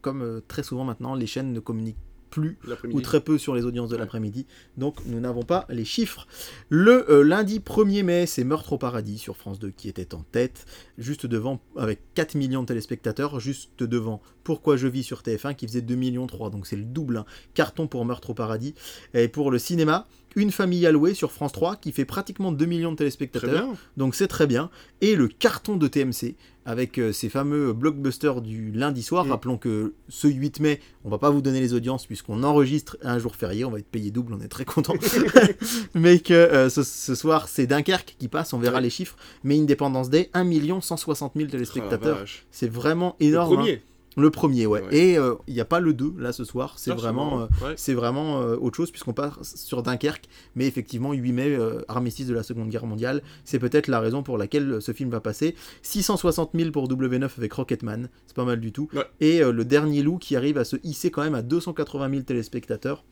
comme 0.00 0.40
très 0.48 0.62
souvent 0.62 0.84
maintenant, 0.84 1.14
les 1.14 1.26
chaînes 1.26 1.52
ne 1.52 1.60
communiquent 1.60 1.96
plus 2.32 2.56
ou 2.90 3.00
très 3.02 3.20
peu 3.20 3.38
sur 3.38 3.54
les 3.54 3.64
audiences 3.64 3.90
de 3.90 3.96
l'après-midi, 3.96 4.46
donc 4.78 4.96
nous 5.06 5.20
n'avons 5.20 5.42
pas 5.42 5.66
les 5.68 5.84
chiffres. 5.84 6.26
Le 6.70 7.08
euh, 7.10 7.22
lundi 7.22 7.60
1er 7.60 8.02
mai, 8.02 8.26
c'est 8.26 8.42
Meurtre 8.42 8.72
au 8.72 8.78
paradis 8.78 9.18
sur 9.18 9.36
France 9.36 9.60
2 9.60 9.70
qui 9.70 9.88
était 9.88 10.14
en 10.14 10.24
tête, 10.32 10.64
juste 10.98 11.26
devant, 11.26 11.60
avec 11.76 12.00
4 12.14 12.34
millions 12.34 12.62
de 12.62 12.66
téléspectateurs, 12.66 13.38
juste 13.38 13.82
devant 13.82 14.22
Pourquoi 14.44 14.76
je 14.76 14.88
vis 14.88 15.02
sur 15.02 15.20
TF1 15.20 15.54
qui 15.54 15.66
faisait 15.66 15.82
2 15.82 15.94
millions 15.94 16.26
3, 16.26 16.48
donc 16.50 16.66
c'est 16.66 16.76
le 16.76 16.84
double, 16.84 17.18
hein. 17.18 17.26
carton 17.52 17.86
pour 17.86 18.04
Meurtre 18.06 18.30
au 18.30 18.34
paradis. 18.34 18.74
Et 19.14 19.28
pour 19.28 19.50
le 19.50 19.58
cinéma, 19.58 20.06
Une 20.34 20.50
famille 20.50 20.86
allouée 20.86 21.12
sur 21.12 21.30
France 21.30 21.52
3 21.52 21.76
qui 21.76 21.92
fait 21.92 22.06
pratiquement 22.06 22.52
2 22.52 22.64
millions 22.64 22.92
de 22.92 22.96
téléspectateurs, 22.96 23.68
donc 23.98 24.14
c'est 24.14 24.28
très 24.28 24.46
bien. 24.46 24.70
Et 25.02 25.14
le 25.14 25.28
carton 25.28 25.76
de 25.76 25.86
TMC, 25.86 26.36
avec 26.64 26.98
euh, 26.98 27.12
ces 27.12 27.28
fameux 27.28 27.72
blockbusters 27.72 28.40
du 28.40 28.70
lundi 28.72 29.02
soir. 29.02 29.24
Mm. 29.24 29.30
Rappelons 29.30 29.58
que 29.58 29.94
ce 30.08 30.28
8 30.28 30.60
mai, 30.60 30.80
on 31.04 31.10
va 31.10 31.18
pas 31.18 31.30
vous 31.30 31.42
donner 31.42 31.60
les 31.60 31.74
audiences 31.74 32.06
puisqu'on 32.06 32.42
enregistre 32.42 32.96
un 33.02 33.18
jour 33.18 33.34
férié, 33.36 33.64
on 33.64 33.70
va 33.70 33.78
être 33.78 33.90
payé 33.90 34.10
double, 34.10 34.34
on 34.34 34.40
est 34.40 34.48
très 34.48 34.64
content. 34.64 34.94
mais 35.94 36.18
que 36.20 36.32
euh, 36.34 36.68
ce, 36.68 36.82
ce 36.82 37.14
soir, 37.14 37.48
c'est 37.48 37.66
Dunkerque 37.66 38.16
qui 38.18 38.28
passe, 38.28 38.52
on 38.52 38.58
verra 38.58 38.76
Ouais. 38.76 38.82
les 38.82 38.90
chiffres. 38.90 39.16
Mais 39.44 39.58
Independence 39.58 40.08
Day, 40.10 40.30
1 40.34 40.80
160 40.80 41.32
000 41.34 41.44
Oh 41.44 41.46
la 41.46 41.50
téléspectateurs. 41.50 42.24
c'est 42.50 42.70
vraiment 42.70 43.16
Le 43.20 43.26
énorme. 43.26 43.58
hein. 43.58 43.76
Le 44.16 44.30
premier, 44.30 44.66
ouais. 44.66 44.82
Ouais. 44.82 44.94
Et 44.94 45.18
euh, 45.18 45.34
il 45.46 45.54
n'y 45.54 45.60
a 45.60 45.64
pas 45.64 45.80
le 45.80 45.94
2 45.94 46.14
là 46.18 46.32
ce 46.32 46.44
soir, 46.44 46.74
c'est 46.78 46.90
vraiment... 46.92 47.42
euh, 47.42 47.46
Ouais. 47.62 47.74
c'est 47.76 47.94
vraiment 47.94 48.42
euh, 48.42 48.56
autre 48.56 48.76
chose 48.76 48.90
puisqu'on 48.90 49.12
part 49.14 49.38
sur 49.42 49.82
Dunkerque, 49.82 50.26
mais 50.54 50.66
effectivement 50.66 51.12
8 51.14 51.32
mai, 51.32 51.56
euh, 51.56 51.80
armistice 51.88 52.26
de 52.26 52.34
la 52.34 52.42
Seconde 52.42 52.68
Guerre 52.68 52.84
mondiale, 52.86 53.22
c'est 53.44 53.58
peut-être 53.58 53.88
la 53.88 54.00
raison 54.00 54.22
pour 54.22 54.36
laquelle 54.36 54.70
euh, 54.72 54.80
ce 54.80 54.92
film 54.92 55.08
va 55.10 55.20
passer. 55.20 55.54
660 55.82 56.50
000 56.54 56.70
pour 56.72 56.88
W9 56.88 57.28
avec 57.38 57.52
Rocketman, 57.54 58.08
c'est 58.26 58.36
pas 58.36 58.44
mal 58.44 58.60
du 58.60 58.70
tout. 58.72 58.88
Ouais. 58.94 59.04
Et 59.20 59.42
euh, 59.42 59.50
le 59.52 59.64
dernier 59.64 60.02
loup 60.02 60.18
qui 60.18 60.36
arrive 60.36 60.58
à 60.58 60.64
se 60.64 60.76
hisser 60.84 61.10
quand 61.10 61.22
même 61.22 61.34
à 61.34 61.42
280 61.42 62.10
000 62.10 62.22
téléspectateurs, 62.22 63.04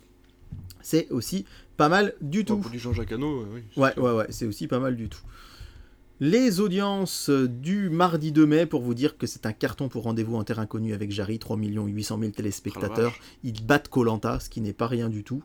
c'est 0.83 1.09
aussi 1.11 1.45
pas 1.77 1.89
mal 1.89 2.15
du 2.21 2.45
tout. 2.45 2.59
Pour 2.59 2.71
du 2.71 2.79
Jean-Jacques 2.79 3.13
Hano, 3.13 3.41
euh, 3.43 3.47
oui. 3.55 3.63
Ouais, 3.77 3.99
ouais, 3.99 4.13
ouais, 4.13 4.27
c'est 4.31 4.47
aussi 4.47 4.67
pas 4.67 4.79
mal 4.81 4.97
du 4.97 5.09
tout. 5.09 5.21
Les 6.23 6.61
audiences 6.61 7.31
du 7.31 7.89
mardi 7.89 8.31
2 8.31 8.45
mai, 8.45 8.66
pour 8.66 8.83
vous 8.83 8.93
dire 8.93 9.16
que 9.16 9.27
c'est 9.27 9.47
un 9.47 9.55
carton 9.55 9.89
pour 9.89 10.03
rendez-vous 10.03 10.37
en 10.37 10.45
terre 10.45 10.59
inconnue 10.59 10.93
avec 10.93 11.11
Jarry, 11.11 11.39
3 11.39 11.57
800 11.57 12.18
000 12.18 12.18
Oh 12.21 12.21
la 12.27 12.31
téléspectateurs. 12.31 13.14
Ils 13.43 13.64
battent 13.64 13.89
Colanta, 13.89 14.39
ce 14.39 14.51
qui 14.51 14.61
n'est 14.61 14.75
pas 14.75 14.87
rien 14.87 15.09
du 15.09 15.25
tout. 15.25 15.43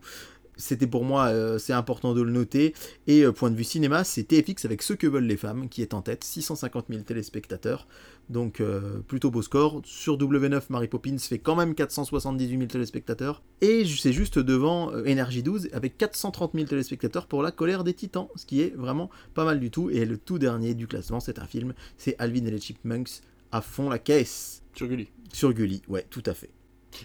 C'était 0.56 0.86
pour 0.86 1.04
moi, 1.04 1.26
euh, 1.26 1.58
c'est 1.58 1.72
important 1.72 2.14
de 2.14 2.22
le 2.22 2.30
noter. 2.30 2.74
Et 3.06 3.22
euh, 3.22 3.32
point 3.32 3.50
de 3.50 3.56
vue 3.56 3.64
cinéma, 3.64 4.04
c'est 4.04 4.24
TFX 4.24 4.64
avec 4.64 4.82
Ce 4.82 4.94
que 4.94 5.06
veulent 5.06 5.26
les 5.26 5.36
femmes 5.36 5.68
qui 5.68 5.82
est 5.82 5.92
en 5.94 6.02
tête, 6.02 6.24
650 6.24 6.86
000 6.88 7.02
téléspectateurs. 7.02 7.86
Donc 8.30 8.60
euh, 8.60 9.00
plutôt 9.06 9.30
beau 9.30 9.42
score. 9.42 9.82
Sur 9.84 10.16
W9, 10.16 10.62
Mary 10.70 10.88
Poppins 10.88 11.18
fait 11.18 11.38
quand 11.38 11.56
même 11.56 11.74
478 11.74 12.48
000 12.48 12.66
téléspectateurs. 12.66 13.42
Et 13.60 13.84
c'est 13.84 14.12
juste 14.12 14.38
devant 14.38 14.88
Energy 15.06 15.42
12 15.42 15.68
avec 15.72 15.98
430 15.98 16.52
000 16.54 16.66
téléspectateurs 16.66 17.26
pour 17.26 17.42
La 17.42 17.50
colère 17.50 17.84
des 17.84 17.94
titans, 17.94 18.28
ce 18.36 18.46
qui 18.46 18.62
est 18.62 18.74
vraiment 18.76 19.10
pas 19.34 19.44
mal 19.44 19.60
du 19.60 19.70
tout. 19.70 19.90
Et 19.90 20.04
le 20.04 20.16
tout 20.16 20.38
dernier 20.38 20.74
du 20.74 20.86
classement, 20.86 21.20
c'est 21.20 21.38
un 21.38 21.46
film, 21.46 21.74
c'est 21.98 22.16
Alvin 22.18 22.46
et 22.46 22.50
les 22.50 22.60
Chipmunks 22.60 23.20
à 23.52 23.60
fond 23.60 23.88
la 23.88 23.98
caisse. 23.98 24.62
Sur 24.74 24.88
Gulli. 24.88 25.08
Sur 25.32 25.52
Gulli, 25.52 25.82
ouais, 25.88 26.06
tout 26.10 26.22
à 26.26 26.34
fait. 26.34 26.50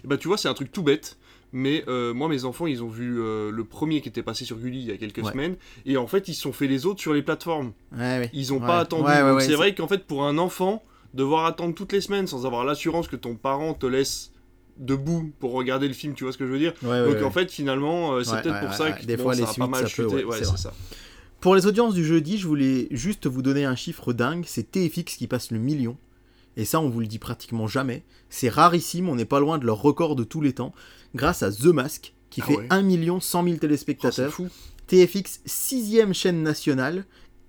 Et 0.04 0.06
Bah 0.06 0.16
tu 0.16 0.28
vois, 0.28 0.38
c'est 0.38 0.48
un 0.48 0.54
truc 0.54 0.72
tout 0.72 0.82
bête. 0.82 1.18
Mais 1.52 1.84
euh, 1.88 2.14
moi, 2.14 2.28
mes 2.28 2.44
enfants, 2.46 2.66
ils 2.66 2.82
ont 2.82 2.88
vu 2.88 3.20
euh, 3.20 3.50
le 3.50 3.64
premier 3.64 4.00
qui 4.00 4.08
était 4.08 4.22
passé 4.22 4.44
sur 4.46 4.56
Gulli 4.58 4.78
il 4.80 4.86
y 4.86 4.90
a 4.90 4.96
quelques 4.96 5.18
Ouais. 5.24 5.32
semaines. 5.32 5.56
Et 5.84 5.96
en 5.98 6.06
fait, 6.06 6.28
ils 6.28 6.34
se 6.34 6.40
sont 6.42 6.52
fait 6.52 6.66
les 6.66 6.86
autres 6.86 7.00
sur 7.00 7.12
les 7.12 7.22
plateformes. 7.22 7.72
Ouais. 7.96 8.30
Ils 8.32 8.52
ont 8.54 8.58
Ouais. 8.60 8.66
pas 8.66 8.78
attendu. 8.80 9.10
C'est 9.40 9.54
vrai 9.54 9.74
qu'en 9.74 9.86
fait, 9.88 10.04
pour 10.06 10.24
un 10.24 10.38
enfant, 10.38 10.82
devoir 11.14 11.44
attendre 11.44 11.74
toutes 11.74 11.92
les 11.92 12.00
semaines 12.00 12.26
sans 12.26 12.46
avoir 12.46 12.64
l'assurance 12.64 13.06
que 13.08 13.16
ton 13.16 13.34
parent 13.34 13.74
te 13.74 13.84
laisse 13.86 14.32
debout 14.78 15.30
pour 15.38 15.52
regarder 15.52 15.86
le 15.86 15.92
film, 15.94 16.14
tu 16.14 16.24
vois 16.24 16.32
ce 16.32 16.38
que 16.38 16.46
je 16.46 16.52
veux 16.52 16.58
dire? 16.58 16.72
Donc 16.82 17.22
en 17.22 17.30
fait, 17.30 17.50
finalement, 17.50 18.14
euh, 18.14 18.24
c'est 18.24 18.40
peut-être 18.42 18.60
pour 18.60 18.72
ça 18.72 18.92
que 18.92 19.04
Des 19.04 19.16
bon, 19.18 19.24
fois, 19.24 19.34
ça 19.34 19.42
les 19.42 19.46
a 19.48 19.52
pas 19.54 19.66
mal 19.66 19.86
ça 19.88 19.94
peut, 19.96 20.08
chuté. 20.08 20.24
ouais, 20.24 20.36
c'est 20.38 20.44
c'est 20.44 20.50
vrai. 20.50 20.56
ça. 20.58 20.72
Pour 21.40 21.54
les 21.54 21.66
audiences 21.66 21.92
du 21.92 22.04
jeudi, 22.04 22.38
je 22.38 22.46
voulais 22.46 22.86
juste 22.92 23.26
vous 23.26 23.42
donner 23.42 23.64
un 23.66 23.74
chiffre 23.76 24.12
dingue, 24.14 24.44
c'est 24.46 24.70
TFX 24.70 25.16
qui 25.16 25.26
passe 25.26 25.50
le 25.50 25.58
million. 25.58 25.98
Et 26.56 26.64
ça, 26.64 26.80
on 26.80 26.88
vous 26.88 27.00
le 27.00 27.06
dit 27.06 27.18
pratiquement 27.18 27.66
jamais. 27.66 28.02
C'est 28.28 28.48
rarissime, 28.48 29.08
on 29.08 29.16
n'est 29.16 29.24
pas 29.24 29.40
loin 29.40 29.58
de 29.58 29.64
leur 29.66 29.80
record 29.80 30.16
de 30.16 30.24
tous 30.24 30.40
les 30.40 30.52
temps, 30.52 30.72
grâce 31.14 31.42
à 31.42 31.50
The 31.52 31.66
Mask, 31.66 32.14
qui 32.30 32.40
Ah 32.42 32.46
fait 32.46 32.56
ouais. 32.56 32.66
1 32.70 32.82
million 32.82 33.20
100 33.20 33.42
000 33.44 33.46
Oh, 33.46 33.54
c'est 33.54 33.60
téléspectateurs. 33.60 34.32
fou. 34.32 34.48
TFX, 34.86 35.40
sixième 35.46 36.12
chaîne 36.12 36.42
nationale, 36.42 37.04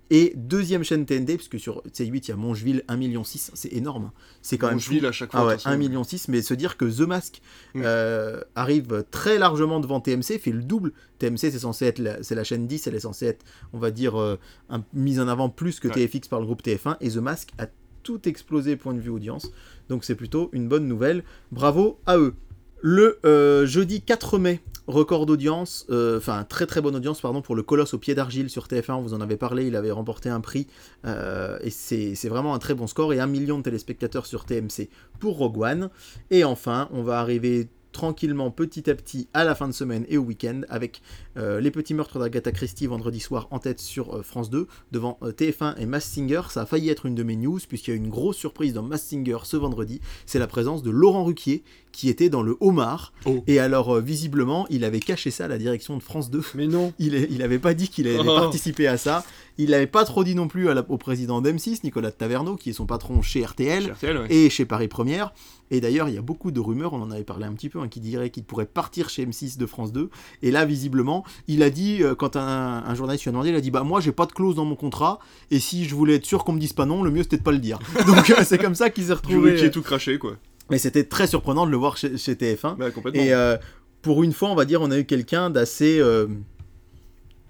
et 0.10 0.34
deuxième 0.36 0.84
chaîne 0.84 1.06
TNT, 1.06 1.38
puisque 1.38 1.60
sur 1.60 1.82
C8, 1.92 2.26
il 2.26 2.28
y 2.28 2.32
a 2.32 2.36
Mongeville, 2.36 2.84
1 2.88 2.98
million 2.98 3.24
6, 3.24 3.52
c'est 3.56 3.74
énorme. 3.74 4.12
C'est 4.44 4.58
quand 4.60 4.68
Bon, 4.72 4.78
même 4.94 5.06
à 5.06 5.12
chaque 5.12 5.32
fois. 5.32 5.40
Ah 5.40 5.46
ouais, 5.48 5.54
toute 5.54 5.64
façon. 5.64 5.74
1 5.74 5.78
million 5.78 6.04
6, 6.04 6.28
mais 6.28 6.42
se 6.44 6.54
dire 6.54 6.78
que 6.78 6.86
The 6.86 7.08
Mask 7.08 7.42
Mm. 7.74 7.82
euh, 7.84 8.42
arrive 8.54 9.06
très 9.10 9.40
largement 9.40 9.80
devant 9.80 10.02
TMC, 10.02 10.38
fait 10.40 10.52
le 10.52 10.62
double. 10.62 10.92
TMC, 11.20 11.38
c'est 11.52 11.60
censé 11.60 11.86
être 11.86 12.00
la, 12.00 12.22
c'est 12.22 12.36
la 12.36 12.44
chaîne 12.44 12.68
10, 12.68 12.86
elle 12.88 12.96
est 12.96 13.00
censée 13.00 13.26
être, 13.26 13.44
on 13.72 13.80
va 13.80 13.90
dire, 13.92 14.20
euh, 14.20 14.38
un- 14.70 14.84
mise 14.94 15.20
en 15.20 15.28
avant 15.28 15.50
plus 15.50 15.80
que 15.80 15.88
Ouais. 15.88 15.94
TFX 15.96 16.28
par 16.28 16.40
le 16.40 16.46
groupe 16.46 16.62
TF1, 16.62 16.98
et 17.02 17.10
The 17.10 17.18
Mask 17.18 17.50
a 17.58 17.66
tout 18.04 18.28
explosé 18.28 18.76
point 18.76 18.94
de 18.94 19.00
vue 19.00 19.10
audience. 19.10 19.52
Donc 19.90 20.04
c'est 20.04 20.16
plutôt 20.16 20.50
une 20.54 20.68
bonne 20.68 20.88
nouvelle. 20.88 21.24
Bravo 21.52 22.00
à 22.06 22.18
eux. 22.18 22.34
Le 22.82 23.20
euh, 23.26 23.66
jeudi 23.66 24.02
4 24.02 24.40
mai, 24.40 24.60
record 24.88 25.26
d'audience, 25.26 25.86
euh, 25.90 26.18
enfin 26.18 26.44
très 26.44 26.66
très 26.66 26.82
bonne 26.82 26.98
audience 26.98 27.22
pardon 27.22 27.42
pour 27.42 27.56
le 27.56 27.64
Colosse 27.64 27.94
au 27.94 27.98
pied 27.98 28.14
d'argile 28.14 28.50
sur 28.50 28.68
TF1, 28.68 28.96
on 28.96 29.02
vous 29.02 29.14
en 29.14 29.22
avait 29.22 29.38
parlé, 29.38 29.68
il 29.68 29.78
avait 29.78 29.92
remporté 29.92 30.28
un 30.28 30.42
prix 30.42 30.68
euh, 31.06 31.58
et 31.62 31.70
c'est 31.70 32.28
vraiment 32.28 32.54
un 32.54 32.60
très 32.60 32.74
bon 32.74 32.86
score 32.86 33.14
et 33.14 33.22
un 33.22 33.28
million 33.28 33.58
de 33.58 33.64
téléspectateurs 33.64 34.26
sur 34.26 34.44
TMC 34.44 34.90
pour 35.20 35.38
Rogue 35.38 35.60
One. 35.60 35.90
Et 36.30 36.44
enfin, 36.44 36.90
on 36.92 37.04
va 37.04 37.22
arriver 37.22 37.70
tranquillement, 37.94 38.52
petit 38.52 38.90
à 38.90 38.96
petit, 38.96 39.30
à 39.34 39.46
la 39.46 39.56
fin 39.56 39.70
de 39.70 39.74
semaine 39.74 40.06
et 40.10 40.18
au 40.18 40.24
week-end, 40.24 40.62
avec 40.68 41.02
euh, 41.38 41.62
les 41.62 41.72
petits 41.72 41.94
meurtres 41.94 42.20
d'Agatha 42.20 42.52
Christie 42.52 42.88
vendredi 42.88 43.22
soir 43.22 43.48
en 43.52 43.60
tête 43.60 43.80
sur 43.80 44.18
euh, 44.18 44.22
France 44.24 44.50
2, 44.50 44.68
devant 44.92 45.18
euh, 45.24 45.32
TF1 45.32 45.78
et 45.78 45.86
Mass 45.86 46.04
Singer. 46.04 46.42
Ça 46.50 46.64
a 46.64 46.66
failli 46.66 46.90
être 46.90 47.06
une 47.06 47.16
de 47.16 47.24
mes 47.24 47.38
news, 47.38 47.60
puisqu'il 47.70 47.92
y 47.92 47.94
a 47.94 47.98
une 47.98 48.10
grosse 48.10 48.36
surprise 48.36 48.74
dans 48.74 48.84
Mass 48.84 49.04
Singer 49.04 49.38
ce 49.44 49.56
vendredi. 49.56 50.02
C'est 50.26 50.40
la 50.40 50.48
présence 50.48 50.84
de 50.84 50.92
Laurent 50.92 51.24
Ruquier, 51.24 51.64
qui 51.94 52.10
était 52.10 52.28
dans 52.28 52.42
le 52.44 52.58
homard. 52.60 53.14
Oh. 53.26 53.42
Et 53.48 53.60
alors, 53.60 54.00
visiblement, 54.02 54.66
il 54.70 54.84
avait 54.84 55.00
caché 55.00 55.32
ça 55.32 55.46
à 55.46 55.48
la 55.48 55.58
direction 55.58 55.96
de 55.96 56.04
France 56.04 56.30
2. 56.30 56.42
Mais 56.56 56.68
non 56.68 56.92
Il, 57.00 57.14
il 57.32 57.42
avait 57.42 57.60
pas 57.60 57.74
dit 57.74 57.88
qu'il 57.88 58.08
allait 58.08 58.20
Oh. 58.20 58.36
participer 58.36 58.88
à 58.88 58.98
ça. 58.98 59.24
Il 59.58 59.70
n'avait 59.70 59.86
pas 59.88 60.04
trop 60.04 60.24
dit 60.24 60.34
non 60.36 60.48
plus 60.48 60.68
à 60.70 60.74
la- 60.74 60.84
au 60.90 60.98
président 60.98 61.40
d'M6, 61.42 61.82
Nicolas 61.84 62.12
Taverneau, 62.12 62.56
qui 62.56 62.72
est 62.72 62.74
son 62.74 62.88
patron 62.88 63.22
chez 63.22 63.46
RTL 63.46 63.92
RTL, 63.92 64.18
ouais. 64.18 64.28
et 64.34 64.50
chez 64.50 64.66
Paris 64.66 64.88
Première. 64.88 65.32
Et 65.70 65.80
d'ailleurs, 65.80 66.10
il 66.10 66.16
y 66.16 66.18
a 66.18 66.22
beaucoup 66.24 66.50
de 66.52 66.60
rumeurs, 66.60 66.94
on 66.94 67.02
en 67.02 67.12
avait 67.12 67.24
parlé 67.24 67.46
un 67.46 67.54
petit 67.54 67.70
peu, 67.70 67.80
hein, 67.80 67.88
qui 67.88 68.00
diraient 68.00 68.30
qu'il 68.32 68.44
pourrait 68.44 68.66
partir 68.66 69.10
chez 69.10 69.26
M6 69.26 69.58
de 69.60 69.66
France 69.68 69.92
2. 69.94 70.10
Et 70.42 70.50
là, 70.52 70.66
visiblement, 70.66 71.24
il 71.48 71.62
a 71.64 71.70
dit, 71.70 72.02
euh, 72.04 72.16
quand 72.16 72.36
un, 72.36 72.84
un 72.86 72.96
journaliste 72.96 73.24
lui 73.26 73.30
a 73.30 73.32
demandé, 73.32 73.50
il 73.50 73.56
a 73.56 73.62
dit 73.62 73.70
Bah, 73.72 73.84
moi, 73.84 74.02
j'ai 74.02 74.12
pas 74.12 74.26
de 74.26 74.32
clause 74.32 74.56
dans 74.56 74.66
mon 74.66 74.76
contrat, 74.76 75.20
et 75.52 75.60
si 75.60 75.86
je 75.86 75.94
voulais 75.94 76.16
être 76.16 76.26
sûr 76.26 76.44
qu'on 76.44 76.54
me 76.54 76.60
dise 76.60 76.74
pas 76.74 76.86
non, 76.88 77.04
le 77.04 77.12
mieux 77.12 77.22
c'était 77.24 77.38
de 77.38 77.44
pas 77.44 77.52
le 77.52 77.60
dire. 77.60 77.78
Donc, 78.08 78.30
euh, 78.32 78.42
c'est 78.44 78.58
comme 78.58 78.76
ça 78.76 78.90
qu'il 78.90 79.04
s'est 79.06 79.14
retrouvé. 79.14 79.56
qui 79.56 79.66
est 79.66 79.72
tout 79.72 79.84
craché, 79.84 80.18
quoi. 80.18 80.38
Mais 80.74 80.80
c'était 80.80 81.04
très 81.06 81.28
surprenant 81.28 81.66
de 81.66 81.72
le 81.72 81.78
voir 81.78 81.98
chez, 81.98 82.18
chez 82.18 82.34
TF1. 82.36 82.78
Bah. 82.78 82.88
Et 83.14 83.34
euh, 83.34 83.58
pour 84.02 84.24
une 84.24 84.34
fois, 84.34 84.50
on 84.50 84.56
va 84.56 84.66
dire, 84.66 84.82
on 84.82 84.92
a 84.92 85.00
eu 85.00 85.06
quelqu'un 85.06 85.50
d'assez 85.50 86.00
euh, 86.00 86.28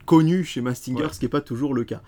connu 0.05 0.43
chez 0.43 0.59
Mastinger, 0.59 1.03
Ouais. 1.03 1.13
ce 1.13 1.19
qui 1.19 1.25
n'est 1.25 1.29
pas 1.29 1.39
toujours 1.41 1.73
le 1.73 1.85
cas. 1.85 2.01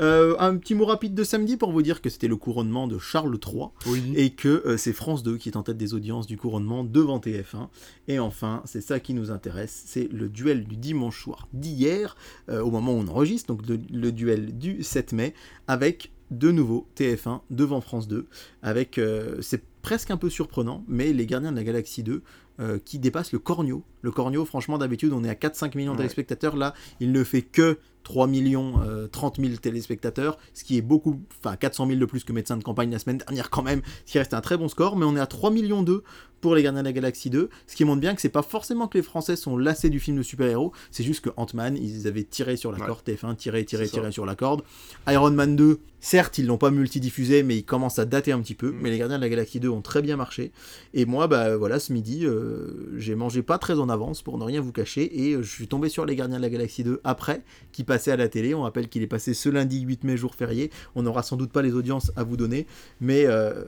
Euh, 0.00 0.34
un 0.40 0.56
petit 0.56 0.74
mot 0.74 0.84
rapide 0.84 1.14
de 1.14 1.22
samedi 1.22 1.56
pour 1.56 1.70
vous 1.70 1.82
dire 1.82 2.02
que 2.02 2.10
c'était 2.10 2.26
le 2.26 2.34
couronnement 2.36 2.88
de 2.88 2.98
Charles 2.98 3.38
III 3.46 3.66
Oui. 3.86 4.12
et 4.16 4.30
que 4.30 4.76
c'est 4.76 4.92
France 4.92 5.22
2 5.22 5.36
qui 5.36 5.48
est 5.50 5.56
en 5.56 5.62
tête 5.62 5.76
des 5.76 5.94
audiences 5.94 6.26
du 6.26 6.36
couronnement 6.36 6.82
devant 6.82 7.18
TF1. 7.20 7.68
Et 8.08 8.18
enfin, 8.18 8.62
c'est 8.64 8.80
ça 8.80 8.98
qui 8.98 9.14
nous 9.14 9.30
intéresse, 9.30 9.84
c'est 9.86 10.08
le 10.12 10.28
duel 10.28 10.64
du 10.64 10.76
dimanche 10.76 11.22
soir 11.22 11.46
d'hier, 11.52 12.16
au 12.50 12.70
moment 12.72 12.92
où 12.94 12.98
on 12.98 13.06
enregistre, 13.06 13.46
donc 13.54 13.64
le, 13.68 13.78
le 13.92 14.10
duel 14.10 14.58
du 14.58 14.82
7 14.82 15.12
mai, 15.12 15.32
avec 15.68 16.10
de 16.32 16.50
nouveau 16.50 16.88
TF1 16.98 17.42
devant 17.50 17.80
France 17.80 18.08
2, 18.08 18.26
avec, 18.62 19.00
c'est 19.40 19.62
presque 19.86 20.10
un 20.10 20.16
peu 20.16 20.30
surprenant, 20.30 20.82
mais 20.88 21.12
les 21.12 21.26
Gardiens 21.26 21.52
de 21.52 21.56
la 21.56 21.62
Galaxie 21.62 22.02
2 22.02 22.20
euh, 22.58 22.80
qui 22.84 22.98
dépassent 22.98 23.30
le 23.30 23.38
Cornio. 23.38 23.84
Le 24.06 24.12
Cornio, 24.12 24.44
franchement, 24.44 24.78
d'habitude, 24.78 25.12
on 25.12 25.24
est 25.24 25.28
à 25.28 25.34
4-5 25.34 25.74
millions 25.76 25.90
de 25.92 25.96
Ouais. 25.96 26.04
téléspectateurs. 26.04 26.56
Là, 26.56 26.74
il 27.00 27.10
ne 27.10 27.24
fait 27.24 27.42
que 27.42 27.76
3 28.04 28.28
millions 28.28 28.74
euh, 28.86 29.08
30 29.08 29.40
000 29.40 29.56
téléspectateurs, 29.56 30.38
ce 30.54 30.62
qui 30.62 30.78
est 30.78 30.80
beaucoup, 30.82 31.20
enfin 31.40 31.56
400 31.56 31.88
000 31.88 31.98
de 31.98 32.04
plus 32.04 32.22
que 32.22 32.32
Médecins 32.32 32.56
de 32.56 32.62
campagne 32.62 32.92
la 32.92 33.00
semaine 33.00 33.18
dernière 33.18 33.50
quand 33.50 33.64
même, 33.64 33.82
ce 34.04 34.12
qui 34.12 34.18
reste 34.20 34.32
un 34.32 34.40
très 34.40 34.56
bon 34.56 34.68
score, 34.68 34.96
mais 34.96 35.04
on 35.04 35.16
est 35.16 35.20
à 35.20 35.26
3 35.26 35.50
millions 35.50 35.82
2 35.82 36.04
pour 36.40 36.54
les 36.54 36.62
Gardiens 36.62 36.82
de 36.82 36.86
la 36.86 36.92
Galaxie 36.92 37.30
2, 37.30 37.48
ce 37.66 37.74
qui 37.74 37.84
montre 37.84 38.00
bien 38.00 38.14
que 38.14 38.20
c'est 38.20 38.28
pas 38.28 38.42
forcément 38.42 38.86
que 38.86 38.96
les 38.96 39.02
Français 39.02 39.34
sont 39.34 39.56
lassés 39.58 39.90
du 39.90 39.98
film 39.98 40.18
de 40.18 40.22
super-héros, 40.22 40.70
c'est 40.92 41.02
juste 41.02 41.24
que 41.24 41.30
Ant-Man, 41.36 41.76
ils 41.76 42.06
avaient 42.06 42.22
tiré 42.22 42.56
sur 42.56 42.70
la 42.70 42.78
Ouais. 42.78 42.86
corde, 42.86 43.02
TF1 43.04 43.34
tiré, 43.34 43.64
tiré, 43.64 43.88
tiré 43.88 44.12
sur 44.12 44.24
la 44.26 44.36
corde. 44.36 44.62
Iron 45.08 45.30
Man 45.32 45.56
2, 45.56 45.80
certes, 45.98 46.38
ils 46.38 46.46
l'ont 46.46 46.58
pas 46.58 46.70
multidiffusé, 46.70 47.42
mais 47.42 47.56
ils 47.56 47.64
commencent 47.64 47.98
à 47.98 48.04
dater 48.04 48.30
un 48.30 48.40
petit 48.40 48.54
peu, 48.54 48.70
Mm. 48.70 48.78
mais 48.82 48.90
les 48.90 48.98
Gardiens 48.98 49.16
de 49.16 49.22
la 49.22 49.28
Galaxie 49.30 49.58
2 49.58 49.68
ont 49.70 49.80
très 49.82 50.02
bien 50.02 50.14
marché. 50.16 50.52
Et 50.94 51.06
moi, 51.06 51.26
bah 51.26 51.56
voilà, 51.56 51.80
ce 51.80 51.92
midi, 51.92 52.24
euh, 52.24 52.94
j'ai 52.98 53.16
mangé 53.16 53.42
pas 53.42 53.58
très 53.58 53.80
en 53.80 53.88
avance 53.96 54.22
pour 54.22 54.38
ne 54.38 54.44
rien 54.44 54.60
vous 54.60 54.72
cacher, 54.72 55.26
et 55.26 55.32
euh, 55.32 55.42
je 55.42 55.50
suis 55.50 55.66
tombé 55.66 55.88
sur 55.88 56.06
les 56.06 56.14
Gardiens 56.14 56.36
de 56.36 56.42
la 56.42 56.50
Galaxie 56.50 56.84
2 56.84 57.00
après, 57.02 57.42
qui 57.72 57.82
passait 57.82 58.12
à 58.12 58.16
la 58.16 58.28
télé. 58.28 58.54
On 58.54 58.62
rappelle 58.62 58.88
qu'il 58.88 59.02
est 59.02 59.08
passé 59.08 59.34
ce 59.34 59.48
lundi 59.48 59.80
8 59.80 60.04
mai, 60.04 60.16
jour 60.16 60.34
férié. 60.34 60.70
On 60.94 61.02
n'aura 61.02 61.22
sans 61.22 61.36
doute 61.36 61.50
pas 61.50 61.62
les 61.62 61.74
audiences 61.74 62.12
à 62.16 62.22
vous 62.22 62.36
donner, 62.36 62.66
mais 63.00 63.26
euh, 63.26 63.64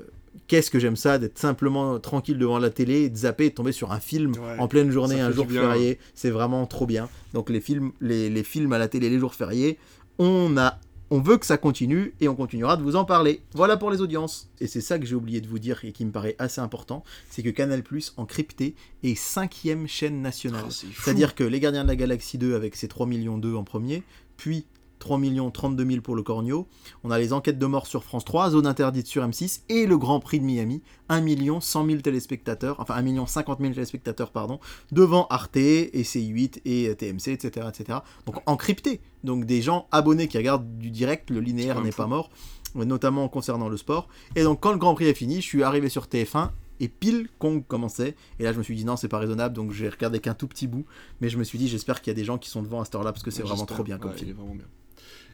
qu'est-ce 0.47 0.71
que 0.71 0.79
j'aime 0.79 0.97
ça 0.97 1.19
d'être 1.19 1.39
simplement 1.39 1.99
tranquille 1.99 2.39
devant 2.39 2.59
la 2.59 2.71
télé, 2.71 3.03
et 3.03 3.09
de 3.11 3.17
zapper 3.17 3.47
et 3.47 3.51
de 3.51 3.55
tomber 3.55 3.73
sur 3.73 3.93
un 3.93 4.01
film 4.01 4.33
Ouais, 4.33 4.59
en 4.59 4.69
pleine 4.69 4.91
journée, 4.91 5.21
un 5.21 5.33
jour 5.33 5.47
férié. 5.51 5.99
C'est 6.15 6.31
vraiment 6.31 6.67
trop 6.67 6.87
bien. 6.87 7.09
Donc 7.35 7.51
les 7.51 7.61
films, 7.61 7.93
les, 8.01 8.31
les 8.31 8.43
films 8.45 8.73
à 8.73 8.79
la 8.79 8.89
télé, 8.89 9.11
les 9.11 9.19
jours 9.19 9.35
fériés, 9.35 9.79
on 10.19 10.57
a. 10.57 10.79
On 11.11 11.21
veut 11.21 11.39
que 11.39 11.47
ça 11.47 11.57
continue 11.57 12.15
et 12.21 12.29
on 12.29 12.35
continuera 12.35 12.77
de 12.77 12.83
vous 12.83 12.97
en 12.97 13.05
parler. 13.05 13.41
Voilà 13.55 13.77
pour 13.77 13.91
les 13.91 14.03
audiences. 14.03 14.51
Et 14.61 14.67
c'est 14.67 14.83
ça 14.83 14.99
que 14.99 15.07
j'ai 15.07 15.15
oublié 15.15 15.41
de 15.41 15.49
vous 15.49 15.59
dire 15.59 15.81
et 15.85 15.93
qui 15.93 16.05
me 16.05 16.13
paraît 16.13 16.37
assez 16.39 16.61
important, 16.61 17.03
c'est 17.31 17.43
que 17.43 17.49
Canal+, 17.49 17.83
en 18.17 18.27
crypté, 18.27 18.75
est 19.03 19.15
cinquième 19.15 19.87
chaîne 19.87 20.21
nationale. 20.21 20.67
Ah. 20.67 20.87
C'est-à-dire 21.03 21.35
que 21.35 21.45
les 21.45 21.61
Gardiens 21.61 21.85
de 21.85 21.89
la 21.89 21.97
Galaxie 21.97 22.37
2 22.37 22.55
avec 22.55 22.77
ses 22.77 22.89
3 22.89 23.07
millions 23.07 23.39
2 23.39 23.55
en 23.55 23.65
premier, 23.65 24.03
puis 24.37 24.67
3 24.99 25.19
millions 25.19 25.51
32 25.51 25.85
000 25.87 26.01
pour 26.03 26.15
le 26.17 26.23
Cornio, 26.23 26.67
on 27.05 27.11
a 27.11 27.19
les 27.19 27.33
enquêtes 27.33 27.59
de 27.59 27.67
mort 27.67 27.87
sur 27.87 28.05
France 28.05 28.25
3, 28.25 28.51
Zone 28.51 28.67
interdite 28.67 29.07
sur 29.07 29.23
M6 29.27 29.63
et 29.69 29.87
le 29.87 29.97
Grand 29.99 30.21
Prix 30.21 30.41
de 30.41 30.45
Miami, 30.45 30.83
1 31.09 31.21
million 31.21 31.61
100 31.61 31.87
000 31.87 32.01
téléspectateurs, 32.01 32.77
enfin 32.81 32.95
1 32.95 33.03
million 33.03 33.27
50 33.27 33.61
000 33.61 33.73
téléspectateurs, 33.75 34.31
pardon, 34.31 34.61
devant 34.93 35.27
Arte 35.31 35.57
et 35.57 35.91
C8 35.95 36.61
et 36.65 36.95
TMC, 36.97 37.29
etc., 37.29 37.67
etc. 37.69 37.99
Donc 38.27 38.37
encrypté, 38.47 39.01
donc 39.25 39.45
des 39.45 39.63
gens 39.63 39.87
abonnés 39.93 40.29
qui 40.29 40.39
regardent 40.39 40.79
du 40.79 40.91
direct, 40.91 41.31
le 41.31 41.41
linéaire 41.41 41.81
n'est 41.81 41.93
pas 41.93 42.07
mort, 42.07 42.31
euh, 42.77 42.85
notamment 42.85 43.29
concernant 43.29 43.69
le 43.69 43.77
sport. 43.77 44.09
Et 44.37 44.43
donc 44.43 44.61
quand 44.61 44.73
le 44.73 44.79
Grand 44.79 44.95
Prix 44.95 45.07
est 45.07 45.15
fini, 45.15 45.37
je 45.37 45.47
suis 45.47 45.63
arrivé 45.63 45.89
sur 45.89 46.07
TF1 46.07 46.51
et 46.81 46.87
pile 46.89 47.29
Kong 47.41 47.65
commençait. 47.67 48.15
Et 48.39 48.45
là, 48.45 48.53
je 48.53 48.59
me 48.59 48.63
suis 48.63 48.77
dit 48.77 48.85
non, 48.85 48.97
c'est 48.97 49.09
pas 49.09 49.19
raisonnable, 49.19 49.53
donc 49.55 49.73
j'ai 49.73 49.89
regardé 49.89 50.21
qu'un 50.21 50.35
tout 50.35 50.47
petit 50.47 50.69
bout. 50.69 50.85
Mais 51.21 51.29
je 51.29 51.37
me 51.37 51.43
suis 51.43 51.59
dit, 51.59 51.67
j'espère 51.67 52.01
qu'il 52.01 52.13
y 52.13 52.15
a 52.15 52.15
des 52.15 52.25
gens 52.25 52.39
qui 52.39 52.49
sont 52.51 52.63
devant 52.63 52.81
à 52.81 52.85
cette 52.85 52.95
heure-là 52.95 53.13
parce 53.13 53.25
que 53.25 53.33
c'est 53.33 53.43
Ouais, 53.43 53.49
vraiment 53.49 53.67
trop 53.67 53.83
bien 53.83 53.99
comme 53.99 54.13
Ouais, 54.13 54.17
film. 54.17 54.29
il 54.29 54.31
est 54.31 54.35
vraiment 54.35 54.55
bien. 54.55 54.67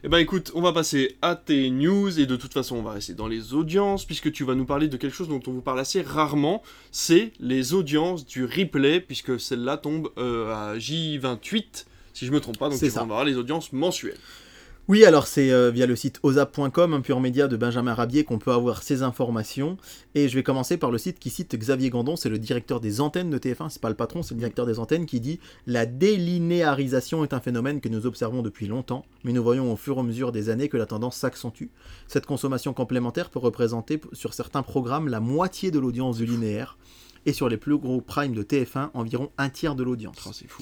Eh 0.05 0.07
ben 0.07 0.19
écoute, 0.19 0.51
on 0.53 0.61
va 0.61 0.71
passer 0.71 1.17
à 1.23 1.35
tes 1.35 1.67
news 1.71 2.19
et 2.19 2.27
de 2.27 2.35
toute 2.35 2.53
façon 2.53 2.75
on 2.75 2.83
va 2.83 2.91
rester 2.91 3.15
dans 3.15 3.25
les 3.25 3.55
audiences 3.55 4.05
puisque 4.05 4.31
tu 4.31 4.43
vas 4.43 4.53
nous 4.53 4.67
parler 4.67 4.87
de 4.87 4.97
quelque 4.97 5.15
chose 5.15 5.29
dont 5.29 5.41
on 5.47 5.51
vous 5.51 5.63
parle 5.63 5.79
assez 5.79 6.03
rarement, 6.03 6.61
c'est 6.91 7.31
les 7.39 7.73
audiences 7.73 8.23
du 8.23 8.45
replay 8.45 8.99
puisque 8.99 9.39
celle-là 9.39 9.77
tombe 9.77 10.11
euh, 10.19 10.53
à 10.53 10.77
J28 10.77 11.85
si 12.13 12.27
je 12.27 12.31
me 12.31 12.39
trompe 12.39 12.59
pas, 12.59 12.69
donc 12.69 12.77
tu 12.77 12.85
vas 12.85 12.91
ça. 12.91 13.03
voir 13.03 13.25
les 13.25 13.35
audiences 13.35 13.73
mensuelles. 13.73 14.19
Oui, 14.87 15.03
alors 15.03 15.25
c'est 15.25 15.51
euh, 15.51 15.71
via 15.71 15.87
le 15.87 15.95
site 15.95 16.19
osap.com, 16.21 16.93
un 16.93 17.01
pur 17.01 17.19
média 17.19 17.47
de 17.47 17.57
Benjamin 17.57 17.95
Rabier, 17.95 18.23
qu'on 18.23 18.37
peut 18.37 18.51
avoir 18.51 18.83
ces 18.83 19.01
informations. 19.01 19.77
Et 20.13 20.29
je 20.29 20.35
vais 20.35 20.43
commencer 20.43 20.77
par 20.77 20.91
le 20.91 20.99
site 20.99 21.17
qui 21.17 21.31
cite 21.31 21.55
Xavier 21.55 21.89
Gandon, 21.89 22.15
c'est 22.15 22.29
le 22.29 22.37
directeur 22.37 22.79
des 22.79 23.01
antennes 23.01 23.31
de 23.31 23.39
TF1, 23.39 23.69
c'est 23.69 23.81
pas 23.81 23.89
le 23.89 23.95
patron, 23.95 24.21
c'est 24.21 24.35
le 24.35 24.39
directeur 24.39 24.67
des 24.67 24.77
antennes, 24.77 25.07
qui 25.07 25.19
dit 25.19 25.39
La 25.65 25.87
délinéarisation 25.87 27.23
est 27.23 27.33
un 27.33 27.39
phénomène 27.39 27.81
que 27.81 27.89
nous 27.89 28.05
observons 28.05 28.43
depuis 28.43 28.67
longtemps, 28.67 29.07
mais 29.23 29.33
nous 29.33 29.41
voyons 29.41 29.73
au 29.73 29.75
fur 29.75 29.97
et 29.97 30.01
à 30.01 30.03
mesure 30.03 30.31
des 30.31 30.49
années 30.49 30.69
que 30.69 30.77
la 30.77 30.85
tendance 30.85 31.17
s'accentue. 31.17 31.69
Cette 32.07 32.27
consommation 32.27 32.71
complémentaire 32.73 33.31
peut 33.31 33.39
représenter 33.39 33.99
sur 34.13 34.35
certains 34.35 34.61
programmes 34.61 35.07
la 35.07 35.19
moitié 35.19 35.71
de 35.71 35.79
l'audience 35.79 36.17
du 36.17 36.27
linéaire, 36.27 36.77
et 37.25 37.33
sur 37.33 37.49
les 37.49 37.57
plus 37.57 37.79
gros 37.79 38.01
primes 38.01 38.35
de 38.35 38.43
TF1, 38.43 38.91
environ 38.93 39.31
un 39.39 39.49
tiers 39.49 39.73
de 39.73 39.81
l'audience. 39.81 40.17
Ah, 40.27 40.29
c'est 40.31 40.47
fou. 40.47 40.61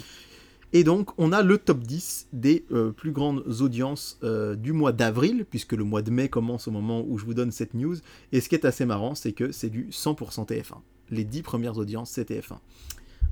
Et 0.75 0.83
donc, 0.83 1.11
on 1.19 1.31
a 1.31 1.43
le 1.43 1.59
top 1.59 1.79
10 1.79 2.29
des 2.33 2.65
euh, 2.71 2.91
plus 2.91 3.11
grandes 3.11 3.43
audiences 3.61 4.17
euh, 4.23 4.55
du 4.55 4.73
mois 4.73 4.91
d'avril, 4.91 5.45
puisque 5.47 5.73
le 5.73 5.83
mois 5.83 6.01
de 6.01 6.09
mai 6.09 6.29
commence 6.29 6.67
au 6.67 6.71
moment 6.71 7.05
où 7.07 7.19
je 7.19 7.25
vous 7.25 7.35
donne 7.35 7.51
cette 7.51 7.75
news. 7.75 7.95
Et 8.31 8.41
ce 8.41 8.49
qui 8.49 8.55
est 8.55 8.65
assez 8.65 8.85
marrant, 8.85 9.13
c'est 9.13 9.33
que 9.33 9.51
c'est 9.51 9.69
du 9.69 9.87
100% 9.91 10.47
TF1. 10.47 10.77
Les 11.11 11.23
10 11.25 11.43
premières 11.43 11.77
audiences, 11.77 12.09
c'est 12.09 12.27
TF1. 12.29 12.57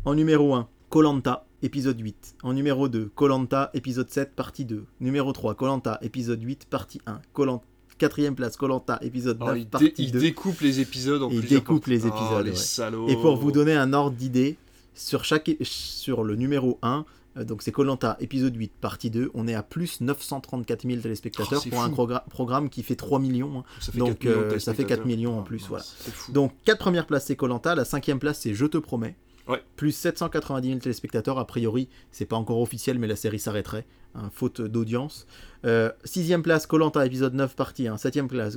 En 0.05 0.13
numéro 0.13 0.53
1, 0.53 0.67
Colanta, 0.89 1.45
épisode 1.63 1.99
8. 1.99 2.35
En 2.43 2.53
numéro 2.53 2.87
2, 2.89 3.09
Colanta, 3.15 3.71
épisode 3.73 4.09
7, 4.09 4.35
partie 4.35 4.65
2. 4.65 4.85
Numéro 4.99 5.33
3, 5.33 5.55
Colanta, 5.55 5.97
épisode 6.03 6.43
8, 6.43 6.65
partie 6.69 7.01
1. 7.07 7.21
Colanta, 7.33 7.63
quatrième 7.97 8.35
place, 8.35 8.55
Colanta, 8.55 8.99
épisode 9.01 9.39
9, 9.39 9.49
Oh, 9.51 9.55
il, 9.55 9.65
partie 9.67 9.93
il 9.97 10.11
2. 10.11 10.19
découpe 10.19 10.59
les 10.61 10.79
épisodes 10.79 11.23
en 11.23 11.29
Il 11.31 11.41
découpe 11.41 11.87
les 11.87 12.05
Oh, 12.05 12.09
épisodes, 12.09 12.45
les 12.45 12.51
ouais. 12.51 12.55
salauds. 12.55 13.07
Et 13.07 13.15
pour 13.15 13.35
vous 13.37 13.51
donner 13.51 13.73
un 13.73 13.93
ordre 13.93 14.15
d'idée, 14.15 14.57
sur, 14.93 15.23
chaque, 15.23 15.49
sur 15.61 16.23
le 16.23 16.35
numéro 16.35 16.77
1, 16.81 16.99
euh, 16.99 17.03
donc 17.35 17.61
c'est 17.61 17.71
Colanta, 17.71 18.17
épisode 18.19 18.55
8, 18.55 18.71
partie 18.81 19.09
2, 19.09 19.31
on 19.33 19.47
est 19.47 19.53
à 19.53 19.63
plus 19.63 20.01
934 20.01 20.87
000 20.87 21.01
téléspectateurs 21.01 21.61
Oh, 21.65 21.69
pour 21.69 21.81
un 21.83 21.89
programme 22.29 22.69
qui 22.69 22.83
fait 22.83 22.95
3 22.95 23.19
millions. 23.19 23.59
hein. 23.59 23.63
Ça 23.79 23.91
fait 23.91 23.99
donc, 23.99 24.19
4 24.19 24.23
millions 24.25 24.41
euh, 24.41 24.59
ça 24.59 24.73
fait 24.73 24.83
4 24.83 25.03
téléspectateurs. 25.03 25.05
millions 25.07 25.37
en 25.37 25.41
Oh, 25.41 25.43
plus, 25.43 25.65
voilà. 25.67 25.83
Fou. 25.83 26.31
Donc 26.31 26.53
4 26.65 26.77
premières 26.77 27.07
places 27.07 27.25
c'est 27.25 27.35
Colanta, 27.35 27.73
la 27.75 27.85
cinquième 27.85 28.19
place 28.19 28.39
c'est 28.39 28.53
Je 28.53 28.65
te 28.65 28.77
promets. 28.77 29.15
Ouais. 29.47 29.61
Plus 29.75 29.91
790 29.91 30.67
000 30.67 30.79
téléspectateurs, 30.79 31.39
a 31.39 31.47
priori, 31.47 31.89
c'est 32.11 32.25
pas 32.27 32.35
encore 32.35 32.59
officiel, 32.61 32.99
mais 32.99 33.07
la 33.07 33.15
série 33.15 33.39
s'arrêterait, 33.39 33.85
hein, 34.13 34.29
faute 34.31 34.61
d'audience. 34.61 35.25
Euh, 35.65 35.91
sixième 36.05 36.43
place, 36.43 36.67
Colanta, 36.67 37.05
épisode 37.05 37.33
9, 37.33 37.55
partie 37.55 37.87
1. 37.87 37.97
Septième 37.97 38.27
place, 38.27 38.55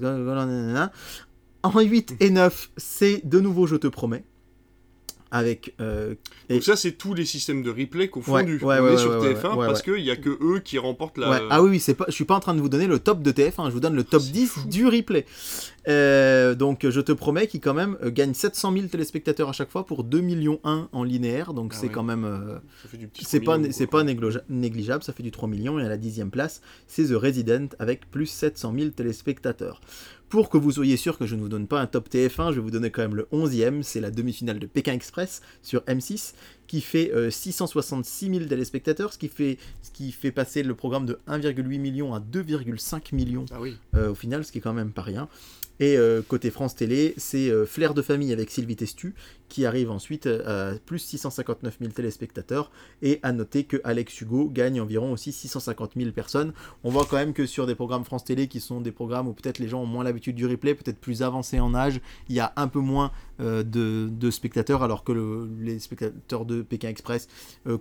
en 1.62 1.80
8 1.80 2.16
et 2.20 2.30
9, 2.30 2.70
c'est 2.76 3.26
de 3.26 3.40
nouveau 3.40 3.66
Je 3.66 3.76
te 3.76 3.86
promets. 3.86 4.24
Avec 5.36 5.74
euh, 5.80 6.14
et- 6.48 6.54
Donc 6.54 6.62
ça, 6.62 6.76
c'est 6.76 6.92
tous 6.92 7.12
les 7.12 7.24
systèmes 7.24 7.64
de 7.64 7.70
replay 7.70 8.06
confondus. 8.06 8.58
Ouais, 8.62 8.74
ouais, 8.74 8.78
on 8.78 8.84
ouais, 8.84 8.92
est 8.94 8.98
sur 8.98 9.10
ouais, 9.18 9.34
TF1 9.34 9.56
ouais, 9.56 9.66
parce 9.66 9.82
qu'il 9.82 10.00
n'y 10.00 10.10
a 10.12 10.14
que 10.14 10.30
eux 10.30 10.60
qui 10.60 10.78
remportent 10.78 11.18
la... 11.18 11.42
Ah 11.50 11.60
oui, 11.60 11.70
oui, 11.70 11.80
c'est 11.80 11.94
pas, 11.94 12.04
je 12.06 12.12
suis 12.12 12.24
pas 12.24 12.36
en 12.36 12.40
train 12.40 12.54
de 12.54 12.60
vous 12.60 12.68
donner 12.68 12.86
le 12.86 13.00
top 13.00 13.20
de 13.20 13.32
TF1, 13.32 13.66
je 13.66 13.72
vous 13.72 13.80
donne 13.80 13.96
le 13.96 14.04
top 14.04 14.22
C'est 14.22 14.30
10 14.30 14.46
fou. 14.46 14.68
du 14.68 14.86
replay. 14.86 15.26
Euh, 15.88 16.54
donc 16.54 16.88
je 16.88 17.00
te 17.00 17.10
promets 17.10 17.48
qu'il 17.48 17.60
quand 17.60 17.74
même 17.74 17.98
euh, 18.04 18.10
gagne 18.12 18.32
700 18.32 18.72
000 18.72 18.86
téléspectateurs 18.86 19.48
à 19.48 19.52
chaque 19.52 19.70
fois 19.70 19.84
pour 19.84 20.04
2 20.04 20.20
millions 20.20 20.60
1 20.62 20.88
en 20.92 21.02
linéaire, 21.02 21.52
donc 21.52 21.72
Ah 21.74 21.78
c'est 21.80 21.88
quand 21.88 22.04
même... 22.04 22.24
euh, 22.24 22.58
c'est 23.20 23.40
pas, 23.40 23.58
million, 23.58 23.72
c'est 23.72 23.86
pas 23.88 24.04
négligeable, 24.48 25.02
ça 25.02 25.12
fait 25.12 25.24
du 25.24 25.32
3 25.32 25.48
millions, 25.48 25.80
et 25.80 25.84
à 25.84 25.88
la 25.88 25.96
dixième 25.96 26.30
place, 26.30 26.62
c'est 26.86 27.06
The 27.06 27.14
Resident 27.16 27.66
avec 27.80 28.08
plus 28.08 28.26
700 28.26 28.72
000 28.78 28.90
téléspectateurs. 28.90 29.80
Pour 30.34 30.50
que 30.50 30.58
vous 30.58 30.72
soyez 30.72 30.96
sûr 30.96 31.16
que 31.16 31.26
je 31.26 31.36
ne 31.36 31.42
vous 31.42 31.48
donne 31.48 31.68
pas 31.68 31.80
un 31.80 31.86
top 31.86 32.08
TF1, 32.08 32.50
je 32.50 32.56
vais 32.56 32.60
vous 32.60 32.72
donner 32.72 32.90
quand 32.90 33.02
même 33.02 33.14
le 33.14 33.28
11e, 33.32 33.84
c'est 33.84 34.00
la 34.00 34.10
demi-finale 34.10 34.58
de 34.58 34.66
Pékin 34.66 34.92
Express 34.92 35.42
sur 35.62 35.82
M6, 35.82 36.32
qui 36.66 36.80
fait 36.80 37.12
666 37.30 38.30
000 38.30 38.44
téléspectateurs, 38.46 39.12
ce 39.12 39.18
qui 39.18 39.28
fait, 39.28 39.58
ce 39.82 39.92
qui 39.92 40.10
fait 40.10 40.32
passer 40.32 40.64
le 40.64 40.74
programme 40.74 41.06
de 41.06 41.20
1,8 41.28 41.78
million 41.78 42.14
à 42.14 42.18
2,5 42.18 43.14
millions 43.14 43.44
ah 43.52 44.10
au 44.10 44.16
final, 44.16 44.44
ce 44.44 44.50
qui 44.50 44.58
est 44.58 44.60
quand 44.60 44.72
même 44.72 44.90
pas 44.90 45.02
rien. 45.02 45.28
Et 45.80 45.96
euh, 45.96 46.22
côté 46.22 46.50
France 46.50 46.76
Télé, 46.76 47.14
c'est 47.16 47.50
euh, 47.50 47.66
Flair 47.66 47.94
de 47.94 48.02
famille 48.02 48.32
avec 48.32 48.50
Sylvie 48.50 48.76
Testu 48.76 49.14
qui 49.54 49.66
arrive 49.66 49.92
ensuite 49.92 50.26
euh, 50.26 50.74
à 50.74 50.78
plus 50.80 50.98
659 50.98 51.76
000 51.78 51.92
téléspectateurs. 51.92 52.72
Et 53.02 53.20
à 53.22 53.30
noter 53.30 53.62
que 53.62 53.80
Alex 53.84 54.20
Hugo 54.20 54.50
gagne 54.52 54.80
environ 54.80 55.12
aussi 55.12 55.30
650 55.30 55.92
000 55.96 56.10
personnes. 56.10 56.52
On 56.82 56.90
voit 56.90 57.06
quand 57.08 57.18
même 57.18 57.32
que 57.32 57.46
sur 57.46 57.64
des 57.64 57.76
programmes 57.76 58.04
France 58.04 58.24
Télé 58.24 58.48
qui 58.48 58.58
sont 58.58 58.80
des 58.80 58.90
programmes 58.90 59.28
où 59.28 59.32
peut-être 59.32 59.60
les 59.60 59.68
gens 59.68 59.80
ont 59.80 59.86
moins 59.86 60.02
l'habitude 60.02 60.34
du 60.34 60.44
replay, 60.44 60.74
peut-être 60.74 60.98
plus 60.98 61.22
avancés 61.22 61.60
en 61.60 61.72
âge, 61.72 62.00
il 62.28 62.34
y 62.34 62.40
a 62.40 62.52
un 62.56 62.66
peu 62.66 62.80
moins 62.80 63.12
de, 63.38 64.30
spectateurs, 64.30 64.82
alors 64.82 65.02
que 65.02 65.12
les 65.60 65.78
spectateurs 65.78 66.44
de 66.44 66.62
Pékin 66.62 66.88
Express, 66.88 67.28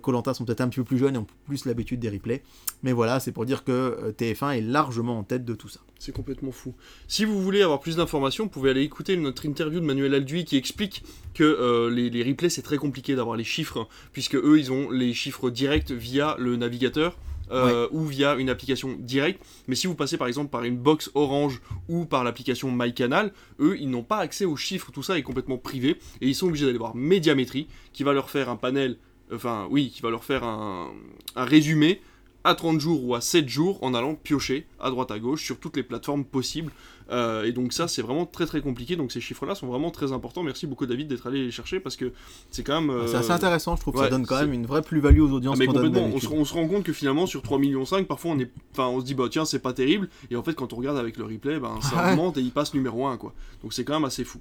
Colanta 0.02 0.34
sont 0.34 0.44
peut-être 0.44 0.60
un 0.60 0.68
petit 0.68 0.80
peu 0.80 0.84
plus 0.84 0.98
jeunes 0.98 1.14
et 1.14 1.18
ont 1.18 1.26
plus 1.46 1.64
l'habitude 1.64 2.00
des 2.00 2.10
replays. 2.10 2.42
Mais 2.82 2.92
voilà, 2.92 3.20
c'est 3.20 3.32
pour 3.32 3.46
dire 3.46 3.64
que 3.64 4.14
TF1 4.18 4.58
est 4.58 4.60
largement 4.60 5.18
en 5.18 5.22
tête 5.22 5.44
de 5.44 5.54
tout 5.54 5.68
ça. 5.68 5.80
C'est 5.98 6.12
complètement 6.12 6.52
fou. 6.52 6.74
Si 7.08 7.24
vous 7.24 7.40
voulez 7.40 7.62
avoir 7.62 7.80
plus 7.80 7.96
d'informations, 7.96 8.44
vous 8.44 8.50
pouvez 8.50 8.70
aller 8.70 8.82
écouter 8.82 9.16
notre 9.16 9.46
interview 9.46 9.80
de 9.80 9.86
Manuel 9.86 10.12
Alduy 10.14 10.44
qui 10.44 10.56
explique 10.56 11.02
que 11.32 11.44
euh, 11.64 11.90
les, 11.90 12.22
replays 12.22 12.50
c'est 12.50 12.62
très 12.62 12.76
compliqué 12.76 13.14
d'avoir 13.14 13.36
les 13.36 13.44
chiffres, 13.44 13.88
puisque 14.12 14.36
eux 14.36 14.58
ils 14.58 14.70
ont 14.72 14.90
les 14.90 15.12
chiffres 15.14 15.50
directs 15.50 15.90
via 15.90 16.36
le 16.38 16.56
navigateur. 16.56 17.16
Euh, 17.50 17.88
ou 17.90 18.06
via 18.06 18.36
une 18.36 18.48
application 18.48 18.96
directe. 18.98 19.44
Mais 19.68 19.74
si 19.74 19.86
vous 19.86 19.94
passez 19.94 20.16
par 20.16 20.28
exemple 20.28 20.48
par 20.48 20.64
une 20.64 20.78
box 20.78 21.10
Orange 21.14 21.60
ou 21.90 22.06
par 22.06 22.24
l'application 22.24 22.72
MyCanal, 22.72 23.34
eux, 23.60 23.76
ils 23.78 23.90
n'ont 23.90 24.02
pas 24.02 24.16
accès 24.16 24.46
aux 24.46 24.56
chiffres, 24.56 24.90
tout 24.90 25.02
ça 25.02 25.18
est 25.18 25.22
complètement 25.22 25.58
privé, 25.58 25.98
et 26.22 26.26
ils 26.26 26.34
sont 26.34 26.46
obligés 26.46 26.64
d'aller 26.64 26.78
voir 26.78 26.96
Médiamétrie, 26.96 27.68
qui 27.92 28.02
va 28.02 28.14
leur 28.14 28.30
faire 28.30 28.48
un 28.48 28.56
panel, 28.56 28.96
enfin 29.30 29.68
oui, 29.70 29.90
qui 29.94 30.00
va 30.00 30.08
leur 30.08 30.24
faire 30.24 30.42
un 30.42 30.90
résumé 31.36 32.00
à 32.44 32.54
30 32.54 32.78
jours 32.78 33.04
ou 33.04 33.14
à 33.14 33.20
7 33.20 33.48
jours 33.48 33.82
en 33.82 33.94
allant 33.94 34.14
piocher 34.14 34.66
à 34.78 34.90
droite 34.90 35.10
à 35.10 35.18
gauche 35.18 35.42
sur 35.42 35.58
toutes 35.58 35.76
les 35.76 35.82
plateformes 35.82 36.24
possibles. 36.24 36.70
Euh, 37.10 37.44
et 37.44 37.52
donc 37.52 37.72
ça 37.72 37.86
c'est 37.86 38.02
vraiment 38.02 38.24
très 38.24 38.46
très 38.46 38.60
compliqué, 38.60 38.96
donc 38.96 39.12
ces 39.12 39.20
chiffres-là 39.20 39.54
sont 39.54 39.66
vraiment 39.66 39.90
très 39.90 40.12
importants. 40.12 40.42
Merci 40.42 40.66
beaucoup 40.66 40.86
David 40.86 41.08
d'être 41.08 41.26
allé 41.26 41.44
les 41.44 41.50
chercher 41.50 41.80
parce 41.80 41.96
que 41.96 42.12
c'est 42.50 42.62
quand 42.62 42.80
même... 42.80 43.06
C'est 43.06 43.16
assez 43.16 43.30
euh, 43.30 43.34
intéressant, 43.34 43.76
je 43.76 43.80
trouve 43.82 43.94
que 43.94 44.00
ça 44.00 44.08
donne 44.08 44.26
quand 44.26 44.40
même 44.40 44.52
une 44.52 44.66
vraie 44.66 44.82
plus-value 44.82 45.20
aux 45.20 45.30
audiences. 45.30 45.56
Ah, 45.56 45.60
mais 45.60 45.66
complètement, 45.66 46.04
on 46.04 46.18
se, 46.18 46.28
on 46.28 46.44
se, 46.44 46.54
rend 46.54 46.66
compte 46.66 46.84
que 46.84 46.92
finalement 46.92 47.26
sur 47.26 47.42
3,5 47.42 47.58
millions, 47.60 47.84
parfois 48.08 48.32
on, 48.32 48.38
est... 48.38 48.50
enfin, 48.72 48.86
on 48.88 49.00
se 49.00 49.04
dit 49.04 49.14
bah 49.14 49.26
tiens 49.30 49.44
c'est 49.44 49.58
pas 49.58 49.72
terrible, 49.72 50.08
et 50.30 50.36
en 50.36 50.42
fait 50.42 50.54
quand 50.54 50.72
on 50.72 50.76
regarde 50.76 50.98
avec 50.98 51.16
le 51.16 51.24
replay, 51.24 51.58
ben, 51.58 51.78
ça 51.82 52.10
augmente 52.12 52.38
et 52.38 52.40
il 52.40 52.50
passe 52.50 52.74
numéro 52.74 53.06
1 53.06 53.16
quoi. 53.16 53.32
Donc 53.62 53.72
c'est 53.72 53.84
quand 53.84 53.94
même 53.94 54.04
assez 54.04 54.24
fou. 54.24 54.38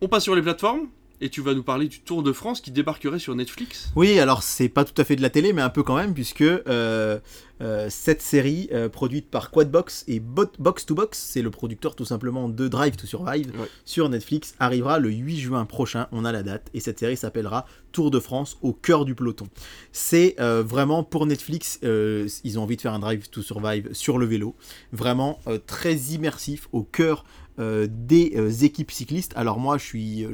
On 0.00 0.08
passe 0.08 0.24
sur 0.24 0.34
les 0.34 0.42
plateformes 0.42 0.88
et 1.20 1.28
tu 1.28 1.42
vas 1.42 1.54
nous 1.54 1.62
parler 1.62 1.88
du 1.88 2.00
Tour 2.00 2.22
de 2.22 2.32
France 2.32 2.60
qui 2.60 2.70
débarquerait 2.70 3.18
sur 3.18 3.34
Netflix. 3.34 3.90
Oui, 3.94 4.18
alors 4.18 4.42
c'est 4.42 4.68
pas 4.68 4.84
tout 4.84 4.98
à 5.00 5.04
fait 5.04 5.16
de 5.16 5.22
la 5.22 5.30
télé, 5.30 5.52
mais 5.52 5.62
un 5.62 5.68
peu 5.68 5.82
quand 5.82 5.96
même, 5.96 6.14
puisque 6.14 6.40
euh, 6.40 7.18
euh, 7.60 7.86
cette 7.90 8.22
série 8.22 8.68
euh, 8.72 8.88
produite 8.88 9.28
par 9.28 9.50
Quadbox 9.50 10.04
et 10.08 10.20
Box 10.20 10.86
to 10.86 10.94
Box, 10.94 11.18
c'est 11.18 11.42
le 11.42 11.50
producteur 11.50 11.94
tout 11.94 12.06
simplement 12.06 12.48
de 12.48 12.68
Drive 12.68 12.96
to 12.96 13.06
Survive, 13.06 13.52
sur 13.84 14.08
Netflix, 14.08 14.54
arrivera 14.58 14.98
le 14.98 15.10
8 15.10 15.38
juin 15.38 15.64
prochain, 15.66 16.08
on 16.12 16.24
a 16.24 16.32
la 16.32 16.42
date, 16.42 16.70
et 16.72 16.80
cette 16.80 16.98
série 16.98 17.16
s'appellera 17.16 17.66
Tour 17.92 18.10
de 18.10 18.20
France 18.20 18.56
au 18.62 18.72
cœur 18.72 19.04
du 19.04 19.14
peloton. 19.14 19.48
C'est 19.92 20.36
vraiment 20.38 21.02
pour 21.02 21.26
Netflix, 21.26 21.80
ils 21.82 22.58
ont 22.58 22.62
envie 22.62 22.76
de 22.76 22.80
faire 22.80 22.94
un 22.94 23.00
Drive 23.00 23.28
to 23.28 23.42
Survive 23.42 23.88
sur 23.92 24.16
le 24.16 24.26
vélo, 24.26 24.54
vraiment 24.92 25.40
très 25.66 25.94
immersif 25.94 26.68
au 26.72 26.82
cœur 26.82 27.24
euh, 27.60 27.86
des 27.88 28.32
euh, 28.36 28.50
équipes 28.50 28.90
cyclistes. 28.90 29.32
Alors 29.36 29.58
moi, 29.58 29.76
je 29.78 29.84
suis, 29.84 30.26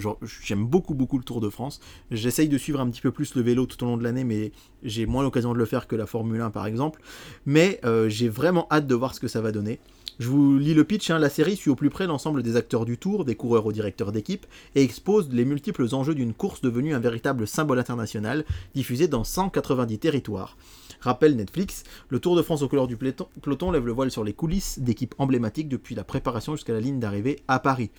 j'aime 0.43 0.65
beaucoup 0.65 0.95
beaucoup 0.95 1.19
le 1.19 1.25
Tour 1.25 1.41
de 1.41 1.49
France. 1.49 1.81
J'essaye 2.11 2.49
de 2.49 2.57
suivre 2.57 2.81
un 2.81 2.89
petit 2.89 3.01
peu 3.01 3.11
plus 3.11 3.35
le 3.35 3.43
vélo 3.43 3.67
tout 3.67 3.83
au 3.83 3.87
long 3.87 3.97
de 3.97 4.05
l'année, 4.05 4.25
mais 4.25 4.53
j'ai 4.83 5.07
moins 5.07 5.23
l'occasion 5.23 5.53
de 5.53 5.59
le 5.59 5.65
faire 5.65 5.87
que 5.89 5.97
la 5.97 6.07
Formule 6.07 6.41
1 6.41 6.51
par 6.51 6.67
exemple. 6.67 7.03
Mais 7.45 7.81
euh, 7.85 8.09
j'ai 8.09 8.29
vraiment 8.29 8.67
hâte 8.71 8.87
de 8.87 8.95
voir 8.95 9.15
ce 9.15 9.21
que 9.21 9.29
ça 9.29 9.41
va 9.41 9.51
donner. 9.53 9.81
Je 10.19 10.29
vous 10.29 10.57
lis 10.57 10.73
le 10.73 10.85
pitch, 10.85 11.11
hein. 11.11 11.19
la 11.19 11.29
série 11.29 11.57
suit 11.57 11.71
au 11.71 11.75
plus 11.75 11.91
près 11.91 12.07
l'ensemble 12.07 12.43
des 12.43 12.57
acteurs 12.57 12.87
du 12.87 12.97
tour, 12.97 13.27
des 13.27 13.35
coureurs 13.35 13.67
aux 13.67 13.73
directeurs 13.73 14.13
d'équipe, 14.13 14.47
et 14.75 14.83
expose 14.83 15.29
les 15.31 15.45
multiples 15.45 15.87
enjeux 15.93 16.15
d'une 16.15 16.33
course 16.33 16.63
devenue 16.63 16.95
un 16.95 17.01
véritable 17.01 17.47
symbole 17.47 17.79
international, 17.79 18.47
diffusé 18.75 19.09
dans 19.09 19.25
190 19.25 19.99
territoires. 19.99 20.57
Rappelle 21.01 21.37
Netflix, 21.37 21.85
le 22.09 22.21
Tour 22.21 22.37
de 22.37 22.43
France 22.43 22.63
aux 22.63 22.69
couleurs 22.69 22.87
du 22.87 22.97
peloton 22.97 23.71
lève 23.71 23.87
le 23.87 23.93
voile 23.93 24.11
sur 24.11 24.25
les 24.25 24.33
coulisses 24.33 24.79
d'équipes 24.79 25.15
emblématiques 25.19 25.69
depuis 25.69 25.95
la 25.95 26.05
préparation 26.05 26.55
jusqu'à 26.55 26.73
la 26.73 26.81
ligne 26.81 27.01
d'arrivée 27.01 27.41
à 27.49 27.59
Paris. 27.59 27.91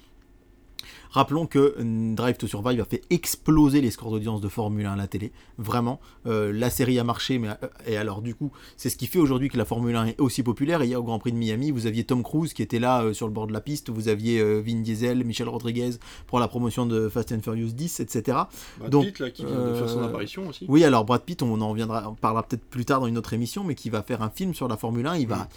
Rappelons 1.11 1.45
que 1.45 1.75
euh, 1.79 2.15
Drive 2.15 2.37
to 2.37 2.47
Survive 2.47 2.81
a 2.81 2.85
fait 2.85 3.01
exploser 3.09 3.81
les 3.81 3.91
scores 3.91 4.11
d'audience 4.11 4.41
de 4.41 4.47
Formule 4.47 4.85
1 4.85 4.93
à 4.93 4.95
la 4.95 5.07
télé. 5.07 5.31
Vraiment, 5.57 5.99
euh, 6.25 6.51
la 6.53 6.69
série 6.69 6.99
a 6.99 7.03
marché, 7.03 7.39
mais 7.39 7.49
euh, 7.49 7.67
et 7.85 7.97
alors 7.97 8.21
du 8.21 8.35
coup, 8.35 8.51
c'est 8.75 8.89
ce 8.89 8.97
qui 8.97 9.07
fait 9.07 9.19
aujourd'hui 9.19 9.49
que 9.49 9.57
la 9.57 9.65
Formule 9.65 9.95
1 9.95 10.05
est 10.07 10.19
aussi 10.19 10.43
populaire. 10.43 10.81
a 10.81 10.99
au 10.99 11.03
Grand 11.03 11.19
Prix 11.19 11.31
de 11.31 11.37
Miami, 11.37 11.71
vous 11.71 11.85
aviez 11.85 12.03
Tom 12.03 12.23
Cruise 12.23 12.53
qui 12.53 12.61
était 12.61 12.79
là 12.79 13.13
sur 13.13 13.27
le 13.27 13.33
bord 13.33 13.47
de 13.47 13.53
la 13.53 13.61
piste, 13.61 13.89
vous 13.89 14.07
aviez 14.07 14.41
Vin 14.61 14.81
Diesel, 14.81 15.23
Michel 15.23 15.49
Rodriguez 15.49 15.91
pour 16.27 16.39
la 16.39 16.47
promotion 16.47 16.85
de 16.85 17.09
Fast 17.09 17.31
and 17.31 17.41
Furious 17.41 17.71
10, 17.71 17.99
etc. 17.99 18.37
Brad 18.77 18.91
Donc, 18.91 19.05
Pitt 19.05 19.19
là, 19.19 19.29
qui 19.31 19.45
vient 19.45 19.69
de 19.69 19.73
faire 19.75 19.89
son 19.89 20.03
apparition 20.03 20.47
aussi. 20.47 20.65
Oui, 20.67 20.83
alors 20.83 21.05
Brad 21.05 21.23
Pitt, 21.23 21.41
on 21.41 21.61
en 21.61 21.69
reviendra, 21.69 22.09
on 22.09 22.15
parlera 22.15 22.43
peut-être 22.43 22.65
plus 22.65 22.85
tard 22.85 23.01
dans 23.01 23.07
une 23.07 23.17
autre 23.17 23.33
émission, 23.33 23.63
mais 23.63 23.75
qui 23.75 23.89
va 23.89 24.03
faire 24.03 24.21
un 24.21 24.29
film 24.29 24.53
sur 24.53 24.67
la 24.67 24.77
Formule 24.77 25.07
1. 25.07 25.17
Il 25.17 25.27
va 25.27 25.47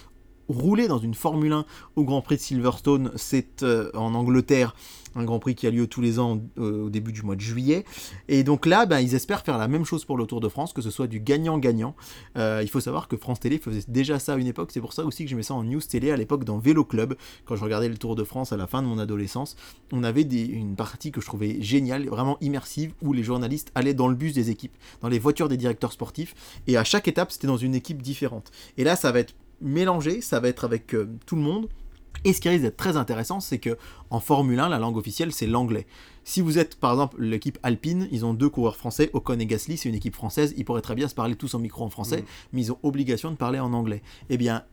rouler 0.51 0.87
dans 0.87 0.99
une 0.99 1.13
Formule 1.13 1.53
1 1.53 1.65
au 1.95 2.03
Grand 2.03 2.21
Prix 2.21 2.35
de 2.35 2.41
Silverstone, 2.41 3.11
c'est 3.15 3.63
euh, 3.63 3.89
en 3.93 4.13
Angleterre, 4.13 4.75
un 5.15 5.23
Grand 5.23 5.39
Prix 5.39 5.55
qui 5.55 5.67
a 5.67 5.71
lieu 5.71 5.87
tous 5.87 6.01
les 6.01 6.19
ans 6.19 6.41
euh, 6.57 6.85
au 6.85 6.89
début 6.89 7.11
du 7.11 7.21
mois 7.21 7.35
de 7.35 7.41
juillet. 7.41 7.85
Et 8.27 8.43
donc 8.43 8.65
là, 8.65 8.85
ben, 8.85 8.99
ils 8.99 9.15
espèrent 9.15 9.43
faire 9.43 9.57
la 9.57 9.67
même 9.67 9.85
chose 9.85 10.05
pour 10.05 10.17
le 10.17 10.25
Tour 10.25 10.39
de 10.39 10.49
France, 10.49 10.73
que 10.73 10.81
ce 10.81 10.89
soit 10.89 11.07
du 11.07 11.19
gagnant-gagnant. 11.19 11.95
Euh, 12.37 12.61
il 12.63 12.69
faut 12.69 12.79
savoir 12.79 13.07
que 13.07 13.17
France 13.17 13.39
Télé 13.39 13.57
faisait 13.57 13.83
déjà 13.87 14.19
ça 14.19 14.33
à 14.33 14.37
une 14.37 14.47
époque, 14.47 14.71
c'est 14.71 14.81
pour 14.81 14.93
ça 14.93 15.05
aussi 15.05 15.23
que 15.25 15.29
je 15.29 15.35
mets 15.35 15.43
ça 15.43 15.53
en 15.53 15.63
news 15.63 15.81
télé 15.81 16.11
à 16.11 16.17
l'époque 16.17 16.43
dans 16.43 16.57
Vélo 16.57 16.85
Club, 16.85 17.15
quand 17.45 17.55
je 17.55 17.63
regardais 17.63 17.89
le 17.89 17.97
Tour 17.97 18.15
de 18.15 18.23
France 18.23 18.51
à 18.51 18.57
la 18.57 18.67
fin 18.67 18.81
de 18.81 18.87
mon 18.87 18.99
adolescence. 18.99 19.55
On 19.91 20.03
avait 20.03 20.21
une 20.21 20.75
partie 20.75 21.11
que 21.11 21.21
je 21.21 21.25
trouvais 21.25 21.61
géniale, 21.61 22.07
vraiment 22.07 22.37
immersive, 22.41 22.93
où 23.01 23.13
les 23.13 23.23
journalistes 23.23 23.71
allaient 23.75 23.93
dans 23.93 24.07
le 24.07 24.15
bus 24.15 24.33
des 24.33 24.49
équipes, 24.49 24.75
dans 25.01 25.09
les 25.09 25.19
voitures 25.19 25.49
des 25.49 25.57
directeurs 25.57 25.91
sportifs, 25.91 26.35
et 26.67 26.77
à 26.77 26.83
chaque 26.83 27.07
étape, 27.07 27.31
c'était 27.31 27.47
dans 27.47 27.57
une 27.57 27.75
équipe 27.75 28.01
différente. 28.01 28.51
Et 28.77 28.83
là, 28.83 28.95
ça 28.95 29.11
va 29.11 29.19
être 29.19 29.33
mélangé, 29.61 30.21
ça 30.21 30.39
va 30.39 30.49
être 30.49 30.65
avec 30.65 30.93
euh, 30.95 31.09
tout 31.25 31.35
le 31.35 31.41
monde. 31.41 31.69
Et 32.23 32.33
ce 32.33 32.41
qui 32.41 32.49
risque 32.49 32.63
d'être 32.63 32.77
très 32.77 32.97
intéressant, 32.97 33.39
c'est 33.39 33.57
que 33.57 33.77
en 34.09 34.19
Formule 34.19 34.59
1, 34.59 34.69
la 34.69 34.79
langue 34.79 34.97
officielle, 34.97 35.31
c'est 35.31 35.47
l'anglais. 35.47 35.87
Si 36.23 36.41
vous 36.41 36.59
êtes, 36.59 36.75
par 36.75 36.91
exemple, 36.91 37.21
l'équipe 37.21 37.57
Alpine, 37.63 38.07
ils 38.11 38.25
ont 38.25 38.33
deux 38.33 38.49
coureurs 38.49 38.75
français, 38.75 39.09
Ocon 39.13 39.39
et 39.39 39.45
Gasly, 39.45 39.77
c'est 39.77 39.89
une 39.89 39.95
équipe 39.95 40.15
française, 40.15 40.53
ils 40.55 40.65
pourraient 40.65 40.81
très 40.81 40.95
bien 40.95 41.07
se 41.07 41.15
parler 41.15 41.35
tous 41.35 41.55
en 41.55 41.59
micro 41.59 41.83
en 41.83 41.89
français, 41.89 42.21
mm. 42.21 42.25
mais 42.53 42.61
ils 42.61 42.71
ont 42.71 42.77
obligation 42.83 43.31
de 43.31 43.35
parler 43.37 43.59
en 43.59 43.73
anglais. 43.73 44.03
Eh 44.29 44.37
bien, 44.37 44.63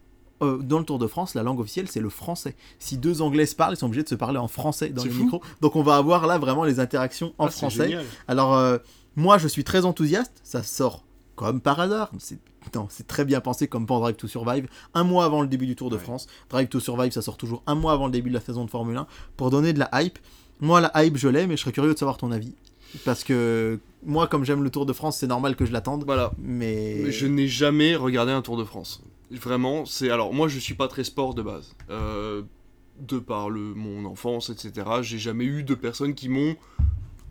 euh, 0.42 0.59
dans 0.59 0.78
le 0.78 0.84
Tour 0.84 0.99
de 0.99 1.07
France, 1.07 1.34
la 1.34 1.42
langue 1.42 1.59
officielle, 1.59 1.88
c'est 1.88 2.01
le 2.01 2.11
français. 2.11 2.55
Si 2.78 2.96
deux 2.96 3.22
Anglais 3.22 3.46
se 3.46 3.57
parlent, 3.57 3.74
ils 3.74 3.78
sont 3.78 3.86
obligés 3.86 4.05
de 4.05 4.09
se 4.09 4.14
parler 4.14 4.38
en 4.38 4.49
français 4.49 4.90
dans 4.90 5.03
les 5.03 5.11
micros. 5.11 5.42
Donc 5.61 5.74
on 5.74 5.82
va 5.82 5.96
avoir 5.96 6.26
là 6.26 6.38
vraiment 6.38 6.64
les 6.64 6.80
interactions 6.80 7.34
en 7.38 7.46
ah, 7.46 7.51
français. 7.51 7.96
Alors, 8.28 8.55
euh, 8.55 8.78
moi, 9.16 9.38
je 9.38 9.49
suis 9.49 9.64
très 9.64 9.84
enthousiaste, 9.84 10.40
ça 10.44 10.62
sort 10.62 11.05
comme 11.34 11.61
par 11.61 11.80
hasard. 11.80 12.11
C'est 12.18 12.38
c'est 12.89 13.07
très 13.07 13.25
bien 13.25 13.41
pensé 13.41 13.69
comme 13.69 13.87
pour 13.87 14.01
Drive 14.01 14.17
to 14.17 14.29
Survive. 14.29 14.69
Un 14.95 15.05
mois 15.05 15.25
avant 15.25 15.43
le 15.43 15.49
début 15.49 15.67
du 15.67 15.77
Tour 15.77 15.91
de 15.91 15.99
France. 15.99 16.27
Drive 16.51 16.69
to 16.69 16.81
Survive, 16.81 17.13
ça 17.13 17.23
sort 17.23 17.37
toujours 17.37 17.63
un 17.67 17.75
mois 17.75 17.93
avant 17.93 18.07
le 18.07 18.13
début 18.13 18.31
de 18.31 18.35
la 18.35 18.41
saison 18.41 18.65
de 18.65 18.71
Formule 18.71 18.97
1 18.97 19.07
pour 19.37 19.51
donner 19.51 19.73
de 19.73 19.79
la 19.79 19.91
hype. 19.95 20.19
Moi, 20.61 20.81
la 20.81 20.91
hype, 21.05 21.17
je 21.17 21.29
l'ai, 21.29 21.47
mais 21.47 21.57
je 21.57 21.63
serais 21.63 21.73
curieux 21.73 21.95
de 21.95 21.99
savoir 21.99 22.17
ton 22.17 22.33
avis. 22.33 22.55
Parce 23.05 23.23
que 23.23 23.79
moi, 24.05 24.27
comme 24.27 24.45
j'aime 24.45 24.63
le 24.63 24.71
Tour 24.71 24.87
de 24.87 24.93
France, 24.93 25.19
c'est 25.19 25.27
normal 25.27 25.57
que 25.57 25.67
je 25.67 25.73
l'attende. 25.73 26.05
Voilà. 26.05 26.33
Mais... 26.39 27.11
je 27.11 27.27
n'ai 27.27 27.49
jamais 27.49 27.97
regardé 27.97 28.33
un 28.33 28.43
Tour 28.43 28.57
de 28.57 28.65
France. 28.65 29.03
Vraiment, 29.31 29.85
c'est. 29.85 30.11
Alors, 30.11 30.33
moi, 30.33 30.49
je 30.49 30.59
suis 30.59 30.75
pas 30.75 30.89
très 30.89 31.05
sport 31.05 31.35
de 31.35 31.43
base. 31.43 31.75
Euh, 31.91 32.43
de 32.99 33.19
par 33.19 33.51
le, 33.51 33.61
mon 33.75 34.05
enfance, 34.07 34.51
etc., 34.51 34.87
j'ai 35.03 35.19
jamais 35.19 35.45
eu 35.45 35.63
de 35.63 35.75
personnes 35.75 36.15
qui 36.15 36.29
m'ont 36.29 36.57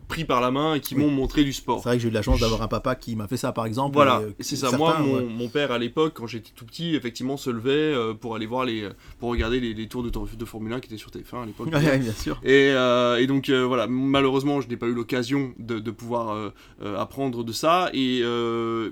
pris 0.08 0.26
par 0.26 0.42
la 0.42 0.52
main 0.52 0.76
et 0.76 0.80
qui 0.80 0.96
m'ont 0.96 1.12
montré 1.12 1.44
du 1.44 1.54
sport. 1.54 1.80
C'est 1.80 1.90
vrai 1.90 1.98
que 1.98 2.02
j'ai 2.02 2.08
eu 2.08 2.12
de 2.12 2.16
la 2.16 2.22
chance 2.22 2.40
d'avoir 2.40 2.62
un 2.62 2.68
papa 2.68 2.96
qui 2.96 3.16
m'a 3.16 3.28
fait 3.28 3.38
ça 3.38 3.52
par 3.52 3.66
exemple. 3.66 3.94
Voilà, 3.94 4.20
euh, 4.20 4.32
c'est 4.40 4.56
ça. 4.56 4.76
Moi, 4.78 5.00
mon, 5.00 5.50
père 5.50 5.72
à 5.72 5.78
l'époque, 5.78 6.14
quand 6.16 6.28
j'étais 6.28 6.52
tout 6.56 6.66
petit, 6.66 6.96
effectivement, 6.96 7.38
se 7.38 7.50
levait 7.50 7.72
euh, 7.72 8.14
pour 8.14 8.36
aller 8.36 8.46
voir 8.46 8.66
les, 8.66 8.88
pour 9.20 9.30
regarder 9.30 9.60
les, 9.60 9.88
tours 9.88 10.04
de, 10.04 10.10
de, 10.10 10.46
Formule 10.46 10.74
1 10.74 10.80
qui 10.80 10.88
étaient 10.88 10.98
sur 10.98 11.12
TF1 11.12 11.44
à 11.44 11.46
l'époque. 11.46 11.70
Ouais, 11.78 12.00
bien 12.00 12.14
sûr. 12.14 12.40
Et, 12.44 12.72
euh, 12.72 13.18
et 13.18 13.28
donc 13.28 13.50
voilà, 13.50 13.88
malheureusement, 13.88 14.62
je 14.62 14.68
n'ai 14.68 14.78
pas 14.78 14.88
eu 14.88 14.94
l'occasion 14.94 15.54
de, 15.60 15.80
de, 15.80 15.92
pouvoir 15.92 16.52
apprendre 16.98 17.44
de 17.44 17.52
ça. 17.52 17.90
Et 17.94 18.22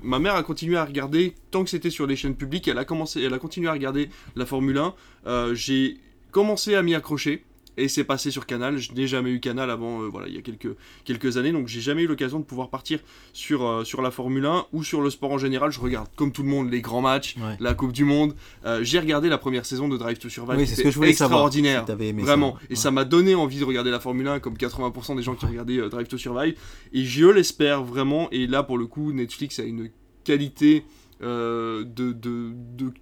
ma 0.03 0.19
mère 0.19 0.35
a 0.35 0.43
continué 0.43 0.77
à 0.77 0.85
regarder 0.85 1.33
tant 1.51 1.63
que 1.63 1.69
c'était 1.69 1.89
sur 1.89 2.05
les 2.05 2.15
chaînes 2.15 2.35
publiques. 2.35 2.67
Elle 2.67 2.77
a 2.77 2.85
commencé, 2.85 3.21
elle 3.21 3.33
a 3.33 3.39
continué 3.39 3.69
à 3.69 3.73
regarder 3.73 4.09
la 4.35 4.45
Formule 4.45 4.77
1. 5.25 5.53
j'ai 5.53 5.97
commencé 6.31 6.75
à 6.75 6.83
m'y 6.83 6.93
accrocher 6.93 7.43
et 7.77 7.87
c'est 7.87 8.03
passé 8.03 8.31
sur 8.31 8.45
Canal. 8.45 8.77
Je 8.77 8.93
n'ai 8.93 9.07
jamais 9.07 9.31
eu 9.31 9.39
Canal 9.39 9.69
avant, 9.69 10.01
euh, 10.01 10.07
voilà, 10.07 10.27
il 10.27 10.35
y 10.35 10.37
a 10.37 10.41
quelques, 10.41 10.75
quelques 11.03 11.37
années, 11.37 11.51
donc 11.51 11.67
j'ai 11.67 11.81
jamais 11.81 12.03
eu 12.03 12.07
l'occasion 12.07 12.39
de 12.39 12.45
pouvoir 12.45 12.69
partir 12.69 12.99
sur, 13.33 13.65
euh, 13.65 13.83
sur 13.83 14.01
la 14.01 14.11
Formule 14.11 14.45
1 14.45 14.65
ou 14.73 14.83
sur 14.83 15.01
le 15.01 15.09
sport 15.09 15.31
en 15.31 15.37
général. 15.37 15.71
Je 15.71 15.79
regarde, 15.79 16.07
comme 16.15 16.31
tout 16.31 16.43
le 16.43 16.49
monde, 16.49 16.71
les 16.71 16.81
grands 16.81 17.01
matchs, 17.01 17.35
la 17.59 17.73
Coupe 17.73 17.91
du 17.91 18.05
Monde. 18.05 18.35
Euh, 18.65 18.83
j'ai 18.83 18.99
regardé 18.99 19.29
la 19.29 19.37
première 19.37 19.65
saison 19.65 19.87
de 19.87 19.97
Drive 19.97 20.19
to 20.19 20.29
Survive, 20.29 20.57
oui, 20.57 20.67
c'était 20.67 20.89
extraordinaire, 21.07 21.85
vraiment. 21.85 22.57
Et 22.69 22.75
ça 22.75 22.91
m'a 22.91 23.05
donné 23.05 23.35
envie 23.35 23.59
de 23.59 23.65
regarder 23.65 23.91
la 23.91 23.99
Formule 23.99 24.27
1, 24.27 24.39
comme 24.39 24.55
80% 24.55 25.15
des 25.15 25.23
gens 25.23 25.35
qui 25.35 25.45
regardaient 25.45 25.89
Drive 25.89 26.07
to 26.07 26.17
Survive. 26.17 26.55
Et 26.93 27.03
je 27.03 27.25
l'espère 27.25 27.83
vraiment, 27.83 28.29
et 28.31 28.47
là 28.47 28.63
pour 28.63 28.77
le 28.77 28.85
coup, 28.85 29.11
Netflix 29.11 29.59
a 29.59 29.63
une 29.63 29.89
qualité 30.23 30.83
euh, 31.21 31.83
de, 31.85 32.11
de, 32.11 32.53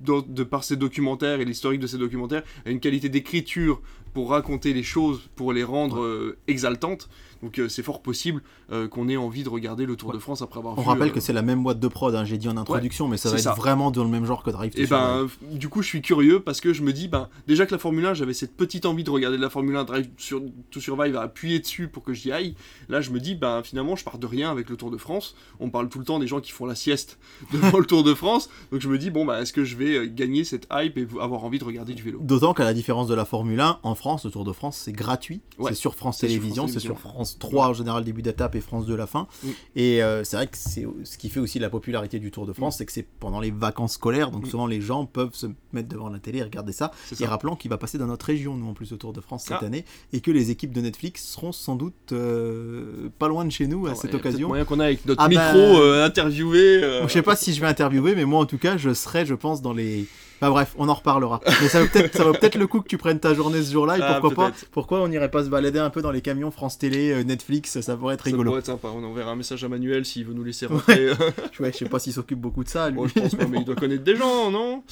de, 0.02 0.44
par 0.44 0.64
ses 0.64 0.76
documentaires 0.76 1.40
et 1.42 1.46
l'historique 1.46 1.80
de 1.80 1.88
ses 1.88 1.98
documentaires, 1.98 2.44
une 2.66 2.80
qualité 2.80 3.10
d'écriture 3.10 3.82
pour 4.14 4.30
raconter 4.30 4.74
les 4.74 4.84
choses, 4.84 5.30
pour 5.36 5.54
les 5.54 5.64
rendre 5.64 6.02
euh, 6.02 6.38
exaltantes. 6.48 7.10
Donc 7.44 7.60
euh, 7.60 7.68
c'est 7.68 7.84
fort 7.84 8.02
possible 8.02 8.42
euh, 8.72 8.88
qu'on 8.88 9.10
ait 9.10 9.18
envie 9.18 9.44
de 9.44 9.50
regarder 9.50 9.86
le 9.86 9.98
Tour 9.98 10.14
de 10.14 10.18
France 10.18 10.42
après 10.42 10.60
avoir 10.60 10.80
On 10.80 10.82
rappelle 10.82 11.12
que 11.12 11.20
c'est 11.20 11.34
la 11.34 11.42
même 11.42 11.62
boîte 11.62 11.80
de 11.80 11.88
prod, 11.90 12.16
hein, 12.16 12.24
j'ai 12.24 12.38
dit 12.38 12.48
en 12.48 12.56
introduction, 12.56 13.10
mais 13.10 13.18
ça 13.18 13.30
va 13.30 13.38
être 13.38 13.56
vraiment 13.56 13.92
dans 13.92 14.06
le 14.06 14.10
même 14.10 14.26
genre 14.26 14.44
que 14.44 14.50
Drive 14.50 14.72
to 14.72 14.80
Et 14.80 14.84
eh 14.84 14.88
ben, 14.88 15.28
du 15.52 15.68
coup, 15.68 15.82
je 15.82 15.88
suis 15.90 16.02
curieux 16.02 16.40
parce 16.40 16.62
que 16.62 16.72
je 16.72 16.82
me 16.84 16.94
dis, 16.94 17.10
ben, 17.10 17.28
déjà 17.46 17.66
que 17.66 17.74
la 17.74 17.80
Formule 17.80 18.06
1, 18.06 18.14
j'avais 18.14 18.34
cette 18.34 18.56
petite 18.56 18.86
envie 18.86 19.04
de 19.04 19.10
regarder 19.10 19.36
de 19.36 19.42
la 19.42 19.50
Formule 19.50 19.76
1, 19.76 19.84
Drive 19.84 20.10
sur, 20.18 20.42
to 20.72 20.80
Survive, 20.80 21.18
à 21.18 21.24
appuyer 21.24 21.60
dessus 21.60 21.90
pour 21.90 22.04
que 22.04 22.14
j'y 22.14 22.32
aille. 22.32 22.56
Là, 22.88 23.02
je 23.02 23.12
me 23.12 23.20
dis, 23.20 23.36
ben, 23.36 23.62
finalement, 23.62 23.98
je 23.98 24.06
pars 24.06 24.18
de 24.18 24.26
rien 24.26 24.50
avec 24.50 24.70
le 24.70 24.78
Tour 24.78 24.90
de 24.90 24.98
France. 24.98 25.36
On 25.60 25.70
parle 25.70 25.90
tout 25.90 26.00
le 26.00 26.06
temps 26.06 26.20
des 26.20 26.28
gens 26.28 26.40
qui 26.40 26.54
font 26.54 26.66
la 26.66 26.76
sieste 26.76 27.20
devant 27.52 27.78
le 27.78 27.86
Tour 27.86 28.06
de 28.06 28.14
France. 28.14 28.50
Donc 28.72 28.80
je 28.80 28.88
me 28.88 28.98
dis, 28.98 29.10
bon, 29.10 29.26
ben, 29.26 29.42
est-ce 29.42 29.52
que 29.52 29.66
je 29.66 29.76
vais 29.76 30.08
gagner 30.08 30.46
cette 30.46 30.68
hype 30.72 30.98
et 30.98 31.06
avoir 31.20 31.44
envie 31.44 31.60
de 31.60 31.66
regarder 31.66 31.94
du 31.94 32.04
vélo? 32.04 32.20
D'autant 32.22 32.54
qu'à 32.54 32.64
la 32.64 32.74
différence 32.74 33.10
de 33.10 33.16
la 33.16 33.26
Formule 33.26 33.60
1, 33.60 33.80
en 33.84 33.96
France, 33.96 34.24
le 34.24 34.32
Tour 34.32 34.46
de 34.46 34.54
France, 34.54 34.78
c'est 34.78 34.94
gratuit. 34.94 35.42
c'est 35.68 35.76
sur 35.76 35.96
France 35.96 36.20
Télévisions, 36.20 36.70
c'est 36.70 36.80
sur 36.80 36.98
France 36.98 37.33
3 37.40 37.70
en 37.70 37.74
général 37.74 38.04
début 38.04 38.22
d'étape 38.22 38.56
et 38.56 38.62
France 38.62 38.86
2 38.86 38.96
la 38.96 39.08
fin. 39.08 39.28
Mm. 39.44 39.50
Et 39.76 40.04
euh, 40.04 40.24
c'est 40.24 40.38
vrai 40.38 40.48
que 40.48 40.58
c'est 40.58 40.86
ce 41.04 41.18
qui 41.18 41.30
fait 41.30 41.40
aussi 41.40 41.60
la 41.60 41.70
popularité 41.70 42.20
du 42.20 42.32
Tour 42.32 42.46
de 42.46 42.54
France, 42.54 42.76
mm. 42.76 42.78
c'est 42.78 42.86
que 42.86 42.92
c'est 42.92 43.08
pendant 43.20 43.40
les 43.40 43.52
vacances 43.52 43.94
scolaires, 43.94 44.32
donc 44.32 44.46
mm. 44.46 44.50
souvent 44.50 44.68
les 44.68 44.82
gens 44.82 45.06
peuvent 45.06 45.34
se 45.34 45.48
mettre 45.72 45.90
devant 45.90 46.10
la 46.10 46.20
télé 46.20 46.40
et 46.40 46.44
regarder 46.44 46.72
ça. 46.72 46.92
Et 47.20 47.26
rappelant 47.26 47.56
qu'il 47.56 47.70
va 47.70 47.78
passer 47.78 47.98
dans 47.98 48.08
notre 48.08 48.26
région, 48.26 48.56
nous 48.56 48.68
en 48.68 48.74
plus, 48.74 48.92
au 48.94 48.98
Tour 48.98 49.14
de 49.14 49.22
France 49.22 49.44
cette 49.44 49.58
ah. 49.62 49.66
année, 49.66 49.86
et 50.12 50.22
que 50.22 50.32
les 50.32 50.52
équipes 50.52 50.74
de 50.74 50.82
Netflix 50.82 51.24
seront 51.24 51.52
sans 51.52 51.76
doute 51.76 52.12
euh, 52.12 53.10
pas 53.20 53.28
loin 53.28 53.46
de 53.46 53.52
chez 53.52 53.68
nous 53.68 53.88
à 53.88 53.92
ah 53.92 53.96
cette 53.96 54.14
occasion. 54.14 54.48
moyen 54.50 54.66
qu'on 54.66 54.80
a 54.80 54.86
avec 54.86 55.06
notre 55.06 55.22
ah 55.22 55.30
micro 55.30 55.42
bah, 55.42 55.80
euh, 55.80 56.06
interviewé. 56.06 56.82
Je 57.04 57.08
sais 57.12 57.22
pas 57.22 57.36
si 57.36 57.54
je 57.54 57.62
vais 57.62 57.68
interviewer, 57.68 58.16
mais 58.16 58.26
moi 58.26 58.40
en 58.40 58.46
tout 58.46 58.58
cas, 58.58 58.78
je 58.78 58.94
serai, 58.94 59.26
je 59.26 59.36
pense, 59.36 59.62
dans 59.62 59.74
les 59.74 60.06
bah 60.44 60.50
bref, 60.50 60.76
on 60.78 60.90
en 60.90 60.94
reparlera. 60.94 61.40
Mais 61.62 61.70
ça 61.70 61.82
vaut 61.82 61.88
peut-être 61.88 62.52
peut 62.52 62.60
le 62.60 62.68
coup 62.68 62.82
que 62.82 62.88
tu 62.90 62.98
prennes 62.98 63.22
ta 63.22 63.34
journée 63.34 63.64
ce 63.64 63.72
jour-là. 63.72 63.98
Et 63.98 64.02
ah, 64.02 64.20
pourquoi 64.20 64.50
pas 64.50 64.56
Pourquoi 64.74 65.02
on 65.02 65.08
n'irait 65.08 65.32
pas 65.32 65.46
se 65.46 65.50
balader 65.50 65.80
un 65.80 65.90
peu 65.90 66.02
dans 66.02 66.12
les 66.12 66.22
camions 66.22 66.52
France 66.52 66.78
Télé, 66.78 67.12
euh, 67.12 67.24
Netflix 67.24 67.80
Ça 67.80 67.96
pourrait 67.96 68.16
être 68.16 68.24
rigolo. 68.24 68.44
Ça 68.44 68.50
pourrait 68.50 68.60
être 68.60 68.66
sympa. 68.66 68.90
On 68.94 69.06
enverra 69.06 69.32
un 69.32 69.36
message 69.38 69.64
à 69.64 69.70
Manuel 69.70 70.04
s'il 70.04 70.26
veut 70.26 70.34
nous 70.34 70.44
laisser 70.44 70.66
rentrer. 70.66 71.12
Ouais, 71.60 71.72
je 71.72 71.78
sais 71.78 71.86
pas 71.86 72.00
s'il 72.00 72.12
s'occupe 72.12 72.42
beaucoup 72.42 72.66
de 72.66 72.70
ça. 72.70 72.90
Lui. 72.90 73.00
je 73.16 73.22
pense 73.22 73.36
pas, 73.36 73.46
mais 73.48 73.60
il 73.60 73.64
doit 73.64 73.76
connaître 73.76 74.04
des 74.04 74.18
gens, 74.18 74.52
non 74.52 74.84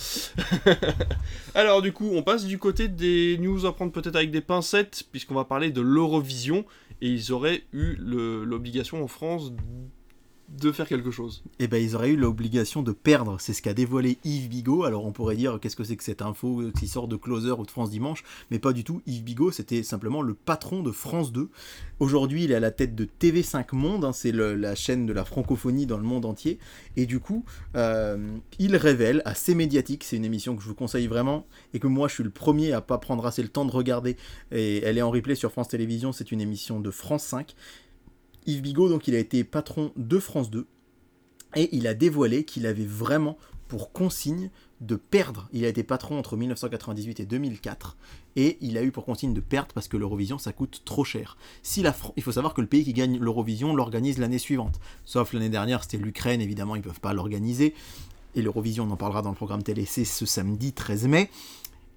Alors 1.56 1.82
du 1.82 1.92
coup, 1.92 2.12
on 2.14 2.24
passe 2.24 2.46
du 2.46 2.58
côté 2.58 2.88
des 2.88 3.38
news 3.40 3.66
à 3.66 3.76
prendre 3.76 3.92
peut-être 3.92 4.16
avec 4.16 4.32
des 4.32 4.40
pincettes, 4.40 5.04
puisqu'on 5.12 5.36
va 5.36 5.44
parler 5.44 5.72
de 5.72 5.82
l'Eurovision. 5.82 6.64
Et 7.02 7.10
ils 7.10 7.34
auraient 7.34 7.64
eu 7.74 7.98
l'obligation 7.98 9.04
en 9.04 9.08
France 9.08 9.52
de 10.60 10.72
faire 10.72 10.88
quelque 10.88 11.12
chose. 11.12 11.44
Eh 11.60 11.68
ben, 11.68 11.82
ils 11.82 11.96
auraient 11.96 12.10
eu 12.10 12.18
l'obligation 12.18 12.84
de 12.84 12.92
perdre. 12.92 13.38
C'est 13.40 13.54
ce 13.54 13.62
qu'a 13.62 13.74
dévoilé 13.74 14.18
Yves 14.24 14.50
Bigot. 14.50 14.84
Alors, 14.84 15.06
on 15.06 15.12
pourrait 15.12 15.36
dire 15.36 15.60
qu'est-ce 15.62 15.76
que 15.76 15.84
c'est 15.84 15.96
que 15.96 16.04
cette 16.04 16.22
info 16.22 16.64
qui 16.78 16.88
sort 16.88 17.08
de 17.08 17.16
Closer 17.16 17.52
ou 17.52 17.66
de 17.66 17.72
France 17.72 17.90
Dimanche, 17.90 18.24
mais 18.50 18.60
pas 18.60 18.74
du 18.74 18.84
tout. 18.84 19.02
Yves 19.08 19.24
Bigot, 19.24 19.52
c'était 19.52 19.84
simplement 19.84 20.22
le 20.22 20.34
patron 20.34 20.84
de 20.84 20.92
France 20.92 21.32
2. 21.32 21.50
Aujourd'hui, 22.00 22.44
il 22.44 22.52
est 22.52 22.56
à 22.56 22.60
la 22.60 22.72
tête 22.72 22.96
de 22.96 23.06
TV5 23.06 23.76
Monde. 23.76 24.06
Hein. 24.06 24.14
c'est 24.14 24.32
la 24.32 24.76
chaîne 24.76 25.06
de 25.06 25.14
la 25.14 25.26
francophonie 25.26 25.86
dans 25.86 25.98
le 25.98 26.04
monde 26.04 26.26
entier. 26.26 26.60
Et 26.98 27.06
du 27.06 27.20
coup, 27.20 27.46
euh, 27.76 28.38
il 28.60 28.76
révèle 28.76 29.22
assez 29.26 29.56
médiatique. 29.56 30.04
C'est 30.04 30.18
une 30.18 30.26
émission 30.26 30.56
que 30.56 30.62
je 30.62 30.68
vous 30.68 30.76
conseille 30.76 31.08
vraiment 31.08 31.46
et 31.74 31.80
que 31.80 31.88
moi, 31.88 32.08
je 32.08 32.16
suis 32.16 32.24
le 32.24 32.30
premier 32.30 32.74
à 32.74 32.82
pas 32.82 32.98
prendre 32.98 33.26
assez 33.26 33.42
le 33.42 33.50
temps 33.50 33.66
de 33.66 33.72
regarder. 33.72 34.18
Et 34.52 34.84
elle 34.84 34.98
est 34.98 35.02
en 35.02 35.12
replay 35.12 35.36
sur 35.36 35.52
France 35.52 35.70
Télévisions. 35.70 36.12
C'est 36.12 36.32
une 36.32 36.42
émission 36.42 36.80
de 36.80 36.92
France 36.92 37.24
5 37.24 37.56
Yves 38.46 38.62
Bigot, 38.62 38.90
donc, 38.90 39.08
il 39.08 39.16
a 39.16 39.20
été 39.20 39.44
patron 39.44 39.92
de 39.96 40.20
France 40.20 40.50
2 40.50 40.68
et 41.56 41.70
il 41.76 41.88
a 41.88 41.94
dévoilé 41.94 42.44
qu'il 42.44 42.66
avait 42.66 42.86
vraiment 42.86 43.38
pour 43.68 43.92
consigne 43.92 44.50
de 44.82 44.96
perdre. 44.96 45.48
Il 45.54 45.64
a 45.64 45.68
été 45.68 45.84
patron 45.84 46.18
entre 46.18 46.36
1998 46.36 47.22
et 47.22 47.26
2004 47.26 47.96
et 48.36 48.58
il 48.60 48.78
a 48.78 48.84
eu 48.84 48.92
pour 48.92 49.06
consigne 49.06 49.34
de 49.34 49.40
perdre 49.40 49.74
parce 49.74 49.88
que 49.88 49.96
l'Eurovision 49.96 50.38
ça 50.38 50.52
coûte 50.52 50.82
trop 50.84 51.04
cher. 51.04 51.38
Il 51.78 52.24
faut 52.24 52.32
savoir 52.32 52.54
que 52.54 52.62
le 52.62 52.68
pays 52.68 52.84
qui 52.84 52.94
gagne 52.94 53.18
l'Eurovision 53.20 53.74
l'organise 53.74 54.18
l'année 54.18 54.40
suivante. 54.40 54.80
Sauf 55.06 55.34
l'année 55.34 55.50
dernière, 55.50 55.84
c'était 55.84 55.98
l'Ukraine, 55.98 56.42
évidemment, 56.42 56.76
ils 56.76 56.80
ne 56.80 56.84
peuvent 56.84 57.00
pas 57.00 57.14
l'organiser. 57.14 57.74
Et 58.36 58.42
l'Eurovision, 58.42 58.86
on 58.86 58.92
en 58.92 58.98
parlera 58.98 59.22
dans 59.22 59.30
le 59.30 59.36
programme 59.36 59.64
télé, 59.64 59.86
c'est 59.86 60.06
ce 60.06 60.26
samedi 60.26 60.74
13 60.74 61.08
mai. 61.08 61.30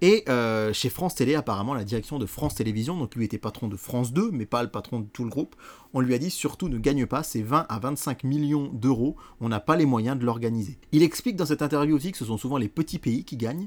Et 0.07 0.23
euh, 0.29 0.71
chez 0.71 0.91
France 0.91 1.15
Télé, 1.15 1.33
apparemment, 1.33 1.73
la 1.73 1.83
direction 1.83 2.19
de 2.19 2.27
France 2.27 2.53
Télévisions, 2.53 2.95
donc 2.95 3.15
lui 3.15 3.25
était 3.25 3.39
patron 3.39 3.67
de 3.67 3.75
France 3.75 4.13
2, 4.13 4.29
mais 4.31 4.45
pas 4.45 4.61
le 4.61 4.69
patron 4.69 4.99
de 4.99 5.07
tout 5.07 5.23
le 5.23 5.31
groupe, 5.31 5.55
on 5.95 5.99
lui 5.99 6.13
a 6.13 6.19
dit 6.19 6.29
surtout 6.29 6.69
ne 6.69 6.77
gagne 6.77 7.07
pas, 7.07 7.23
c'est 7.23 7.41
20 7.41 7.65
à 7.67 7.79
25 7.79 8.23
millions 8.23 8.69
d'euros, 8.71 9.15
on 9.41 9.49
n'a 9.49 9.59
pas 9.59 9.75
les 9.75 9.87
moyens 9.87 10.19
de 10.19 10.23
l'organiser. 10.23 10.77
Il 10.91 11.01
explique 11.01 11.37
dans 11.37 11.47
cette 11.47 11.63
interview 11.63 11.95
aussi 11.95 12.11
que 12.11 12.19
ce 12.19 12.25
sont 12.25 12.37
souvent 12.37 12.59
les 12.59 12.67
petits 12.67 12.99
pays 12.99 13.23
qui 13.23 13.35
gagnent, 13.35 13.65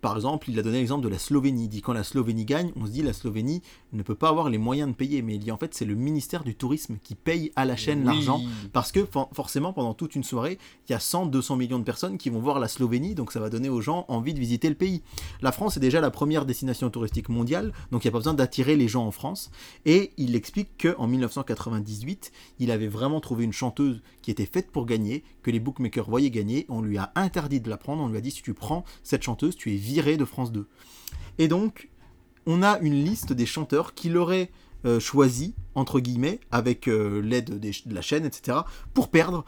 par 0.00 0.16
exemple, 0.16 0.48
il 0.50 0.58
a 0.58 0.62
donné 0.62 0.78
l'exemple 0.78 1.04
de 1.04 1.08
la 1.08 1.18
Slovénie. 1.18 1.64
Il 1.64 1.68
dit 1.68 1.82
quand 1.82 1.92
la 1.92 2.04
Slovénie 2.04 2.44
gagne, 2.44 2.72
on 2.76 2.86
se 2.86 2.90
dit 2.90 3.02
la 3.02 3.12
Slovénie 3.12 3.62
ne 3.92 4.02
peut 4.02 4.14
pas 4.14 4.28
avoir 4.28 4.48
les 4.48 4.58
moyens 4.58 4.90
de 4.90 4.94
payer. 4.94 5.20
Mais 5.22 5.34
il 5.34 5.40
dit 5.40 5.52
en 5.52 5.58
fait 5.58 5.74
c'est 5.74 5.84
le 5.84 5.94
ministère 5.94 6.42
du 6.42 6.54
Tourisme 6.54 6.96
qui 7.02 7.14
paye 7.14 7.52
à 7.56 7.64
la 7.64 7.76
chaîne 7.76 8.04
l'argent. 8.04 8.40
Parce 8.72 8.92
que 8.92 9.06
forcément 9.32 9.72
pendant 9.72 9.94
toute 9.94 10.14
une 10.14 10.24
soirée, 10.24 10.58
il 10.88 10.92
y 10.92 10.94
a 10.94 11.00
100, 11.00 11.26
200 11.26 11.56
millions 11.56 11.78
de 11.78 11.84
personnes 11.84 12.18
qui 12.18 12.30
vont 12.30 12.40
voir 12.40 12.60
la 12.60 12.68
Slovénie. 12.68 13.14
Donc 13.14 13.32
ça 13.32 13.40
va 13.40 13.50
donner 13.50 13.68
aux 13.68 13.80
gens 13.80 14.06
envie 14.08 14.34
de 14.34 14.40
visiter 14.40 14.68
le 14.68 14.74
pays. 14.74 15.02
La 15.42 15.52
France 15.52 15.76
est 15.76 15.80
déjà 15.80 16.00
la 16.00 16.10
première 16.10 16.46
destination 16.46 16.88
touristique 16.88 17.28
mondiale. 17.28 17.72
Donc 17.90 18.04
il 18.04 18.06
n'y 18.06 18.10
a 18.10 18.12
pas 18.12 18.18
besoin 18.18 18.34
d'attirer 18.34 18.76
les 18.76 18.88
gens 18.88 19.06
en 19.06 19.10
France. 19.10 19.50
Et 19.84 20.12
il 20.16 20.34
explique 20.34 20.70
qu'en 20.80 21.06
1998, 21.06 22.32
il 22.58 22.70
avait 22.70 22.88
vraiment 22.88 23.20
trouvé 23.20 23.44
une 23.44 23.52
chanteuse 23.52 24.00
qui 24.22 24.30
était 24.30 24.46
faite 24.46 24.70
pour 24.70 24.86
gagner, 24.86 25.24
que 25.42 25.50
les 25.50 25.60
bookmakers 25.60 26.08
voyaient 26.08 26.30
gagner. 26.30 26.66
On 26.68 26.82
lui 26.82 26.98
a 26.98 27.12
interdit 27.14 27.60
de 27.60 27.68
la 27.68 27.76
prendre. 27.76 28.02
On 28.02 28.08
lui 28.08 28.18
a 28.18 28.20
dit 28.20 28.30
si 28.30 28.42
tu 28.42 28.54
prends 28.54 28.84
cette 29.02 29.22
chanteuse, 29.22 29.56
tu 29.56 29.72
es 29.72 29.76
viré 29.90 30.16
de 30.16 30.24
France 30.24 30.52
2. 30.52 30.66
Et 31.38 31.48
donc, 31.48 31.88
on 32.46 32.62
a 32.62 32.78
une 32.78 33.04
liste 33.04 33.32
des 33.32 33.46
chanteurs 33.46 33.94
qu'il 33.94 34.16
aurait 34.16 34.50
euh, 34.84 35.00
choisi, 35.00 35.54
entre 35.74 35.98
guillemets, 35.98 36.38
avec 36.52 36.86
euh, 36.86 37.20
l'aide 37.20 37.58
de 37.58 37.94
la 37.94 38.02
chaîne, 38.02 38.24
etc., 38.24 38.58
pour 38.94 39.08
perdre 39.08 39.44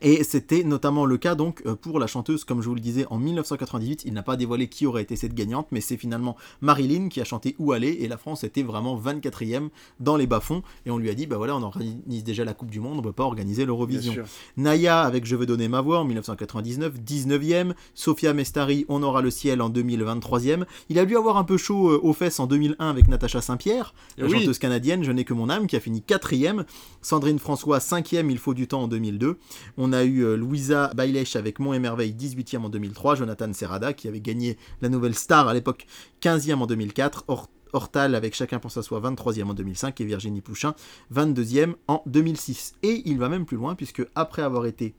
et 0.00 0.24
c'était 0.24 0.64
notamment 0.64 1.06
le 1.06 1.16
cas 1.16 1.34
donc 1.34 1.62
euh, 1.66 1.74
pour 1.74 1.98
la 1.98 2.06
chanteuse, 2.06 2.44
comme 2.44 2.62
je 2.62 2.68
vous 2.68 2.74
le 2.74 2.80
disais, 2.80 3.06
en 3.10 3.18
1998. 3.18 4.02
Il 4.04 4.12
n'a 4.12 4.22
pas 4.22 4.36
dévoilé 4.36 4.68
qui 4.68 4.86
aurait 4.86 5.02
été 5.02 5.16
cette 5.16 5.34
gagnante, 5.34 5.68
mais 5.70 5.80
c'est 5.80 5.96
finalement 5.96 6.36
Marilyn 6.60 7.08
qui 7.08 7.20
a 7.20 7.24
chanté 7.24 7.54
Où 7.58 7.72
aller? 7.72 7.98
Et 8.00 8.08
la 8.08 8.16
France 8.16 8.44
était 8.44 8.62
vraiment 8.62 8.98
24e 8.98 9.68
dans 10.00 10.16
les 10.16 10.26
bas-fonds. 10.26 10.62
Et 10.86 10.90
on 10.90 10.98
lui 10.98 11.10
a 11.10 11.14
dit, 11.14 11.26
bah 11.26 11.36
voilà, 11.36 11.56
on 11.56 11.62
organise 11.62 12.24
déjà 12.24 12.44
la 12.44 12.54
Coupe 12.54 12.70
du 12.70 12.80
Monde, 12.80 12.94
on 12.94 12.96
ne 12.98 13.02
peut 13.02 13.12
pas 13.12 13.24
organiser 13.24 13.64
l'Eurovision. 13.64 14.14
Naya 14.56 15.02
avec 15.02 15.24
Je 15.24 15.36
veux 15.36 15.46
donner 15.46 15.68
ma 15.68 15.80
voix 15.80 16.00
en 16.00 16.04
1999, 16.04 17.00
19e. 17.00 17.72
Sophia 17.94 18.32
Mestari, 18.32 18.84
On 18.88 19.02
aura 19.02 19.22
le 19.22 19.30
ciel 19.30 19.62
en 19.62 19.70
2023e. 19.70 20.64
Il 20.88 20.98
a 20.98 21.04
dû 21.04 21.16
avoir 21.16 21.36
un 21.36 21.44
peu 21.44 21.56
chaud 21.56 21.90
euh, 21.90 22.00
aux 22.02 22.12
fesses 22.12 22.40
en 22.40 22.46
2001 22.46 22.88
avec 22.88 23.08
Natacha 23.08 23.40
Saint-Pierre, 23.40 23.94
la 24.18 24.28
chanteuse 24.28 24.58
canadienne, 24.58 25.04
Je 25.04 25.12
n'ai 25.12 25.24
que 25.24 25.34
mon 25.34 25.48
âme, 25.48 25.66
qui 25.66 25.76
a 25.76 25.80
fini 25.80 26.02
4e. 26.06 26.64
Sandrine 27.02 27.38
François, 27.38 27.78
5e, 27.78 28.30
Il 28.30 28.38
faut 28.38 28.54
du 28.54 28.66
temps 28.66 28.82
en 28.82 28.88
2002. 28.88 29.38
On 29.76 29.83
a 29.92 30.04
eu 30.04 30.24
euh, 30.24 30.36
Louisa 30.36 30.92
Bailèche 30.94 31.36
avec 31.36 31.58
Mon 31.58 31.72
Émerveille 31.74 32.14
18e 32.14 32.58
en 32.58 32.68
2003, 32.68 33.16
Jonathan 33.16 33.52
Serrada 33.52 33.92
qui 33.92 34.08
avait 34.08 34.20
gagné 34.20 34.56
la 34.80 34.88
nouvelle 34.88 35.14
star 35.14 35.48
à 35.48 35.54
l'époque 35.54 35.86
15e 36.22 36.54
en 36.54 36.66
2004, 36.66 37.24
Hortal 37.72 38.14
avec 38.14 38.34
Chacun 38.34 38.58
pour 38.58 38.70
sa 38.70 38.82
soi 38.82 39.00
23e 39.00 39.44
en 39.44 39.54
2005 39.54 40.00
et 40.00 40.04
Virginie 40.04 40.40
Pouchin 40.40 40.74
22e 41.12 41.74
en 41.88 42.02
2006. 42.06 42.74
Et 42.82 43.02
il 43.06 43.18
va 43.18 43.28
même 43.28 43.46
plus 43.46 43.56
loin 43.56 43.74
puisque 43.74 44.02
après 44.14 44.42
avoir 44.42 44.66
été 44.66 44.94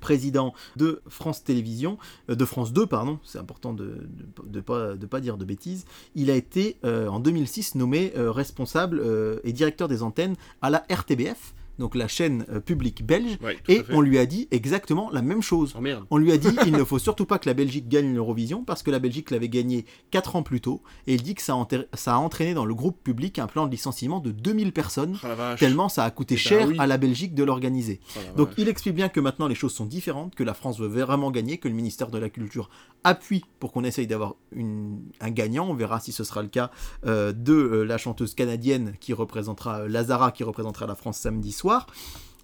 président 0.00 0.54
de 0.76 1.02
France 1.06 1.44
Télévisions, 1.44 1.98
euh, 2.30 2.34
de 2.34 2.44
France 2.44 2.72
2, 2.72 2.86
pardon, 2.86 3.18
c'est 3.24 3.38
important 3.38 3.74
de 3.74 4.08
ne 4.50 4.60
pas 5.06 5.20
dire 5.20 5.36
de 5.36 5.44
bêtises, 5.44 5.84
il 6.14 6.30
a 6.30 6.34
été 6.34 6.78
euh, 6.84 7.08
en 7.08 7.20
2006 7.20 7.74
nommé 7.74 8.12
responsable 8.16 9.02
et 9.44 9.52
directeur 9.52 9.88
des 9.88 10.02
antennes 10.02 10.34
à 10.62 10.70
la 10.70 10.84
RTBF, 10.90 11.54
donc 11.78 11.94
la 11.94 12.08
chaîne 12.08 12.44
euh, 12.50 12.60
publique 12.60 13.04
belge, 13.04 13.38
et 13.68 13.82
on 13.90 14.00
lui 14.00 14.18
a 14.18 14.26
dit 14.26 14.48
exactement 14.50 15.10
la 15.10 15.22
même 15.22 15.42
chose. 15.42 15.74
Oh, 15.78 15.84
on 16.10 16.16
lui 16.16 16.32
a 16.32 16.38
dit 16.38 16.48
il 16.66 16.72
ne 16.72 16.84
faut 16.84 16.98
surtout 16.98 17.26
pas 17.26 17.38
que 17.38 17.48
la 17.48 17.54
Belgique 17.54 17.88
gagne 17.88 18.14
l'Eurovision 18.14 18.64
parce 18.64 18.82
que 18.82 18.90
la 18.90 18.98
Belgique 18.98 19.30
l'avait 19.30 19.48
gagné 19.48 19.84
4 20.10 20.36
ans 20.36 20.42
plus 20.42 20.60
tôt, 20.60 20.82
et 21.06 21.14
il 21.14 21.22
dit 21.22 21.34
que 21.34 21.42
ça 21.42 21.54
a, 21.54 22.16
entraîné 22.16 22.54
dans 22.54 22.64
le 22.64 22.74
groupe 22.74 23.02
public 23.02 23.38
un 23.38 23.46
plan 23.46 23.66
de 23.66 23.70
licenciement 23.70 24.20
de 24.20 24.30
2000 24.30 24.72
personnes, 24.72 25.18
oh, 25.24 25.28
tellement 25.58 25.88
ça 25.88 26.04
a 26.04 26.10
coûté 26.10 26.34
eh 26.34 26.36
ben 26.36 26.40
cher 26.40 26.68
à 26.78 26.86
la 26.86 26.98
Belgique 26.98 27.34
de 27.34 27.44
l'organiser. 27.44 28.00
Oh, 28.16 28.20
donc 28.36 28.50
il 28.58 28.68
explique 28.68 28.94
bien 28.94 29.08
que 29.08 29.20
maintenant 29.20 29.48
les 29.48 29.54
choses 29.54 29.72
sont 29.72 29.86
différentes, 29.86 30.34
que 30.34 30.44
la 30.44 30.54
France 30.54 30.78
veut 30.78 30.88
vraiment 30.88 31.30
gagner, 31.30 31.58
que 31.58 31.68
le 31.68 31.74
ministère 31.74 32.10
de 32.10 32.18
la 32.18 32.28
Culture 32.28 32.70
appuie 33.04 33.44
pour 33.58 33.72
qu'on 33.72 33.84
essaye 33.84 34.06
d'avoir 34.06 34.36
un 34.56 35.30
gagnant. 35.30 35.68
On 35.68 35.74
verra 35.74 36.00
si 36.00 36.12
ce 36.12 36.24
sera 36.24 36.42
le 36.42 36.48
cas 36.48 36.70
euh, 37.06 37.32
de 37.32 37.52
euh, 37.52 37.82
la 37.84 37.98
chanteuse 37.98 38.34
canadienne 38.34 38.94
qui 39.00 39.12
représentera 39.12 39.88
Lazara, 39.88 40.32
qui 40.32 40.44
représentera 40.44 40.86
la 40.86 40.94
France 40.94 41.18
samedi 41.18 41.52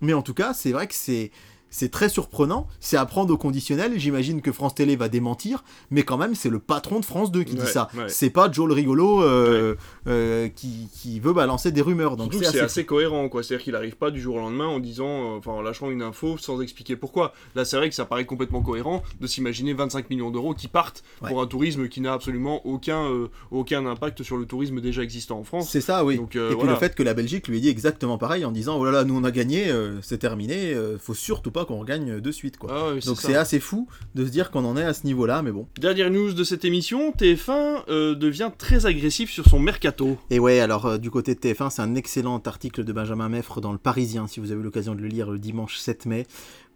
Mais 0.01 0.13
en 0.13 0.23
tout 0.23 0.35
cas, 0.35 0.55
c'est 0.55 0.73
vrai 0.73 0.87
que 0.87 0.95
c'est 0.95 1.31
c'est 1.71 1.91
très 1.91 2.09
surprenant, 2.09 2.67
c'est 2.81 2.97
à 2.97 3.07
prendre 3.07 3.33
au 3.33 3.37
conditionnel, 3.37 3.99
j'imagine 3.99 4.41
que 4.41 4.53
France 4.53 4.75
Télé 4.75 4.97
va 4.97 5.09
démentir, 5.09 5.65
mais 5.91 6.03
quand 6.03 6.17
même 6.17 6.35
c'est 6.35 6.49
le 6.49 6.59
patron 6.59 7.01
de 7.01 7.05
France 7.05 7.31
2 7.31 7.43
qui 7.45 7.55
dit 7.55 7.67
ça. 7.67 7.89
C'est 8.09 8.31
pas 8.31 8.51
Joe 8.51 8.69
le 8.69 8.75
rigolo 8.75 9.23
euh, 9.23 9.75
euh, 10.07 10.49
qui, 10.49 11.21
veut 11.21 11.33
balancer 11.33 11.73
des 11.73 11.83
rumeurs. 11.83 12.17
Donc 12.17 12.35
c'est 12.35 12.61
assez... 12.61 12.85
cohérent, 12.85 13.29
quoi. 13.29 13.43
C'est-à-dire 13.43 13.65
qu'il 13.65 13.73
n'arrive 13.73 13.97
pas 13.97 14.11
du 14.11 14.21
jour 14.21 14.37
au 14.37 14.39
lendemain 14.39 14.67
en 14.67 14.79
disant, 14.79 15.35
euh, 15.35 15.39
enfin 15.39 15.51
en 15.53 15.63
lâchant 15.63 15.91
une 15.91 16.03
info 16.03 16.39
sans 16.39 16.61
expliquer 16.61 16.97
pourquoi. 16.97 17.33
Là 17.55 17.65
c'est 17.65 17.77
vrai 17.77 17.89
que 17.89 17.95
ça 17.95 18.05
paraît 18.05 18.25
complètement 18.25 18.63
cohérent 18.63 19.03
de 19.21 19.27
s'imaginer 19.27 19.75
25 19.75 20.11
millions 20.11 20.31
d'euros 20.31 20.55
qui 20.55 20.69
partent 20.69 21.03
pour 21.27 21.43
un 21.43 21.47
tourisme 21.47 21.89
qui 21.89 22.01
n'a 22.01 22.13
absolument 22.13 22.67
aucun, 22.67 23.07
aucun 23.51 23.87
impact 23.87 24.23
sur 24.23 24.37
le 24.37 24.47
tourisme 24.47 24.81
déjà 24.81 25.03
existant 25.03 25.39
en 25.39 25.45
France. 25.45 25.69
C'est 25.71 25.81
ça, 25.81 26.05
oui. 26.05 26.17
Donc, 26.17 26.37
Et 26.37 26.57
puis 26.57 26.69
le 26.69 26.77
fait 26.77 26.95
que 26.95 27.03
la 27.03 27.15
Belgique 27.15 27.49
lui 27.49 27.59
ait 27.59 27.61
dit 27.61 27.69
exactement 27.69 28.19
pareil 28.19 28.45
en 28.45 28.53
disant, 28.53 28.79
oh 28.79 28.85
là 28.85 28.91
là, 28.91 29.05
nous 29.05 29.17
on 29.17 29.25
a 29.25 29.31
gagné, 29.31 29.73
c'est 30.03 30.19
terminé, 30.19 30.75
faut 30.99 31.15
surtout 31.15 31.51
pas 31.51 31.58
qu'on 31.65 31.79
regagne 31.79 32.21
de 32.21 32.33
suite. 32.33 32.57
Quoi. 32.57 32.71
Ah 32.73 33.07
Donc 33.07 33.21
c'est 33.21 33.35
assez 33.35 33.61
fou 33.61 33.89
de 34.15 34.25
se 34.25 34.31
dire 34.31 34.51
qu'on 34.51 34.65
en 34.65 34.77
est 34.77 34.85
à 34.85 34.95
ce 34.95 35.07
niveau-là, 35.07 35.43
mais 35.43 35.53
bon. 35.53 35.67
Dernière 35.79 36.11
news 36.11 36.33
de 36.33 36.45
cette 36.45 36.65
émission, 36.65 37.11
TF1 37.13 37.85
euh, 37.89 38.15
devient 38.15 38.51
très 38.57 38.87
agressif 38.87 39.31
sur 39.31 39.47
son 39.47 39.59
mercato. 39.59 40.19
Et 40.31 40.39
ouais, 40.39 40.61
alors 40.61 40.87
euh, 40.87 40.99
du 40.99 41.11
côté 41.11 41.35
de 41.35 41.41
TF1, 41.41 41.71
c'est 41.71 41.83
un 41.83 41.95
excellent 41.95 42.39
article 42.45 42.85
de 42.85 42.93
Benjamin 42.93 43.29
Meffre 43.29 43.61
dans 43.61 43.73
le 43.73 43.79
Parisien, 43.79 44.27
si 44.27 44.41
vous 44.41 44.51
avez 44.53 44.61
eu 44.61 44.65
l'occasion 44.65 44.95
de 44.95 45.01
le 45.01 45.09
lire 45.09 45.31
le 45.31 45.39
dimanche 45.39 45.79
7 45.79 46.07
mai, 46.07 46.27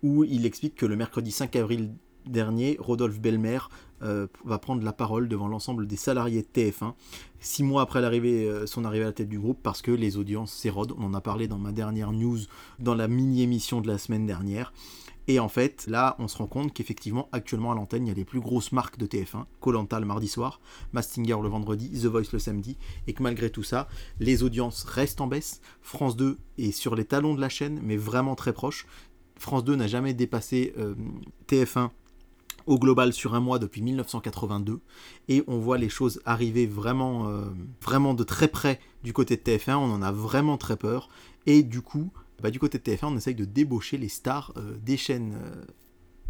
où 0.03 0.24
il 0.24 0.47
explique 0.47 0.74
que 0.74 0.87
le 0.87 0.97
mercredi 0.97 1.30
5 1.30 1.55
avril 1.57 1.91
dernier, 2.26 2.76
Rodolphe 2.80 3.20
Belmer 3.20 3.58
euh, 4.02 4.26
va 4.44 4.58
prendre 4.58 4.82
la 4.82 4.92
parole 4.92 5.28
devant 5.28 5.48
l'ensemble 5.48 5.86
des 5.86 5.96
salariés 5.96 6.42
de 6.42 6.60
TF1, 6.60 6.94
six 7.40 7.62
mois 7.62 7.82
après 7.82 8.02
euh, 8.02 8.66
son 8.66 8.84
arrivée 8.84 9.04
à 9.04 9.08
la 9.08 9.12
tête 9.12 9.28
du 9.28 9.38
groupe, 9.38 9.58
parce 9.62 9.82
que 9.82 9.92
les 9.92 10.16
audiences 10.16 10.52
s'érodent. 10.52 10.94
On 10.98 11.04
en 11.04 11.14
a 11.14 11.20
parlé 11.20 11.46
dans 11.46 11.58
ma 11.58 11.72
dernière 11.72 12.12
news, 12.12 12.38
dans 12.78 12.94
la 12.94 13.08
mini-émission 13.08 13.80
de 13.80 13.88
la 13.88 13.98
semaine 13.98 14.26
dernière. 14.26 14.72
Et 15.28 15.38
en 15.38 15.48
fait, 15.48 15.86
là, 15.86 16.16
on 16.18 16.26
se 16.26 16.36
rend 16.36 16.48
compte 16.48 16.74
qu'effectivement, 16.74 17.28
actuellement 17.30 17.70
à 17.70 17.76
l'antenne, 17.76 18.06
il 18.06 18.08
y 18.08 18.12
a 18.12 18.14
les 18.14 18.24
plus 18.24 18.40
grosses 18.40 18.72
marques 18.72 18.98
de 18.98 19.06
TF1, 19.06 19.44
Colanta 19.60 20.00
le 20.00 20.06
mardi 20.06 20.26
soir, 20.26 20.60
Mastinger 20.92 21.36
le 21.40 21.48
vendredi, 21.48 21.90
The 21.90 22.06
Voice 22.06 22.32
le 22.32 22.40
samedi, 22.40 22.76
et 23.06 23.12
que 23.12 23.22
malgré 23.22 23.50
tout 23.50 23.62
ça, 23.62 23.88
les 24.18 24.42
audiences 24.42 24.82
restent 24.82 25.20
en 25.20 25.28
baisse. 25.28 25.60
France 25.80 26.16
2 26.16 26.38
est 26.58 26.72
sur 26.72 26.96
les 26.96 27.04
talons 27.04 27.34
de 27.34 27.40
la 27.40 27.48
chaîne, 27.48 27.80
mais 27.84 27.96
vraiment 27.96 28.34
très 28.34 28.52
proche. 28.52 28.84
France 29.36 29.62
2 29.62 29.76
n'a 29.76 29.86
jamais 29.86 30.12
dépassé 30.12 30.74
euh, 30.76 30.94
TF1 31.48 31.90
au 32.66 32.78
global 32.78 33.12
sur 33.12 33.34
un 33.34 33.40
mois 33.40 33.58
depuis 33.58 33.82
1982 33.82 34.80
et 35.28 35.42
on 35.46 35.58
voit 35.58 35.78
les 35.78 35.88
choses 35.88 36.20
arriver 36.24 36.66
vraiment, 36.66 37.28
euh, 37.28 37.44
vraiment 37.80 38.14
de 38.14 38.24
très 38.24 38.48
près 38.48 38.80
du 39.02 39.12
côté 39.12 39.36
de 39.36 39.42
TF1, 39.42 39.76
on 39.76 39.92
en 39.92 40.02
a 40.02 40.12
vraiment 40.12 40.56
très 40.56 40.76
peur. 40.76 41.08
Et 41.46 41.62
du 41.62 41.82
coup, 41.82 42.12
bah, 42.42 42.50
du 42.50 42.58
côté 42.58 42.78
de 42.78 42.82
TF1, 42.82 43.06
on 43.06 43.16
essaye 43.16 43.34
de 43.34 43.44
débaucher 43.44 43.98
les 43.98 44.08
stars 44.08 44.52
euh, 44.56 44.76
des 44.82 44.96
chaînes 44.96 45.34
euh, 45.34 45.64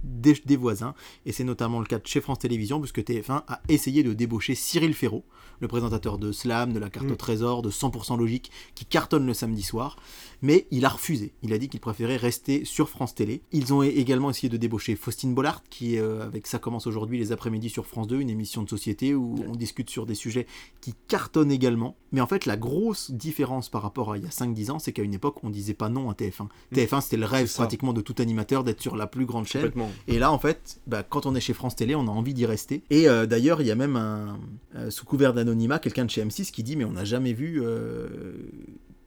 des, 0.03 0.57
voisins, 0.57 0.95
et 1.27 1.33
c'est 1.33 1.45
notamment 1.45 1.79
le 1.79 1.87
cas 1.87 1.99
de 1.99 2.07
chez 2.07 2.21
France 2.21 2.41
Télévisions, 2.41 2.81
puisque 2.81 3.01
TF1 3.01 3.45
a 3.47 3.61
essayé 3.69 4.03
de 4.03 4.13
débaucher 4.13 4.55
Cyril 4.55 4.95
Ferraud, 4.95 5.25
le 5.61 5.69
présentateur 5.69 6.19
de 6.19 6.33
Slam, 6.33 6.73
de 6.73 6.79
la 6.79 6.91
carte 6.91 7.07
au 7.07 7.15
mm. 7.15 7.17
trésor, 7.17 7.63
de 7.63 7.71
100% 7.71 8.19
logique, 8.19 8.51
qui 8.75 8.85
cartonne 8.85 9.27
le 9.27 9.35
samedi 9.35 9.63
soir, 9.63 9.97
mais 10.43 10.67
il 10.71 10.85
a 10.85 10.89
refusé. 10.89 11.33
Il 11.43 11.53
a 11.53 11.59
dit 11.59 11.69
qu'il 11.69 11.81
préférait 11.81 12.17
rester 12.17 12.65
sur 12.65 12.89
France 12.89 13.15
Télé. 13.15 13.43
Ils 13.53 13.73
ont 13.73 13.83
également 13.83 14.31
essayé 14.31 14.49
de 14.49 14.57
débaucher 14.57 14.97
Faustine 14.97 15.35
Bollard, 15.35 15.63
qui, 15.71 15.99
euh, 15.99 16.25
avec 16.25 16.47
Ça 16.47 16.59
commence 16.59 16.87
aujourd'hui 16.87 17.19
les 17.19 17.33
après-midi 17.33 17.71
sur 17.71 17.87
France 17.87 18.09
2, 18.09 18.21
une 18.21 18.29
émission 18.29 18.63
de 18.63 18.69
société 18.69 19.15
où 19.15 19.37
on 19.49 19.55
discute 19.55 19.89
sur 19.89 20.05
des 20.05 20.17
sujets 20.17 20.47
qui 20.81 20.95
cartonnent 21.09 21.53
également. 21.53 21.97
Mais 22.11 22.21
en 22.21 22.27
fait, 22.27 22.45
la 22.45 22.57
grosse 22.57 23.13
différence 23.13 23.69
par 23.69 23.83
rapport 23.83 24.13
à 24.13 24.19
il 24.19 24.25
y 24.25 24.27
a 24.27 24.31
5-10 24.31 24.71
ans, 24.73 24.79
c'est 24.79 24.93
qu'à 24.93 25.03
une 25.03 25.15
époque, 25.15 25.37
on 25.45 25.51
disait 25.51 25.75
pas 25.75 25.89
non 25.89 26.11
à 26.11 26.15
TF1. 26.15 26.45
Mm. 26.45 26.77
TF1, 26.77 27.01
c'était 27.01 27.17
le 27.17 27.27
rêve 27.27 27.53
pratiquement 27.53 27.93
de 27.93 28.01
tout 28.01 28.17
animateur 28.19 28.65
d'être 28.65 28.83
sur 28.83 28.97
la 28.97 29.07
plus 29.07 29.27
grande 29.27 29.47
chaîne. 29.47 29.71
Et 30.09 30.19
là, 30.19 30.33
en 30.33 30.39
fait, 30.39 30.81
bah, 30.89 31.05
quand 31.05 31.25
on 31.27 31.35
est 31.37 31.41
chez 31.41 31.55
France 31.55 31.77
Télé, 31.77 31.95
on 31.95 32.09
a 32.09 32.11
envie 32.11 32.35
d'y 32.35 32.47
rester. 32.47 32.83
Et 32.91 33.09
euh, 33.09 33.27
d'ailleurs, 33.27 33.61
il 33.61 33.69
y 33.69 33.71
a 33.71 33.77
même 33.77 33.97
un, 33.97 34.39
euh, 34.75 34.91
sous 34.91 35.05
couvert 35.05 35.33
d'anonymat, 35.33 35.79
quelqu'un 35.79 36.05
de 36.05 36.11
chez 36.11 36.25
M6 36.25 36.51
qui 36.51 36.63
dit, 36.65 36.77
mais 36.77 36.85
on 36.85 36.93
n'a 36.93 37.05
jamais 37.05 37.33
vu 37.33 37.63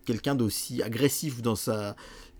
quelqu'un 0.06 0.36
d'aussi 0.36 0.82
agressif 0.82 1.42
dans 1.42 1.56
sa 1.56 1.96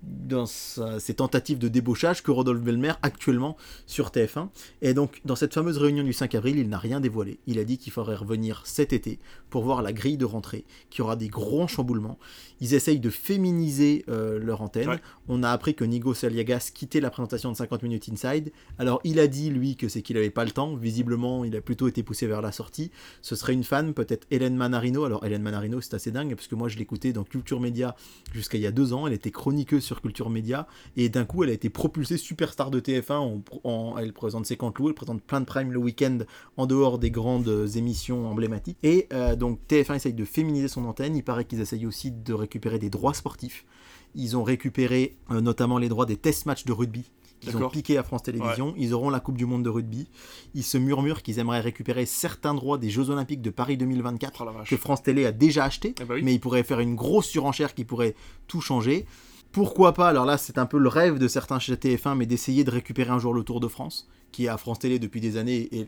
dans 0.06 0.46
ses 0.46 1.14
tentatives 1.14 1.60
de 1.60 1.68
débauchage 1.68 2.24
que 2.24 2.32
Rodolphe 2.32 2.62
Belmer 2.62 2.94
actuellement 3.02 3.58
sur 3.86 4.10
TF1. 4.10 4.50
Et 4.82 4.94
donc, 4.94 5.22
dans 5.26 5.36
cette 5.36 5.54
fameuse 5.54 5.78
réunion 5.78 6.04
du 6.04 6.14
5 6.14 6.36
avril, 6.36 6.58
il 6.58 6.70
n'a 6.70 6.78
rien 6.78 7.00
dévoilé. 7.00 7.40
Il 7.48 7.60
a 7.60 7.64
dit 7.64 7.78
qu'il 7.78 7.92
faudrait 7.92 8.16
revenir 8.16 8.62
cet 8.66 8.94
été 8.94 9.20
pour 9.50 9.64
voir 9.64 9.82
la 9.82 9.94
grille 9.94 10.18
de 10.18 10.26
rentrée, 10.26 10.66
qu'il 10.90 11.00
y 11.00 11.02
aura 11.04 11.16
des 11.16 11.28
grands 11.28 11.68
chamboulements. 11.68 12.18
Ils 12.62 12.74
essayent 12.74 13.00
de 13.00 13.10
féminiser 13.10 14.06
euh, 14.10 14.40
leur 14.40 14.62
antenne. 14.62 15.00
On 15.28 15.44
a 15.44 15.50
appris 15.50 15.76
que 15.76 15.84
Nigo 15.84 16.14
Saliagas 16.14 16.72
quittait 16.74 17.02
la 17.02 17.10
présentation 17.10 17.52
de 17.52 17.58
50 17.58 17.84
minutes 17.84 18.10
inside. 18.12 18.52
Alors, 18.80 19.02
il 19.04 19.20
a 19.20 19.28
dit, 19.28 19.50
lui, 19.50 19.76
que 19.76 19.88
c'est 19.90 20.02
qu'il 20.02 20.16
n'avait 20.16 20.30
pas 20.30 20.46
le 20.46 20.52
temps. 20.52 20.76
Visiblement, 20.76 21.46
il 21.46 21.56
a 21.56 21.62
plutôt 21.62 21.88
été 21.88 22.04
poussé 22.04 22.28
vers 22.28 22.42
la 22.42 22.52
sortie. 22.52 22.92
Ce 23.22 23.36
serait 23.36 23.54
une 23.54 23.64
fan, 23.64 23.94
peut-être 23.94 24.28
Hélène 24.32 24.56
Manarino. 24.56 25.04
Alors, 25.04 25.26
Hélène 25.26 25.42
Manarino, 25.42 25.82
c'est 25.82 25.94
assez 25.94 26.12
dingue, 26.12 26.36
parce 26.36 26.48
que 26.48 26.56
moi, 26.56 26.68
je 26.68 26.78
l'écoutais 26.78 27.14
dans 27.14 27.24
Culture 27.24 27.60
Média 27.60 27.96
jusqu'à 28.34 28.58
il 28.58 28.62
y 28.62 28.68
a 28.68 28.72
deux 28.72 28.94
ans. 28.94 29.08
Elle 29.08 29.14
était 29.14 29.32
chroniqueuse 29.32 29.84
sur 29.84 29.95
Culture 30.02 30.30
Média. 30.30 30.68
Et 30.96 31.10
d'un 31.10 31.26
coup, 31.26 31.44
elle 31.44 31.50
a 31.50 31.54
été 31.54 31.70
propulsée 31.70 32.18
superstar 32.18 32.72
de 32.72 32.80
TF1. 32.80 33.42
En, 33.64 33.98
elle 33.98 34.14
présente 34.14 34.46
ses 34.46 34.58
cantelous, 34.58 34.90
elle 34.90 34.96
présente 34.96 35.22
plein 35.22 35.42
de 35.42 35.46
prime 35.46 35.72
le 35.72 35.80
week-end 35.80 36.20
en 36.58 36.66
dehors 36.66 37.00
des 37.00 37.12
grandes 37.12 37.68
émissions 37.76 38.28
emblématiques. 38.28 38.78
Et 38.84 39.08
euh, 39.14 39.36
donc, 39.36 39.60
TF1 39.70 39.96
essaye 39.96 40.14
de 40.14 40.26
féminiser 40.26 40.68
son 40.68 40.86
antenne. 40.86 41.16
Il 41.16 41.24
paraît 41.24 41.46
qu'ils 41.46 41.62
essayent 41.62 41.86
aussi 41.86 42.12
de 42.12 42.34
récupérer 42.34 42.80
des 42.80 42.90
droits 42.90 43.14
sportifs. 43.14 43.66
Ils 44.16 44.38
ont 44.38 44.44
récupéré 44.44 45.18
euh, 45.32 45.42
notamment 45.42 45.78
les 45.78 45.90
droits 45.90 46.06
des 46.06 46.18
test 46.18 46.46
matchs 46.46 46.66
de 46.66 46.72
rugby 46.72 47.12
qu'ils 47.40 47.58
ont 47.58 47.70
piqué 47.70 47.98
à 47.98 48.04
France 48.04 48.24
Télévisions. 48.24 48.74
Ils 48.78 48.94
auront 48.94 49.10
la 49.10 49.20
Coupe 49.20 49.38
du 49.38 49.46
Monde 49.46 49.64
de 49.64 49.70
rugby. 49.70 50.08
Ils 50.54 50.64
se 50.64 50.78
murmurent 50.78 51.22
qu'ils 51.22 51.40
aimeraient 51.40 51.62
récupérer 51.62 52.06
certains 52.06 52.54
droits 52.54 52.78
des 52.78 52.90
Jeux 52.90 53.10
Olympiques 53.10 53.42
de 53.42 53.50
Paris 53.50 53.78
2024 53.78 54.66
que 54.66 54.78
France 54.78 55.04
Télé 55.04 55.26
a 55.26 55.32
déjà 55.32 55.66
acheté. 55.66 55.96
Eh 56.02 56.06
ben 56.06 56.24
mais 56.24 56.34
ils 56.34 56.40
pourraient 56.40 56.64
faire 56.64 56.80
une 56.80 56.96
grosse 56.96 57.28
surenchère 57.28 57.74
qui 57.74 57.86
pourrait 57.86 58.16
tout 58.48 58.62
changer 58.62 59.06
pourquoi 59.56 59.94
pas, 59.94 60.10
alors 60.10 60.26
là 60.26 60.38
c'est 60.38 60.58
un 60.58 60.66
peu 60.66 60.78
le 60.78 60.90
rêve 60.90 61.18
de 61.18 61.30
certains 61.30 61.60
chez 61.60 61.76
TF1, 61.76 62.18
mais 62.18 62.26
d'essayer 62.26 62.66
de 62.66 62.72
récupérer 62.72 63.12
un 63.12 63.20
jour 63.20 63.34
le 63.34 63.42
Tour 63.42 63.62
de 63.62 63.70
France, 63.70 64.10
qui 64.36 64.46
est 64.46 64.50
à 64.50 64.58
France 64.58 64.80
Télé 64.80 65.00
depuis 65.00 65.22
des 65.22 65.38
années, 65.38 65.70
et 65.72 65.88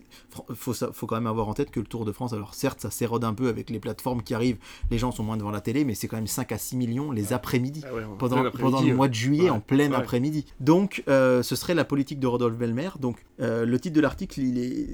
il 0.49 0.55
faut, 0.55 0.73
faut 0.73 1.05
quand 1.05 1.15
même 1.15 1.27
avoir 1.27 1.49
en 1.49 1.53
tête 1.53 1.69
que 1.69 1.81
le 1.81 1.85
Tour 1.85 2.05
de 2.05 2.13
France, 2.13 2.31
alors 2.31 2.53
certes 2.53 2.79
ça 2.79 2.89
s'érode 2.89 3.25
un 3.25 3.33
peu 3.33 3.49
avec 3.49 3.69
les 3.69 3.79
plateformes 3.79 4.23
qui 4.23 4.33
arrivent, 4.33 4.55
les 4.89 4.97
gens 4.97 5.11
sont 5.11 5.21
moins 5.23 5.35
devant 5.35 5.51
la 5.51 5.59
télé, 5.59 5.83
mais 5.83 5.95
c'est 5.95 6.07
quand 6.07 6.15
même 6.15 6.27
5 6.27 6.53
à 6.53 6.57
6 6.57 6.77
millions 6.77 7.11
les 7.11 7.33
après-midi, 7.33 7.83
ah 7.83 7.89
pendant, 8.17 8.49
pendant 8.51 8.81
le 8.81 8.95
mois 8.95 9.09
de 9.09 9.13
juillet, 9.13 9.49
en 9.49 9.59
plein 9.59 9.91
après-midi. 9.91 10.45
Donc 10.61 11.03
euh, 11.09 11.43
ce 11.43 11.57
serait 11.57 11.73
la 11.73 11.83
politique 11.83 12.21
de 12.21 12.27
Rodolphe 12.27 12.55
Belmer, 12.55 12.91
donc 13.01 13.25
euh, 13.41 13.65
le 13.65 13.79
titre 13.81 13.97
de 13.97 14.01
l'article, 14.01 14.39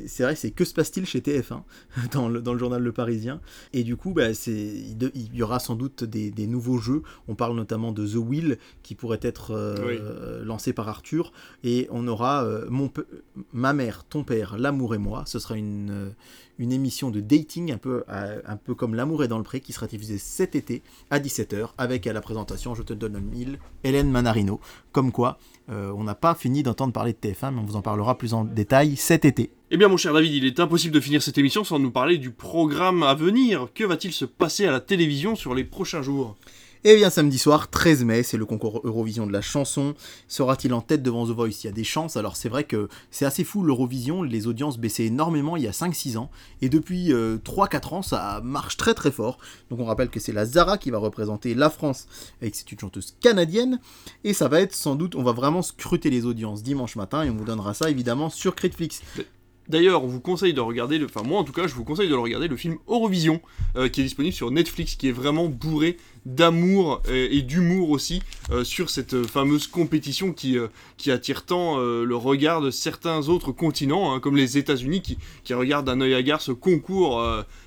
c'est 0.08 0.24
vrai, 0.24 0.36
c'est 0.36 0.50
que 0.50 0.66
se 0.66 0.74
passe-t-il 0.74 1.06
chez 1.06 1.20
TF1 1.20 1.62
dans 2.12 2.30
le, 2.30 2.42
dans 2.42 2.54
le 2.54 2.60
journal 2.60 2.82
Le 2.82 2.92
Parisien, 2.92 3.40
et 3.72 3.84
du 3.84 3.98
coup 3.98 4.14
bah, 4.14 4.32
il, 4.48 5.12
il, 5.14 5.36
y 5.36 5.44
aura 5.44 5.60
sans 5.60 5.76
doute 5.76 6.04
des, 6.04 6.32
des 6.32 6.48
nouveaux 6.48 6.80
jeux, 6.80 7.04
on 7.28 7.36
parle 7.36 7.56
notamment 7.56 7.92
de 7.92 8.04
The 8.08 8.16
Wheel, 8.16 8.58
qui 8.82 8.96
pourrait 8.96 9.20
être 9.22 9.52
euh, 9.52 10.44
lancé 10.44 10.74
par 10.74 10.90
Arthur. 10.90 11.32
Et 11.64 11.88
on 11.92 12.08
aura 12.08 12.48
mon 12.70 12.90
Ma 13.52 13.74
mère, 13.74 14.04
ton 14.06 14.24
père, 14.24 14.58
l'amour 14.58 14.96
et 14.96 14.98
moi. 14.98 15.24
Ce 15.26 15.40
sera 15.40 15.56
une, 15.56 15.92
euh, 15.92 16.10
une 16.60 16.72
émission 16.72 17.10
de 17.10 17.20
dating 17.20 17.72
un 17.72 17.78
peu, 17.78 18.04
un 18.08 18.56
peu 18.58 18.76
comme 18.76 18.96
L'amour 18.96 19.24
est 19.24 19.28
dans 19.28 19.38
le 19.38 19.44
pré 19.44 19.60
qui 19.60 19.74
sera 19.74 19.88
diffusée 19.88 20.18
cet 20.18 20.56
été 20.56 20.84
à 21.10 21.20
17h 21.20 21.70
avec 21.78 22.06
à 22.08 22.14
la 22.14 22.22
présentation, 22.22 22.76
je 22.76 22.84
te 22.84 22.94
donne 22.94 23.14
le 23.14 23.20
mille, 23.20 23.60
Hélène 23.84 24.12
Manarino. 24.12 24.60
Comme 24.92 25.12
quoi, 25.12 25.40
on 25.68 26.04
n'a 26.04 26.16
pas 26.16 26.36
fini 26.36 26.62
d'entendre 26.62 26.94
parler 26.94 27.14
de 27.14 27.18
TF1, 27.18 27.54
mais 27.54 27.60
on 27.60 27.66
vous 27.66 27.76
en 27.76 27.82
parlera 27.82 28.18
plus 28.18 28.34
en 28.34 28.44
détail 28.44 28.96
cet 28.96 29.26
été. 29.26 29.52
Eh 29.72 29.78
bien 29.78 29.88
mon 29.88 29.98
cher 29.98 30.14
David, 30.14 30.32
il 30.32 30.46
est 30.46 30.60
impossible 30.60 30.94
de 30.94 31.00
finir 31.00 31.24
cette 31.24 31.40
émission 31.40 31.64
sans 31.64 31.80
nous 31.80 31.90
parler 31.90 32.20
du 32.20 32.30
programme 32.30 33.02
à 33.02 33.16
venir. 33.16 33.70
Que 33.74 33.84
va-t-il 33.84 34.14
se 34.14 34.26
passer 34.26 34.68
à 34.68 34.72
la 34.72 34.80
télévision 34.80 35.36
sur 35.36 35.56
les 35.56 35.64
prochains 35.64 36.04
jours? 36.04 36.36
Et 36.86 36.98
bien 36.98 37.10
samedi 37.10 37.38
soir, 37.38 37.70
13 37.70 38.04
mai, 38.04 38.24
c'est 38.24 38.36
le 38.36 38.46
concours 38.46 38.82
Eurovision 38.84 39.26
de 39.26 39.32
la 39.32 39.40
chanson. 39.40 39.96
Sera-t-il 40.28 40.74
en 40.74 40.82
tête 40.82 41.02
devant 41.02 41.26
The 41.26 41.30
Voice? 41.30 41.64
Il 41.64 41.68
y 41.68 41.70
a 41.70 41.72
des 41.72 41.86
chances. 41.86 42.18
Alors 42.18 42.36
c'est 42.36 42.50
vrai 42.50 42.66
que 42.66 42.90
c'est 43.10 43.24
assez 43.24 43.46
fou 43.46 43.64
l'Eurovision, 43.64 44.22
les 44.22 44.48
audiences 44.48 44.78
baissaient 44.78 45.06
énormément 45.06 45.56
il 45.56 45.64
y 45.64 45.68
a 45.68 45.72
5-6 45.72 46.18
ans. 46.18 46.30
Et 46.62 46.68
depuis 46.68 47.12
3-4 47.12 47.14
euh, 47.14 47.96
ans, 47.96 48.02
ça 48.02 48.42
marche 48.44 48.76
très 48.76 48.94
très 48.94 49.12
fort. 49.12 49.38
Donc 49.70 49.80
on 49.80 49.86
rappelle 49.86 50.10
que 50.10 50.20
c'est 50.20 50.34
la 50.34 50.46
Zara 50.46 50.78
qui 50.78 50.92
va 50.92 50.98
représenter 50.98 51.54
la 51.54 51.70
France 51.70 52.06
et 52.42 52.52
que 52.52 52.58
c'est 52.58 52.70
une 52.70 52.80
chanteuse 52.80 53.16
canadienne. 53.22 53.80
Et 54.26 54.34
ça 54.34 54.50
va 54.50 54.60
être 54.60 54.76
sans 54.76 54.96
doute, 54.96 55.16
on 55.16 55.24
va 55.24 55.32
vraiment 55.32 55.62
scruter 55.62 56.10
les 56.10 56.26
audiences 56.26 56.64
dimanche 56.64 56.98
matin 56.98 57.24
et 57.24 57.30
on 57.30 57.36
vous 57.38 57.46
donnera 57.46 57.74
ça 57.74 57.90
évidemment 57.90 58.30
sur 58.30 58.56
Critflix. 58.56 59.02
D'ailleurs, 59.70 60.04
on 60.04 60.08
vous 60.08 60.20
conseille 60.20 60.54
de 60.54 60.60
regarder, 60.60 60.98
le... 60.98 61.06
enfin 61.06 61.24
moi 61.24 61.40
en 61.40 61.44
tout 61.46 61.54
cas, 61.54 61.68
je 61.68 61.74
vous 61.74 61.86
conseille 61.86 62.10
de 62.10 62.16
regarder, 62.16 62.50
le 62.50 62.58
film 62.58 62.78
Eurovision, 62.88 63.42
euh, 63.78 63.88
qui 63.88 64.02
est 64.02 64.04
disponible 64.04 64.34
sur 64.34 64.52
Netflix, 64.52 64.96
qui 64.96 65.08
est 65.08 65.14
vraiment 65.14 65.48
bourré 65.48 65.98
d'amour 66.26 67.02
et, 67.10 67.42
d'humour 67.42 67.90
aussi 67.90 68.22
euh, 68.52 68.64
sur 68.64 68.90
cette 68.90 69.26
fameuse 69.28 69.68
compétition 69.68 70.34
qui, 70.34 70.58
euh, 70.58 70.68
qui 70.98 71.12
attire 71.12 71.46
tant 71.46 71.78
le 71.78 72.16
regard 72.16 72.62
de 72.62 72.72
certains 72.72 73.28
autres 73.28 73.52
continents, 73.52 74.14
hein, 74.14 74.20
comme 74.20 74.36
les 74.36 74.58
États-Unis, 74.58 75.02
qui, 75.02 75.18
qui, 75.44 75.54
regardent 75.54 75.86
d'un 75.86 76.02
œil 76.02 76.14
hagard 76.14 76.42
ce 76.42 76.52
concours 76.52 77.24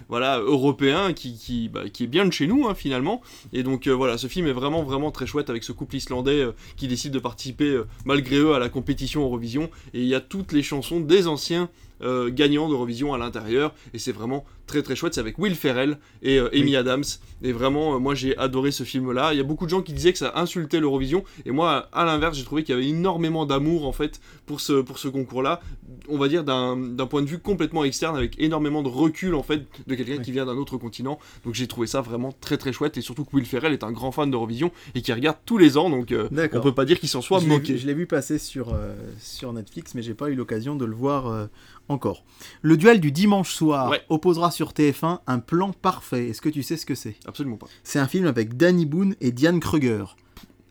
voilà, 0.08 0.38
européen 0.38 1.12
qui, 1.12 1.36
qui, 1.36 1.68
bah, 1.68 1.88
qui, 1.92 2.04
est 2.04 2.06
bien 2.06 2.24
de 2.24 2.32
chez 2.32 2.46
nous 2.46 2.66
hein, 2.66 2.74
finalement. 2.74 3.20
Et 3.52 3.62
donc 3.62 3.88
voilà, 3.88 4.18
ce 4.18 4.26
film 4.26 4.46
est 4.46 4.52
vraiment 4.52 4.82
vraiment 4.82 5.10
très 5.10 5.26
chouette 5.26 5.50
avec 5.50 5.64
ce 5.64 5.72
couple 5.72 5.96
islandais 5.96 6.46
qui 6.76 6.88
décide 6.88 7.12
de 7.12 7.18
participer 7.18 7.82
malgré 8.04 8.36
eux 8.36 8.54
à 8.54 8.58
la 8.58 8.68
compétition 8.68 9.22
Eurovision. 9.22 9.70
Et 9.94 10.00
il 10.00 10.08
y 10.08 10.14
a 10.14 10.20
toutes 10.20 10.52
les 10.52 10.62
chansons 10.62 11.00
des 11.00 11.26
anciens 11.26 11.68
euh, 12.02 12.30
gagnant 12.30 12.68
d'Eurovision 12.68 13.14
à 13.14 13.18
l'intérieur. 13.18 13.74
Et 13.94 13.98
c'est 13.98 14.12
vraiment 14.12 14.44
très 14.66 14.82
très 14.82 14.96
chouette. 14.96 15.14
C'est 15.14 15.20
avec 15.20 15.38
Will 15.38 15.54
Ferrell 15.54 15.98
et 16.22 16.38
euh, 16.38 16.54
Amy 16.54 16.76
Adams. 16.76 17.04
Et 17.42 17.52
vraiment 17.52 17.94
euh, 17.94 17.98
moi 17.98 18.14
j'ai 18.14 18.36
adoré 18.36 18.70
ce 18.70 18.82
film 18.82 19.12
là 19.12 19.32
il 19.32 19.38
y 19.38 19.40
a 19.40 19.44
beaucoup 19.44 19.64
de 19.64 19.70
gens 19.70 19.82
qui 19.82 19.92
disaient 19.92 20.12
que 20.12 20.18
ça 20.18 20.32
insultait 20.36 20.80
l'Eurovision. 20.80 21.24
Et 21.46 21.52
moi 21.52 21.88
à 21.92 22.04
l'inverse 22.04 22.36
j'ai 22.36 22.44
trouvé 22.44 22.64
qu'il 22.64 22.74
y 22.74 22.78
avait 22.78 22.88
énormément 22.88 23.46
d'amour 23.46 23.86
en 23.86 23.92
fait 23.92 24.20
pour 24.44 24.60
ce, 24.60 24.74
pour 24.80 24.98
ce 24.98 25.08
concours 25.08 25.42
là 25.42 25.60
on 26.08 26.18
va 26.18 26.28
dire 26.28 26.44
d'un 26.44 27.06
point 27.08 27.22
de 27.22 27.26
vue 27.26 27.38
complètement 27.38 27.84
externe 27.84 28.16
avec 28.16 28.38
énormément 28.38 28.82
de 28.82 28.88
recul 28.88 29.34
en 29.34 29.42
fait 29.42 29.62
de 29.86 29.94
quelqu'un 29.94 30.18
qui 30.18 30.32
vient 30.32 30.44
d'un 30.44 30.56
autre 30.56 30.76
continent. 30.76 31.18
Donc 31.44 31.54
j'ai 31.54 31.66
trouvé 31.66 31.86
ça 31.86 32.00
vraiment 32.00 32.32
très 32.40 32.58
très 32.58 32.72
chouette. 32.72 32.96
Et 32.98 33.00
surtout 33.00 33.24
que 33.24 33.34
Will 33.34 33.46
Ferrell 33.46 33.72
est 33.72 33.84
un 33.84 33.92
grand 33.92 34.12
fan 34.12 34.30
d'Eurovision 34.30 34.70
et 34.94 35.00
qui 35.00 35.12
regarde 35.12 35.38
tous 35.46 35.58
les 35.58 35.76
ans. 35.78 35.88
Donc 35.88 36.12
on 36.52 36.60
peut 36.60 36.74
pas 36.74 36.84
dire 36.84 37.00
qu'il 37.00 37.08
s'en 37.08 37.22
soit 37.22 37.40
moqué. 37.40 37.78
je 37.78 37.86
l'ai 37.86 37.94
vu 37.94 38.06
passer 38.06 38.38
sur, 38.38 38.76
sur 39.18 39.52
Netflix 39.52 39.94
mais 39.94 40.02
j'ai 40.02 40.14
pas 40.14 40.28
eu 40.28 40.34
l'occasion 40.34 40.76
de 40.76 40.84
le 40.84 40.94
voir 40.94 41.48
encore. 41.88 42.24
Le 42.62 42.76
duel 42.76 43.00
du 43.00 43.12
dimanche 43.12 43.52
soir 43.52 43.92
opposera 44.08 44.50
sur 44.50 44.72
TF1 44.72 45.20
un 45.26 45.38
plan 45.38 45.72
parfait. 45.72 46.28
Est-ce 46.28 46.40
que 46.40 46.48
tu 46.48 46.62
sais 46.62 46.76
ce 46.76 46.86
que 46.86 46.94
c'est? 46.94 47.16
Absolument 47.26 47.56
pas. 47.56 47.66
C'est 47.84 47.98
un 47.98 48.08
film 48.08 48.26
avec 48.26 48.56
Danny 48.56 48.86
Boone 48.86 49.14
et 49.20 49.32
Diane 49.32 49.60
Kruger. 49.60 50.04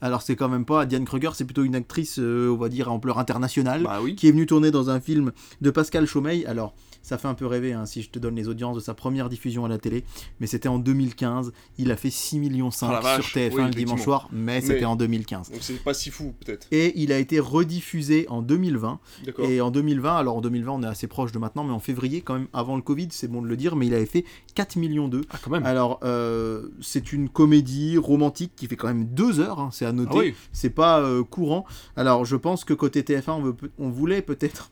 Alors 0.02 0.22
c'est 0.22 0.36
quand 0.36 0.50
même 0.50 0.66
pas 0.66 0.86
Diane 0.86 1.06
Kruger, 1.06 1.32
c'est 1.34 1.46
plutôt 1.46 1.64
une 1.64 1.76
actrice, 1.76 2.20
euh, 2.20 2.52
on 2.52 2.58
va 2.58 2.70
dire, 2.70 2.90
à 2.90 2.92
ampleur 2.92 3.18
internationale, 3.18 3.84
bah 3.84 4.00
qui 4.16 4.28
est 4.28 4.32
venue 4.32 4.46
tourner 4.46 4.70
dans 4.70 4.90
un 4.90 5.00
film 5.00 5.32
de 5.62 5.72
Pascal 5.72 6.06
Chaumeil. 6.06 6.46
Alors 6.46 6.76
ça 7.06 7.20
fait 7.20 7.28
un 7.28 7.36
peu 7.36 7.46
rêver 7.46 7.74
hein, 7.74 7.86
si 7.86 8.02
je 8.02 8.10
te 8.10 8.18
donne 8.18 8.36
les 8.36 8.48
audiences 8.48 8.76
de 8.76 8.82
sa 8.82 8.96
première 8.96 9.30
diffusion 9.30 9.64
à 9.64 9.70
la 9.70 9.78
télé, 9.78 10.04
mais 10.40 10.48
c'était 10.48 10.68
en 10.68 10.80
2015. 10.80 11.54
Il 11.78 11.92
a 11.92 11.98
fait 11.98 12.10
6 12.10 12.40
millions 12.40 12.72
5 12.72 13.00
sur 13.22 13.40
TF1 13.40 13.68
le 13.68 13.74
dimanche 13.74 14.02
soir, 14.02 14.28
mais, 14.32 14.60
c'était 14.60 14.86
en 14.86 14.96
2015. 14.96 15.52
Donc 15.52 15.60
c'est 15.62 15.84
pas 15.84 15.94
si 15.94 16.10
fou 16.10 16.34
peut-être. 16.40 16.68
Et 16.72 17.00
il 17.00 17.12
a 17.12 17.20
été 17.20 17.40
rediffusé 17.40 18.26
en 18.30 18.42
2020. 18.42 19.00
Et 19.38 19.62
en 19.62 19.70
2020, 19.70 20.16
alors 20.16 20.38
en 20.38 20.42
2020 20.42 20.72
on 20.72 20.84
est 20.84 20.88
assez 20.88 21.06
proche 21.06 21.32
de 21.32 21.38
maintenant, 21.38 21.64
mais 21.64 21.74
en 21.74 21.80
février 21.80 22.22
quand 22.22 22.34
même 22.34 22.48
avant 22.54 22.76
le 22.76 22.82
Covid, 22.82 23.10
c'est 23.12 23.28
bon 23.28 23.44
de 23.44 23.48
le 23.48 23.56
dire, 23.56 23.76
mais 23.76 23.86
il 23.86 23.94
avait 23.94 24.08
fait 24.08 24.26
4 24.56 24.78
millions 24.78 25.08
2. 25.08 25.22
Ah 25.30 25.38
quand 25.44 25.52
même. 25.52 25.64
Alors 25.64 26.00
euh, 26.04 26.70
c'est 26.82 27.14
une 27.14 27.30
comédie 27.30 28.00
romantique 28.00 28.54
qui 28.56 28.66
fait 28.66 28.78
quand 28.78 28.88
même 28.88 29.06
2 29.06 29.40
heures, 29.42 29.60
hein, 29.60 29.70
c'est 29.72 29.86
à 29.86 29.92
noter. 29.92 30.34
Ah 30.34 30.48
c'est 30.52 30.72
pas 30.72 31.02
euh, 31.02 31.24
courant. 31.24 31.66
Alors 31.96 32.26
je 32.26 32.36
pense 32.36 32.64
que 32.64 32.74
côté 32.74 33.04
TF1 33.04 33.32
on, 33.32 33.42
veut, 33.42 33.56
on 33.78 33.90
voulait 33.90 34.24
peut-être 34.24 34.72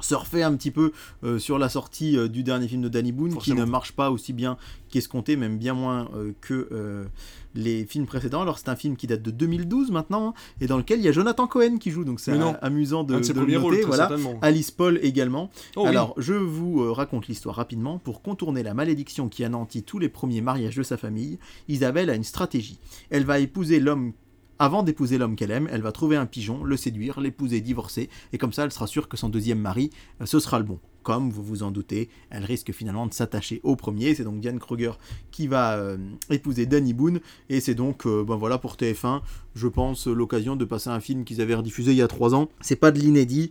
surfer 0.00 0.42
un 0.42 0.54
petit 0.54 0.70
peu 0.70 0.92
euh, 1.24 1.38
sur 1.38 1.58
la 1.58 1.68
sortie 1.68 2.16
euh, 2.16 2.28
du 2.28 2.42
dernier 2.42 2.68
film 2.68 2.82
de 2.82 2.88
Danny 2.88 3.12
Boone 3.12 3.36
qui 3.38 3.54
ne 3.54 3.64
marche 3.64 3.92
pas 3.92 4.10
aussi 4.10 4.32
bien 4.32 4.56
qu'escompté, 4.90 5.36
même 5.36 5.58
bien 5.58 5.74
moins 5.74 6.08
euh, 6.14 6.32
que 6.40 7.08
les 7.54 7.84
films 7.86 8.06
précédents. 8.06 8.42
Alors 8.42 8.58
c'est 8.58 8.68
un 8.68 8.76
film 8.76 8.96
qui 8.96 9.06
date 9.06 9.22
de 9.22 9.30
2012 9.30 9.90
maintenant 9.90 10.28
hein, 10.28 10.34
et 10.60 10.66
dans 10.66 10.76
lequel 10.76 11.00
il 11.00 11.04
y 11.04 11.08
a 11.08 11.12
Jonathan 11.12 11.46
Cohen 11.46 11.78
qui 11.78 11.90
joue, 11.90 12.04
donc 12.04 12.20
c'est 12.20 12.32
amusant 12.62 13.04
de, 13.04 13.18
de, 13.18 13.40
le 13.40 13.58
noter. 13.58 13.82
voilà. 13.82 14.10
Alice 14.42 14.70
Paul 14.70 14.98
également. 15.02 15.50
Oh 15.76 15.86
Alors 15.86 16.14
je 16.18 16.34
vous 16.34 16.92
raconte 16.92 17.26
l'histoire 17.26 17.56
rapidement. 17.56 17.98
Pour 17.98 18.22
contourner 18.22 18.62
la 18.62 18.74
malédiction 18.74 19.28
qui 19.28 19.44
anéantit 19.44 19.82
tous 19.82 19.98
les 19.98 20.08
premiers 20.08 20.40
mariages 20.40 20.76
de 20.76 20.82
sa 20.82 20.96
famille, 20.96 21.38
Isabelle 21.68 22.10
a 22.10 22.14
une 22.14 22.24
stratégie. 22.24 22.78
Elle 23.10 23.24
va 23.24 23.38
épouser 23.40 23.80
l'homme 23.80 24.12
avant 24.58 24.82
d'épouser 24.82 25.18
l'homme 25.18 25.36
qu'elle 25.36 25.50
aime, 25.50 25.68
elle 25.70 25.82
va 25.82 25.92
trouver 25.92 26.16
un 26.16 26.26
pigeon, 26.26 26.64
le 26.64 26.76
séduire, 26.76 27.20
l'épouser, 27.20 27.60
divorcer, 27.60 28.08
et 28.32 28.38
comme 28.38 28.52
ça 28.52 28.64
elle 28.64 28.72
sera 28.72 28.86
sûre 28.86 29.08
que 29.08 29.16
son 29.16 29.28
deuxième 29.28 29.60
mari, 29.60 29.90
euh, 30.20 30.26
ce 30.26 30.40
sera 30.40 30.58
le 30.58 30.64
bon 30.64 30.78
comme 31.08 31.30
vous 31.30 31.42
vous 31.42 31.62
en 31.62 31.70
doutez, 31.70 32.10
elle 32.28 32.44
risque 32.44 32.70
finalement 32.70 33.06
de 33.06 33.14
s'attacher 33.14 33.62
au 33.62 33.76
premier. 33.76 34.14
C'est 34.14 34.24
donc 34.24 34.40
Diane 34.40 34.58
Kruger 34.58 34.92
qui 35.30 35.46
va 35.46 35.72
euh, 35.76 35.96
épouser 36.28 36.66
Danny 36.66 36.92
Boone. 36.92 37.20
Et 37.48 37.60
c'est 37.60 37.74
donc, 37.74 38.06
euh, 38.06 38.22
ben 38.24 38.36
voilà, 38.36 38.58
pour 38.58 38.74
TF1, 38.74 39.22
je 39.58 39.68
pense, 39.68 40.06
l'occasion 40.06 40.56
de 40.56 40.64
passer 40.64 40.88
un 40.88 41.00
film 41.00 41.24
qu'ils 41.24 41.40
avaient 41.40 41.54
rediffusé 41.54 41.90
il 41.90 41.96
y 41.96 42.02
a 42.02 42.08
trois 42.08 42.34
ans. 42.34 42.48
C'est 42.60 42.76
pas 42.76 42.90
de 42.90 42.98
l'inédit. 42.98 43.50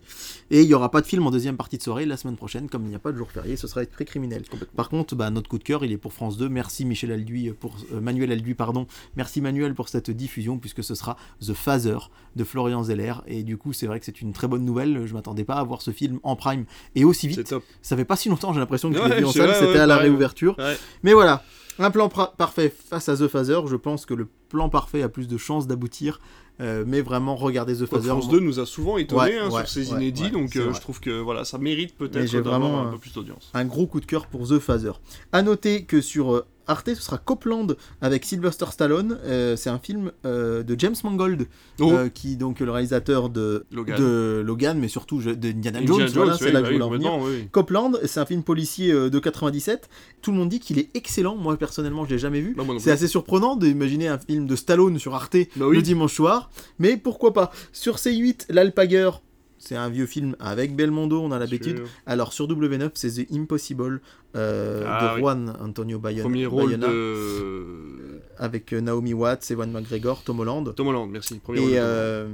Et 0.50 0.62
il 0.62 0.66
n'y 0.66 0.74
aura 0.74 0.90
pas 0.90 1.00
de 1.00 1.06
film 1.06 1.26
en 1.26 1.30
deuxième 1.30 1.56
partie 1.56 1.76
de 1.76 1.82
soirée 1.82 2.06
la 2.06 2.16
semaine 2.16 2.36
prochaine, 2.36 2.68
comme 2.68 2.84
il 2.84 2.88
n'y 2.88 2.94
a 2.94 2.98
pas 2.98 3.12
de 3.12 3.18
jour 3.18 3.30
férié, 3.30 3.56
ce 3.56 3.66
sera 3.68 3.84
très 3.84 4.04
criminel. 4.04 4.42
Par 4.74 4.88
contre, 4.88 5.14
bah, 5.14 5.30
notre 5.30 5.48
coup 5.48 5.58
de 5.58 5.64
cœur, 5.64 5.84
il 5.84 5.92
est 5.92 5.98
pour 5.98 6.12
France 6.12 6.38
2. 6.38 6.48
Merci 6.48 6.84
Michel 6.84 7.12
Alduy 7.12 7.52
pour 7.52 7.76
euh, 7.92 8.00
Manuel 8.00 8.32
Alduy, 8.32 8.54
pardon. 8.54 8.86
Merci 9.16 9.40
Manuel 9.40 9.74
pour 9.74 9.88
cette 9.88 10.10
diffusion, 10.10 10.58
puisque 10.58 10.82
ce 10.82 10.94
sera 10.94 11.16
The 11.46 11.52
Phaser 11.52 11.98
de 12.36 12.44
Florian 12.44 12.82
Zeller. 12.82 13.14
Et 13.26 13.42
du 13.42 13.58
coup, 13.58 13.72
c'est 13.72 13.86
vrai 13.86 14.00
que 14.00 14.06
c'est 14.06 14.20
une 14.22 14.32
très 14.32 14.48
bonne 14.48 14.64
nouvelle. 14.64 15.06
Je 15.06 15.12
m'attendais 15.12 15.44
pas 15.44 15.56
à 15.56 15.64
voir 15.64 15.82
ce 15.82 15.90
film 15.90 16.18
en 16.22 16.36
prime 16.36 16.64
et 16.94 17.04
aussi 17.04 17.28
vite. 17.28 17.54
Ça 17.82 17.96
fait 17.96 18.04
pas 18.04 18.16
si 18.16 18.28
longtemps, 18.28 18.52
j'ai 18.54 18.60
l'impression 18.60 18.90
que 18.90 18.96
je 18.96 19.02
l'ai 19.02 19.18
vu 19.18 19.24
en 19.24 19.32
salle, 19.32 19.54
c'était 19.54 19.78
à 19.78 19.86
la 19.86 19.98
réouverture. 19.98 20.56
Mais 21.02 21.12
voilà, 21.12 21.42
un 21.78 21.90
plan 21.90 22.08
parfait 22.08 22.68
face 22.70 23.08
à 23.08 23.16
The 23.16 23.28
Phaser, 23.28 23.60
je 23.66 23.76
pense 23.76 24.06
que 24.06 24.14
le 24.14 24.26
plan 24.48 24.68
parfait 24.68 25.02
a 25.02 25.08
plus 25.08 25.28
de 25.28 25.36
chances 25.36 25.66
d'aboutir. 25.66 26.20
Euh, 26.60 26.82
mais 26.86 27.02
vraiment, 27.02 27.36
regardez 27.36 27.74
The 27.74 27.86
Phaser. 27.86 28.08
France 28.08 28.28
2 28.28 28.40
nous 28.40 28.58
a 28.58 28.66
souvent 28.66 28.98
étonné 28.98 29.38
hein, 29.38 29.50
sur 29.50 29.68
ces 29.68 29.90
inédits, 29.90 30.30
donc 30.30 30.56
euh, 30.56 30.72
je 30.72 30.80
trouve 30.80 30.98
que 30.98 31.20
voilà, 31.20 31.44
ça 31.44 31.56
mérite 31.58 31.96
peut-être 31.96 32.32
d'avoir 32.32 32.86
un 32.86 32.90
peu 32.90 32.98
plus 32.98 33.12
d'audience. 33.12 33.50
Un 33.54 33.64
gros 33.64 33.86
coup 33.86 34.00
de 34.00 34.06
cœur 34.06 34.26
pour 34.26 34.48
The 34.48 34.58
Phaser. 34.58 34.92
À 35.30 35.42
noter 35.42 35.84
que 35.84 36.00
sur 36.00 36.34
euh, 36.34 36.44
Arte, 36.68 36.94
ce 36.94 37.02
sera 37.02 37.18
Copland 37.18 37.76
avec 38.00 38.24
Sylvester 38.24 38.66
Stallone. 38.70 39.18
Euh, 39.24 39.56
c'est 39.56 39.70
un 39.70 39.78
film 39.78 40.12
euh, 40.24 40.62
de 40.62 40.78
James 40.78 40.94
Mangold, 41.02 41.46
oh. 41.80 41.90
euh, 41.90 42.08
qui 42.08 42.36
donc 42.36 42.60
le 42.60 42.70
réalisateur 42.70 43.30
de 43.30 43.64
Logan, 43.72 43.98
de 43.98 44.42
Logan 44.44 44.78
mais 44.78 44.88
surtout 44.88 45.20
de 45.20 45.48
Indiana 45.48 45.80
Jones. 45.84 46.06
voilà, 46.14 46.36
c'est 46.36 46.52
là 46.52 46.60
que 46.60 46.68
je 46.68 46.72
voulais 46.72 47.06
en 47.06 47.20
Copland, 47.50 47.98
c'est 48.04 48.20
un 48.20 48.26
film 48.26 48.42
policier 48.42 48.92
de 48.92 49.18
97. 49.18 49.88
Tout 50.20 50.32
le 50.32 50.36
monde 50.36 50.48
dit 50.48 50.60
qu'il 50.60 50.78
est 50.78 50.90
excellent. 50.94 51.36
Moi 51.36 51.56
personnellement, 51.56 52.04
je 52.04 52.10
l'ai 52.10 52.18
jamais 52.18 52.40
vu. 52.40 52.54
Bah, 52.56 52.64
c'est 52.78 52.90
assez 52.90 53.08
surprenant 53.08 53.56
d'imaginer 53.56 54.08
un 54.08 54.18
film 54.18 54.46
de 54.46 54.56
Stallone 54.56 54.98
sur 54.98 55.14
Arte 55.14 55.36
bah 55.56 55.66
le 55.70 55.82
dimanche 55.82 56.14
soir, 56.14 56.50
mais 56.78 56.96
pourquoi 56.96 57.32
pas? 57.32 57.50
Sur 57.72 57.96
C8, 57.96 58.46
l'Alpager 58.50 59.10
c'est 59.58 59.76
un 59.76 59.88
vieux 59.88 60.06
film 60.06 60.36
avec 60.40 60.74
Belmondo, 60.74 61.20
on 61.20 61.32
a 61.32 61.38
l'habitude. 61.38 61.82
Alors 62.06 62.32
sur 62.32 62.48
W9, 62.48 62.90
c'est 62.94 63.24
The 63.24 63.32
Impossible 63.32 64.00
euh, 64.36 64.84
ah 64.86 65.14
de 65.14 65.20
Juan 65.20 65.56
Antonio 65.60 65.98
Bayona. 65.98 66.22
Premier 66.22 66.46
rôle 66.46 66.78
de... 66.78 68.20
Avec 68.36 68.72
euh, 68.72 68.80
Naomi 68.80 69.14
Watts, 69.14 69.50
Ewan 69.50 69.70
McGregor, 69.70 70.22
Tom 70.22 70.40
Holland. 70.40 70.74
Tom 70.74 70.88
Holland, 70.88 71.10
merci. 71.10 71.38
Premier 71.38 71.60
et, 71.60 71.78
euh, 71.78 72.28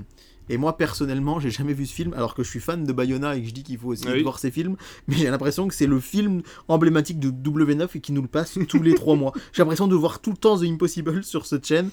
et 0.49 0.59
moi 0.59 0.77
personnellement, 0.77 1.41
j'ai 1.41 1.51
jamais 1.51 1.73
vu 1.73 1.87
ce 1.87 1.95
film, 1.95 2.13
alors 2.15 2.35
que 2.35 2.43
je 2.43 2.51
suis 2.51 2.61
fan 2.61 2.85
de 2.85 2.93
Bayona 2.93 3.37
et 3.37 3.41
que 3.41 3.49
je 3.49 3.55
dis 3.55 3.63
qu'il 3.63 3.79
faut 3.79 3.93
essayer 3.93 4.11
ah 4.13 4.17
de 4.17 4.23
voir 4.23 4.39
ces 4.39 4.51
films, 4.51 4.77
mais 5.09 5.17
j'ai 5.17 5.31
l'impression 5.31 5.67
que 5.69 5.75
c'est 5.75 5.87
le 5.87 6.01
film 6.01 6.43
emblématique 6.69 7.19
de 7.19 7.31
W9 7.31 7.89
et 7.95 8.01
qui 8.01 8.13
nous 8.13 8.23
le 8.23 8.29
passe 8.29 8.59
tous 8.69 8.83
les 8.83 8.95
trois 8.95 9.17
mois. 9.17 9.33
J'ai 9.53 9.63
l'impression 9.63 9.89
de 9.89 9.95
voir 9.95 10.21
tout 10.21 10.31
le 10.31 10.37
temps 10.37 10.59
The 10.59 10.65
Impossible 10.65 11.25
sur 11.25 11.47
cette 11.47 11.67
chaîne. 11.67 11.91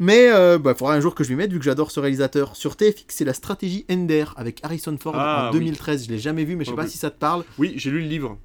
Mais 0.00 0.26
il 0.26 0.32
euh, 0.32 0.58
bah, 0.58 0.74
faudra 0.74 0.94
un 0.94 1.00
jour 1.00 1.14
que 1.14 1.24
je 1.24 1.30
m'y 1.30 1.36
mette 1.36 1.52
vu 1.52 1.58
que 1.58 1.64
j'adore 1.64 1.90
ce 1.90 2.00
réalisateur. 2.00 2.56
Sur 2.56 2.76
TFX, 2.76 3.04
c'est 3.08 3.24
la 3.24 3.34
stratégie 3.34 3.84
Ender 3.90 4.26
avec 4.36 4.60
Harrison 4.62 4.96
Ford 4.98 5.14
ah, 5.16 5.48
en 5.48 5.52
2013. 5.52 6.06
Je 6.06 6.10
l'ai 6.10 6.18
jamais 6.18 6.44
vu, 6.44 6.56
mais 6.56 6.64
je 6.64 6.70
sais 6.70 6.76
pas 6.76 6.86
si 6.86 6.98
ça 6.98 7.10
te 7.10 7.18
parle. 7.18 7.44
Oui, 7.58 7.72
j'ai 7.76 7.90
lu 7.90 8.00
le 8.00 8.06
livre. 8.06 8.38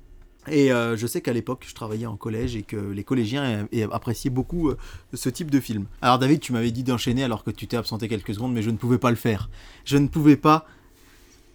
Et 0.49 0.73
euh, 0.73 0.97
je 0.97 1.07
sais 1.07 1.21
qu'à 1.21 1.31
l'époque, 1.31 1.65
je 1.67 1.73
travaillais 1.73 2.05
en 2.05 2.17
collège 2.17 2.55
et 2.55 2.63
que 2.63 2.75
les 2.75 3.03
collégiens 3.03 3.67
appréciaient 3.91 4.29
beaucoup 4.29 4.69
euh, 4.69 4.77
ce 5.13 5.29
type 5.29 5.49
de 5.49 5.59
film. 5.59 5.85
Alors 6.01 6.19
David, 6.19 6.41
tu 6.41 6.51
m'avais 6.51 6.71
dit 6.71 6.83
d'enchaîner 6.83 7.23
alors 7.23 7.43
que 7.43 7.51
tu 7.51 7.67
t'es 7.67 7.77
absenté 7.77 8.09
quelques 8.09 8.33
secondes, 8.33 8.53
mais 8.53 8.61
je 8.61 8.69
ne 8.69 8.77
pouvais 8.77 8.97
pas 8.97 9.09
le 9.09 9.15
faire. 9.15 9.49
Je 9.85 9.97
ne 9.97 10.07
pouvais 10.07 10.35
pas 10.35 10.65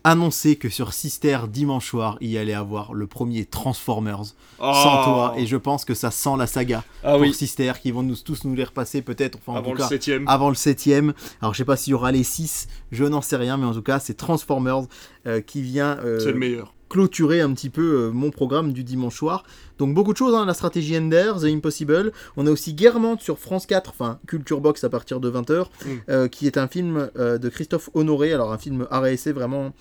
annoncer 0.05 0.57
que 0.57 0.69
sur 0.69 0.93
Sister 0.93 1.41
dimanche 1.49 1.89
soir, 1.89 2.17
il 2.21 2.31
y 2.31 2.39
allait 2.39 2.55
avoir 2.55 2.95
le 2.95 3.07
premier 3.07 3.45
Transformers 3.45 4.25
sans 4.59 5.01
oh. 5.01 5.05
toi. 5.05 5.35
Et 5.37 5.47
je 5.47 5.57
pense 5.57 5.85
que 5.85 5.95
ça 5.95 6.11
sent 6.11 6.37
la 6.39 6.47
saga 6.47 6.85
ah 7.05 7.17
pour 7.17 7.35
Sister 7.35 7.73
qui 7.81 7.91
vont 7.91 8.03
nous, 8.03 8.17
tous 8.17 8.45
nous 8.45 8.55
les 8.55 8.65
repasser 8.65 9.03
peut-être. 9.03 9.39
Enfin, 9.45 9.59
avant 9.59 9.75
le 9.75 9.81
7 9.81 10.11
Avant 10.27 10.49
le 10.49 10.55
7 10.55 10.89
Alors 11.41 11.55
je 11.55 11.59
sais 11.59 11.65
pas 11.65 11.77
s'il 11.77 11.93
y 11.93 11.95
aura 11.95 12.13
les 12.13 12.25
6, 12.25 12.69
je 12.93 13.05
n'en 13.05 13.23
sais 13.23 13.37
rien, 13.37 13.57
mais 13.57 13.67
en 13.67 13.75
tout 13.75 13.83
cas 13.83 13.99
c'est 13.99 14.15
Transformers 14.15 14.87
euh, 15.27 15.41
qui 15.41 15.63
vient. 15.63 15.99
Euh, 16.05 16.21
c'est 16.21 16.33
le 16.33 16.39
meilleur. 16.39 16.75
Clôturer 16.89 17.41
un 17.41 17.53
petit 17.53 17.71
peu 17.71 18.11
mon 18.13 18.31
programme 18.31 18.73
du 18.73 18.85
dimanche 18.85 19.17
soir. 19.17 19.45
Donc 19.79 19.95
beaucoup 19.95 20.13
de 20.13 20.19
choses, 20.19 20.35
hein, 20.35 20.45
la 20.47 20.55
stratégie 20.55 20.97
Ender, 20.97 21.33
The 21.41 21.45
Impossible. 21.45 22.13
On 22.37 22.47
a 22.47 22.51
aussi 22.51 22.75
Guermantes 22.75 23.21
sur 23.21 23.39
France 23.39 23.67
4, 23.67 23.91
enfin 23.91 24.19
Culture 24.27 24.61
Box 24.61 24.85
à 24.85 24.89
partir 24.89 25.21
de 25.21 25.31
20h, 25.31 25.67
mm. 25.87 26.29
qui 26.29 26.47
est 26.47 26.57
un 26.57 26.69
film 26.69 27.11
de 27.17 27.49
Christophe 27.49 27.91
Honoré, 27.95 28.33
alors 28.33 28.53
un 28.53 28.59
film 28.59 28.87
RSC 28.91 29.33
vraiment 29.33 29.73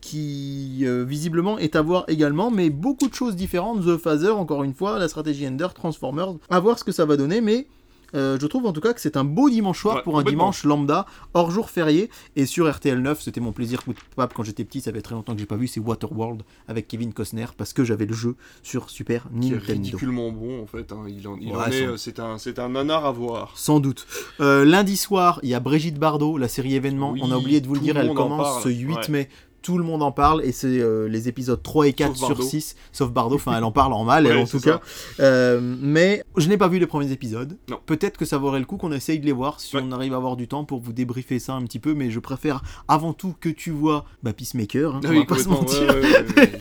qui 0.00 0.84
visiblement 1.04 1.58
est 1.58 1.74
à 1.74 1.82
voir 1.82 2.04
également, 2.08 2.50
mais 2.50 2.70
beaucoup 2.70 3.08
de 3.08 3.14
choses 3.14 3.34
différentes. 3.34 3.84
The 3.84 3.96
Phaser, 3.96 4.30
encore 4.30 4.62
une 4.62 4.74
fois, 4.74 4.98
la 4.98 5.08
stratégie 5.08 5.46
Ender, 5.48 5.68
Transformers, 5.74 6.34
à 6.48 6.60
voir 6.60 6.78
ce 6.78 6.84
que 6.84 6.92
ça 6.92 7.04
va 7.04 7.16
donner, 7.16 7.40
mais 7.40 7.66
euh, 8.14 8.38
je 8.40 8.46
trouve 8.46 8.66
en 8.66 8.72
tout 8.72 8.80
cas 8.80 8.92
que 8.92 9.00
c'est 9.00 9.16
un 9.16 9.24
beau 9.24 9.50
dimanche 9.50 9.80
soir 9.80 10.02
pour 10.02 10.18
un 10.18 10.22
dimanche 10.22 10.64
lambda, 10.64 11.06
hors 11.34 11.50
jour 11.50 11.70
férié. 11.70 12.10
Et 12.34 12.46
sur 12.46 12.70
RTL 12.70 13.00
9, 13.00 13.20
c'était 13.20 13.40
mon 13.40 13.52
plaisir 13.52 13.82
quand 14.16 14.42
j'étais 14.42 14.64
petit, 14.64 14.80
ça 14.80 14.92
fait 14.92 15.02
très 15.02 15.14
longtemps 15.14 15.34
que 15.34 15.40
j'ai 15.40 15.46
pas 15.46 15.56
vu, 15.56 15.66
c'est 15.66 15.80
Waterworld 15.80 16.42
avec 16.68 16.88
Kevin 16.88 17.12
Costner, 17.12 17.46
parce 17.56 17.72
que 17.72 17.84
j'avais 17.84 18.06
le 18.06 18.14
jeu 18.14 18.36
sur 18.62 18.90
Super 18.90 19.26
Nintendo. 19.32 19.60
C'est 19.64 19.72
ridiculement 19.72 20.30
bon 20.30 20.62
en 20.62 20.66
fait, 20.66 20.92
hein. 20.92 21.04
il 21.08 21.26
en, 21.28 21.38
est, 21.70 21.82
euh, 21.82 21.96
c'est 21.96 22.18
un, 22.18 22.36
un 22.58 22.68
nanar 22.68 23.06
à 23.06 23.12
voir. 23.12 23.52
Sans 23.56 23.80
doute. 23.80 24.06
Euh, 24.40 24.64
lundi 24.64 24.96
soir, 24.96 25.40
il 25.42 25.50
y 25.50 25.54
a 25.54 25.60
Brigitte 25.60 25.98
Bardot, 25.98 26.38
la 26.38 26.48
série 26.48 26.74
événement. 26.74 27.14
On 27.20 27.30
a 27.30 27.36
oublié 27.36 27.60
de 27.60 27.66
vous 27.66 27.74
le 27.74 27.80
dire, 27.80 27.96
elle 27.96 28.14
commence 28.14 28.62
ce 28.62 28.68
8 28.68 29.08
mai 29.08 29.28
tout 29.66 29.78
le 29.78 29.84
monde 29.84 30.04
en 30.04 30.12
parle 30.12 30.44
et 30.44 30.52
c'est 30.52 30.78
euh, 30.78 31.08
les 31.08 31.26
épisodes 31.28 31.60
3 31.60 31.88
et 31.88 31.92
4 31.92 32.14
sur 32.16 32.40
6 32.40 32.76
sauf 32.92 33.10
Bardo 33.10 33.34
enfin 33.34 33.58
elle 33.58 33.64
en 33.64 33.72
parle 33.72 33.94
en 33.94 34.04
mal 34.04 34.24
elle 34.28 34.38
en 34.38 34.46
tout 34.46 34.60
cas. 34.60 34.80
Euh, 35.18 35.60
mais 35.60 36.22
je 36.36 36.48
n'ai 36.48 36.56
pas 36.56 36.68
vu 36.68 36.78
les 36.78 36.86
premiers 36.86 37.10
épisodes. 37.10 37.56
Peut-être 37.84 38.16
que 38.16 38.24
ça 38.24 38.38
vaudrait 38.38 38.60
le 38.60 38.64
coup 38.64 38.76
qu'on 38.76 38.92
essaye 38.92 39.18
de 39.18 39.26
les 39.26 39.32
voir 39.32 39.58
si 39.58 39.76
on 39.76 39.90
arrive 39.90 40.14
à 40.14 40.18
avoir 40.18 40.36
du 40.36 40.46
temps 40.46 40.64
pour 40.64 40.78
vous 40.78 40.92
débriefer 40.92 41.40
ça 41.40 41.54
un 41.54 41.62
petit 41.62 41.80
peu 41.80 41.94
mais 41.94 42.10
je 42.10 42.20
préfère 42.20 42.62
avant 42.86 43.12
tout 43.12 43.34
que 43.40 43.48
tu 43.48 43.72
vois 43.72 44.04
bah, 44.22 44.32
Peacemaker 44.32 44.94
hein, 44.94 45.00
ah 45.02 45.08
on 45.10 45.18
va 45.18 45.24
pas 45.24 45.38
se 45.38 45.48
mentir. 45.48 45.92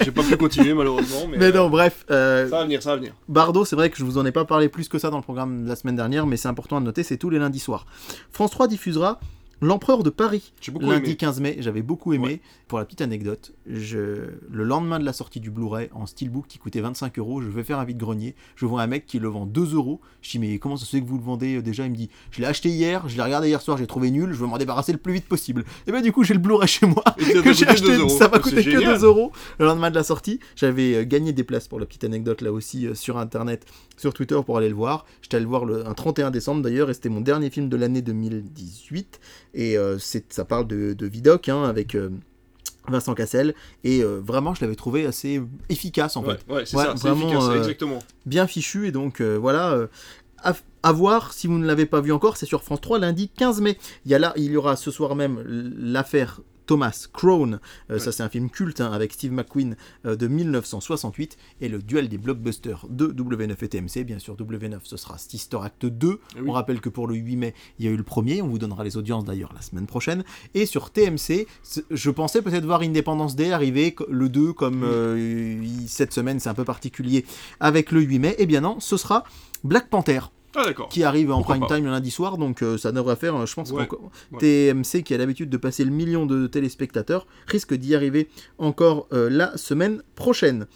j'ai 0.04 0.12
pas 0.12 0.24
pu 0.24 0.36
continuer 0.36 0.74
malheureusement 0.74 1.28
mais, 1.30 1.38
mais 1.38 1.52
non 1.52 1.70
bref 1.70 2.08
euh, 2.10 2.50
ça 2.50 2.58
va 2.58 2.64
venir 2.64 2.82
ça 2.82 2.90
va 2.90 2.96
venir. 2.96 3.14
Bardo 3.30 3.66
c'est 3.66 3.76
vrai 3.76 3.92
que 3.92 3.98
je 3.98 4.04
vous 4.04 4.18
en 4.18 4.26
ai 4.26 4.32
pas 4.32 4.46
parlé 4.46 4.68
plus 4.68 4.90
que 4.90 4.98
ça 4.98 5.12
dans 5.12 5.18
le 5.18 5.24
programme 5.24 5.66
de 5.66 5.70
la 5.70 5.76
semaine 5.76 5.96
dernière 5.96 6.26
mais 6.26 6.38
c'est 6.38 6.48
important 6.48 6.78
à 6.78 6.80
noter 6.80 7.04
c'est 7.04 7.18
tous 7.18 7.30
les 7.30 7.38
lundis 7.38 7.60
soirs. 7.60 7.86
France 8.32 8.50
3 8.50 8.68
diffusera 8.68 9.20
L'Empereur 9.62 10.04
de 10.04 10.10
Paris, 10.10 10.54
lundi 10.82 11.16
15 11.16 11.40
mai, 11.40 11.58
j'avais 11.60 11.82
beaucoup 11.82 12.14
aimé. 12.14 12.42
Pour 12.68 12.80
la 12.80 12.86
petite 12.86 13.02
anecdote, 13.02 13.54
je... 13.68 14.32
le 14.50 14.64
lendemain 14.64 15.00
de 15.00 15.06
la 15.06 15.14
sortie 15.14 15.40
du 15.40 15.52
Blu-ray 15.52 15.90
en 15.94 16.08
steelbook 16.08 16.48
qui 16.48 16.58
coûtait 16.58 16.82
25 16.82 17.20
euros, 17.20 17.42
je 17.42 17.48
vais 17.48 17.64
faire 17.64 17.80
un 17.80 17.86
vide-grenier. 17.86 18.36
Je 18.56 18.66
vois 18.66 18.82
un 18.82 18.88
mec 18.88 19.06
qui 19.06 19.20
le 19.20 19.28
vend 19.28 19.46
2 19.46 19.76
euros. 19.76 20.02
Je 20.22 20.32
dis, 20.32 20.40
mais 20.40 20.58
comment 20.58 20.76
ça 20.76 20.86
se 20.86 20.92
fait 20.92 21.02
que 21.02 21.08
vous 21.08 21.18
le 21.18 21.24
vendez 21.24 21.58
euh, 21.58 21.62
déjà? 21.62 21.86
Il 21.86 21.92
me 21.92 21.96
dit, 21.96 22.10
je 22.32 22.42
l'ai 22.42 22.48
acheté 22.48 22.70
hier, 22.70 23.08
je 23.08 23.16
l'ai 23.16 23.22
regardé 23.22 23.50
hier 23.50 23.62
soir, 23.62 23.78
j'ai 23.78 23.86
trouvé 23.86 24.10
nul, 24.10 24.34
je 24.34 24.38
veux 24.38 24.48
m'en 24.48 24.58
débarrasser 24.58 24.92
le 24.92 24.98
plus 24.98 25.14
vite 25.14 25.28
possible. 25.28 25.64
Et 25.86 25.92
ben 25.92 26.02
du 26.02 26.12
coup, 26.12 26.24
j'ai 26.24 26.34
le 26.34 26.40
Blu-ray 26.40 26.68
chez 26.68 26.88
moi 26.88 27.04
que 27.18 27.54
j'ai 27.54 27.68
acheté. 27.68 28.10
Ça 28.10 28.28
m'a 28.28 28.40
coûté 28.40 28.64
que 28.64 28.84
2 28.84 29.06
euros 29.06 29.32
le 29.60 29.66
lendemain 29.66 29.90
de 29.90 29.96
la 29.96 30.04
sortie. 30.04 30.40
J'avais 30.56 30.96
euh, 30.96 31.06
gagné 31.06 31.34
des 31.34 31.44
places 31.44 31.68
pour 31.68 31.80
la 31.80 31.86
petite 31.86 32.04
anecdote 32.04 32.42
là 32.42 32.52
aussi 32.52 32.88
euh, 32.88 32.96
sur 32.96 33.18
internet, 33.18 33.66
sur 33.98 34.14
Twitter 34.14 34.40
pour 34.46 34.58
aller 34.58 34.70
le 34.70 34.76
voir. 34.76 35.06
J'étais 35.22 35.38
allé 35.38 35.44
le 35.44 35.50
voir 35.50 35.66
le, 35.66 35.88
un 35.88 35.94
31 35.94 36.32
décembre 36.32 36.62
d'ailleurs, 36.62 36.90
et 36.90 36.94
c'était 36.94 37.10
mon 37.10 37.22
dernier 37.22 37.50
film 37.50 37.70
de 37.70 37.78
l'année 37.78 38.02
2018. 38.02 39.20
Et 39.56 39.78
c'est 40.00 40.32
ça 40.34 40.46
parle 40.46 40.68
de, 40.68 41.06
Vidoc 41.06 41.50
hein, 41.50 41.64
avec 41.64 41.96
euh, 41.96 42.10
Vincent 42.88 43.16
Cassel 43.16 43.56
et 43.84 44.04
euh, 44.04 44.20
vraiment 44.24 44.54
je 44.54 44.62
l'avais 44.62 44.76
trouvé 44.76 45.06
assez 45.06 45.42
efficace 45.70 46.18
en 46.18 46.24
fait. 46.24 46.46
Ouais, 46.50 46.66
c'est 46.66 46.78
ça, 46.78 46.94
vraiment 46.94 47.28
efficace, 47.28 47.50
euh, 47.50 47.58
exactement. 47.58 48.00
Bien 48.26 48.48
fichu 48.48 48.88
et 48.88 48.92
donc 48.92 49.22
voilà. 49.22 49.88
À, 50.84 50.92
voir 50.92 51.34
si 51.34 51.48
vous 51.48 51.58
ne 51.58 51.66
l'avez 51.66 51.88
pas 51.88 52.00
vu 52.00 52.12
encore, 52.12 52.38
c'est 52.38 52.46
sur 52.46 52.62
France 52.62 52.80
3 52.80 53.00
lundi 53.00 53.30
15 53.30 53.60
mai. 53.62 53.80
Il 54.06 54.12
y, 54.12 54.14
a 54.14 54.20
là, 54.20 54.34
il 54.36 54.52
y 54.52 54.56
aura 54.56 54.76
ce 54.76 54.92
soir 54.92 55.16
même 55.16 55.44
l'affaire 55.48 56.42
Thomas 56.66 57.08
Crown. 57.14 57.60
Euh, 57.90 58.00
ça, 58.00 58.12
c'est 58.12 58.24
un 58.24 58.30
film 58.30 58.50
culte 58.50 58.82
hein, 58.82 58.92
avec 58.92 59.14
Steve 59.14 59.32
McQueen 59.32 59.76
euh, 60.06 60.16
de 60.16 60.28
1968. 60.28 61.38
Et 61.62 61.70
le 61.70 61.82
duel 61.82 62.10
des 62.10 62.18
blockbusters 62.18 62.86
de 62.90 63.08
W9 63.08 63.56
et 63.62 63.68
TMC. 63.68 64.04
Bien 64.06 64.20
sûr, 64.20 64.36
W9, 64.36 64.80
ce 64.84 64.98
sera 64.98 65.18
Sister 65.18 65.58
Act 65.64 65.86
2. 65.86 66.20
Eh 66.38 66.42
On 66.48 66.52
rappelle 66.52 66.82
que 66.82 66.90
pour 66.90 67.08
le 67.08 67.16
8 67.16 67.36
mai, 67.36 67.54
il 67.80 67.86
y 67.86 67.88
a 67.88 67.92
eu 67.92 67.98
le 67.98 68.04
premier. 68.04 68.42
On 68.42 68.48
vous 68.48 68.60
donnera 68.60 68.84
les 68.84 68.98
audiences 68.98 69.26
d'ailleurs 69.26 69.54
la 69.54 69.62
semaine 69.62 69.88
prochaine. 69.88 70.24
Et 70.54 70.66
sur 70.66 70.92
TMC, 70.92 71.48
je 71.90 72.10
pensais 72.10 72.42
peut-être 72.42 72.66
voir 72.66 72.82
Independence 72.82 73.36
Day 73.36 73.52
arriver 73.52 73.96
le 74.10 74.30
2 74.30 74.54
comme 74.54 74.84
euh, 74.84 75.62
cette 75.88 76.14
semaine, 76.14 76.40
c'est 76.40 76.50
un 76.50 76.54
peu 76.54 76.66
particulier 76.66 77.26
avec 77.60 77.92
le 77.92 78.02
8 78.02 78.20
mai. 78.20 78.30
Et 78.30 78.44
eh 78.44 78.46
bien 78.46 78.62
non, 78.62 78.80
ce 78.80 78.98
sera 78.98 79.24
Black 79.64 79.90
Panther. 79.90 80.22
Ah, 80.56 80.72
qui 80.90 81.04
arrive 81.04 81.32
en 81.32 81.42
prime 81.42 81.66
time 81.68 81.86
le 81.86 81.92
lundi 81.92 82.12
soir, 82.12 82.38
donc 82.38 82.62
euh, 82.62 82.78
ça 82.78 82.92
devrait 82.92 83.16
faire, 83.16 83.36
euh, 83.36 83.46
je 83.46 83.54
pense, 83.54 83.74
TMC 84.40 85.04
qui 85.04 85.14
a 85.14 85.18
l'habitude 85.18 85.50
de 85.50 85.58
passer 85.58 85.84
le 85.84 85.92
million 85.92 86.26
de 86.26 86.48
téléspectateurs 86.48 87.28
risque 87.48 87.74
d'y 87.74 87.96
arriver 87.96 88.30
encore 88.58 89.08
euh, 89.12 89.30
la 89.30 89.58
semaine 89.58 90.02
prochaine. 90.16 90.68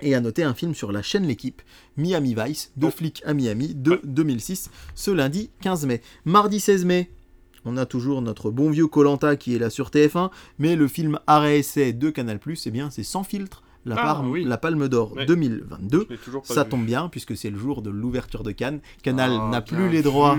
Et 0.00 0.14
à 0.14 0.20
noter 0.20 0.42
un 0.42 0.54
film 0.54 0.74
sur 0.74 0.90
la 0.90 1.02
chaîne 1.02 1.26
L'équipe, 1.26 1.62
Miami 1.96 2.34
Vice, 2.36 2.72
deux 2.76 2.90
flics 2.90 3.22
à 3.24 3.34
Miami, 3.34 3.74
de 3.74 4.00
2006, 4.04 4.70
ce 4.94 5.10
lundi 5.10 5.50
15 5.60 5.86
mai. 5.86 6.00
Mardi 6.24 6.60
16 6.60 6.84
mai, 6.84 7.10
on 7.64 7.76
a 7.76 7.86
toujours 7.86 8.22
notre 8.22 8.50
bon 8.50 8.70
vieux 8.70 8.88
Colanta 8.88 9.36
qui 9.36 9.54
est 9.54 9.58
là 9.58 9.70
sur 9.70 9.90
TF1, 9.90 10.30
mais 10.58 10.74
le 10.76 10.88
film 10.88 11.18
Arrêt 11.26 11.60
Essai 11.60 11.92
de 11.92 12.10
Canal+, 12.10 12.40
eh 12.66 12.70
bien 12.70 12.90
c'est 12.90 13.04
sans 13.04 13.22
filtre, 13.22 13.62
la, 13.84 13.96
ah, 13.98 14.22
la 14.34 14.58
Palme 14.58 14.88
d'Or 14.88 15.14
2022. 15.26 16.08
Ça 16.44 16.64
tombe 16.64 16.84
bien 16.84 17.08
puisque 17.08 17.36
c'est 17.36 17.50
le 17.50 17.58
jour 17.58 17.82
de 17.82 17.90
l'ouverture 17.90 18.42
de 18.42 18.52
Cannes. 18.52 18.80
Canal 19.02 19.38
ah, 19.40 19.48
n'a 19.50 19.60
plus 19.60 19.88
les 19.88 20.02
droits. 20.02 20.38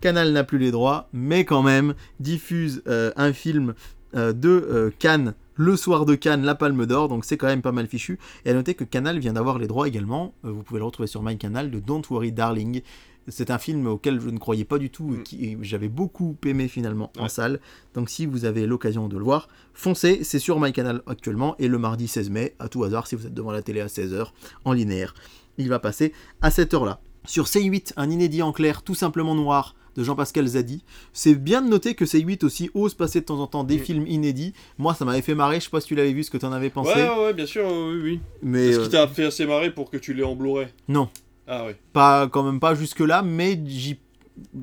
Canal 0.00 0.32
n'a 0.32 0.44
plus 0.44 0.58
les 0.58 0.70
droits, 0.70 1.08
mais 1.12 1.44
quand 1.44 1.62
même 1.62 1.94
diffuse 2.20 2.82
euh, 2.86 3.12
un 3.16 3.32
film 3.32 3.74
euh, 4.14 4.32
de 4.32 4.48
euh, 4.48 4.90
Cannes 4.98 5.34
le 5.58 5.74
soir 5.74 6.04
de 6.04 6.14
Cannes, 6.14 6.42
la 6.42 6.54
Palme 6.54 6.84
d'Or, 6.84 7.08
donc 7.08 7.24
c'est 7.24 7.38
quand 7.38 7.46
même 7.46 7.62
pas 7.62 7.72
mal 7.72 7.86
fichu. 7.86 8.18
Et 8.44 8.50
à 8.50 8.52
noter 8.52 8.74
que 8.74 8.84
Canal 8.84 9.18
vient 9.18 9.32
d'avoir 9.32 9.58
les 9.58 9.66
droits 9.66 9.88
également, 9.88 10.34
vous 10.42 10.62
pouvez 10.62 10.80
le 10.80 10.84
retrouver 10.84 11.06
sur 11.06 11.22
MyCanal, 11.22 11.70
de 11.70 11.80
Don't 11.80 12.02
Worry 12.10 12.30
Darling, 12.30 12.82
c'est 13.28 13.50
un 13.50 13.58
film 13.58 13.86
auquel 13.86 14.20
je 14.20 14.28
ne 14.28 14.38
croyais 14.38 14.64
pas 14.64 14.78
du 14.78 14.90
tout 14.90 15.14
et 15.14 15.18
mm. 15.18 15.22
qui 15.22 15.56
j'avais 15.62 15.88
beaucoup 15.88 16.36
aimé 16.44 16.68
finalement 16.68 17.12
en 17.18 17.28
salle. 17.28 17.60
Donc 17.94 18.10
si 18.10 18.26
vous 18.26 18.44
avez 18.44 18.66
l'occasion 18.66 19.08
de 19.08 19.16
le 19.16 19.24
voir, 19.24 19.48
foncez, 19.74 20.24
c'est 20.24 20.38
sur 20.38 20.60
MyCanal 20.60 21.02
actuellement 21.06 21.56
et 21.58 21.68
le 21.68 21.78
mardi 21.78 22.08
16 22.08 22.30
mai, 22.30 22.54
à 22.58 22.68
tout 22.68 22.84
hasard, 22.84 23.06
si 23.06 23.16
vous 23.16 23.26
êtes 23.26 23.34
devant 23.34 23.52
la 23.52 23.62
télé 23.62 23.80
à 23.80 23.86
16h 23.86 24.28
en 24.64 24.72
linéaire, 24.72 25.14
il 25.58 25.68
va 25.68 25.78
passer 25.78 26.12
à 26.42 26.50
cette 26.50 26.74
heure-là. 26.74 27.00
Sur 27.24 27.46
C8, 27.46 27.94
un 27.96 28.10
inédit 28.10 28.42
en 28.42 28.52
clair, 28.52 28.82
tout 28.82 28.94
simplement 28.94 29.34
noir, 29.34 29.74
de 29.96 30.04
Jean-Pascal 30.04 30.46
Zadi. 30.46 30.84
C'est 31.12 31.34
bien 31.34 31.62
de 31.62 31.68
noter 31.68 31.94
que 31.94 32.04
C8 32.04 32.44
aussi 32.44 32.70
ose 32.74 32.94
passer 32.94 33.20
de 33.20 33.24
temps 33.24 33.40
en 33.40 33.46
temps 33.46 33.64
des 33.64 33.78
mm. 33.78 33.80
films 33.80 34.06
inédits. 34.06 34.52
Moi, 34.78 34.94
ça 34.94 35.04
m'avait 35.04 35.22
fait 35.22 35.34
marrer. 35.34 35.56
Je 35.56 35.64
sais 35.64 35.70
pas 35.70 35.80
si 35.80 35.88
tu 35.88 35.94
l'avais 35.94 36.12
vu, 36.12 36.22
ce 36.22 36.30
que 36.30 36.38
tu 36.38 36.44
en 36.44 36.52
avais 36.52 36.70
pensé. 36.70 36.92
Ouais, 36.94 37.18
ouais, 37.18 37.32
bien 37.32 37.46
sûr, 37.46 37.66
oui, 37.66 38.00
oui. 38.02 38.20
Mais 38.42 38.68
Est-ce 38.68 38.80
qui 38.80 38.88
t'a 38.90 39.08
fait 39.08 39.24
assez 39.24 39.46
marrer 39.46 39.70
pour 39.70 39.90
que 39.90 39.96
tu 39.96 40.14
l'aies 40.14 40.22
en 40.22 40.36
Blu-ray? 40.36 40.68
Non. 40.88 41.08
Ah 41.46 41.66
pas 41.92 42.28
quand 42.28 42.42
même 42.42 42.60
pas 42.60 42.74
jusque 42.74 43.00
là, 43.00 43.22
mais 43.22 43.60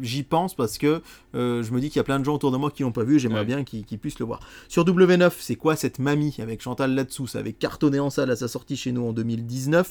j'y 0.02 0.24
pense 0.24 0.56
parce 0.56 0.78
que 0.78 1.02
euh, 1.36 1.64
je 1.64 1.72
me 1.72 1.80
dis 1.80 1.90
qu'il 1.90 1.98
y 1.98 2.00
a 2.00 2.04
plein 2.04 2.20
de 2.20 2.26
gens 2.26 2.36
autour 2.36 2.52
de 2.52 2.58
moi 2.58 2.72
qui 2.72 2.84
l'ont 2.84 2.92
pas 2.92 3.04
vu, 3.04 3.20
j'aimerais 3.20 3.46
bien 3.46 3.64
qu'ils 3.64 3.86
puissent 4.00 4.20
le 4.20 4.26
voir. 4.26 4.40
Sur 4.68 4.86
W9, 4.86 5.32
c'est 5.40 5.56
quoi 5.56 5.76
cette 5.76 6.00
mamie 6.00 6.36
avec 6.40 6.62
Chantal 6.62 6.94
là-dessous 6.94 7.28
Ça 7.28 7.40
avait 7.40 7.54
cartonné 7.54 8.00
en 8.00 8.10
salle 8.10 8.32
à 8.32 8.36
sa 8.36 8.48
sortie 8.48 8.76
chez 8.76 8.92
nous 8.92 9.06
en 9.06 9.14
2019. 9.14 9.90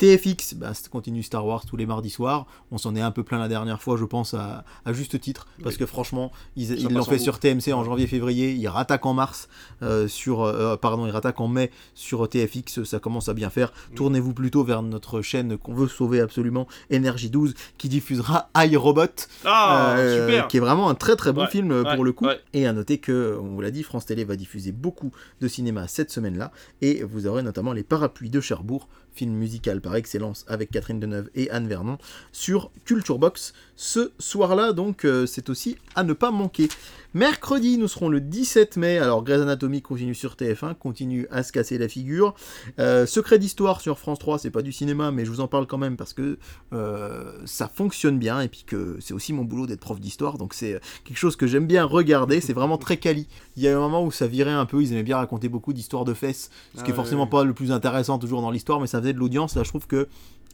TFX, 0.00 0.54
bah, 0.54 0.72
ça 0.72 0.88
continue 0.88 1.22
Star 1.22 1.44
Wars 1.44 1.66
tous 1.66 1.76
les 1.76 1.84
mardis 1.84 2.08
soirs. 2.08 2.46
On 2.70 2.78
s'en 2.78 2.96
est 2.96 3.02
un 3.02 3.10
peu 3.10 3.22
plein 3.22 3.38
la 3.38 3.48
dernière 3.48 3.82
fois, 3.82 3.98
je 3.98 4.06
pense, 4.06 4.32
à, 4.32 4.64
juste 4.92 5.20
titre. 5.20 5.46
Parce 5.62 5.76
que 5.76 5.84
franchement, 5.84 6.32
ils 6.56 6.88
l'ont 6.88 7.04
fait 7.04 7.18
sur 7.18 7.38
TMC 7.38 7.74
en 7.74 7.84
janvier-février. 7.84 8.52
Ils 8.52 8.66
rattaquent 8.66 9.04
en 9.04 9.12
mars, 9.12 9.50
euh, 9.82 10.08
sur, 10.08 10.40
euh, 10.40 10.76
pardon, 10.76 11.06
ils 11.06 11.10
rattaquent 11.10 11.42
en 11.42 11.48
mai 11.48 11.70
sur 11.94 12.26
TFX. 12.26 12.84
Ça 12.84 12.98
commence 12.98 13.28
à 13.28 13.34
bien 13.34 13.50
faire. 13.50 13.74
Tournez-vous 13.94 14.32
plutôt 14.32 14.64
vers 14.64 14.80
notre 14.80 15.20
chaîne 15.20 15.58
qu'on 15.58 15.74
veut 15.74 15.86
sauver 15.86 16.20
absolument, 16.20 16.66
Énergie 16.88 17.28
12, 17.28 17.52
qui 17.76 17.90
diffusera 17.90 18.48
iRobot. 18.56 19.04
Ah, 19.44 19.96
euh, 19.98 20.40
qui 20.44 20.56
est 20.56 20.60
vraiment 20.60 20.88
un 20.88 20.94
très 20.94 21.14
très 21.14 21.34
bon 21.34 21.46
film 21.46 21.84
pour 21.94 22.04
le 22.04 22.12
coup. 22.12 22.26
Et 22.54 22.66
à 22.66 22.72
noter 22.72 22.96
que, 22.96 23.38
on 23.38 23.48
vous 23.48 23.60
l'a 23.60 23.70
dit, 23.70 23.82
France 23.82 24.06
Télé 24.06 24.24
va 24.24 24.36
diffuser 24.36 24.72
beaucoup 24.72 25.12
de 25.42 25.46
cinéma 25.46 25.88
cette 25.88 26.10
semaine-là. 26.10 26.52
Et 26.80 27.02
vous 27.02 27.26
aurez 27.26 27.42
notamment 27.42 27.74
les 27.74 27.82
parapluies 27.82 28.30
de 28.30 28.40
Cherbourg 28.40 28.88
film 29.12 29.32
musical 29.32 29.80
par 29.80 29.96
excellence 29.96 30.44
avec 30.48 30.70
Catherine 30.70 31.00
Deneuve 31.00 31.30
et 31.34 31.50
Anne 31.50 31.68
Vernon 31.68 31.98
sur 32.32 32.70
Culture 32.84 33.18
Box 33.18 33.52
ce 33.80 34.12
soir-là, 34.18 34.74
donc 34.74 35.06
euh, 35.06 35.24
c'est 35.24 35.48
aussi 35.48 35.78
à 35.94 36.04
ne 36.04 36.12
pas 36.12 36.30
manquer. 36.30 36.68
Mercredi, 37.14 37.78
nous 37.78 37.88
serons 37.88 38.10
le 38.10 38.20
17 38.20 38.76
mai. 38.76 38.98
Alors, 38.98 39.24
Grey's 39.24 39.40
Anatomy 39.40 39.80
continue 39.80 40.14
sur 40.14 40.34
TF1, 40.34 40.74
continue 40.74 41.26
à 41.30 41.42
se 41.42 41.50
casser 41.50 41.78
la 41.78 41.88
figure. 41.88 42.34
Euh, 42.78 43.06
Secret 43.06 43.38
d'histoire 43.38 43.80
sur 43.80 43.98
France 43.98 44.18
3, 44.18 44.38
c'est 44.38 44.50
pas 44.50 44.60
du 44.60 44.70
cinéma, 44.70 45.12
mais 45.12 45.24
je 45.24 45.30
vous 45.30 45.40
en 45.40 45.48
parle 45.48 45.66
quand 45.66 45.78
même 45.78 45.96
parce 45.96 46.12
que 46.12 46.36
euh, 46.74 47.32
ça 47.46 47.68
fonctionne 47.68 48.18
bien 48.18 48.42
et 48.42 48.48
puis 48.48 48.64
que 48.66 48.98
c'est 49.00 49.14
aussi 49.14 49.32
mon 49.32 49.44
boulot 49.44 49.66
d'être 49.66 49.80
prof 49.80 49.98
d'histoire, 49.98 50.36
donc 50.36 50.52
c'est 50.52 50.78
quelque 51.04 51.16
chose 51.16 51.36
que 51.36 51.46
j'aime 51.46 51.66
bien 51.66 51.86
regarder. 51.86 52.42
C'est 52.42 52.52
vraiment 52.52 52.76
très 52.76 52.98
quali. 52.98 53.28
Il 53.56 53.62
y 53.62 53.68
a 53.68 53.74
un 53.74 53.80
moment 53.80 54.04
où 54.04 54.10
ça 54.10 54.26
virait 54.26 54.50
un 54.50 54.66
peu, 54.66 54.82
ils 54.82 54.92
aimaient 54.92 55.02
bien 55.02 55.16
raconter 55.16 55.48
beaucoup 55.48 55.72
d'histoires 55.72 56.04
de 56.04 56.12
fesses, 56.12 56.50
ce 56.76 56.84
qui 56.84 56.90
est 56.90 56.92
ah 56.92 56.96
forcément 56.96 57.26
pas 57.26 57.44
le 57.44 57.54
plus 57.54 57.72
intéressant 57.72 58.18
toujours 58.18 58.42
dans 58.42 58.50
l'histoire, 58.50 58.78
mais 58.78 58.86
ça 58.86 59.00
faisait 59.00 59.14
de 59.14 59.18
l'audience. 59.18 59.56
Là, 59.56 59.62
je 59.62 59.70
trouve 59.70 59.86
que 59.86 60.06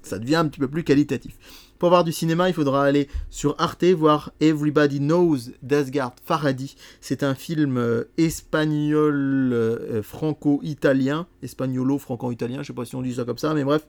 ça 0.05 0.21
devient 0.21 0.37
un 0.37 0.47
petit 0.47 0.61
peu 0.61 0.69
plus 0.69 0.85
qualitatif. 0.85 1.37
Pour 1.79 1.91
voir 1.91 2.05
du 2.05 2.13
cinéma, 2.13 2.49
il 2.49 2.55
faudra 2.55 2.85
aller 2.85 3.09
sur 3.29 3.55
Arte 3.59 3.85
voir 3.85 4.33
Everybody 4.41 4.99
Knows 4.99 5.51
d'Asgard 5.63 6.15
Farhadi. 6.25 6.75
C'est 7.03 7.23
un 7.23 7.35
film 7.35 7.77
euh, 7.77 8.05
espagnol 8.17 9.53
euh, 9.53 10.03
franco-italien, 10.03 11.27
espagnolo-franco-italien, 11.43 12.63
je 12.63 12.69
sais 12.69 12.73
pas 12.73 12.87
si 12.87 12.97
on 12.97 13.03
dit 13.03 13.15
ça 13.15 13.25
comme 13.25 13.37
ça, 13.37 13.53
mais 13.53 13.65
bref, 13.65 13.87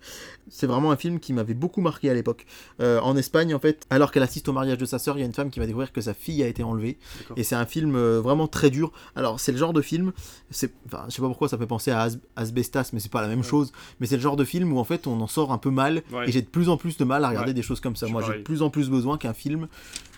c'est 0.49 0.67
vraiment 0.67 0.91
un 0.91 0.97
film 0.97 1.19
qui 1.19 1.31
m'avait 1.31 1.53
beaucoup 1.53 1.79
marqué 1.79 2.09
à 2.09 2.13
l'époque. 2.13 2.45
Euh, 2.81 2.99
en 2.99 3.15
Espagne, 3.15 3.55
en 3.55 3.59
fait, 3.59 3.85
alors 3.89 4.11
qu'elle 4.11 4.23
assiste 4.23 4.49
au 4.49 4.53
mariage 4.53 4.77
de 4.77 4.85
sa 4.85 4.99
sœur, 4.99 5.17
il 5.17 5.21
y 5.21 5.23
a 5.23 5.25
une 5.25 5.33
femme 5.33 5.49
qui 5.49 5.59
va 5.59 5.65
découvrir 5.65 5.93
que 5.93 6.01
sa 6.01 6.13
fille 6.13 6.43
a 6.43 6.47
été 6.47 6.63
enlevée. 6.63 6.97
Et 7.37 7.43
c'est 7.43 7.55
un 7.55 7.65
film 7.65 7.97
vraiment 7.97 8.47
très 8.47 8.69
dur. 8.69 8.91
Alors, 9.15 9.39
c'est 9.39 9.51
le 9.51 9.57
genre 9.57 9.73
de 9.73 9.81
film, 9.81 10.11
c'est, 10.49 10.73
enfin, 10.87 11.05
je 11.07 11.15
sais 11.15 11.21
pas 11.21 11.27
pourquoi 11.27 11.47
ça 11.47 11.57
fait 11.57 11.67
penser 11.67 11.91
à 11.91 12.07
Asbestas, 12.35 12.89
mais 12.91 12.99
c'est 12.99 13.11
pas 13.11 13.21
la 13.21 13.27
même 13.27 13.43
chose. 13.43 13.71
Mais 13.99 14.07
c'est 14.07 14.17
le 14.17 14.21
genre 14.21 14.35
de 14.35 14.43
film 14.43 14.73
où 14.73 14.79
en 14.79 14.83
fait 14.83 15.07
on 15.07 15.19
en 15.21 15.27
sort 15.27 15.51
un 15.51 15.57
peu 15.57 15.69
mal 15.69 16.03
et 16.25 16.31
j'ai 16.31 16.41
de 16.41 16.47
plus 16.47 16.69
en 16.69 16.77
plus 16.77 16.97
de 16.97 17.05
mal 17.05 17.23
à 17.23 17.29
regarder 17.29 17.53
des 17.53 17.61
choses 17.61 17.76
comme 17.81 17.95
ça. 17.95 18.07
Moi, 18.07 18.23
j'ai 18.25 18.39
de 18.39 18.43
plus 18.43 18.61
en 18.61 18.69
plus 18.69 18.89
besoin 18.89 19.17
qu'un 19.17 19.33
film 19.33 19.67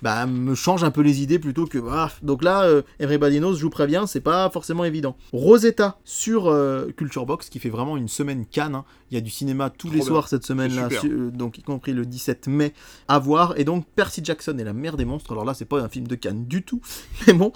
bah, 0.01 0.25
me 0.25 0.55
change 0.55 0.83
un 0.83 0.91
peu 0.91 1.01
les 1.01 1.21
idées 1.21 1.39
plutôt 1.39 1.65
que. 1.65 1.79
Ah. 1.89 2.11
Donc 2.21 2.43
là, 2.43 2.63
euh, 2.63 2.81
Everybody 2.99 3.39
Knows, 3.39 3.55
je 3.55 3.63
vous 3.63 3.69
préviens, 3.69 4.07
c'est 4.07 4.21
pas 4.21 4.49
forcément 4.49 4.85
évident. 4.85 5.15
Rosetta 5.33 5.99
sur 6.03 6.47
euh, 6.47 6.87
Culture 6.95 7.25
Box 7.25 7.49
qui 7.49 7.59
fait 7.59 7.69
vraiment 7.69 7.97
une 7.97 8.07
semaine 8.07 8.45
Cannes. 8.45 8.75
Hein. 8.75 8.85
Il 9.11 9.15
y 9.15 9.17
a 9.17 9.21
du 9.21 9.29
cinéma 9.29 9.69
tous 9.69 9.89
les 9.89 10.01
soirs 10.01 10.27
cette 10.27 10.45
semaine-là, 10.45 10.89
euh, 11.03 11.31
donc 11.31 11.57
y 11.57 11.63
compris 11.63 11.93
le 11.93 12.05
17 12.05 12.47
mai 12.47 12.73
à 13.07 13.17
voir. 13.17 13.55
Et 13.57 13.63
donc 13.63 13.85
Percy 13.95 14.21
Jackson 14.23 14.55
et 14.59 14.63
la 14.63 14.73
mère 14.73 14.97
des 14.97 15.05
monstres. 15.05 15.31
Alors 15.31 15.45
là, 15.45 15.53
c'est 15.53 15.65
pas 15.65 15.81
un 15.81 15.89
film 15.89 16.07
de 16.07 16.15
Cannes 16.15 16.45
du 16.45 16.63
tout, 16.63 16.81
mais 17.27 17.33
bon, 17.33 17.51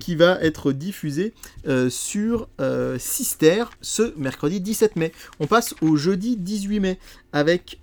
qui 0.00 0.16
va 0.16 0.40
être 0.40 0.72
diffusé 0.72 1.34
sur 1.88 2.48
Sister 2.98 3.64
ce 3.80 4.12
mercredi 4.16 4.60
17 4.60 4.96
mai. 4.96 5.12
On 5.40 5.46
passe 5.46 5.74
au 5.82 5.96
jeudi 5.96 6.36
18 6.36 6.80
mai 6.80 6.98
avec 7.32 7.80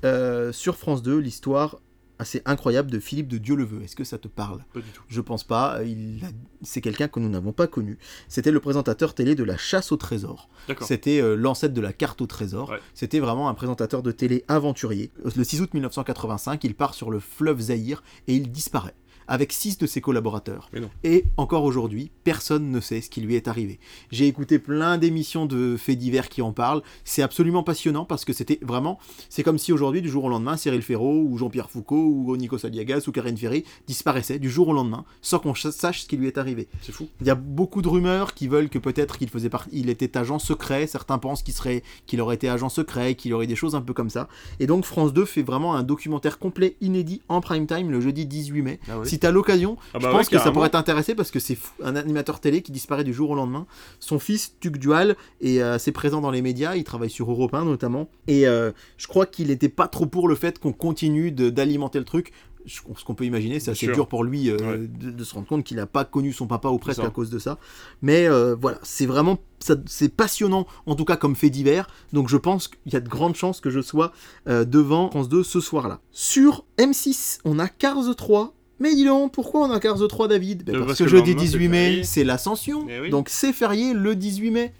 sur 0.51 0.75
France 0.75 1.01
2 1.01 1.17
l'histoire 1.17 1.77
assez 2.19 2.41
incroyable 2.45 2.91
de 2.91 2.99
Philippe 2.99 3.27
de 3.27 3.37
Dieu-le-Veut. 3.37 3.83
Est-ce 3.83 3.95
que 3.95 4.03
ça 4.03 4.17
te 4.17 4.27
parle? 4.27 4.63
Pas 4.73 4.79
du 4.79 4.89
tout. 4.89 5.03
Je 5.07 5.21
pense 5.21 5.43
pas. 5.43 5.83
Il 5.83 6.21
C'est 6.61 6.81
quelqu'un 6.81 7.07
que 7.07 7.19
nous 7.19 7.29
n'avons 7.29 7.51
pas 7.51 7.67
connu. 7.67 7.97
C'était 8.27 8.51
le 8.51 8.59
présentateur 8.59 9.13
télé 9.13 9.35
de 9.35 9.43
la 9.43 9.57
chasse 9.57 9.91
au 9.91 9.97
trésor. 9.97 10.49
C'était 10.81 11.21
euh, 11.21 11.35
l'ancêtre 11.35 11.73
de 11.73 11.81
la 11.81 11.93
carte 11.93 12.21
au 12.21 12.27
trésor. 12.27 12.73
C'était 12.93 13.19
vraiment 13.19 13.49
un 13.49 13.53
présentateur 13.53 14.03
de 14.03 14.11
télé 14.11 14.43
aventurier. 14.47 15.11
Le 15.35 15.43
6 15.43 15.61
août 15.61 15.73
1985, 15.73 16.63
il 16.63 16.75
part 16.75 16.93
sur 16.93 17.11
le 17.11 17.19
fleuve 17.19 17.59
Zaïre 17.59 18.03
et 18.27 18.35
il 18.35 18.51
disparaît 18.51 18.95
avec 19.27 19.51
six 19.51 19.77
de 19.77 19.87
ses 19.87 20.01
collaborateurs. 20.01 20.69
Et 21.03 21.25
encore 21.37 21.63
aujourd'hui, 21.63 22.11
personne 22.23 22.71
ne 22.71 22.79
sait 22.79 23.01
ce 23.01 23.09
qui 23.09 23.21
lui 23.21 23.35
est 23.35 23.47
arrivé. 23.47 23.79
J'ai 24.11 24.27
écouté 24.27 24.59
plein 24.59 24.97
d'émissions 24.97 25.45
de 25.45 25.77
faits 25.77 25.97
divers 25.97 26.29
qui 26.29 26.41
en 26.41 26.51
parlent. 26.51 26.81
C'est 27.03 27.21
absolument 27.21 27.63
passionnant 27.63 28.05
parce 28.05 28.25
que 28.25 28.33
c'était 28.33 28.59
vraiment. 28.61 28.99
C'est 29.29 29.43
comme 29.43 29.57
si 29.57 29.73
aujourd'hui, 29.73 30.01
du 30.01 30.09
jour 30.09 30.25
au 30.25 30.29
lendemain, 30.29 30.57
Cyril 30.57 30.81
Ferraud 30.81 31.23
ou 31.23 31.37
Jean-Pierre 31.37 31.69
Foucault 31.69 31.95
ou 31.95 32.35
Nico 32.37 32.57
Saliagas 32.57 33.03
ou 33.07 33.11
Karine 33.11 33.37
Ferry 33.37 33.63
disparaissaient 33.87 34.39
du 34.39 34.49
jour 34.49 34.69
au 34.69 34.73
lendemain 34.73 35.05
sans 35.21 35.39
qu'on 35.39 35.55
sache 35.55 36.01
ce 36.01 36.07
qui 36.07 36.17
lui 36.17 36.27
est 36.27 36.37
arrivé. 36.37 36.67
C'est 36.81 36.91
fou. 36.91 37.07
Il 37.21 37.27
y 37.27 37.29
a 37.29 37.35
beaucoup 37.35 37.81
de 37.81 37.87
rumeurs 37.87 38.33
qui 38.33 38.47
veulent 38.47 38.69
que 38.69 38.79
peut-être 38.79 39.17
qu'il 39.17 39.29
faisait 39.29 39.49
partie, 39.49 39.69
il 39.73 39.89
était 39.89 40.17
agent 40.17 40.39
secret. 40.39 40.87
Certains 40.87 41.17
pensent 41.17 41.43
qu'il 41.43 41.53
serait, 41.53 41.83
qu'il 42.05 42.21
aurait 42.21 42.35
été 42.35 42.49
agent 42.49 42.69
secret, 42.69 43.15
qu'il 43.15 43.33
aurait 43.33 43.47
des 43.47 43.55
choses 43.55 43.75
un 43.75 43.81
peu 43.81 43.93
comme 43.93 44.09
ça. 44.09 44.27
Et 44.59 44.67
donc 44.67 44.85
France 44.85 45.13
2 45.13 45.25
fait 45.25 45.43
vraiment 45.43 45.75
un 45.75 45.83
documentaire 45.83 46.39
complet, 46.39 46.75
inédit 46.81 47.21
en 47.29 47.41
prime 47.41 47.67
time 47.67 47.91
le 47.91 48.01
jeudi 48.01 48.25
18 48.25 48.61
mai. 48.61 48.79
Ah 48.89 48.97
si 49.15 49.19
tu 49.19 49.27
as 49.27 49.31
l'occasion, 49.31 49.77
ah 49.93 49.99
je 49.99 50.05
bah 50.05 50.11
pense 50.11 50.27
que 50.27 50.37
ça 50.37 50.51
pourrait 50.51 50.69
t'intéresser 50.69 51.15
parce 51.15 51.31
que 51.31 51.39
c'est 51.39 51.57
un 51.81 51.95
animateur 51.95 52.41
télé 52.41 52.61
qui 52.61 52.73
disparaît 52.73 53.05
du 53.05 53.13
jour 53.13 53.29
au 53.29 53.35
lendemain. 53.35 53.65
Son 54.01 54.19
fils, 54.19 54.55
Tuc 54.59 54.77
Dual, 54.77 55.15
est 55.39 55.61
euh, 55.61 55.75
assez 55.75 55.93
présent 55.93 56.19
dans 56.19 56.31
les 56.31 56.41
médias, 56.41 56.75
il 56.75 56.83
travaille 56.83 57.09
sur 57.09 57.31
Europe 57.31 57.53
1 57.53 57.63
notamment, 57.63 58.09
et 58.27 58.45
euh, 58.45 58.71
je 58.97 59.07
crois 59.07 59.25
qu'il 59.25 59.47
n'était 59.47 59.69
pas 59.69 59.87
trop 59.87 60.05
pour 60.05 60.27
le 60.27 60.35
fait 60.35 60.59
qu'on 60.59 60.73
continue 60.73 61.31
d'alimenter 61.31 61.99
le 61.99 62.05
truc 62.05 62.33
ce 62.67 62.81
qu'on 62.81 63.13
peut 63.13 63.25
imaginer, 63.25 63.59
c'est 63.59 63.69
assez 63.69 63.85
dur 63.85 64.07
pour 64.07 64.23
lui 64.23 64.49
euh, 64.49 64.87
de, 64.89 65.23
se 65.23 65.35
rendre 65.35 65.45
compte 65.45 65.63
qu'il 65.63 65.77
n'a 65.77 65.85
pas 65.85 66.03
connu 66.03 66.33
son 66.33 66.47
papa 66.47 66.69
ou 66.69 66.79
presque 66.79 67.03
à 67.03 67.11
cause 67.11 67.29
de 67.29 67.37
ça. 67.37 67.59
Mais 68.01 68.27
voilà, 68.59 68.79
c'est 68.81 69.05
vraiment, 69.05 69.37
c'est 69.85 70.09
passionnant, 70.09 70.65
en 70.87 70.95
tout 70.95 71.05
cas 71.05 71.15
comme 71.15 71.35
fait 71.35 71.51
divers. 71.51 71.87
Donc 72.11 72.27
je 72.27 72.37
pense 72.37 72.67
qu'il 72.67 72.91
y 72.91 72.95
a 72.95 73.01
de 73.01 73.07
grandes 73.07 73.35
chances 73.35 73.61
que 73.61 73.69
je 73.69 73.81
sois 73.81 74.13
devant 74.47 75.11
France 75.11 75.29
2 75.29 75.43
ce 75.43 75.59
soir-là. 75.59 75.99
Sur 76.09 76.65
M6, 76.79 77.41
on 77.45 77.59
a 77.59 77.67
Cars 77.67 78.15
3 78.17 78.54
mais 78.79 78.93
dis 78.93 79.05
donc, 79.05 79.31
pourquoi 79.31 79.67
on 79.67 79.71
a 79.71 79.79
Cars 79.79 80.07
3, 80.07 80.27
David 80.27 80.63
ben, 80.65 80.85
parce, 80.85 80.99
que, 80.99 81.07
jeudi 81.07 81.35
18 81.35 81.67
mai, 81.67 82.01
c'est 82.03 82.23
l'ascension. 82.23 82.87
Eh 82.89 83.09
donc 83.09 83.29
c'est 83.29 83.53
férié 83.53 83.93
le 83.93 84.15
18 84.15 84.51
mai. 84.51 84.73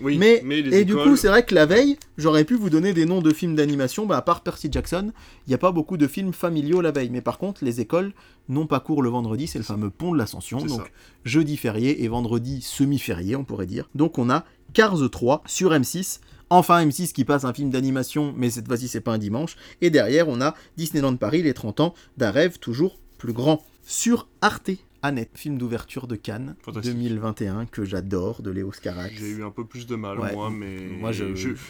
Oui, 0.00 0.18
mais, 0.18 0.42
et 0.72 0.84
du 0.84 0.96
coup, 0.96 1.16
c'est 1.16 1.28
vrai 1.28 1.44
que 1.44 1.54
la 1.54 1.66
veille, 1.66 1.96
j'aurais 2.16 2.44
pu 2.44 2.54
vous 2.54 2.70
donner 2.70 2.92
des 2.92 3.04
noms 3.04 3.20
de 3.20 3.32
films 3.32 3.54
d'animation. 3.54 4.06
Bah, 4.06 4.16
à 4.16 4.22
part 4.22 4.40
Percy 4.40 4.68
Jackson, 4.70 5.12
il 5.46 5.50
n'y 5.50 5.54
a 5.54 5.58
pas 5.58 5.70
beaucoup 5.70 5.96
de 5.96 6.06
films 6.06 6.32
familiaux 6.32 6.80
la 6.80 6.90
veille. 6.90 7.10
Mais 7.10 7.20
par 7.20 7.38
contre, 7.38 7.64
les 7.64 7.80
écoles 7.80 8.12
n'ont 8.48 8.66
pas 8.66 8.80
cours 8.80 9.02
le 9.02 9.10
vendredi. 9.10 9.46
C'est 9.46 9.58
le 9.58 9.64
fameux 9.64 9.90
pont 9.90 10.12
de 10.12 10.18
l'Ascension. 10.18 10.58
Donc 10.58 10.90
jeudi 11.24 11.56
férié 11.56 12.02
et 12.02 12.08
vendredi 12.08 12.62
semi-férié, 12.62 13.36
on 13.36 13.44
pourrait 13.44 13.66
dire. 13.66 13.88
Donc 13.94 14.18
on 14.18 14.30
a 14.30 14.44
Cars 14.72 15.10
3 15.10 15.42
sur 15.46 15.72
M6. 15.72 16.20
Enfin 16.50 16.84
M6 16.84 17.12
qui 17.12 17.24
passe 17.24 17.44
un 17.44 17.54
film 17.54 17.70
d'animation, 17.70 18.34
mais 18.36 18.50
cette 18.50 18.66
fois-ci 18.66 18.88
c'est 18.88 19.00
pas 19.00 19.12
un 19.12 19.18
dimanche. 19.18 19.56
Et 19.80 19.90
derrière 19.90 20.28
on 20.28 20.40
a 20.40 20.54
Disneyland 20.76 21.16
Paris, 21.16 21.42
les 21.42 21.54
30 21.54 21.80
ans 21.80 21.94
d'un 22.18 22.30
rêve 22.30 22.58
toujours 22.58 22.98
plus 23.22 23.32
grand. 23.32 23.62
Sur 23.84 24.26
Arte, 24.40 24.70
Annette, 25.00 25.30
film 25.34 25.56
d'ouverture 25.56 26.08
de 26.08 26.16
Cannes 26.16 26.56
2021 26.66 27.66
que 27.66 27.84
j'adore 27.84 28.42
de 28.42 28.50
Léo 28.50 28.72
Scarax. 28.72 29.14
J'ai 29.16 29.28
eu 29.28 29.44
un 29.44 29.52
peu 29.52 29.64
plus 29.64 29.86
de 29.86 29.94
mal 29.94 30.18
moi, 30.34 30.50
mais 30.50 30.88
moi 30.88 31.12
je... 31.12 31.26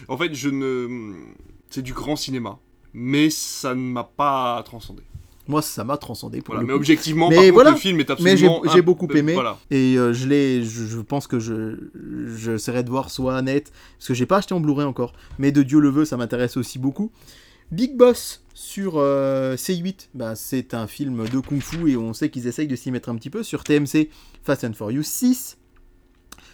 en 0.08 0.16
fait 0.16 0.34
je 0.34 0.48
ne, 0.48 1.12
c'est 1.68 1.82
du 1.82 1.92
grand 1.92 2.16
cinéma, 2.16 2.58
mais 2.94 3.28
ça 3.28 3.74
ne 3.74 3.80
m'a 3.80 4.04
pas 4.04 4.62
transcendé. 4.64 5.02
Moi, 5.48 5.60
ça 5.60 5.82
m'a 5.84 5.96
transcendé. 5.96 6.40
Pour 6.40 6.54
mais 6.54 6.72
objectivement, 6.72 7.28
mais 7.28 7.50
voilà. 7.50 7.72
le 7.72 7.76
film 7.76 7.98
est 8.00 8.08
absolument. 8.08 8.62
Mais 8.64 8.70
j'ai 8.72 8.80
beaucoup 8.80 9.08
aimé. 9.08 9.36
Et 9.70 9.98
euh, 9.98 10.12
je 10.14 10.28
l'ai. 10.28 10.62
Je, 10.64 11.00
pense 11.00 11.26
que 11.26 11.40
je 11.40 11.90
j'essaierai 12.36 12.84
de 12.84 12.90
voir 12.90 13.10
soit 13.10 13.36
Annette, 13.36 13.72
parce 13.98 14.08
que 14.08 14.14
j'ai 14.14 14.24
pas 14.24 14.36
acheté 14.38 14.54
en 14.54 14.60
Blu-ray 14.60 14.86
encore. 14.86 15.12
Mais 15.38 15.50
de 15.50 15.62
Dieu 15.64 15.80
le 15.80 15.90
veut, 15.90 16.04
ça 16.04 16.16
m'intéresse 16.16 16.56
aussi 16.56 16.78
beaucoup. 16.78 17.10
Big 17.70 17.96
Boss 17.96 18.42
sur 18.54 18.94
euh, 18.96 19.56
C8, 19.56 20.08
bah, 20.14 20.34
c'est 20.34 20.74
un 20.74 20.86
film 20.86 21.26
de 21.28 21.38
kung 21.40 21.60
fu 21.60 21.90
et 21.90 21.96
on 21.96 22.12
sait 22.12 22.30
qu'ils 22.30 22.46
essayent 22.46 22.68
de 22.68 22.76
s'y 22.76 22.90
mettre 22.90 23.08
un 23.08 23.16
petit 23.16 23.30
peu. 23.30 23.42
Sur 23.42 23.64
TMC, 23.64 24.10
Fast 24.42 24.64
and 24.64 24.74
Furious 24.74 25.02
6. 25.02 25.58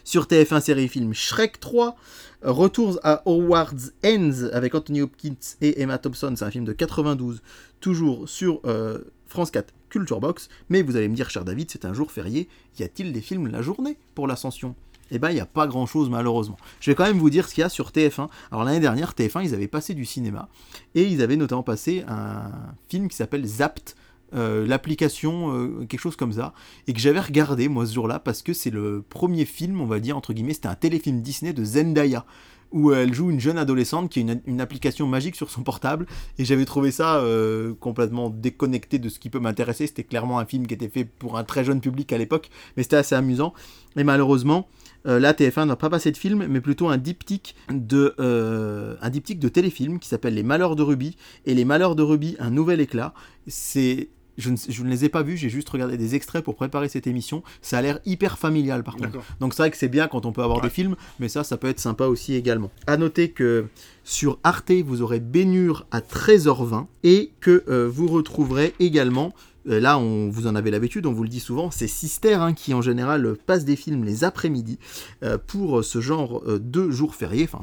Sur 0.05 0.25
TF1 0.25 0.61
série 0.63 0.89
film 0.89 1.13
Shrek 1.13 1.61
3. 1.61 1.97
Retours 2.43 3.01
à 3.03 3.23
Howard's 3.27 3.93
Ends 4.05 4.49
avec 4.53 4.75
Anthony 4.75 5.03
Hopkins 5.03 5.35
et 5.61 5.83
Emma 5.83 5.99
Thompson, 5.99 6.33
c'est 6.37 6.45
un 6.45 6.51
film 6.51 6.65
de 6.65 6.73
92, 6.73 7.43
toujours 7.81 8.29
sur 8.29 8.61
euh, 8.65 8.99
France 9.27 9.51
4 9.51 9.75
Culture 9.91 10.21
Box. 10.21 10.49
Mais 10.69 10.83
vous 10.83 10.97
allez 10.97 11.09
me 11.09 11.17
dire, 11.17 11.31
cher 11.31 11.45
David, 11.45 11.71
c'est 11.71 11.85
un 11.85 11.93
jour 11.93 12.13
férié, 12.13 12.49
y 12.79 12.85
a-t-il 12.85 13.13
des 13.13 13.21
films 13.21 13.49
la 13.49 13.61
journée 13.61 13.99
pour 14.15 14.27
l'ascension? 14.27 14.77
Eh 15.11 15.19
ben 15.19 15.31
il 15.31 15.35
n'y 15.35 15.41
a 15.41 15.47
pas 15.47 15.67
grand 15.67 15.87
chose 15.87 16.11
malheureusement. 16.11 16.57
Je 16.81 16.91
vais 16.91 16.95
quand 16.95 17.05
même 17.05 17.19
vous 17.19 17.31
dire 17.31 17.49
ce 17.49 17.55
qu'il 17.55 17.63
y 17.63 17.65
a 17.65 17.69
sur 17.69 17.91
TF1. 17.91 18.29
Alors 18.51 18.65
l'année 18.65 18.81
dernière, 18.81 19.13
TF1, 19.13 19.45
ils 19.45 19.55
avaient 19.55 19.69
passé 19.69 19.95
du 19.95 20.05
cinéma 20.05 20.49
et 20.95 21.05
ils 21.05 21.23
avaient 21.23 21.37
notamment 21.37 21.63
passé 21.63 22.05
un 22.09 22.51
film 22.89 23.09
qui 23.09 23.17
s'appelle 23.17 23.47
Zapt. 23.47 23.97
Euh, 24.35 24.67
l'application, 24.67 25.55
euh, 25.55 25.87
quelque 25.89 26.01
chose 26.01 26.17
comme 26.17 26.35
ça, 26.35 26.53
et 26.87 26.93
que 26.93 27.01
j'avais 27.01 27.21
regardé 27.21 27.67
moi 27.69 27.87
ce 27.87 27.95
jour-là 27.95 28.19
parce 28.19 28.43
que 28.43 28.53
c'est 28.53 28.69
le 28.69 29.03
premier 29.09 29.47
film, 29.47 29.81
on 29.81 29.87
va 29.87 30.01
dire 30.01 30.19
entre 30.19 30.35
guillemets, 30.35 30.53
c'était 30.53 30.69
un 30.69 30.75
téléfilm 30.75 31.23
Disney 31.23 31.55
de 31.55 31.65
Zendaya 31.65 32.27
où 32.73 32.93
elle 32.93 33.15
joue 33.15 33.31
une 33.31 33.41
jeune 33.41 33.59
adolescente 33.59 34.11
qui 34.11 34.21
a 34.21 34.37
une, 34.47 34.61
application 34.61 35.07
magique 35.07 35.37
sur 35.37 35.51
son 35.51 35.63
portable 35.63 36.07
et 36.39 36.45
j'avais 36.45 36.65
trouvé 36.65 36.91
ça 36.91 37.17
euh, 37.17 37.75
complètement 37.81 38.29
déconnecté 38.29 38.99
de 38.99 39.09
ce 39.09 39.19
qui 39.19 39.31
peut 39.31 39.39
m'intéresser. 39.39 39.87
C'était 39.87 40.05
clairement 40.05 40.39
un 40.39 40.45
film 40.45 40.67
qui 40.67 40.75
était 40.75 40.89
fait 40.89 41.05
pour 41.05 41.39
un 41.39 41.45
très 41.45 41.65
jeune 41.65 41.81
public 41.81 42.13
à 42.13 42.19
l'époque, 42.19 42.51
mais 42.77 42.83
c'était 42.83 42.97
assez 42.97 43.15
amusant. 43.15 43.55
Et 43.97 44.05
malheureusement, 44.05 44.69
euh, 45.07 45.19
la 45.19 45.33
TF1 45.33 45.67
n'a 45.67 45.77
pas 45.77 45.91
passé 45.91 46.11
de 46.11 46.17
film, 46.17 46.47
mais 46.49 46.61
plutôt 46.61 46.89
un 46.89 46.97
diptyque 46.97 47.55
de, 47.71 48.15
euh, 48.21 48.97
un 49.01 49.11
diptyque 49.11 49.39
de 49.39 49.49
téléfilm 49.49 49.99
qui 49.99 50.09
s'appelle 50.09 50.35
Les 50.35 50.43
Malheurs 50.43 50.77
de 50.77 50.83
Ruby. 50.83 51.17
Et 51.47 51.55
Les 51.55 51.65
Malheurs 51.65 51.97
de 51.97 52.03
Ruby, 52.03 52.37
un 52.39 52.51
nouvel 52.51 52.81
éclat. 52.81 53.15
C'est 53.47 54.09
je 54.39 54.51
ne, 54.51 54.89
les 54.89 55.05
ai 55.05 55.09
pas 55.09 55.23
vus, 55.23 55.37
j'ai 55.37 55.49
juste 55.49 55.69
regardé 55.69 55.97
des 55.97 56.15
extraits 56.15 56.45
pour 56.45 56.55
préparer 56.55 56.89
cette 56.89 57.09
émission. 57.09 57.43
Ça 57.61 57.79
a 57.79 57.83
l'air 57.83 57.99
hyper 58.07 58.39
familial 58.39 58.85
par 58.85 58.97
contre. 58.97 59.19
Donc 59.41 59.53
c'est 59.53 59.63
vrai 59.63 59.71
que 59.71 59.77
c'est 59.77 59.89
bien 59.89 60.07
quand 60.07 60.27
on 60.27 60.33
peut 60.33 60.43
avoir 60.43 60.61
des 60.61 60.71
films, 60.71 60.95
mais 61.19 61.29
ça, 61.29 61.43
ça 61.43 61.57
peut 61.57 61.69
être 61.69 61.81
sympa 61.81 62.07
aussi 62.07 62.35
également. 62.35 62.71
À 62.87 62.97
noter 62.97 63.31
que 63.31 63.67
sur 64.05 64.39
Arte, 64.45 64.71
vous 64.71 65.03
aurez 65.03 65.19
Bénure 65.19 65.87
à 65.91 66.01
13h20 66.01 66.87
et 67.03 67.33
que 67.41 67.65
euh, 67.69 67.89
vous 67.93 68.07
retrouverez 68.07 68.75
également 68.79 69.35
là, 69.69 69.99
on, 69.99 70.29
vous 70.29 70.47
en 70.47 70.55
avez 70.55 70.71
l'habitude, 70.71 71.07
on 71.07 71.13
vous 71.13 71.23
le 71.23 71.29
dit 71.29 71.41
souvent, 71.41 71.71
c'est 71.71 71.89
Sister 71.89 72.35
hein, 72.35 72.55
qui 72.55 72.75
en 72.75 72.83
général 72.83 73.37
passe 73.47 73.65
des 73.65 73.77
films 73.77 74.05
les 74.05 74.25
après-midi 74.25 74.79
euh, 75.23 75.39
pour 75.39 75.85
ce 75.85 76.01
genre 76.01 76.43
de 76.47 76.91
jours 76.91 77.15
fériés, 77.15 77.45
enfin 77.45 77.63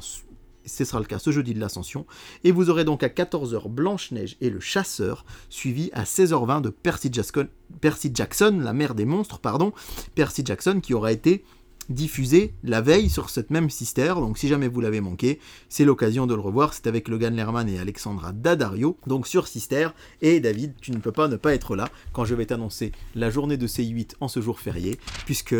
ce 0.66 0.84
sera 0.86 1.00
le 1.00 1.06
cas 1.06 1.20
ce 1.20 1.32
jeudi 1.32 1.54
de 1.54 1.60
l'Ascension. 1.60 2.06
Et 2.44 2.52
vous 2.52 2.70
aurez 2.70 2.84
donc 2.84 3.04
à 3.04 3.08
14h 3.08 3.70
Blanche-Neige 3.70 4.38
et 4.42 4.50
le 4.50 4.60
Chasseur, 4.60 5.26
suivi 5.50 5.90
à 5.94 6.04
16h20 6.04 6.62
de 6.62 6.70
Percy 6.70 7.10
Jackson, 7.12 7.48
Percy 7.82 8.12
Jackson, 8.14 8.60
la 8.62 8.74
mère 8.74 8.96
des 8.96 9.06
monstres, 9.06 9.40
pardon. 9.40 9.74
Percy 10.16 10.44
Jackson 10.46 10.80
qui 10.82 10.94
aura 10.94 11.12
été 11.12 11.44
diffusé 11.90 12.54
la 12.64 12.82
veille 12.82 13.10
sur 13.10 13.30
cette 13.30 13.50
même 13.50 13.70
Sister. 13.70 14.14
Donc 14.16 14.38
si 14.38 14.48
jamais 14.48 14.68
vous 14.68 14.82
l'avez 14.82 15.02
manqué, 15.02 15.40
c'est 15.70 15.86
l'occasion 15.86 16.28
de 16.28 16.34
le 16.34 16.42
revoir. 16.42 16.74
C'est 16.74 16.88
avec 16.88 17.08
Logan 17.08 17.36
Lerman 17.36 17.70
et 17.70 17.80
Alexandra 17.80 18.32
Daddario, 18.32 18.98
donc 19.08 19.28
sur 19.28 19.48
Sister. 19.48 19.90
Et 20.22 20.40
David, 20.40 20.74
tu 20.82 20.92
ne 20.92 20.98
peux 20.98 21.12
pas 21.12 21.28
ne 21.28 21.36
pas 21.36 21.54
être 21.54 21.76
là 21.76 21.90
quand 22.14 22.26
je 22.26 22.36
vais 22.36 22.46
t'annoncer 22.46 22.92
la 23.16 23.30
journée 23.30 23.58
de 23.58 23.68
C8 23.68 24.16
en 24.20 24.28
ce 24.28 24.42
jour 24.42 24.60
férié, 24.60 25.00
puisque 25.26 25.56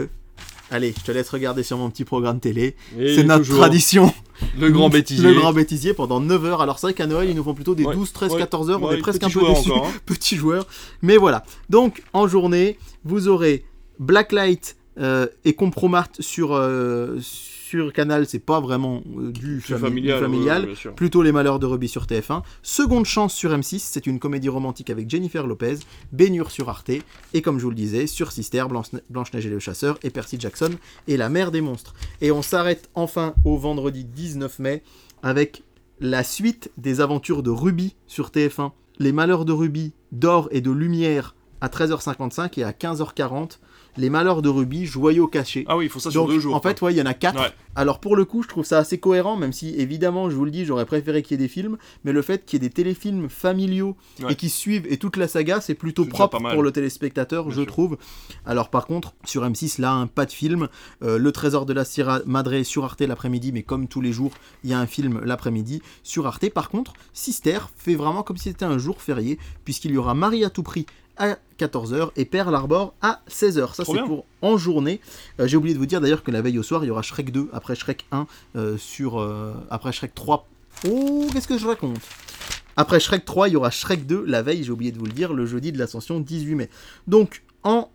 Allez, 0.72 0.96
je 0.98 1.04
te 1.04 1.12
laisse 1.12 1.30
regarder 1.30 1.62
sur 1.62 1.78
mon 1.78 1.92
petit 1.92 2.06
programme 2.06 2.40
télé. 2.40 2.76
C'est 2.98 3.24
notre 3.24 3.48
tradition. 3.48 4.12
Le 4.60 4.70
grand 4.72 4.90
bêtisier. 4.90 5.24
Le 5.24 5.36
grand 5.36 5.54
bêtisier 5.54 5.94
pendant 5.94 6.20
9 6.20 6.46
heures. 6.46 6.62
Alors 6.62 6.80
c'est 6.80 6.88
vrai 6.88 6.94
qu'à 6.96 7.06
Noël, 7.06 7.30
ils 7.30 7.36
nous 7.36 7.44
font 7.44 7.54
plutôt 7.54 7.76
des 7.76 7.84
12, 7.84 8.12
13, 8.12 8.36
14 8.36 8.70
heures. 8.72 8.82
on 8.82 8.92
est 8.92 8.98
presque 8.98 9.24
un 9.24 9.30
peu 9.30 9.42
déçus. 9.42 9.72
Encore, 9.72 9.88
hein. 9.88 9.94
Petits 10.06 10.36
joueurs. 10.36 10.68
Mais 11.04 11.18
voilà. 11.18 11.44
Donc 11.70 12.04
en 12.14 12.28
journée, 12.28 12.80
vous 13.04 13.28
aurez 13.28 13.64
Blacklight 14.00 14.76
euh, 15.00 15.28
et 15.44 15.54
Compromat 15.54 16.08
sur, 16.20 16.54
euh, 16.54 17.18
sur 17.20 17.92
Canal, 17.92 18.26
c'est 18.26 18.40
pas 18.40 18.60
vraiment 18.60 19.04
euh, 19.18 19.32
du, 19.32 19.60
familial, 19.60 20.70
plutôt 20.96 21.22
Les 21.22 21.32
Malheurs 21.32 21.60
de 21.60 21.66
Ruby 21.66 21.88
sur 21.88 22.06
TF1. 22.06 22.44
Seconde 22.64 23.06
chance 23.06 23.34
sur 23.34 23.52
M6, 23.52 23.80
c'est 23.80 24.08
une 24.08 24.20
comédie 24.20 24.50
romantique 24.50 24.90
avec 24.90 25.10
Jennifer 25.10 25.46
Lopez, 25.48 25.80
Bénure 26.12 26.52
sur 26.52 26.70
Arte, 26.70 26.92
et 27.34 27.42
comme 27.42 27.60
je 27.60 27.64
vous 27.64 27.70
le 27.70 27.76
disais, 27.76 28.08
sur 28.08 28.32
Sister, 28.32 28.66
Blanche-Neige 29.10 29.46
et 29.46 29.50
le 29.50 29.60
Chasseur, 29.60 29.98
et 30.04 30.10
Percy 30.10 30.38
Jackson, 30.40 30.72
et 31.08 31.18
La 31.18 31.30
Mère 31.30 31.52
des 31.52 31.62
Monstres. 31.62 31.94
Et 32.22 32.32
on 32.32 32.42
s'arrête 32.42 32.90
enfin 32.96 33.34
au 33.44 33.58
vendredi 33.58 34.06
19 34.06 34.60
mai 34.60 34.84
avec 35.24 35.64
la 36.00 36.24
suite 36.24 36.72
des 36.78 37.02
aventures 37.02 37.44
de 37.44 37.50
Ruby 37.50 37.96
sur 38.08 38.30
TF1. 38.30 38.72
Les 39.00 39.12
Malheurs 39.12 39.44
de 39.44 39.52
Ruby, 39.52 39.92
d'or 40.12 40.48
et 40.52 40.62
de 40.62 40.72
lumière 40.72 41.36
à 41.62 41.68
13h55 41.68 42.60
et 42.60 42.64
à 42.64 42.72
15h40 42.72 43.60
les 43.98 44.10
Malheurs 44.10 44.42
de 44.42 44.50
Ruby, 44.50 44.86
Joyaux 44.86 45.28
cachés. 45.28 45.66
Ah 45.68 45.78
oui, 45.78 45.86
il 45.86 45.90
faut 45.90 46.00
ça 46.00 46.12
sur 46.12 46.28
deux 46.28 46.40
jours. 46.40 46.56
En 46.56 46.62
fait, 46.62 46.82
ouais, 46.82 46.94
il 46.94 46.98
y 46.98 47.02
en 47.02 47.06
a 47.06 47.14
quatre. 47.14 47.54
Alors 47.76 48.00
pour 48.00 48.16
le 48.16 48.24
coup, 48.24 48.42
je 48.42 48.48
trouve 48.48 48.64
ça 48.64 48.78
assez 48.78 49.00
cohérent, 49.00 49.36
même 49.36 49.52
si 49.52 49.76
évidemment, 49.76 50.30
je 50.30 50.36
vous 50.36 50.46
le 50.46 50.52
dis, 50.52 50.64
j'aurais 50.64 50.86
préféré 50.86 51.22
qu'il 51.22 51.32
y 51.40 51.44
ait 51.44 51.46
des 51.46 51.50
films, 51.50 51.78
mais 52.06 52.14
le 52.14 52.22
fait 52.22 52.46
qu'il 52.46 52.62
y 52.62 52.66
ait 52.66 52.70
des 52.70 52.74
téléfilms 52.74 53.30
familiaux 53.30 53.98
et 54.30 54.36
qui 54.36 54.50
suivent 54.50 54.88
et 54.90 54.98
toute 54.98 55.18
la 55.18 55.28
saga, 55.28 55.60
c'est 55.60 55.76
plutôt 55.76 56.06
propre 56.06 56.40
pour 56.40 56.64
le 56.64 56.72
téléspectateur, 56.72 57.52
je 57.52 57.62
trouve. 57.62 57.98
Alors 58.46 58.70
par 58.70 58.88
contre, 58.88 59.14
sur 59.26 59.44
M6, 59.44 59.82
là, 59.82 59.92
un 59.92 60.08
pas 60.08 60.26
de 60.26 60.32
film. 60.32 60.70
Euh, 61.04 61.18
le 61.18 61.32
Trésor 61.32 61.66
de 61.66 61.74
la 61.74 61.84
Sierra 61.84 62.22
Madre 62.26 62.64
sur 62.64 62.86
Arte 62.86 63.02
l'après-midi, 63.02 63.52
mais 63.52 63.64
comme 63.64 63.88
tous 63.88 64.02
les 64.02 64.14
jours, 64.14 64.32
il 64.64 64.70
y 64.70 64.74
a 64.74 64.80
un 64.80 64.88
film 64.88 65.22
l'après-midi 65.26 65.82
sur 66.04 66.28
Arte. 66.28 66.50
Par 66.50 66.70
contre, 66.70 66.94
Sister 67.14 67.60
fait 67.76 67.96
vraiment 67.96 68.24
comme 68.24 68.38
si 68.38 68.50
c'était 68.50 68.66
un 68.66 68.78
jour 68.78 69.02
férié, 69.02 69.38
puisqu'il 69.66 69.92
y 69.92 69.98
aura 69.98 70.14
Marie 70.14 70.46
à 70.46 70.50
tout 70.50 70.64
prix 70.64 70.86
à 71.18 71.38
14h 71.60 72.12
et 72.16 72.26
Pearl 72.26 72.54
Harbor 72.54 72.94
à 73.02 73.22
16h. 73.30 73.74
Ça, 73.76 73.86
c'est 73.86 74.04
pour 74.04 74.26
en 74.42 74.58
journée. 74.58 75.00
Euh, 75.40 75.48
j'ai 75.48 75.58
oublié 75.58 75.74
de 75.74 75.80
vous 75.80 75.86
dire 75.86 76.02
d'ailleurs 76.02 76.24
que 76.24 76.32
la 76.32 76.42
veille 76.42 76.60
au 76.60 76.64
soir, 76.64 76.84
il 76.84 76.88
y 76.88 76.90
aura 76.92 77.02
Shrek 77.02 77.32
2 77.32 77.50
après 77.54 77.76
Shrek 77.76 78.06
1 78.12 78.28
euh, 78.56 78.78
sur. 78.78 79.20
Euh, 79.20 79.54
après 79.70 79.92
Shrek 79.92 80.14
3. 80.14 80.48
Oh, 80.90 81.28
qu'est-ce 81.32 81.48
que 81.48 81.58
je 81.58 81.68
raconte? 81.68 82.02
Après 82.78 83.00
Shrek 83.00 83.24
3, 83.24 83.50
il 83.50 83.54
y 83.54 83.56
aura 83.56 83.72
Shrek 83.72 84.06
2 84.06 84.26
la 84.26 84.42
veille, 84.42 84.64
j'ai 84.64 84.72
oublié 84.72 84.92
de 84.92 84.98
vous 84.98 85.06
le 85.06 85.14
dire, 85.14 85.34
le 85.34 85.46
jeudi 85.46 85.72
de 85.72 85.80
l'Ascension 85.80 86.20
18 86.20 86.56
mai. 86.56 86.70
Donc, 87.08 87.44
en 87.64 87.90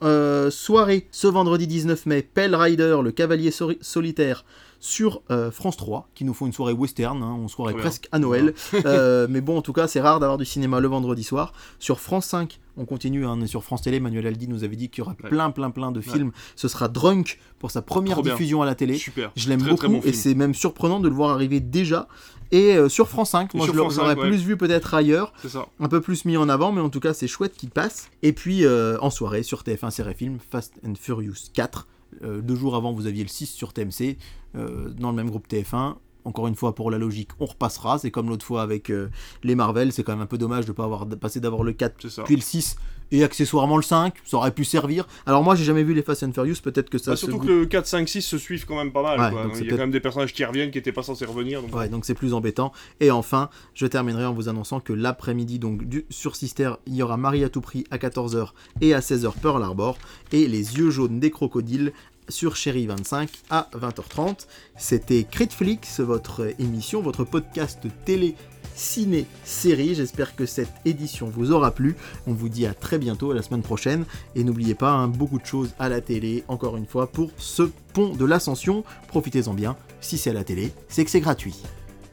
soirée, 0.51 1.07
ce 1.13 1.29
vendredi 1.29 1.67
19 1.67 2.07
mai, 2.07 2.23
Pell 2.23 2.55
Rider, 2.57 2.99
le 3.05 3.13
cavalier 3.13 3.53
solitaire, 3.83 4.45
sur 4.81 5.21
euh, 5.31 5.51
France 5.51 5.77
3, 5.77 6.09
qui 6.15 6.25
nous 6.25 6.33
font 6.33 6.47
une 6.47 6.53
soirée 6.55 6.73
western, 6.73 7.23
hein, 7.23 7.37
on 7.39 7.49
soirée 7.49 7.75
presque 7.75 8.09
à 8.13 8.19
Noël. 8.19 8.55
Euh, 8.75 9.27
mais 9.31 9.43
bon, 9.43 9.59
en 9.59 9.63
tout 9.63 9.75
cas, 9.75 9.87
c'est 9.87 10.01
rare 10.01 10.19
d'avoir 10.21 10.39
du 10.39 10.47
cinéma 10.47 10.81
le 10.81 10.89
vendredi 10.89 11.23
soir. 11.23 11.53
Sur 11.79 12.01
France 12.01 12.27
5, 12.27 12.59
on 12.79 12.87
continue, 12.87 13.27
hein, 13.27 13.39
sur 13.47 13.63
France 13.63 13.83
Télé, 13.83 14.01
Manuel 14.01 14.27
Aldi 14.27 14.49
nous 14.49 14.65
avait 14.65 14.77
dit 14.77 14.89
qu'il 14.89 15.05
y 15.05 15.07
aura 15.07 15.15
plein, 15.15 15.51
plein, 15.51 15.71
plein 15.71 15.93
de 15.93 16.01
films. 16.01 16.33
Ce 16.57 16.67
sera 16.67 16.89
Drunk 16.89 17.39
pour 17.59 17.71
sa 17.71 17.83
première 17.83 18.23
diffusion 18.23 18.63
à 18.63 18.67
la 18.67 18.75
télé. 18.75 18.97
Super. 18.97 19.31
Je 19.37 19.51
l'aime 19.51 19.63
beaucoup 19.63 20.01
et 20.05 20.15
c'est 20.15 20.35
même 20.35 20.55
surprenant 20.55 20.99
de 20.99 21.09
le 21.09 21.15
voir 21.15 21.31
arriver 21.31 21.61
déjà. 21.61 22.09
Et 22.53 22.75
euh, 22.75 22.89
sur 22.89 23.09
France 23.09 23.31
5, 23.31 23.55
moi 23.55 23.67
je 23.67 23.73
l'aurais 23.73 24.17
plus 24.17 24.43
vu 24.43 24.57
peut-être 24.57 24.95
ailleurs, 24.95 25.33
un 25.79 25.89
peu 25.89 26.01
plus 26.01 26.25
mis 26.25 26.37
en 26.37 26.49
avant, 26.49 26.73
mais 26.73 26.81
en 26.81 26.89
tout 26.89 26.99
cas 27.01 27.13
c'est 27.13 27.29
chouette 27.29 27.53
qu'il 27.55 27.71
passe. 27.71 28.09
Et 28.23 28.33
puis 28.33 28.65
en 28.67 29.11
soirée 29.11 29.43
sur 29.43 29.63
TF1 29.63 29.91
Série 29.91 30.15
Film, 30.15 30.39
Fast 30.51 30.73
and 30.87 30.95
Furious 30.95 31.51
4. 31.53 31.87
Deux 32.23 32.55
jours 32.55 32.77
avant, 32.77 32.93
vous 32.93 33.07
aviez 33.07 33.23
le 33.23 33.29
6 33.29 33.47
sur 33.47 33.73
TMC. 33.73 34.17
Euh, 34.57 34.91
dans 34.91 35.11
le 35.11 35.17
même 35.17 35.31
groupe 35.31 35.47
TF1. 35.49 35.95
Encore 36.25 36.49
une 36.49 36.57
fois, 36.57 36.75
pour 36.75 36.91
la 36.91 36.99
logique, 36.99 37.31
on 37.39 37.47
repassera. 37.47 37.99
C'est 37.99 38.11
comme 38.11 38.29
l'autre 38.29 38.45
fois 38.45 38.63
avec 38.63 38.91
euh, 38.91 39.09
les 39.45 39.55
Marvel. 39.55 39.93
C'est 39.93 40.03
quand 40.03 40.13
même 40.13 40.23
un 40.23 40.27
peu 40.27 40.39
dommage 40.39 40.65
de 40.67 40.73
ne 40.73 40.75
pas 40.75 40.85
avoir 40.85 41.09
passé 41.09 41.41
d'avoir 41.41 41.63
le 41.63 41.73
4 41.73 42.25
puis 42.25 42.37
le 42.37 42.43
6 42.43 42.77
et 43.13 43.25
accessoirement 43.25 43.77
le 43.77 43.83
5. 43.83 44.15
Ça 44.25 44.37
aurait 44.37 44.53
pu 44.53 44.65
servir. 44.65 45.07
Alors 45.27 45.43
moi, 45.43 45.55
j'ai 45.55 45.65
jamais 45.65 45.83
vu 45.83 45.95
les 45.95 46.03
Fast 46.03 46.23
and 46.23 46.33
Furious. 46.33 46.57
Peut-être 46.63 46.91
que 46.91 46.99
ça. 46.99 47.13
Bah, 47.13 47.17
surtout 47.17 47.39
que 47.39 47.47
le 47.47 47.67
4, 47.67 47.87
5, 47.87 48.09
6 48.09 48.23
se 48.23 48.39
suivent 48.39 48.67
quand 48.67 48.77
même 48.77 48.93
pas 48.93 49.03
mal. 49.03 49.33
Il 49.59 49.65
y 49.65 49.69
a 49.69 49.71
quand 49.71 49.79
même 49.79 49.91
des 49.91 50.01
personnages 50.01 50.33
qui 50.33 50.45
reviennent 50.45 50.71
qui 50.71 50.79
n'étaient 50.79 50.93
pas 50.93 51.03
censés 51.03 51.25
revenir. 51.25 51.63
Donc... 51.63 51.75
Ouais, 51.75 51.89
donc 51.89 52.05
c'est 52.05 52.15
plus 52.15 52.35
embêtant. 52.35 52.73
Et 53.01 53.11
enfin, 53.11 53.51
je 53.75 53.87
terminerai 53.87 54.27
en 54.27 54.33
vous 54.33 54.49
annonçant 54.49 54.81
que 54.81 54.93
l'après-midi, 54.93 55.59
donc 55.59 55.85
du... 55.85 56.05
sur 56.11 56.37
Sister, 56.37 56.73
il 56.87 56.95
y 56.95 57.03
aura 57.03 57.17
Marie 57.17 57.45
à 57.45 57.49
tout 57.49 57.61
prix 57.61 57.85
à 57.91 57.99
14h 57.99 58.51
et 58.81 58.95
à 58.95 59.01
16h 59.01 59.33
Pearl 59.41 59.63
Harbor. 59.63 59.99
Et 60.33 60.47
les 60.47 60.79
yeux 60.79 60.91
jaunes 60.91 61.21
des 61.21 61.31
crocodiles 61.31 61.93
sur 62.29 62.57
Chéri 62.57 62.87
25 62.87 63.29
à 63.51 63.69
20h30. 63.75 64.47
C'était 64.77 65.25
Critflix, 65.25 66.01
votre 66.01 66.55
émission, 66.61 67.03
votre 67.03 67.25
podcast 67.25 67.81
télé 68.05 68.37
ciné 68.75 69.27
série. 69.45 69.95
J'espère 69.95 70.37
que 70.37 70.47
cette 70.47 70.73
édition 70.85 71.29
vous 71.29 71.53
aura 71.53 71.71
plu. 71.71 71.97
On 72.27 72.33
vous 72.33 72.49
dit 72.49 72.67
à 72.67 72.75
très 72.75 72.99
bientôt, 72.99 73.31
à 73.31 73.35
la 73.35 73.43
semaine 73.43 73.63
prochaine. 73.63 74.05
Et 74.35 74.45
n'oubliez 74.45 74.75
pas, 74.75 74.93
hein, 74.93 75.09
beaucoup 75.09 75.39
de 75.39 75.47
choses 75.47 75.75
à 75.79 75.89
la 75.89 76.01
télé, 76.01 76.45
encore 76.49 76.77
une 76.77 76.87
fois, 76.87 77.07
pour 77.07 77.31
ce 77.37 77.63
pont 77.93 78.15
de 78.15 78.25
l'ascension. 78.25 78.85
Profitez-en 79.09 79.55
bien. 79.55 79.77
Si 80.01 80.19
c'est 80.19 80.31
à 80.31 80.35
la 80.35 80.45
télé, 80.45 80.73
c'est 80.89 81.05
que 81.05 81.11
c'est 81.11 81.21
gratuit. 81.21 81.57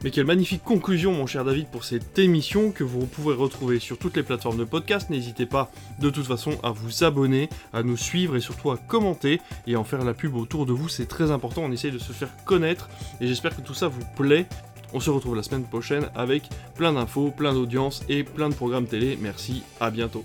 Mais 0.04 0.12
quelle 0.12 0.26
magnifique 0.26 0.64
conclusion, 0.64 1.12
mon 1.12 1.26
cher 1.26 1.44
David, 1.44 1.68
pour 1.70 1.84
cette 1.84 2.20
émission 2.20 2.72
que 2.72 2.84
vous 2.84 3.08
pourrez 3.08 3.36
retrouver 3.36 3.80
sur 3.80 3.98
toutes 3.98 4.16
les 4.16 4.22
plateformes 4.22 4.58
de 4.58 4.64
podcast. 4.64 5.10
N'hésitez 5.10 5.48
pas, 5.48 5.72
de 6.00 6.12
toute 6.12 6.28
façon, 6.28 6.52
à 6.62 6.70
vous 6.70 7.04
abonner, 7.04 7.50
à 7.74 7.82
nous 7.82 7.98
suivre 7.98 8.36
et 8.36 8.40
surtout 8.40 8.70
à 8.70 8.78
commenter 8.78 9.42
et 9.66 9.74
à 9.74 9.80
en 9.80 9.84
faire 9.84 10.04
la 10.04 10.14
pub 10.14 10.36
autour 10.36 10.68
de 10.68 10.74
vous. 10.74 10.88
C'est 10.88 11.08
très 11.08 11.32
important. 11.32 11.64
On 11.64 11.72
essaye 11.72 11.92
de 11.92 11.98
se 11.98 12.12
faire 12.12 12.30
connaître 12.46 12.90
et 13.22 13.28
j'espère 13.28 13.56
que 13.56 13.62
tout 13.62 13.74
ça 13.74 13.88
vous 13.88 14.04
plaît. 14.16 14.46
On 14.94 15.00
se 15.00 15.10
retrouve 15.10 15.36
la 15.36 15.44
semaine 15.44 15.64
prochaine 15.64 16.10
avec 16.16 16.44
plein 16.76 16.94
d'infos, 16.94 17.32
plein 17.32 17.54
d'audience 17.54 18.04
et 18.10 18.24
plein 18.24 18.50
de 18.50 18.56
programmes 18.56 18.88
télé. 18.88 19.18
Merci, 19.22 19.64
à 19.80 19.92
bientôt. 19.92 20.24